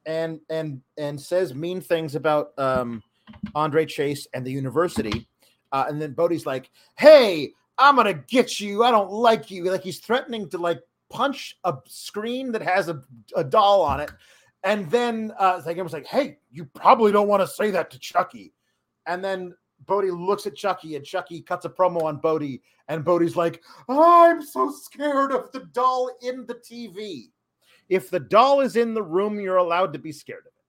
[0.06, 3.02] and and and says mean things about um,
[3.54, 5.28] Andre Chase and the university.
[5.72, 8.84] Uh, and then Bodhi's like, "Hey, I'm gonna get you.
[8.84, 13.02] I don't like you." Like he's threatening to like punch a screen that has a,
[13.36, 14.10] a doll on it.
[14.62, 18.52] And then uh, was like, "Hey, you probably don't want to say that to Chucky."
[19.06, 19.54] And then
[19.86, 24.42] Bodhi looks at Chucky, and Chucky cuts a promo on Bodhi, and Bodhi's like, I'm
[24.42, 27.30] so scared of the doll in the TV.
[27.88, 30.59] If the doll is in the room, you're allowed to be scared of it.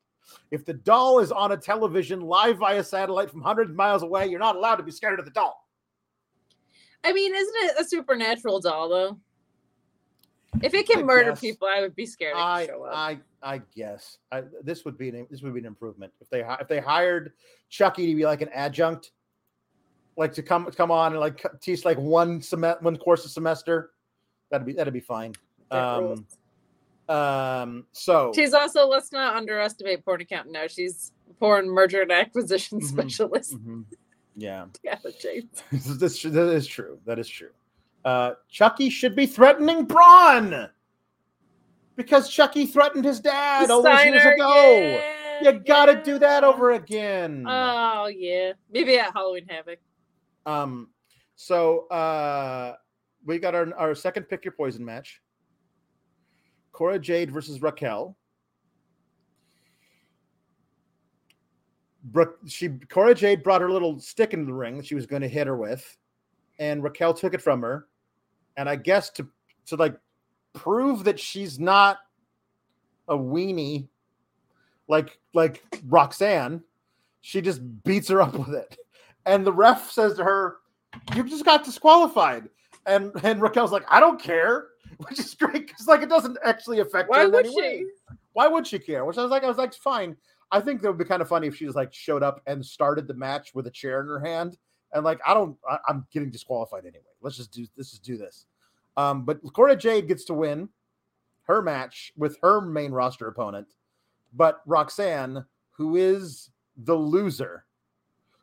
[0.52, 4.28] If the doll is on a television live via satellite from hundreds of miles away,
[4.28, 5.68] you're not allowed to be scared of the doll.
[7.04, 9.20] I mean, isn't it a supernatural doll though?
[10.62, 11.40] If it can I murder guess.
[11.40, 12.36] people, I would be scared.
[12.36, 12.68] I.
[12.92, 16.44] I, I guess I, this would be an, this would be an improvement if they
[16.60, 17.34] if they hired
[17.70, 19.12] Chucky to be like an adjunct,
[20.18, 23.92] like to come come on and like teach like one sem- one course a semester.
[24.52, 25.34] That'd be that'd be fine.
[25.72, 26.20] That Um, rules.
[27.12, 27.86] Um.
[27.92, 30.54] So She's also let's not underestimate porn accountant.
[30.54, 32.84] No, she's porn merger and acquisition Mhm.
[32.86, 33.54] specialist.
[33.56, 33.86] Mhm.
[34.36, 37.00] yeah, Yeah, this, that is true.
[37.06, 37.50] That is true.
[38.06, 40.70] Uh, Chucky should be threatening Bron
[41.96, 44.54] because Chucky threatened his dad all those years ago.
[44.72, 47.46] yeah, You gotta do that over again.
[47.48, 49.80] Oh yeah, maybe at Halloween Havoc.
[50.46, 50.90] Um,
[51.36, 52.76] so uh,
[53.26, 55.21] we got our, our second pick your poison match.
[56.72, 58.16] Cora Jade versus Raquel.
[62.48, 65.28] She Cora Jade brought her little stick into the ring that she was going to
[65.28, 65.98] hit her with,
[66.60, 67.88] and Raquel took it from her.
[68.58, 69.28] And I guess to
[69.68, 69.96] to like
[70.54, 72.00] prove that she's not
[73.08, 73.88] a weenie
[74.88, 76.64] like like Roxanne,
[77.22, 78.78] she just beats her up with it.
[79.26, 80.58] And the ref says to her,
[81.16, 82.50] "You just got disqualified."
[82.88, 84.70] And and Raquel's like, "I don't care,"
[85.08, 87.80] which is great because like it doesn't actually affect her Why in would any way.
[87.80, 88.16] she?
[88.34, 89.06] Why would she care?
[89.06, 90.16] Which I was like, I was like, fine.
[90.52, 92.66] I think that would be kind of funny if she just like showed up and
[92.66, 94.58] started the match with a chair in her hand
[94.94, 97.04] and like I don't I, am getting disqualified anyway.
[97.22, 98.46] Let's just do let's just do this.
[98.98, 100.70] Um, but Cora Jade gets to win
[101.44, 103.68] her match with her main roster opponent,
[104.34, 107.66] but Roxanne, who is the loser,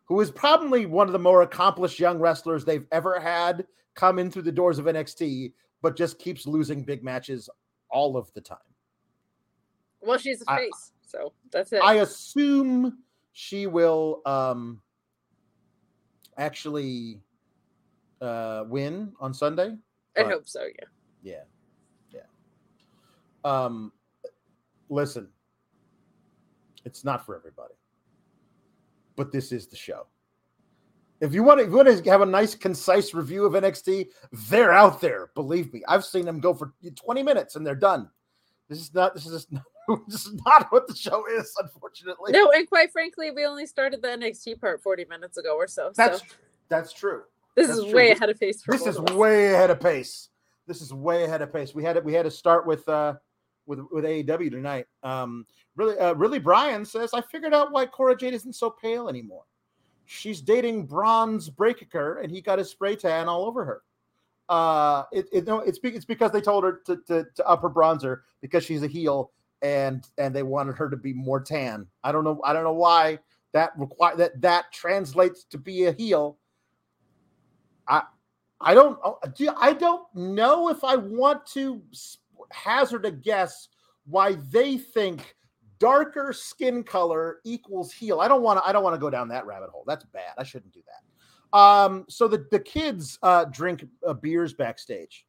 [0.05, 4.31] who is probably one of the more accomplished young wrestlers they've ever had come in
[4.31, 5.53] through the doors of NXT,
[5.83, 7.49] but just keeps losing big matches
[7.91, 8.59] all of the time.
[10.01, 11.83] Well, she's a face, I, so that's it.
[11.83, 12.99] I assume
[13.33, 14.81] she will um
[16.37, 17.21] actually
[18.21, 19.77] uh win on Sunday.
[20.17, 20.85] I hope so, yeah.
[21.23, 21.43] Yeah.
[22.15, 22.21] Yeah.
[23.45, 23.93] Um
[24.89, 25.29] listen.
[26.85, 27.75] It's not for everybody.
[29.17, 30.07] But this is the show.
[31.21, 34.09] If you want to, you want to have a nice, concise review of NXT,
[34.49, 35.31] they're out there.
[35.35, 38.09] Believe me, I've seen them go for 20 minutes and they're done.
[38.69, 39.15] This is not.
[39.15, 39.51] This is just,
[40.09, 42.33] this is not what the show is, unfortunately.
[42.33, 45.91] No, and quite frankly, we only started the NXT part 40 minutes ago or so.
[45.97, 46.27] That's so.
[46.69, 47.23] that's true.
[47.57, 47.95] This that's is true.
[47.95, 48.63] way ahead of pace.
[48.63, 50.29] this is way ahead of pace.
[50.67, 51.75] This is way ahead of pace.
[51.75, 52.05] We had it.
[52.05, 53.15] We had to start with uh
[53.67, 54.87] with with AEW tonight.
[55.03, 59.09] Um, really, uh, really, Brian says I figured out why Cora Jade isn't so pale
[59.09, 59.45] anymore
[60.09, 63.83] she's dating Bronze Breakker, and he got his spray tan all over her.
[64.49, 67.69] Uh, it, it no, it's it's because they told her to, to to up her
[67.69, 69.31] bronzer because she's a heel,
[69.61, 71.87] and and they wanted her to be more tan.
[72.03, 72.41] I don't know.
[72.43, 73.19] I don't know why
[73.53, 76.39] that require that that translates to be a heel.
[77.87, 78.05] I
[78.63, 79.19] I don't oh,
[79.59, 81.83] I don't know if I want to
[82.51, 83.69] hazard a guess
[84.07, 85.37] why they think
[85.79, 88.21] darker skin color equals heel.
[88.21, 88.69] I don't want to.
[88.69, 89.85] I don't want to go down that rabbit hole.
[89.87, 90.33] That's bad.
[90.37, 91.59] I shouldn't do that.
[91.59, 95.27] Um, so the the kids uh, drink uh, beers backstage.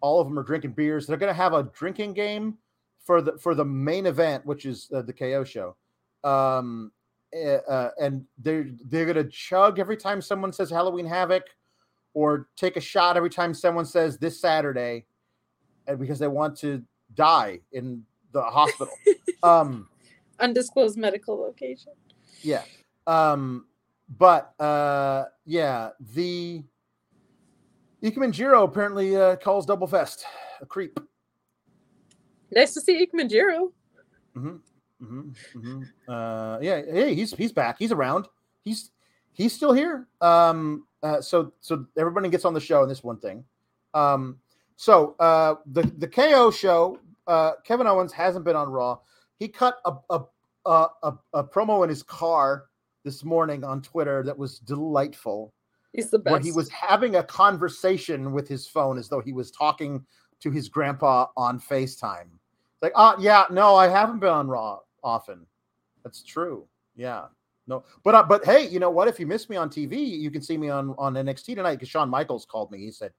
[0.00, 1.06] All of them are drinking beers.
[1.06, 2.56] They're going to have a drinking game
[3.04, 5.76] for the for the main event, which is uh, the KO show.
[6.24, 6.92] Um,
[7.32, 11.44] eh, uh, and they're they're going to chug every time someone says Halloween Havoc,
[12.14, 15.04] or take a shot every time someone says this Saturday,
[15.86, 16.82] and because they want to
[17.14, 18.94] die in the hospital.
[19.42, 19.88] um,
[20.38, 21.92] Undisclosed medical location.
[22.42, 22.62] Yeah.
[23.06, 23.66] Um,
[24.18, 26.62] but uh, yeah, the
[28.02, 30.24] Ikemen Jiro apparently uh, calls Double Fest
[30.60, 30.98] a creep.
[32.50, 33.72] Nice to see Ikemen Jiro.
[34.36, 34.56] Mm-hmm.
[35.02, 35.58] Mm-hmm.
[35.58, 35.82] Mm-hmm.
[36.10, 37.76] Uh, yeah, hey, he's he's back.
[37.78, 38.26] He's around.
[38.64, 38.90] He's
[39.32, 40.08] he's still here.
[40.20, 43.44] Um, uh, so so everybody gets on the show, and this one thing.
[43.94, 44.38] Um,
[44.76, 46.98] so uh, the the KO show
[47.30, 48.98] uh, Kevin Owens hasn't been on Raw.
[49.38, 50.20] He cut a, a,
[50.66, 52.66] a, a, a promo in his car
[53.04, 55.54] this morning on Twitter that was delightful.
[55.92, 56.32] He's the best.
[56.32, 60.04] Where he was having a conversation with his phone as though he was talking
[60.40, 62.28] to his grandpa on FaceTime.
[62.82, 65.46] Like, uh, yeah, no, I haven't been on Raw often.
[66.02, 66.66] That's true.
[66.96, 67.26] Yeah.
[67.66, 69.06] No, but uh, but hey, you know what?
[69.06, 71.88] If you miss me on TV, you can see me on on NXT tonight because
[71.88, 72.78] Shawn Michaels called me.
[72.78, 73.12] He said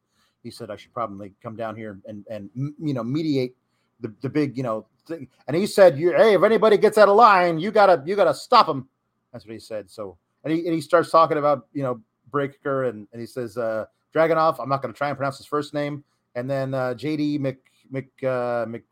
[0.44, 3.56] he said I should probably come down here and and you know mediate
[4.02, 5.28] the, the big, you know, thing.
[5.48, 8.34] And he said, "You, hey, if anybody gets out of line, you gotta you gotta
[8.34, 8.88] stop him.
[9.32, 9.90] That's what he said.
[9.90, 13.58] So, and he and he starts talking about you know Breakker and, and he says
[13.58, 14.60] uh, Dragunov.
[14.60, 16.04] I'm not gonna try and pronounce his first name.
[16.36, 17.60] And then uh, JD Mc
[17.92, 18.84] Mc, uh, Mc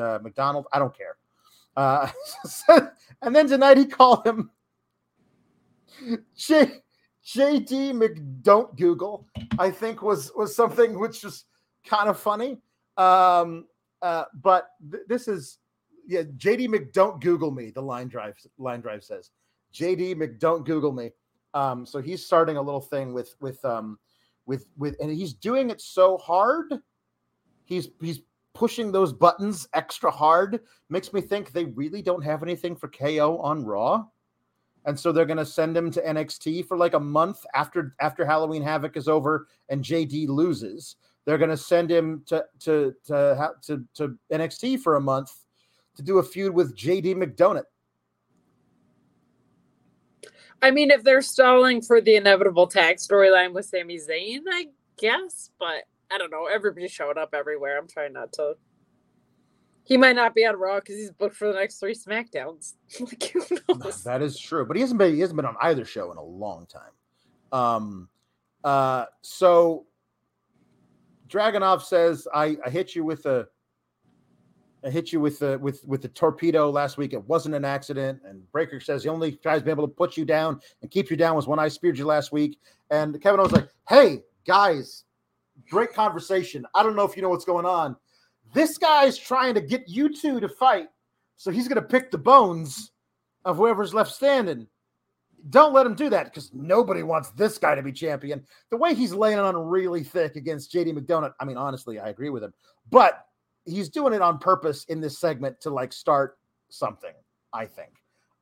[0.00, 0.66] uh, McDonald.
[0.72, 1.16] I don't care.
[1.76, 2.08] Uh,
[3.22, 4.50] and then tonight he called him
[6.36, 6.82] J,
[7.24, 9.26] JD McDon't Google.
[9.58, 11.44] I think was was something which was
[11.84, 12.58] kind of funny.
[12.96, 13.66] Um,
[14.02, 15.58] uh, but th- this is
[16.06, 17.70] yeah, JD McDon't Google me.
[17.70, 19.30] The line drive line drive says
[19.74, 21.10] JD McDon't Google me.
[21.54, 23.98] Um, so he's starting a little thing with with um
[24.46, 26.72] with with and he's doing it so hard.
[27.64, 28.20] He's he's
[28.54, 30.60] pushing those buttons extra hard.
[30.88, 34.04] Makes me think they really don't have anything for KO on Raw.
[34.84, 38.24] And so they're going to send him to NXT for like a month after after
[38.24, 40.96] Halloween Havoc is over and JD loses.
[41.28, 45.30] They're going to send him to to to to, to NXT for a month
[45.96, 47.64] to do a feud with JD McDonagh.
[50.62, 55.50] I mean, if they're stalling for the inevitable tag storyline with Sami Zayn, I guess,
[55.58, 56.46] but I don't know.
[56.46, 57.76] Everybody's showing up everywhere.
[57.76, 58.54] I'm trying not to.
[59.84, 62.72] He might not be on Raw because he's booked for the next three Smackdowns.
[63.00, 64.02] like who knows?
[64.02, 66.24] That is true, but he hasn't been he hasn't been on either show in a
[66.24, 66.92] long time.
[67.52, 68.08] Um,
[68.64, 69.87] uh, so
[71.28, 73.46] Dragunov says, I, I hit you with a
[74.84, 77.12] I hit you with the with with the torpedo last week.
[77.12, 78.20] It wasn't an accident.
[78.24, 81.16] And Breakker says the only guy's been able to put you down and keep you
[81.16, 82.58] down was when I speared you last week.
[82.90, 85.04] And Kevin was like, "Hey guys,
[85.68, 86.64] great conversation.
[86.74, 87.96] I don't know if you know what's going on.
[88.54, 90.88] This guy's trying to get you two to fight,
[91.36, 92.92] so he's going to pick the bones
[93.44, 94.66] of whoever's left standing.
[95.50, 98.44] Don't let him do that because nobody wants this guy to be champion.
[98.70, 102.30] The way he's laying on really thick against JD McDonagh, I mean, honestly, I agree
[102.30, 102.52] with him,
[102.90, 103.24] but
[103.64, 106.38] he's doing it on purpose in this segment to like start
[106.70, 107.12] something,
[107.52, 107.90] I think.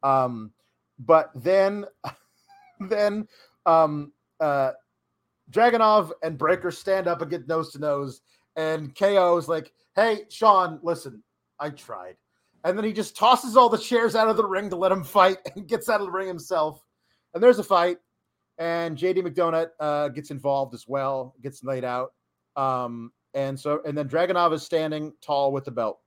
[0.03, 0.53] Um,
[0.99, 1.85] but then,
[2.81, 3.29] then,
[3.67, 4.73] um, uh,
[5.51, 8.23] Dragunov and Breakker stand up and get nose to nose,
[8.57, 11.23] and KO is like, "Hey, Sean, listen,
[11.61, 12.17] I tried."
[12.65, 15.05] And then he just tosses all the chairs out of the ring to let him
[15.05, 16.83] fight and gets out of the ring himself.
[17.37, 17.99] And there's a fight,
[18.57, 22.15] and JD McDonagh uh, gets involved as well, gets laid out.
[22.57, 25.99] Um, and so, and then Dragunov is standing tall with the belt.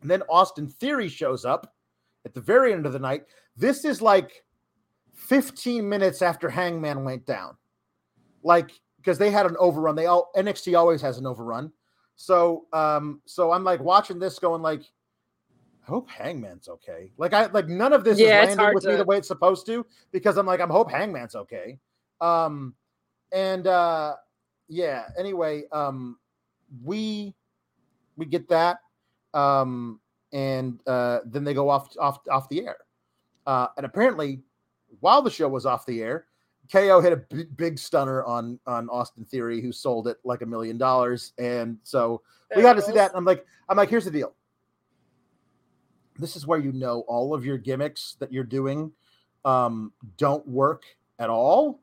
[0.00, 1.70] And then Austin Theory shows up
[2.24, 3.24] at the very end of the night.
[3.58, 4.42] This is like
[5.12, 7.58] 15 minutes after Hangman went down.
[8.42, 9.96] Like, because they had an overrun.
[9.96, 11.70] They all NXT always has an overrun.
[12.16, 14.80] So um, so I'm like watching this going like,
[15.86, 17.12] I hope Hangman's okay.
[17.16, 19.66] Like I like none of this Yeah, is landing with me the way it's supposed
[19.66, 21.78] to because I'm like, I'm hope Hangman's okay.
[22.20, 22.74] Um
[23.32, 24.16] and uh
[24.68, 26.18] yeah, anyway, um
[26.82, 27.34] we
[28.16, 28.78] we get that.
[29.34, 30.00] Um
[30.32, 32.78] and uh then they go off off off the air.
[33.46, 34.42] Uh and apparently
[35.00, 36.26] while the show was off the air,
[36.72, 40.46] KO hit a big, big stunner on on Austin Theory, who sold it like a
[40.46, 42.22] million dollars, and so
[42.56, 43.10] we got to see that.
[43.10, 44.34] And I'm like, I'm like, here's the deal.
[46.18, 48.92] This is where you know all of your gimmicks that you're doing
[49.44, 50.84] um, don't work
[51.18, 51.80] at all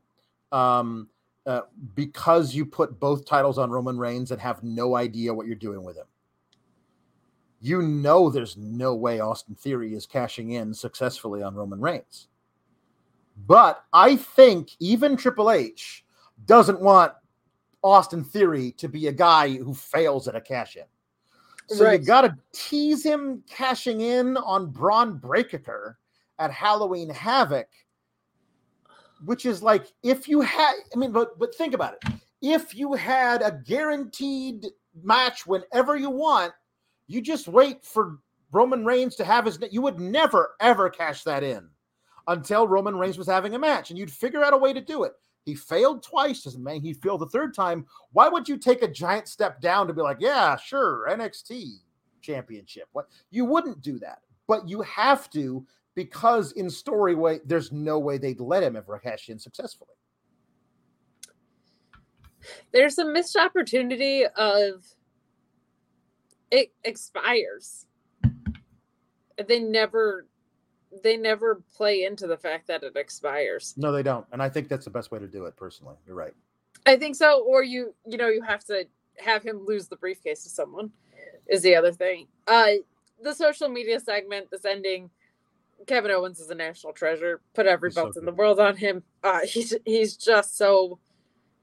[0.52, 1.08] um,
[1.46, 1.62] uh,
[1.94, 5.82] because you put both titles on Roman Reigns and have no idea what you're doing
[5.82, 6.06] with him.
[7.60, 12.28] You know, there's no way Austin Theory is cashing in successfully on Roman Reigns.
[13.46, 16.04] But I think even Triple H
[16.46, 17.12] doesn't want
[17.82, 20.84] Austin Theory to be a guy who fails at a cash in.
[21.68, 22.00] So Right.
[22.00, 25.98] you got to tease him cashing in on Bron Breakker
[26.38, 27.68] at Halloween Havoc,
[29.24, 32.12] which is like if you had, I mean, but but think about it.
[32.42, 34.66] If you had a guaranteed
[35.02, 36.52] match whenever you want,
[37.06, 38.18] you just wait for
[38.52, 39.58] Roman Reigns to have his.
[39.70, 41.68] You would never ever cash that in
[42.28, 45.04] until Roman Reigns was having a match, and you'd figure out a way to do
[45.04, 45.12] it.
[45.44, 47.86] He failed twice, doesn't mean he failed the third time.
[48.12, 51.80] Why would you take a giant step down to be like, yeah, sure, NXT
[52.22, 52.88] championship?
[52.92, 57.98] What you wouldn't do that, but you have to because in story way, there's no
[57.98, 59.90] way they'd let him ever cash in successfully.
[62.72, 64.84] there's a missed opportunity of
[66.50, 67.86] it expires
[69.48, 70.26] they never
[71.02, 74.68] they never play into the fact that it expires No, they don't, and I think
[74.68, 75.56] that's the best way to do it.
[75.56, 76.34] Personally, you're right.
[76.86, 78.84] i think so or you you know you have to
[79.18, 80.90] have him lose the briefcase to someone
[81.48, 82.72] is the other thing uh
[83.22, 85.08] the social media segment this ending
[85.86, 88.76] kevin owens is a national treasure put every He's so belt in the world on
[88.76, 90.98] him uh he's he's just so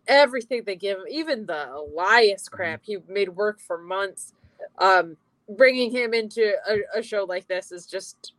[0.08, 2.56] everything they give him even the elias Mm-hmm.
[2.56, 4.34] crap he made work for months
[4.80, 5.18] um
[5.58, 8.34] bringing him into a, a show like this is just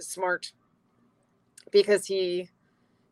[0.00, 0.52] smart
[1.70, 2.48] because he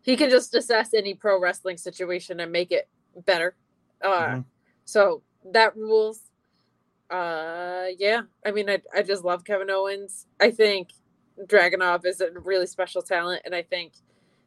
[0.03, 2.89] he can just assess any pro wrestling situation and make it
[3.27, 3.57] better
[4.03, 4.45] uh Mhm.
[4.85, 6.21] so that rules
[7.11, 10.91] uh yeah i mean I, I just love kevin owens i think
[11.47, 13.93] dragunov is a really special talent and i think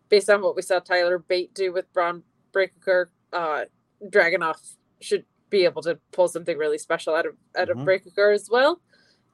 [0.10, 3.66] based on what we saw tyler bate do with bron breakker uh
[4.04, 4.56] dragunov
[5.02, 7.80] should be able to pull something really special out of out Mhm.
[7.80, 8.82] of breakker as well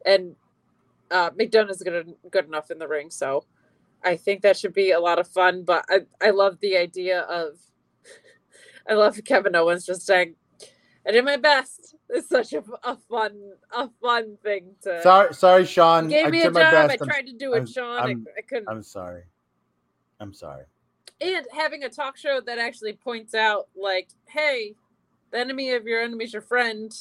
[0.06, 0.35] and
[1.11, 3.45] uh mcdonagh's good good enough in the ring so
[4.03, 7.22] i think that should be a lot of fun but i i love the idea
[7.22, 7.58] of
[8.90, 10.35] i love kevin owens just saying
[11.08, 13.34] i did my best it's such a, a fun
[13.72, 16.08] a fun thing to Sorry, sorry, Sean.
[16.08, 17.01] gave I me a did my job best.
[17.01, 19.24] i I'm- tried to do it I'm- sean I'm- I, I couldn't I'm sorry.
[20.19, 20.64] I'm sorry.
[21.22, 24.75] and having a talk show that actually points out like hey
[25.32, 26.92] the enemy of your enemy is your friend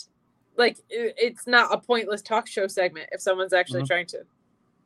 [0.57, 3.87] like it, it's not a pointless talk show segment if someone's actually Mhm.
[3.87, 4.25] trying to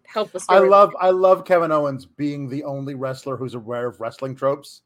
[0.05, 4.01] help us I love I love Kevin Owens being the only wrestler who's aware of
[4.01, 4.83] wrestling tropes.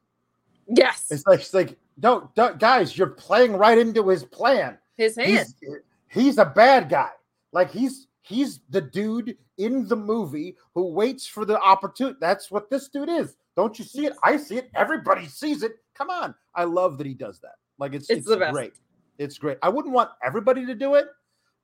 [0.68, 4.78] yes It's like it's like no, don't, guys, you're playing right into his plan.
[4.96, 5.76] his hand He's
[6.08, 7.10] he's a bad guy.
[7.52, 12.16] Like he's he's the dude in the movie who waits for the opportunity.
[12.20, 13.36] That's what this dude is.
[13.56, 14.14] Don't you see it?
[14.24, 14.70] I see it.
[14.74, 15.72] Everybody sees it.
[15.94, 16.34] Come on.
[16.54, 17.56] I love that he does that.
[17.78, 18.72] Like it's It's it's, great.
[19.18, 19.58] It's great.
[19.62, 21.06] I wouldn't want everybody to do it,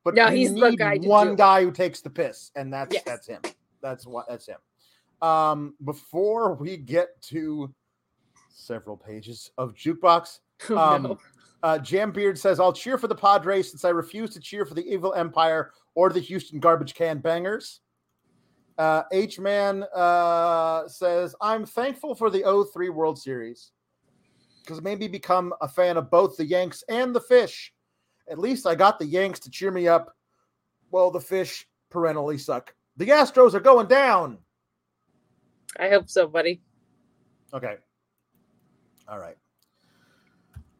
[0.04, 3.02] but No, he's the guy one guy who takes the piss, and that's Yes.
[3.04, 3.40] that's him.
[3.80, 4.58] That's what that's him.
[5.22, 7.72] Um, before we get to
[8.50, 11.18] several pages of jukebox, Oh, um, no.
[11.62, 14.74] uh, Jam Beard says, I'll cheer for the Padres since I refuse to cheer for
[14.74, 17.80] the evil empire or the Houston garbage can bangers.
[18.76, 23.72] Uh, H Man uh, says, I'm thankful for the 03 World Series
[24.68, 27.72] because maybe become a fan of both the Yanks and the Fish.
[28.30, 30.14] At least I got the Yanks to cheer me up.
[30.90, 32.74] Well, the Fish perennially suck.
[32.98, 34.36] The Astros are going down.
[35.80, 36.60] I hope so, buddy.
[37.54, 37.76] Okay.
[39.08, 39.38] All right.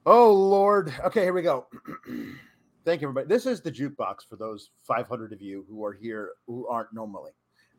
[0.04, 0.92] Oh, Lord.
[1.06, 1.66] Okay, here we go.
[2.84, 3.26] Thank you, everybody.
[3.26, 7.32] This is the jukebox for those 500 of you who are here who aren't normally.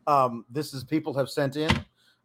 [0.07, 1.69] Um, this is people have sent in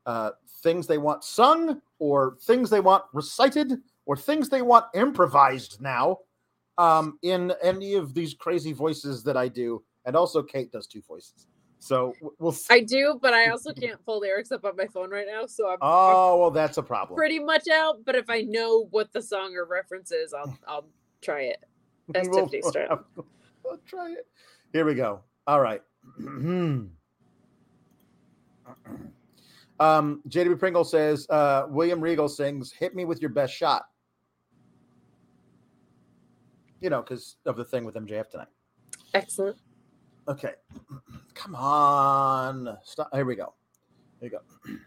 [0.07, 0.31] uh,
[0.63, 6.19] things they want sung or things they want recited or things they want improvised now
[6.79, 9.83] um, in any of these crazy voices that I do.
[10.05, 11.47] And also, Kate does two voices.
[11.79, 12.53] So we'll.
[12.53, 12.75] See.
[12.75, 15.47] I do, but I also can't pull lyrics up on my phone right now.
[15.47, 17.17] So I'm, oh well, that's a problem.
[17.17, 18.05] pretty much out.
[18.05, 20.89] But if I know what the song or reference is, I'll I'll
[21.23, 21.65] try it.
[22.15, 22.99] As We'll- Tiffany Stratton.
[23.65, 24.27] We'll try it.
[24.73, 25.21] Here we go.
[25.47, 25.83] All right.
[29.81, 33.87] um, JW Pringle says uh, William Regal sings "Hit Me with Your Best Shot."
[36.81, 38.49] You know, because of the thing with MJF tonight.
[39.15, 39.57] Excellent.
[40.29, 40.53] Okay.
[41.35, 42.77] Come on.
[42.83, 43.09] Stop.
[43.15, 43.55] Here we go.
[44.21, 44.41] Here we go.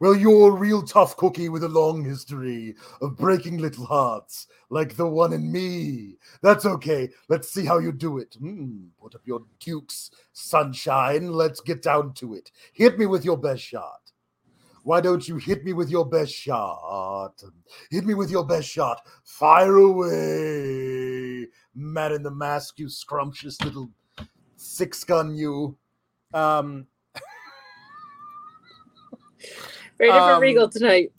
[0.00, 4.96] Well, you're a real tough cookie with a long history of breaking little hearts, like
[4.96, 6.16] the one in me.
[6.40, 7.10] That's okay.
[7.28, 8.34] Let's see how you do it.
[8.40, 11.30] Hmm, put up your dukes, sunshine.
[11.34, 12.50] Let's get down to it.
[12.72, 13.99] Hit me with your best shot.
[14.82, 17.42] Why don't you hit me with your best shot?
[17.90, 19.00] Hit me with your best shot.
[19.24, 21.46] Fire away.
[21.74, 23.90] Man in the mask, you scrumptious little
[24.56, 25.76] six gun you.
[26.34, 26.86] Um,
[29.98, 31.12] Very different Um, Regal tonight.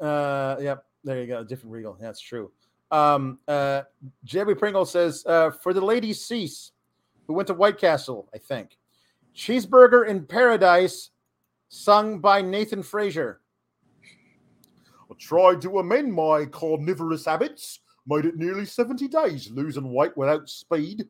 [0.00, 1.44] uh, yep, there you go.
[1.44, 1.96] Different regal.
[2.00, 2.50] That's true.
[2.90, 3.82] Um, uh,
[4.24, 6.72] Jerry Pringle says uh, for the lady Cease,
[7.26, 8.76] who went to White Castle, I think.
[9.34, 11.10] Cheeseburger in Paradise,
[11.68, 13.40] sung by Nathan Frazer.
[15.10, 17.80] I tried to amend my carnivorous habits.
[18.06, 21.08] Made it nearly 70 days losing weight without speed.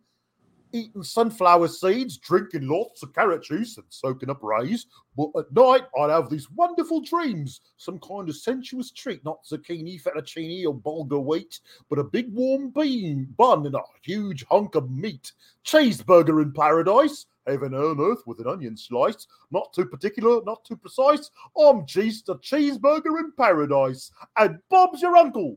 [0.74, 4.86] Eating sunflower seeds, drinking lots of carrot juice, and soaking up rays.
[5.16, 7.60] But at night, I'd have these wonderful dreams.
[7.76, 12.70] Some kind of sensuous treat, not zucchini, fettuccine, or bulgur wheat, but a big warm
[12.70, 15.30] bean bun and a huge hunk of meat.
[15.64, 17.26] Cheeseburger in paradise.
[17.46, 19.28] Heaven on earth with an onion slice.
[19.52, 21.30] Not too particular, not too precise.
[21.56, 24.10] I'm just a cheeseburger in paradise.
[24.36, 25.56] And Bob's your uncle.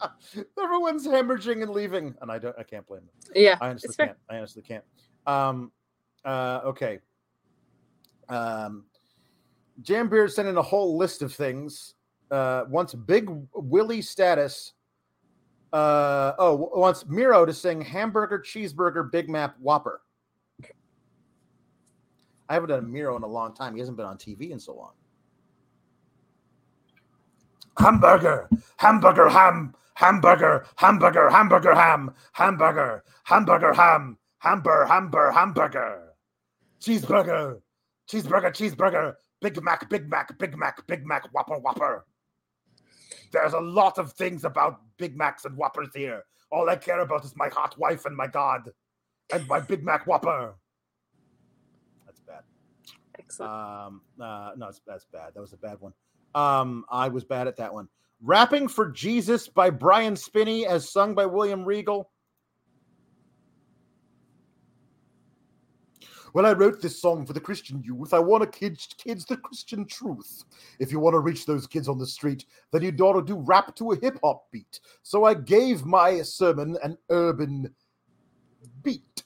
[0.62, 2.54] Everyone's hemorrhaging and leaving, and I don't.
[2.58, 3.32] I can't blame them.
[3.34, 4.06] Yeah, I honestly it's fair.
[4.06, 4.18] can't.
[4.30, 4.84] I honestly can't.
[5.26, 5.72] Um,
[6.24, 6.98] uh, okay.
[8.28, 8.84] Um,
[9.82, 11.94] Jambeard sent in a whole list of things.
[12.30, 14.72] Uh, wants Big Willie status.
[15.72, 20.00] Uh, oh, wants Miro to sing hamburger, cheeseburger, Big Mac, Whopper.
[22.48, 23.74] I haven't done a Miro in a long time.
[23.74, 24.92] He hasn't been on TV in so long.
[27.78, 36.12] Hamburger, hamburger, ham, hamburger, hamburger, hamburger, ham, hamburger, hamburger, ham, hamburger, hamburger, hamburger,
[36.80, 37.60] cheeseburger,
[38.08, 42.04] cheeseburger, cheeseburger, Big Mac, Big Mac, Big Mac, Big Mac, Whopper, Whopper.
[43.32, 46.24] There's a lot of things about Big Macs and Whoppers here.
[46.50, 48.70] All I care about is my hot wife and my God,
[49.32, 50.54] and my Big Mac Whopper.
[52.04, 52.42] That's bad.
[53.18, 53.50] Excellent.
[53.50, 55.32] Um, uh, no, it's, that's bad.
[55.34, 55.94] That was a bad one.
[56.34, 57.88] Um, I was bad at that one.
[58.22, 62.10] Rapping for Jesus by Brian Spinney, as sung by William Regal.
[66.32, 68.12] Well, I wrote this song for the Christian youth.
[68.12, 70.44] I want to kids kids the Christian truth.
[70.78, 73.36] If you want to reach those kids on the street, then you'd ought to do
[73.36, 74.80] rap to a hip hop beat.
[75.02, 77.74] So I gave my sermon an urban
[78.82, 79.24] beat.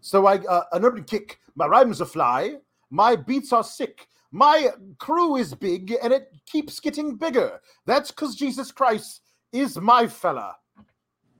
[0.00, 1.40] So I uh, an urban kick.
[1.56, 2.54] My rhymes are fly.
[2.90, 4.06] My beats are sick.
[4.30, 7.60] My crew is big, and it keeps getting bigger.
[7.86, 10.56] That's because Jesus Christ is my fella.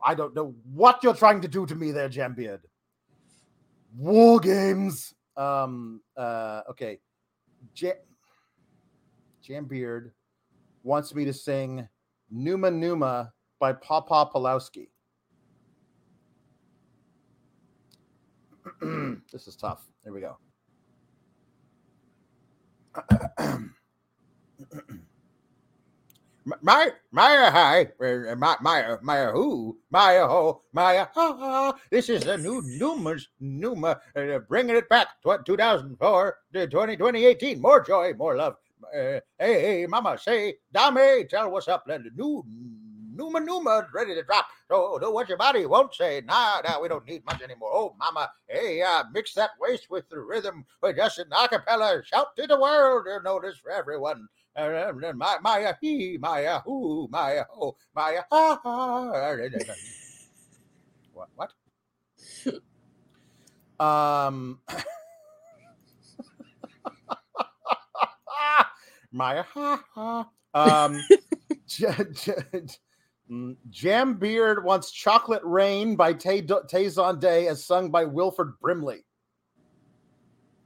[0.05, 2.60] I don't know what you're trying to do to me there, Jambeard.
[3.97, 5.15] War games.
[5.36, 6.00] Um.
[6.17, 6.62] Uh.
[6.70, 6.99] Okay.
[7.75, 7.94] Jam.
[9.47, 10.12] Jambeard
[10.83, 11.89] wants me to sing
[12.31, 14.89] "Numa Numa" by Papa Pawlowski.
[19.33, 19.83] this is tough.
[20.05, 20.36] Here we go.
[26.62, 29.77] My Maya hi uh, my Maya Maya who?
[29.91, 35.09] Maya ho Maya ha ha this is the new Numa's Numa uh, bringing it back
[35.23, 38.55] tw- 2004 to 20, 2018 more joy more love.
[38.83, 42.43] Uh, hey, hey mama say Dame tell what's up let the new
[43.18, 44.47] Numa Numa ready to drop.
[44.70, 46.22] So do what your body won't say.
[46.24, 47.70] Nah, nah, we don't need much anymore.
[47.72, 50.64] Oh, mama, hey, uh, mix that waist with the rhythm.
[50.80, 52.05] We're just an acapella.
[52.05, 53.06] Shout to the world.
[53.06, 54.28] You notice for everyone.
[54.56, 59.34] Uh, my, my, he, my, who, my, oh, my, ha, ha.
[61.12, 61.28] What?
[61.34, 61.52] What?
[63.84, 64.60] um.
[69.10, 70.30] Maya, ha, ha.
[70.55, 71.08] Um,
[71.66, 72.66] J- J-
[73.70, 79.05] Jam Beard wants Chocolate Rain by Tay, Tay Zonday as sung by Wilford Brimley.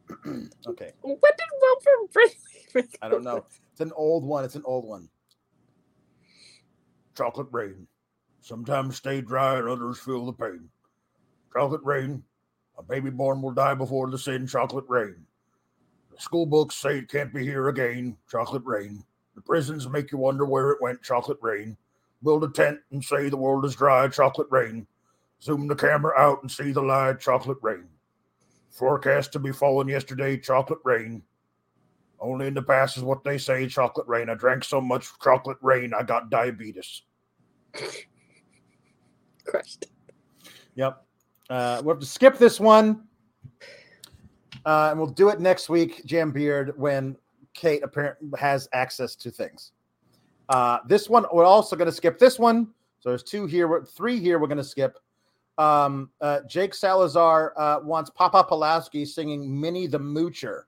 [0.66, 0.92] okay.
[1.00, 2.88] What did Wilford Brimley?
[3.02, 3.44] I don't know.
[3.72, 4.44] It's an old one.
[4.44, 5.08] It's an old one.
[7.16, 7.86] Chocolate Rain.
[8.40, 10.68] Sometimes stay dry and others feel the pain.
[11.52, 12.22] Chocolate Rain.
[12.78, 14.46] A baby born will die before the sin.
[14.46, 15.26] Chocolate Rain.
[16.14, 18.16] The school books say it can't be here again.
[18.30, 19.04] Chocolate Rain.
[19.34, 21.02] The prisons make you wonder where it went.
[21.02, 21.76] Chocolate rain.
[22.22, 24.08] Build a tent and say the world is dry.
[24.08, 24.86] Chocolate rain.
[25.42, 27.20] Zoom the camera out and see the light.
[27.20, 27.88] Chocolate rain.
[28.70, 30.36] Forecast to be falling yesterday.
[30.36, 31.22] Chocolate rain.
[32.20, 33.66] Only in the past is what they say.
[33.66, 34.30] Chocolate rain.
[34.30, 37.02] I drank so much chocolate rain, I got diabetes.
[39.44, 39.86] Crushed.
[40.76, 41.04] Yep.
[41.50, 43.02] Uh, we'll have to skip this one.
[44.64, 47.16] Uh, and we'll do it next week, Jam Beard, when
[47.52, 49.72] Kate apparently has access to things.
[50.52, 52.68] Uh, this one, we're also going to skip this one.
[53.00, 54.38] So there's two here, three here.
[54.38, 54.98] We're going to skip.
[55.56, 60.64] Um, uh, Jake Salazar uh, wants Papa Pawlowski singing "Minnie the Moocher"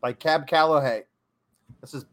[0.00, 1.02] by Cab Calloway.
[1.80, 2.06] This is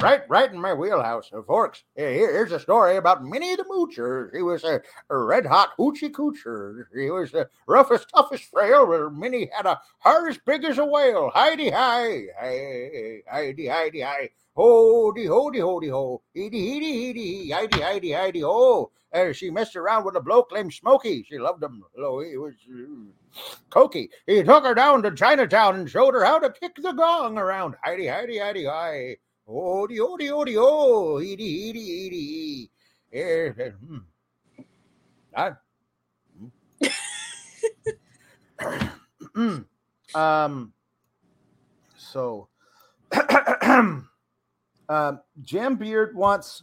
[0.00, 1.84] right, right in my wheelhouse, of Forks.
[1.94, 4.30] Here's a story about Minnie the Moocher.
[4.34, 4.80] She was a,
[5.10, 6.88] red hot hoochie coocher.
[6.94, 10.84] She was the roughest, toughest frail, where Minnie had a heart as big as a
[10.84, 11.30] whale.
[11.34, 14.30] Heidi hi, hi, Heidi, Heidi, hi.
[14.56, 16.22] Hody, hody, hody, ho.
[16.36, 18.90] Heedy, heedy, heedy, Heidi, Heidi, Heidi, ho.
[19.12, 21.24] And she messed around with a bloke named Smokey.
[21.28, 21.82] She loved him.
[21.98, 24.08] Oh, he was uh, cokey.
[24.26, 27.74] He took her down to Chinatown and showed her how to kick the gong around.
[27.82, 29.16] Heidi, Heidi, Heidi, hi.
[29.52, 32.70] Odi, odi, odi, oh, eedy, eedy,
[33.12, 33.72] eedy.
[33.72, 33.98] Hmm.
[35.34, 35.58] Ah.
[39.34, 39.58] Hmm.
[40.14, 40.72] um,
[41.96, 42.48] so,
[44.88, 46.62] um, Jam Beard wants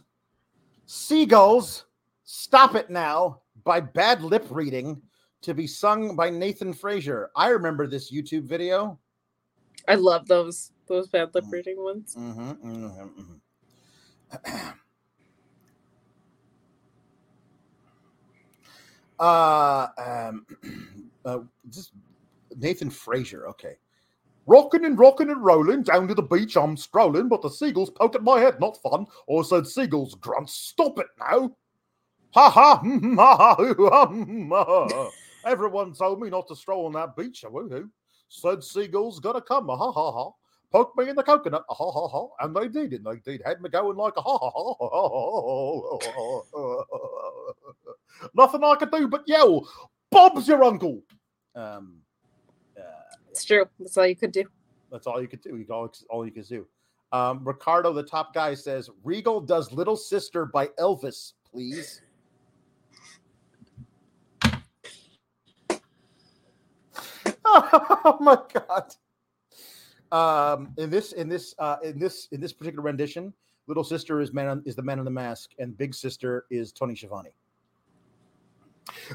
[0.86, 1.84] Seagulls,
[2.24, 5.02] Stop It Now by Bad Lip Reading
[5.42, 7.30] to be sung by Nathan Frazer.
[7.36, 8.98] I remember this YouTube video.
[9.86, 12.16] I love those those bad lip reading ones.
[12.18, 12.86] Mm-hmm, mm-hmm,
[13.20, 14.68] mm-hmm.
[19.18, 20.46] uh, um,
[21.24, 21.38] uh,
[21.70, 21.92] just
[22.56, 23.46] Nathan Frazer.
[23.48, 23.76] Okay.
[24.46, 28.14] Rocking and rocking and rolling down to the beach, I'm strolling, but the seagulls poke
[28.14, 28.58] at my head.
[28.60, 29.06] Not fun.
[29.26, 30.48] Or said seagulls grunt.
[30.48, 31.54] Stop it now.
[32.32, 32.82] Ha ha.
[33.16, 34.06] ha ha.
[34.64, 35.10] Ha
[35.44, 37.44] Everyone told me not to stroll on that beach.
[37.46, 37.90] Woohoo.
[38.30, 39.68] Said seagulls gotta come.
[39.68, 40.30] Ha ha ha
[40.70, 43.60] poke me in the coconut, ha ha ha, and they did, and they did, had
[43.60, 45.08] me going like a ha ha ha, ha,
[46.08, 49.68] ha, ha, nothing I could do but yell,
[50.10, 51.02] Bob's your uncle.
[51.54, 51.96] Um,
[52.78, 52.82] uh,
[53.30, 53.66] it's true.
[53.78, 54.44] That's all you could do.
[54.90, 55.64] That's all you could do.
[55.70, 56.66] All, all you could do.
[57.12, 62.02] Um, Ricardo, the top guy, says Regal does "Little Sister" by Elvis, please.
[67.50, 68.94] oh my god
[70.12, 73.32] um, in this in this uh, in this in this particular rendition,
[73.66, 76.94] little sister is man is the man in the mask, and big sister is Tony
[76.94, 77.30] Schiavone.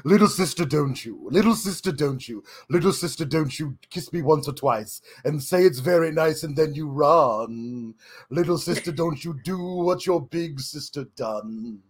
[0.04, 1.28] Little sister, don't you?
[1.30, 2.44] Little sister, don't you?
[2.68, 6.56] Little sister, don't you kiss me once or twice and say it's very nice and
[6.56, 7.94] then you run?
[8.30, 11.80] Little sister, don't you do what your big sister done?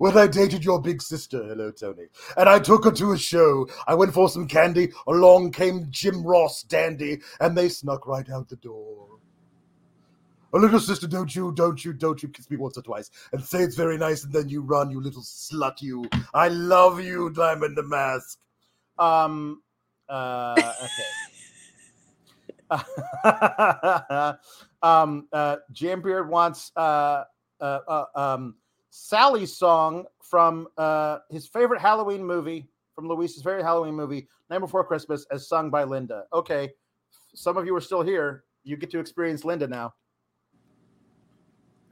[0.00, 2.06] When I dated your big sister, hello Tony,
[2.38, 3.68] and I took her to a show.
[3.86, 4.88] I went for some candy.
[5.06, 9.08] Along came Jim Ross dandy, and they snuck right out the door.
[10.54, 13.44] A little sister, don't you, don't you, don't you kiss me once or twice and
[13.44, 16.02] say it's very nice, and then you run, you little slut, you.
[16.32, 18.38] I love you, Diamond the Mask.
[18.98, 19.60] Um,
[20.08, 20.72] uh,
[22.70, 22.82] okay.
[24.82, 27.24] um, uh, Jam Beard wants uh,
[27.60, 28.54] uh, uh, um,
[28.90, 34.84] Sally's song from uh, his favorite Halloween movie, from Luis's favorite Halloween movie, Night Before
[34.84, 36.24] Christmas, as sung by Linda.
[36.32, 36.70] Okay,
[37.34, 38.44] some of you are still here.
[38.64, 39.94] You get to experience Linda now.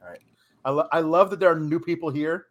[0.01, 0.19] All right.
[0.65, 2.47] I, lo- I love that there are new people here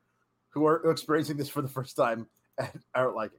[0.51, 2.27] who are experiencing this for the first time
[2.59, 3.31] and I don't like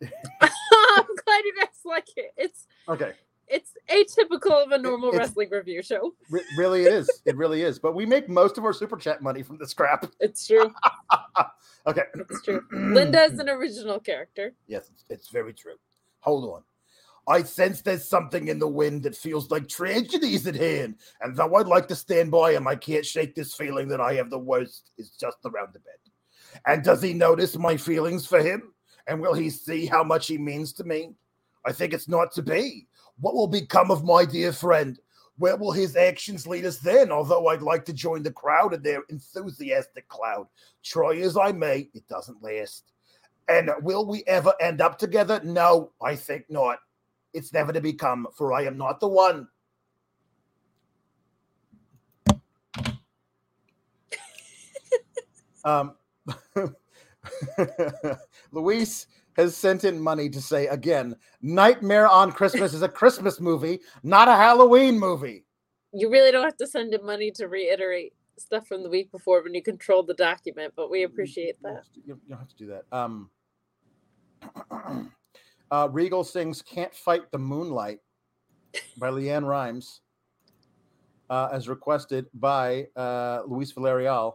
[0.00, 0.12] it.
[0.40, 2.32] I'm glad you guys like it.
[2.36, 3.12] It's okay.
[3.52, 6.14] It's atypical of a normal it's- wrestling review show.
[6.30, 7.22] Re- really it is.
[7.26, 7.78] It really is.
[7.78, 10.06] But we make most of our super chat money from this crap.
[10.20, 10.72] It's true.
[11.84, 12.02] Okay.
[12.14, 12.62] It's true.
[12.70, 14.54] Linda is an original character.
[14.68, 15.74] Yes, it's, very true.
[16.20, 16.62] Hold on.
[17.26, 20.94] I sense there's something in the wind that feels like tragedy's at hand.
[21.20, 24.14] And though I'd like to stand by him, I can't shake this feeling that I
[24.14, 26.62] have the worst is just around the bend.
[26.66, 28.72] And does he notice my feelings for him?
[29.08, 31.14] And will he see how much he means to me?
[31.64, 32.86] I think it's not to be.
[33.22, 34.98] What will become of my dear friend?
[35.38, 37.12] Where will his actions lead us then?
[37.12, 40.48] Although I'd like to join the crowd in their enthusiastic cloud.
[40.82, 42.90] Try as I may, it doesn't last.
[43.48, 45.40] And will we ever end up together?
[45.44, 46.80] No, I think not.
[47.32, 49.46] It's never to become, for I am not the one.
[55.64, 55.94] um,
[58.50, 63.80] Luis has sent in money to say again Nightmare on Christmas is a Christmas movie,
[64.02, 65.44] not a Halloween movie.
[65.92, 69.42] You really don't have to send him money to reiterate stuff from the week before
[69.42, 71.84] when you control the document, but we appreciate that.
[72.04, 72.84] You don't have to do that.
[72.92, 73.30] Um,
[75.70, 77.98] uh, Regal sings "Can't Fight the Moonlight"
[78.96, 80.00] by LeAnn Rimes,
[81.30, 84.34] uh, as requested by uh, Luis Villarreal.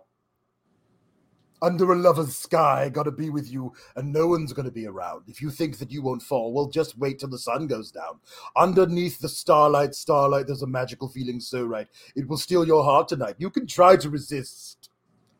[1.61, 5.23] Under a lover's sky, gotta be with you, and no one's gonna be around.
[5.27, 8.19] If you think that you won't fall, well, just wait till the sun goes down.
[8.55, 11.87] Underneath the starlight, starlight, there's a magical feeling so right.
[12.15, 13.35] It will steal your heart tonight.
[13.39, 14.89] You can try to resist.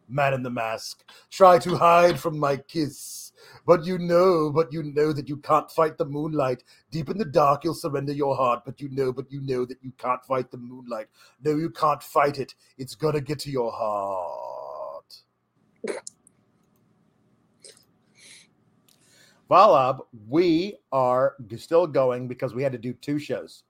[0.10, 3.34] Man in the mask, try to hide from my kiss.
[3.66, 6.64] But you know, but you know that you can't fight the moonlight.
[6.92, 8.64] Deep in the dark, you'll surrender your heart.
[8.66, 11.08] But you know, but you know that you can't fight the moonlight.
[11.44, 12.56] No, you can't fight it.
[12.78, 14.57] It's gonna get to your heart.
[19.50, 23.64] Valab, we are still going because we had to do two shows.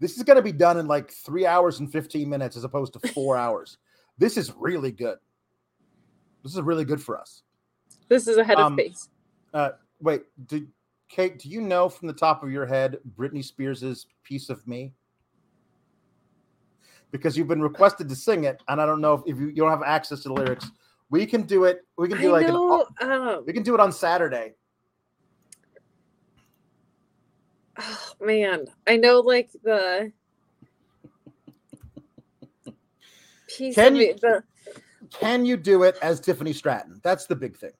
[0.00, 2.92] This is going to be done in like three hours and 15 minutes as opposed
[2.94, 3.78] to four hours.
[4.18, 5.18] This is really good.
[6.42, 7.42] This is really good for us.
[8.08, 9.08] This is ahead Um, of pace.
[9.52, 9.70] Uh,
[10.00, 10.66] wait, do,
[11.08, 14.92] Kate, do you know from the top of your head Britney Spears's "Piece of Me"?
[17.10, 19.56] Because you've been requested to sing it, and I don't know if, if you, you
[19.56, 20.70] don't have access to the lyrics.
[21.10, 21.82] We can do it.
[21.96, 22.86] We can do I like an, know.
[23.00, 24.54] um, we can do it on Saturday.
[27.78, 30.12] oh, man, I know like the
[33.48, 34.42] piece Can of you- it, the
[35.10, 37.00] Can you do it as Tiffany Stratton?
[37.04, 37.72] That's the big thing.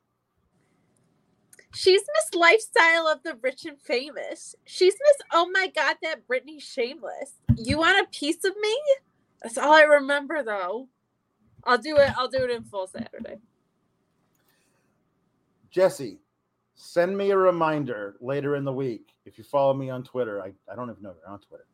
[1.75, 4.55] She's Miss Lifestyle of the Rich and Famous.
[4.65, 7.33] She's Miss Oh my God, that Britney Shameless.
[7.57, 8.79] You want a piece of me?
[9.43, 10.89] That's all I remember though.
[11.67, 12.11] I'll do it.
[12.17, 13.37] I'll do it in full Saturday.
[15.71, 16.21] Jesse,
[16.75, 19.09] send me a reminder later in the week.
[19.25, 21.67] If you follow me on Twitter, I, I don't even know if you're on Twitter.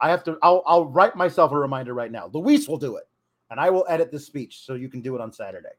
[0.00, 2.30] I have to, I'll, I'll write myself a reminder right now.
[2.32, 3.04] Luis will do it,
[3.50, 5.74] and I will edit this speech so you can do it on Saturday.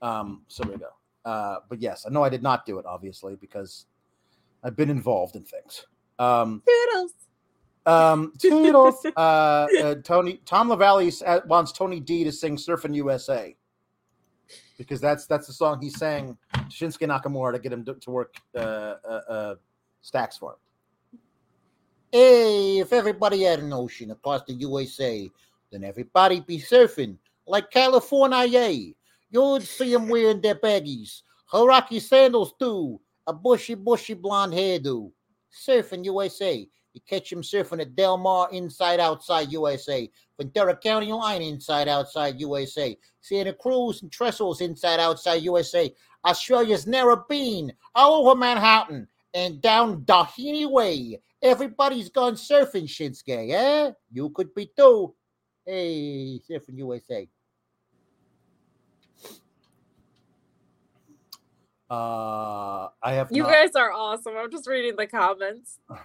[0.00, 0.88] Um, so we go.
[1.24, 3.86] Uh, but yes, I know I did not do it, obviously, because
[4.62, 5.86] I've been involved in things.
[6.18, 7.12] Um, Toodles.
[7.86, 9.04] Um, Toodles.
[9.16, 13.54] uh, uh, Tony Tom Lavalley uh, wants Tony D to sing "Surfing USA"
[14.78, 18.10] because that's that's the song he sang to Shinsuke Nakamura to get him to, to
[18.10, 19.54] work uh, uh, uh,
[20.02, 21.20] stacks for him.
[22.12, 25.30] Hey, if everybody had an ocean across the USA,
[25.70, 28.44] then everybody be surfing like California.
[28.44, 28.92] Yeah.
[29.30, 31.22] You'd see them wearing their baggies,
[31.52, 35.10] huarachi sandals too, a bushy, bushy blonde hairdo.
[35.52, 36.68] Surfing USA.
[36.94, 40.08] You catch him surfing at Del Mar inside outside USA,
[40.38, 45.92] Ventura County line inside outside USA, Santa Cruz and Trestles inside outside USA,
[46.24, 51.20] Australia's Narrabeen, all over Manhattan, and down Doheny Way.
[51.42, 53.90] Everybody's gone surfing, Shinsuke, eh?
[54.12, 55.14] You could be too.
[55.66, 57.28] Hey, surfing USA.
[61.90, 64.34] Uh, I have You not- guys are awesome.
[64.36, 65.80] I'm just reading the comments.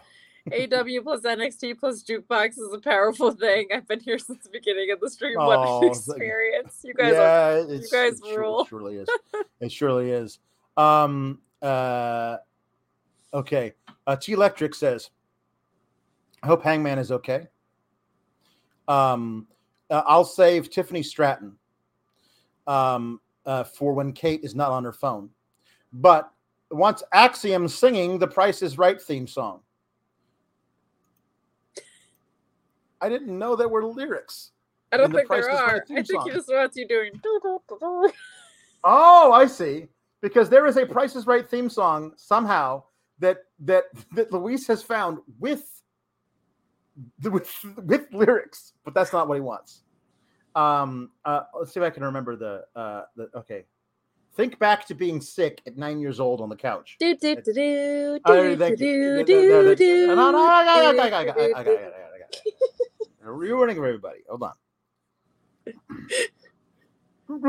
[0.51, 3.67] AEW plus NXT plus jukebox is a powerful thing.
[3.73, 5.35] I've been here since the beginning of the stream.
[5.37, 6.79] what Oh, like- experience!
[6.83, 8.61] You guys are yeah, it's, guys it sure- rule.
[8.61, 9.09] It surely is.
[9.61, 10.39] it surely is.
[10.77, 11.39] Um.
[11.61, 12.37] Uh.
[13.33, 13.73] Okay.
[14.07, 15.09] Uh, T Electric says,
[16.43, 17.47] "I hope Hangman is okay."
[18.87, 19.47] Um.
[19.89, 21.55] uh, I'll save Tiffany Stratton.
[22.67, 23.19] Um.
[23.45, 25.29] Uh, for when Kate is not on her phone,
[25.93, 26.31] but
[26.69, 29.61] wants Axiom singing the Price is Right theme song.
[33.01, 34.51] I didn't know there were lyrics.
[34.91, 35.75] I don't the think Price there are.
[35.75, 36.25] I think song.
[36.25, 37.11] he just wants you doing.
[38.83, 39.87] Oh, I see.
[40.21, 42.83] Because there is a Price is Right theme song somehow
[43.19, 45.81] that that that Luis has found with
[47.23, 47.53] with
[47.85, 49.83] with lyrics, but that's not what he wants.
[50.55, 53.65] Um, uh, let's see if I can remember the uh, the okay.
[54.35, 56.95] Think back to being sick at nine years old on the couch.
[56.99, 60.11] Do do do do Oh, do do do do
[63.23, 64.19] You're ruining for everybody.
[64.29, 64.53] Hold on.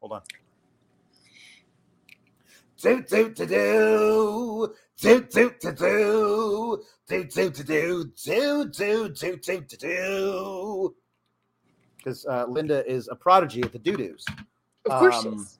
[0.00, 0.22] Hold on.
[2.80, 9.08] Do do do do do do do do do do do do do do do
[9.08, 10.94] do do do
[11.98, 14.24] because uh, Linda is a prodigy at the doo doos.
[14.86, 15.58] Of course, she Um, is.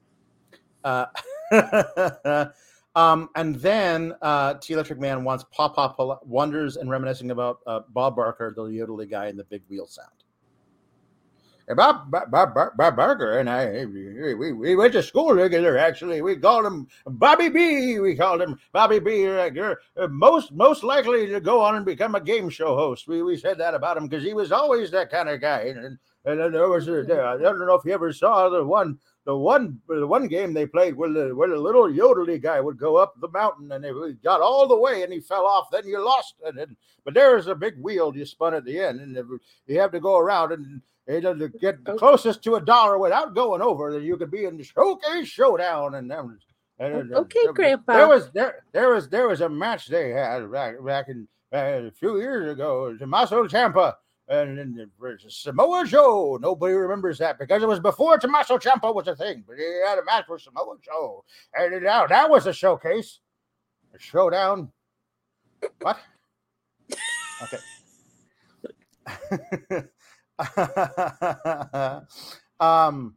[0.83, 2.47] Uh,
[2.97, 7.81] um, and then uh, T Electric Man wants Pop Pop wonders and reminiscing about uh,
[7.91, 10.20] Bob Barker, the yodely guy in the big wheel sound.
[11.77, 15.79] Bob, Bob, Bob, Bob, Barker and I, we, we, we went to school together.
[15.79, 17.99] Actually, we called him Bobby B.
[18.01, 19.29] We called him Bobby B.
[19.29, 23.07] Like, you're uh, most most likely to go on and become a game show host.
[23.07, 25.61] We we said that about him because he was always that kind of guy.
[25.61, 28.99] And, and then there was a, I don't know if you ever saw the one
[29.25, 32.79] the one the one game they played where the where the little yodely guy would
[32.79, 35.71] go up the mountain and he got all the way and he fell off.
[35.71, 38.81] Then you lost and then, but there was a big wheel you spun at the
[38.81, 39.27] end and it,
[39.67, 40.83] you have to go around and.
[41.11, 44.45] And to get the closest to a dollar without going over, then you could be
[44.45, 46.39] in the showcase showdown, and then
[46.79, 47.93] and, uh, Okay, there- Grandpa.
[47.97, 51.89] There was there there was there was a match they had back back in uh,
[51.89, 53.95] a few years ago, Tommaso Ciampa
[54.31, 56.39] and then there Samoa Joe.
[56.41, 59.45] Nobody remembers that because it was before Tommaso Ciampa was a thing.
[59.47, 61.25] But he had a match with Samoa Joe,
[61.55, 63.19] and now that was a showcase,
[63.95, 64.71] a showdown.
[65.83, 65.99] What?
[67.43, 67.57] Okay.
[72.61, 73.15] um.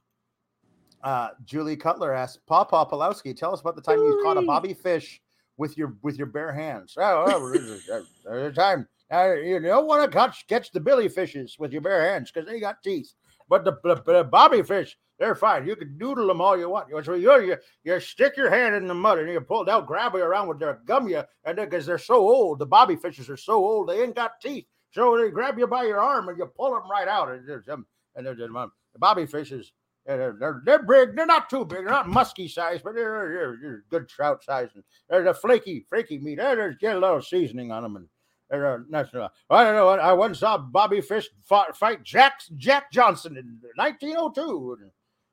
[1.04, 4.74] Uh, Julie Cutler asks, Papa Pawlowski, tell us about the time you caught a bobby
[4.74, 5.22] fish
[5.58, 6.96] with your with your bare hands.
[6.98, 10.80] Oh, oh, there's a- there's a time uh, you don't want to catch catch the
[10.80, 13.14] billy fishes with your bare hands because they got teeth.
[13.50, 15.68] But the, the, the bobby fish, they're fine.
[15.68, 16.88] You can doodle them all you want.
[17.06, 19.66] So you, you, you stick your hand in the mud and you pull.
[19.66, 22.96] They'll grab you around with their gum you, and because they're so old, the bobby
[22.96, 24.66] fishes are so old, they ain't got teeth.
[24.94, 27.32] So they grab you by your arm and you pull them right out.
[27.32, 29.72] And there's them, and there's them, um, the bobby fishes.
[30.06, 31.16] They're, they're, they're big.
[31.16, 31.80] They're not too big.
[31.80, 34.70] They're not musky size, but they're, they're, they're good trout size.
[34.76, 36.36] And they're the flaky, flaky meat.
[36.36, 37.96] They're, they're- get a little seasoning on them.
[37.96, 38.08] And
[38.50, 39.88] they're, uh, that's, uh, I don't know.
[39.90, 44.78] I once saw Bobby Fish fought, fight Jack Jack Johnson in 1902.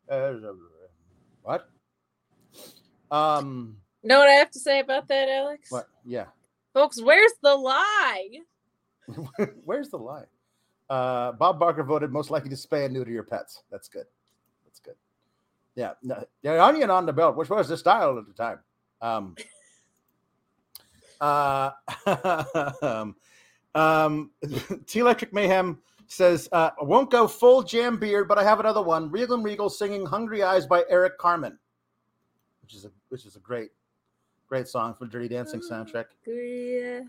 [0.08, 0.52] And, uh,
[1.42, 1.68] what?
[3.10, 5.70] Um, Know what I have to say about that, Alex?
[5.70, 5.88] what?
[6.06, 6.26] Yeah.
[6.72, 8.28] Folks, where's the lie?
[9.64, 10.24] Where's the lie?
[10.88, 13.62] Uh, Bob Barker voted most likely to spay and neuter your pets.
[13.70, 14.06] That's good.
[14.64, 14.96] That's good.
[15.76, 15.92] Yeah.
[16.02, 18.58] No, the onion on the belt, which was the style at the time.
[19.00, 19.36] Um,
[21.20, 21.70] uh,
[22.82, 23.16] um,
[23.74, 24.30] um,
[24.86, 28.82] T Electric Mayhem says, uh, I won't go full jam beard, but I have another
[28.82, 29.10] one.
[29.10, 31.56] Regal and Regal singing Hungry Eyes by Eric Carmen,
[32.62, 33.70] which is a which is a great,
[34.50, 36.06] great song from Dirty Dancing oh, soundtrack.
[36.26, 37.02] Yeah.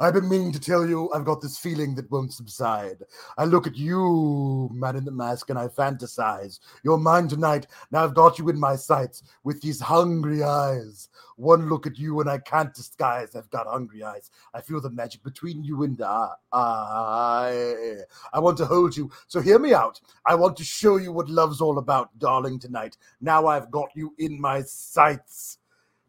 [0.00, 3.02] I've been meaning to tell you, I've got this feeling that won't subside.
[3.36, 6.60] I look at you, man in the mask, and I fantasize.
[6.82, 7.66] You're mine tonight.
[7.92, 11.10] Now I've got you in my sights with these hungry eyes.
[11.36, 13.36] One look at you, and I can't disguise.
[13.36, 14.30] I've got hungry eyes.
[14.54, 16.30] I feel the magic between you and I.
[16.52, 17.96] I,
[18.32, 19.10] I want to hold you.
[19.28, 20.00] So hear me out.
[20.24, 22.96] I want to show you what love's all about, darling, tonight.
[23.20, 25.58] Now I've got you in my sights.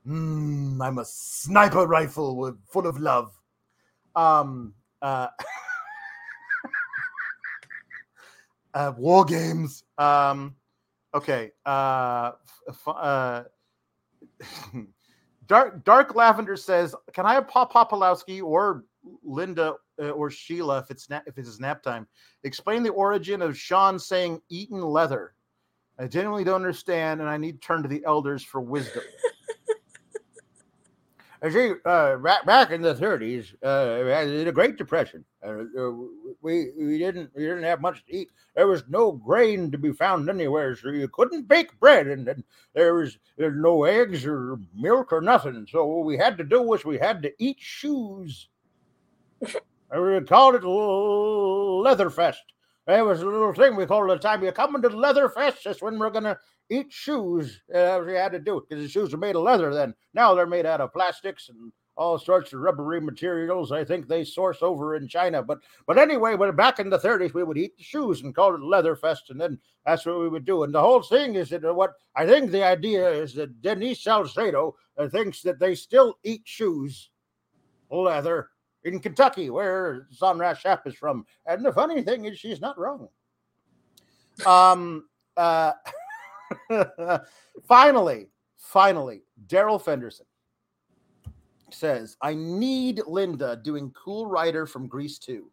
[0.07, 3.31] Mm, I'm a sniper rifle with, full of love.
[4.15, 5.27] Um uh,
[8.73, 9.83] uh war games.
[9.97, 10.55] Um
[11.13, 12.31] okay uh,
[12.69, 13.43] f- uh
[15.47, 18.83] dark dark lavender says can i have pop popolowski or
[19.23, 22.07] linda uh, or sheila if it's na- if it's nap time?
[22.43, 25.33] Explain the origin of sean saying eaten leather.
[25.97, 29.03] I genuinely don't understand and i need to turn to the elders for wisdom
[31.49, 35.91] see, uh, back, back in the 30s, uh, the Great Depression, uh, uh,
[36.41, 38.29] we we didn't we didn't have much to eat.
[38.55, 42.43] There was no grain to be found anywhere, so you couldn't bake bread, and, then
[42.73, 45.67] there was there no eggs or milk or nothing.
[45.69, 48.49] So what we had to do was we had to eat shoes.
[49.41, 52.54] and we called it Leatherfest.
[52.87, 55.63] That was a little thing we called it the time you're come into Leatherfest.
[55.63, 56.37] That's when we're gonna
[56.69, 57.61] eat shoes.
[57.73, 59.93] Uh, we had to do it because the shoes were made of leather then.
[60.13, 63.71] Now they're made out of plastics and all sorts of rubbery materials.
[63.71, 65.41] I think they source over in China.
[65.41, 68.53] But but anyway, when back in the 30s, we would eat the shoes and call
[68.53, 70.63] it Leather Fest, and then that's what we would do.
[70.63, 74.03] And the whole thing is that uh, what I think the idea is that Denise
[74.03, 77.09] Salcedo uh, thinks that they still eat shoes,
[77.89, 78.49] leather,
[78.85, 81.25] in Kentucky, where Zonra Shap is from.
[81.45, 83.09] And the funny thing is, she's not wrong.
[84.45, 85.09] Um.
[85.35, 85.73] Uh.
[87.67, 90.27] finally, finally, Daryl Fenderson
[91.71, 95.49] says, I need Linda doing Cool Rider from Grease 2.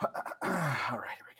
[0.00, 0.08] All
[0.42, 1.34] right, here we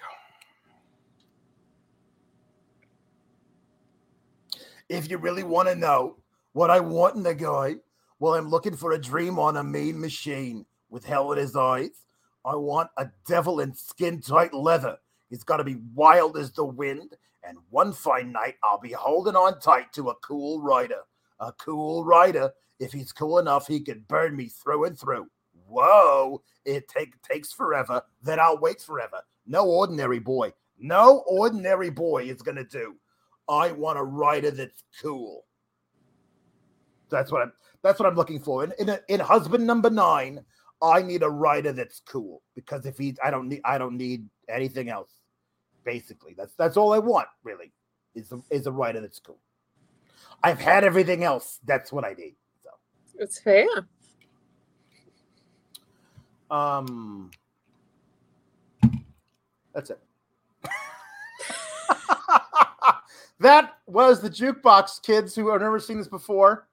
[4.56, 4.64] go.
[4.88, 6.16] If you really want to know
[6.58, 7.76] what I want in a guy,
[8.18, 12.02] well, I'm looking for a dream on a mean machine with hell in his eyes.
[12.44, 14.98] I want a devil in skin tight leather.
[15.30, 17.14] He's got to be wild as the wind.
[17.44, 21.02] And one fine night, I'll be holding on tight to a cool rider.
[21.38, 22.50] A cool rider.
[22.80, 25.28] If he's cool enough, he could burn me through and through.
[25.68, 28.02] Whoa, it take, takes forever.
[28.20, 29.20] Then I'll wait forever.
[29.46, 30.52] No ordinary boy.
[30.76, 32.96] No ordinary boy is going to do.
[33.48, 35.44] I want a rider that's cool.
[37.10, 37.52] That's what I'm.
[37.82, 38.64] That's what I'm looking for.
[38.64, 40.44] In in, a, in husband number nine,
[40.82, 44.28] I need a writer that's cool because if he, I don't need, I don't need
[44.48, 45.10] anything else.
[45.84, 47.28] Basically, that's that's all I want.
[47.42, 47.72] Really,
[48.14, 49.38] is a, is a rider that's cool.
[50.42, 51.58] I've had everything else.
[51.64, 52.34] That's what I need.
[52.62, 52.70] So
[53.18, 53.66] It's fair.
[56.50, 57.30] Um,
[59.74, 60.00] that's it.
[63.40, 66.67] that was the jukebox kids who have never seen this before.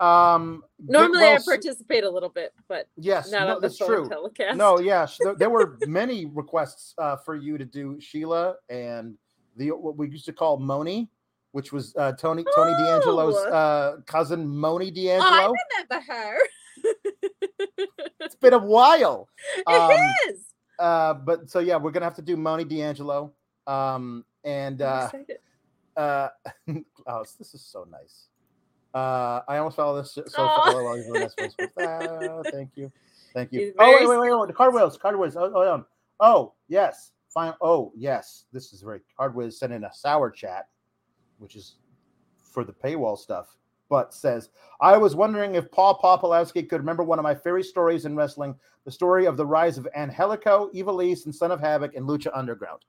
[0.00, 4.08] Um, Normally I participate a little bit, but Yes, no, on that's true.
[4.08, 4.56] telecast.
[4.56, 9.16] No, yes, there, were many requests uh, for you to do Sheila and
[9.56, 11.10] the what we used to call Moni,
[11.50, 13.52] which was uh, Tony Tony D'Angelo's Oh.
[13.52, 15.26] uh, cousin Moni Oh, D'Angelo.
[15.26, 15.52] I
[15.90, 16.38] remember her.
[18.20, 19.28] it's been a while.
[19.56, 19.90] It Um,
[20.28, 20.44] is.
[20.78, 23.32] uh, but so yeah, we're gonna have to do Moni D'Angelo.
[23.66, 25.10] Um, and uh,
[25.96, 26.28] uh,
[27.06, 28.28] oh, this is so nice.
[28.94, 30.82] Uh, I almost fell this so Aw.
[30.82, 31.54] while you were in this voice.
[31.78, 32.90] Ah, thank you,
[33.34, 33.74] thank you.
[33.78, 35.36] Oh wait, wait, wait, wait, the card wheels, card wheels.
[35.36, 35.86] Oh, oh, um,
[36.20, 37.52] oh yes, fine.
[37.60, 40.68] Oh yes, this is very card whiz sent in a sour chat,
[41.38, 41.76] which is
[42.52, 43.56] for the paywall stuff.
[43.90, 44.50] But says
[44.80, 48.54] I was wondering if Paul Popolowski could remember one of my favorite stories in wrestling,
[48.84, 52.80] the story of the rise of Angelico, Ivelisse, and Son of Havoc in Lucha Underground.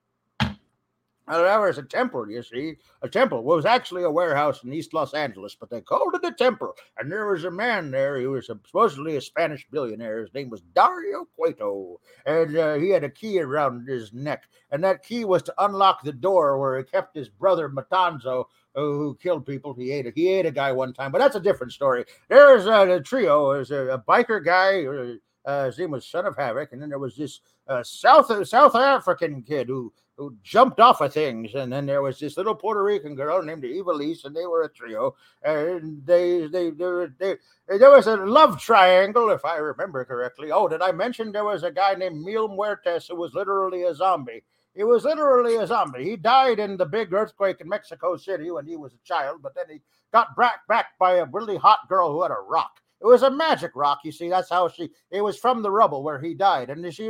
[1.29, 2.77] There was a temple, you see.
[3.03, 6.31] A temple was actually a warehouse in East Los Angeles, but they called it a
[6.31, 6.73] temple.
[6.97, 10.21] And there was a man there who was supposedly a Spanish billionaire.
[10.21, 12.01] His name was Dario Cueto.
[12.25, 14.45] And uh, he had a key around his neck.
[14.71, 19.15] And that key was to unlock the door where he kept his brother Matanza, who
[19.21, 19.75] killed people.
[19.75, 22.05] He ate a, he ate a guy one time, but that's a different story.
[22.27, 23.51] There was uh, a trio.
[23.51, 24.85] There was a, a biker guy.
[24.85, 26.73] Uh, uh, his name was Son of Havoc.
[26.73, 31.13] And then there was this uh, South South African kid who who jumped off of
[31.13, 34.63] things, and then there was this little Puerto Rican girl named Ivelisse, and they were
[34.63, 37.35] a trio, and they they they, they
[37.69, 40.51] there was a love triangle, if I remember correctly.
[40.51, 43.95] Oh, did I mention there was a guy named Mil Muertes who was literally a
[43.95, 44.43] zombie?
[44.75, 46.03] He was literally a zombie.
[46.03, 49.55] He died in the big earthquake in Mexico City when he was a child, but
[49.55, 49.81] then he
[50.11, 52.81] got back back by a really hot girl who had a rock.
[53.01, 54.27] It was a magic rock, you see.
[54.27, 54.89] That's how she.
[55.11, 57.09] It was from the rubble where he died, and she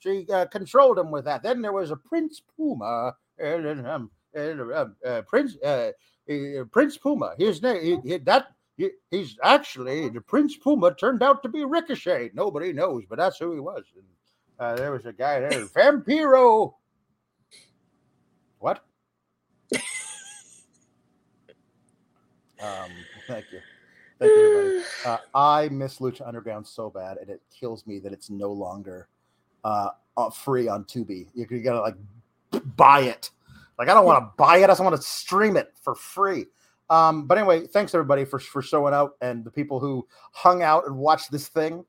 [0.00, 1.42] she uh, controlled him with that.
[1.42, 4.72] Then there was a Prince Puma, um, and,
[5.06, 5.92] uh, Prince uh,
[6.30, 7.34] uh, Prince Puma.
[7.38, 11.64] His name he, he- that he, he's actually the Prince Puma turned out to be
[11.64, 12.30] Ricochet.
[12.34, 13.84] Nobody knows, but that's who he was.
[13.94, 14.04] And,
[14.58, 16.74] uh, there was a guy there, Vampiro.
[18.58, 18.82] What?
[22.62, 22.90] um,
[23.26, 23.60] thank you.
[24.18, 24.84] Thank you, everybody.
[25.06, 29.08] Uh, I miss Lucha Underground so bad, and it kills me that it's no longer
[29.64, 31.26] uh, uh, free on Tubi.
[31.34, 31.96] You, you gotta like
[32.76, 33.30] buy it.
[33.78, 34.64] Like I don't want to buy it.
[34.64, 36.46] I just want to stream it for free.
[36.90, 40.86] Um, but anyway, thanks everybody for for showing out and the people who hung out
[40.86, 41.84] and watched this thing.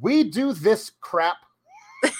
[0.00, 1.36] We do this crap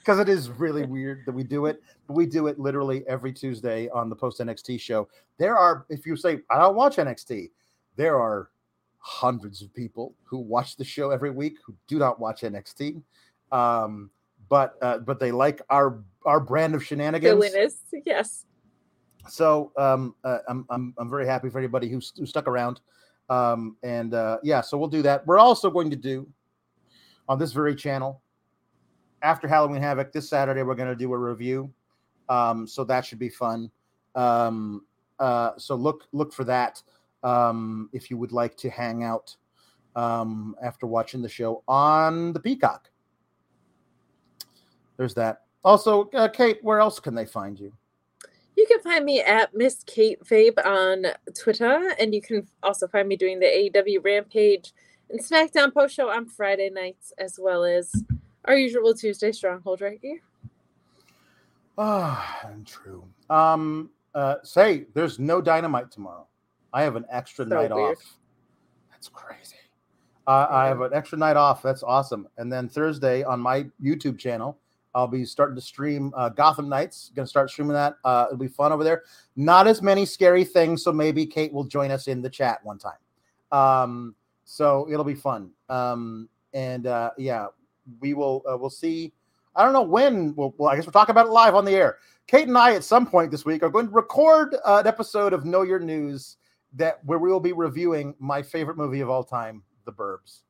[0.00, 1.82] because it is really weird that we do it.
[2.06, 5.08] But we do it literally every Tuesday on the Post NXT show.
[5.38, 7.50] There are, if you say I don't watch NXT,
[7.96, 8.50] there are
[8.98, 13.02] hundreds of people who watch the show every week who do not watch NXT.
[13.52, 14.10] Um,
[14.48, 17.44] but uh, but they like our our brand of shenanigans.
[17.44, 17.76] Silliness.
[18.04, 18.44] Yes.
[19.28, 22.80] So um, uh, I'm, I'm I'm very happy for anybody who, who stuck around.
[23.28, 25.26] Um, and uh, yeah, so we'll do that.
[25.26, 26.28] We're also going to do
[27.28, 28.22] on this very channel
[29.22, 30.62] after Halloween Havoc this Saturday.
[30.62, 31.72] We're going to do a review.
[32.28, 33.70] Um, so that should be fun.
[34.14, 34.84] Um,
[35.18, 36.82] uh, so look look for that
[37.22, 39.36] um, if you would like to hang out
[39.96, 42.90] um, after watching the show on the Peacock.
[44.96, 45.42] There's that.
[45.64, 47.72] Also, uh, Kate, where else can they find you?
[48.56, 53.06] You can find me at Miss Kate Fabe on Twitter, and you can also find
[53.08, 54.72] me doing the AEW Rampage
[55.10, 57.92] and SmackDown post show on Friday nights, as well as
[58.46, 60.20] our usual Tuesday Stronghold right here.
[61.78, 63.04] Ah, true.
[63.28, 66.26] Um, uh, say there's no dynamite tomorrow.
[66.72, 67.96] I have an extra So night weird.
[67.98, 68.16] off.
[68.90, 69.56] That's crazy.
[70.26, 71.62] Uh, I have an extra night off.
[71.62, 72.26] That's awesome.
[72.38, 74.58] And then Thursday on my YouTube channel,
[74.96, 77.12] I'll be starting to stream uh, Gotham Knights.
[77.14, 77.98] Going to start streaming that.
[78.02, 79.02] Uh, it'll be fun over there.
[79.36, 82.78] Not as many scary things, so maybe Kate will join us in the chat one
[82.78, 82.96] time.
[83.52, 84.14] Um,
[84.46, 85.50] so it'll be fun.
[85.68, 87.48] Um, and uh, yeah,
[88.00, 88.42] we will.
[88.50, 89.12] Uh, we'll see.
[89.54, 90.34] I don't know when.
[90.34, 91.98] We'll, well, I guess we'll talk about it live on the air.
[92.26, 95.34] Kate and I, at some point this week, are going to record uh, an episode
[95.34, 96.38] of Know Your News
[96.72, 100.40] that where we will be reviewing my favorite movie of all time, The Burbs.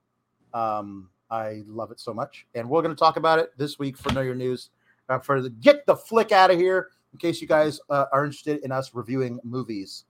[0.55, 3.97] Um, I love it so much, and we're going to talk about it this week
[3.97, 4.71] for Know Your News.
[5.09, 8.25] Uh, for the get the flick out of here, in case you guys uh, are
[8.25, 10.05] interested in us reviewing movies.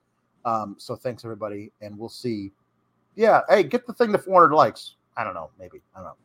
[0.45, 2.51] Um, so thanks everybody, and we'll see.
[3.15, 4.95] Yeah, hey, get the thing to 400 likes.
[5.15, 6.15] I don't know, maybe I don't know,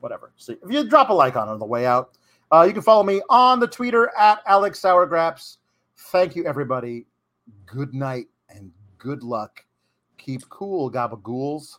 [0.00, 0.32] whatever.
[0.36, 2.12] See if you drop a like on on the way out.
[2.50, 5.58] Uh, you can follow me on the Twitter at Alex Sourgraps.
[5.96, 7.06] Thank you, everybody.
[7.66, 9.64] Good night and good luck.
[10.16, 11.78] Keep cool, gabagools.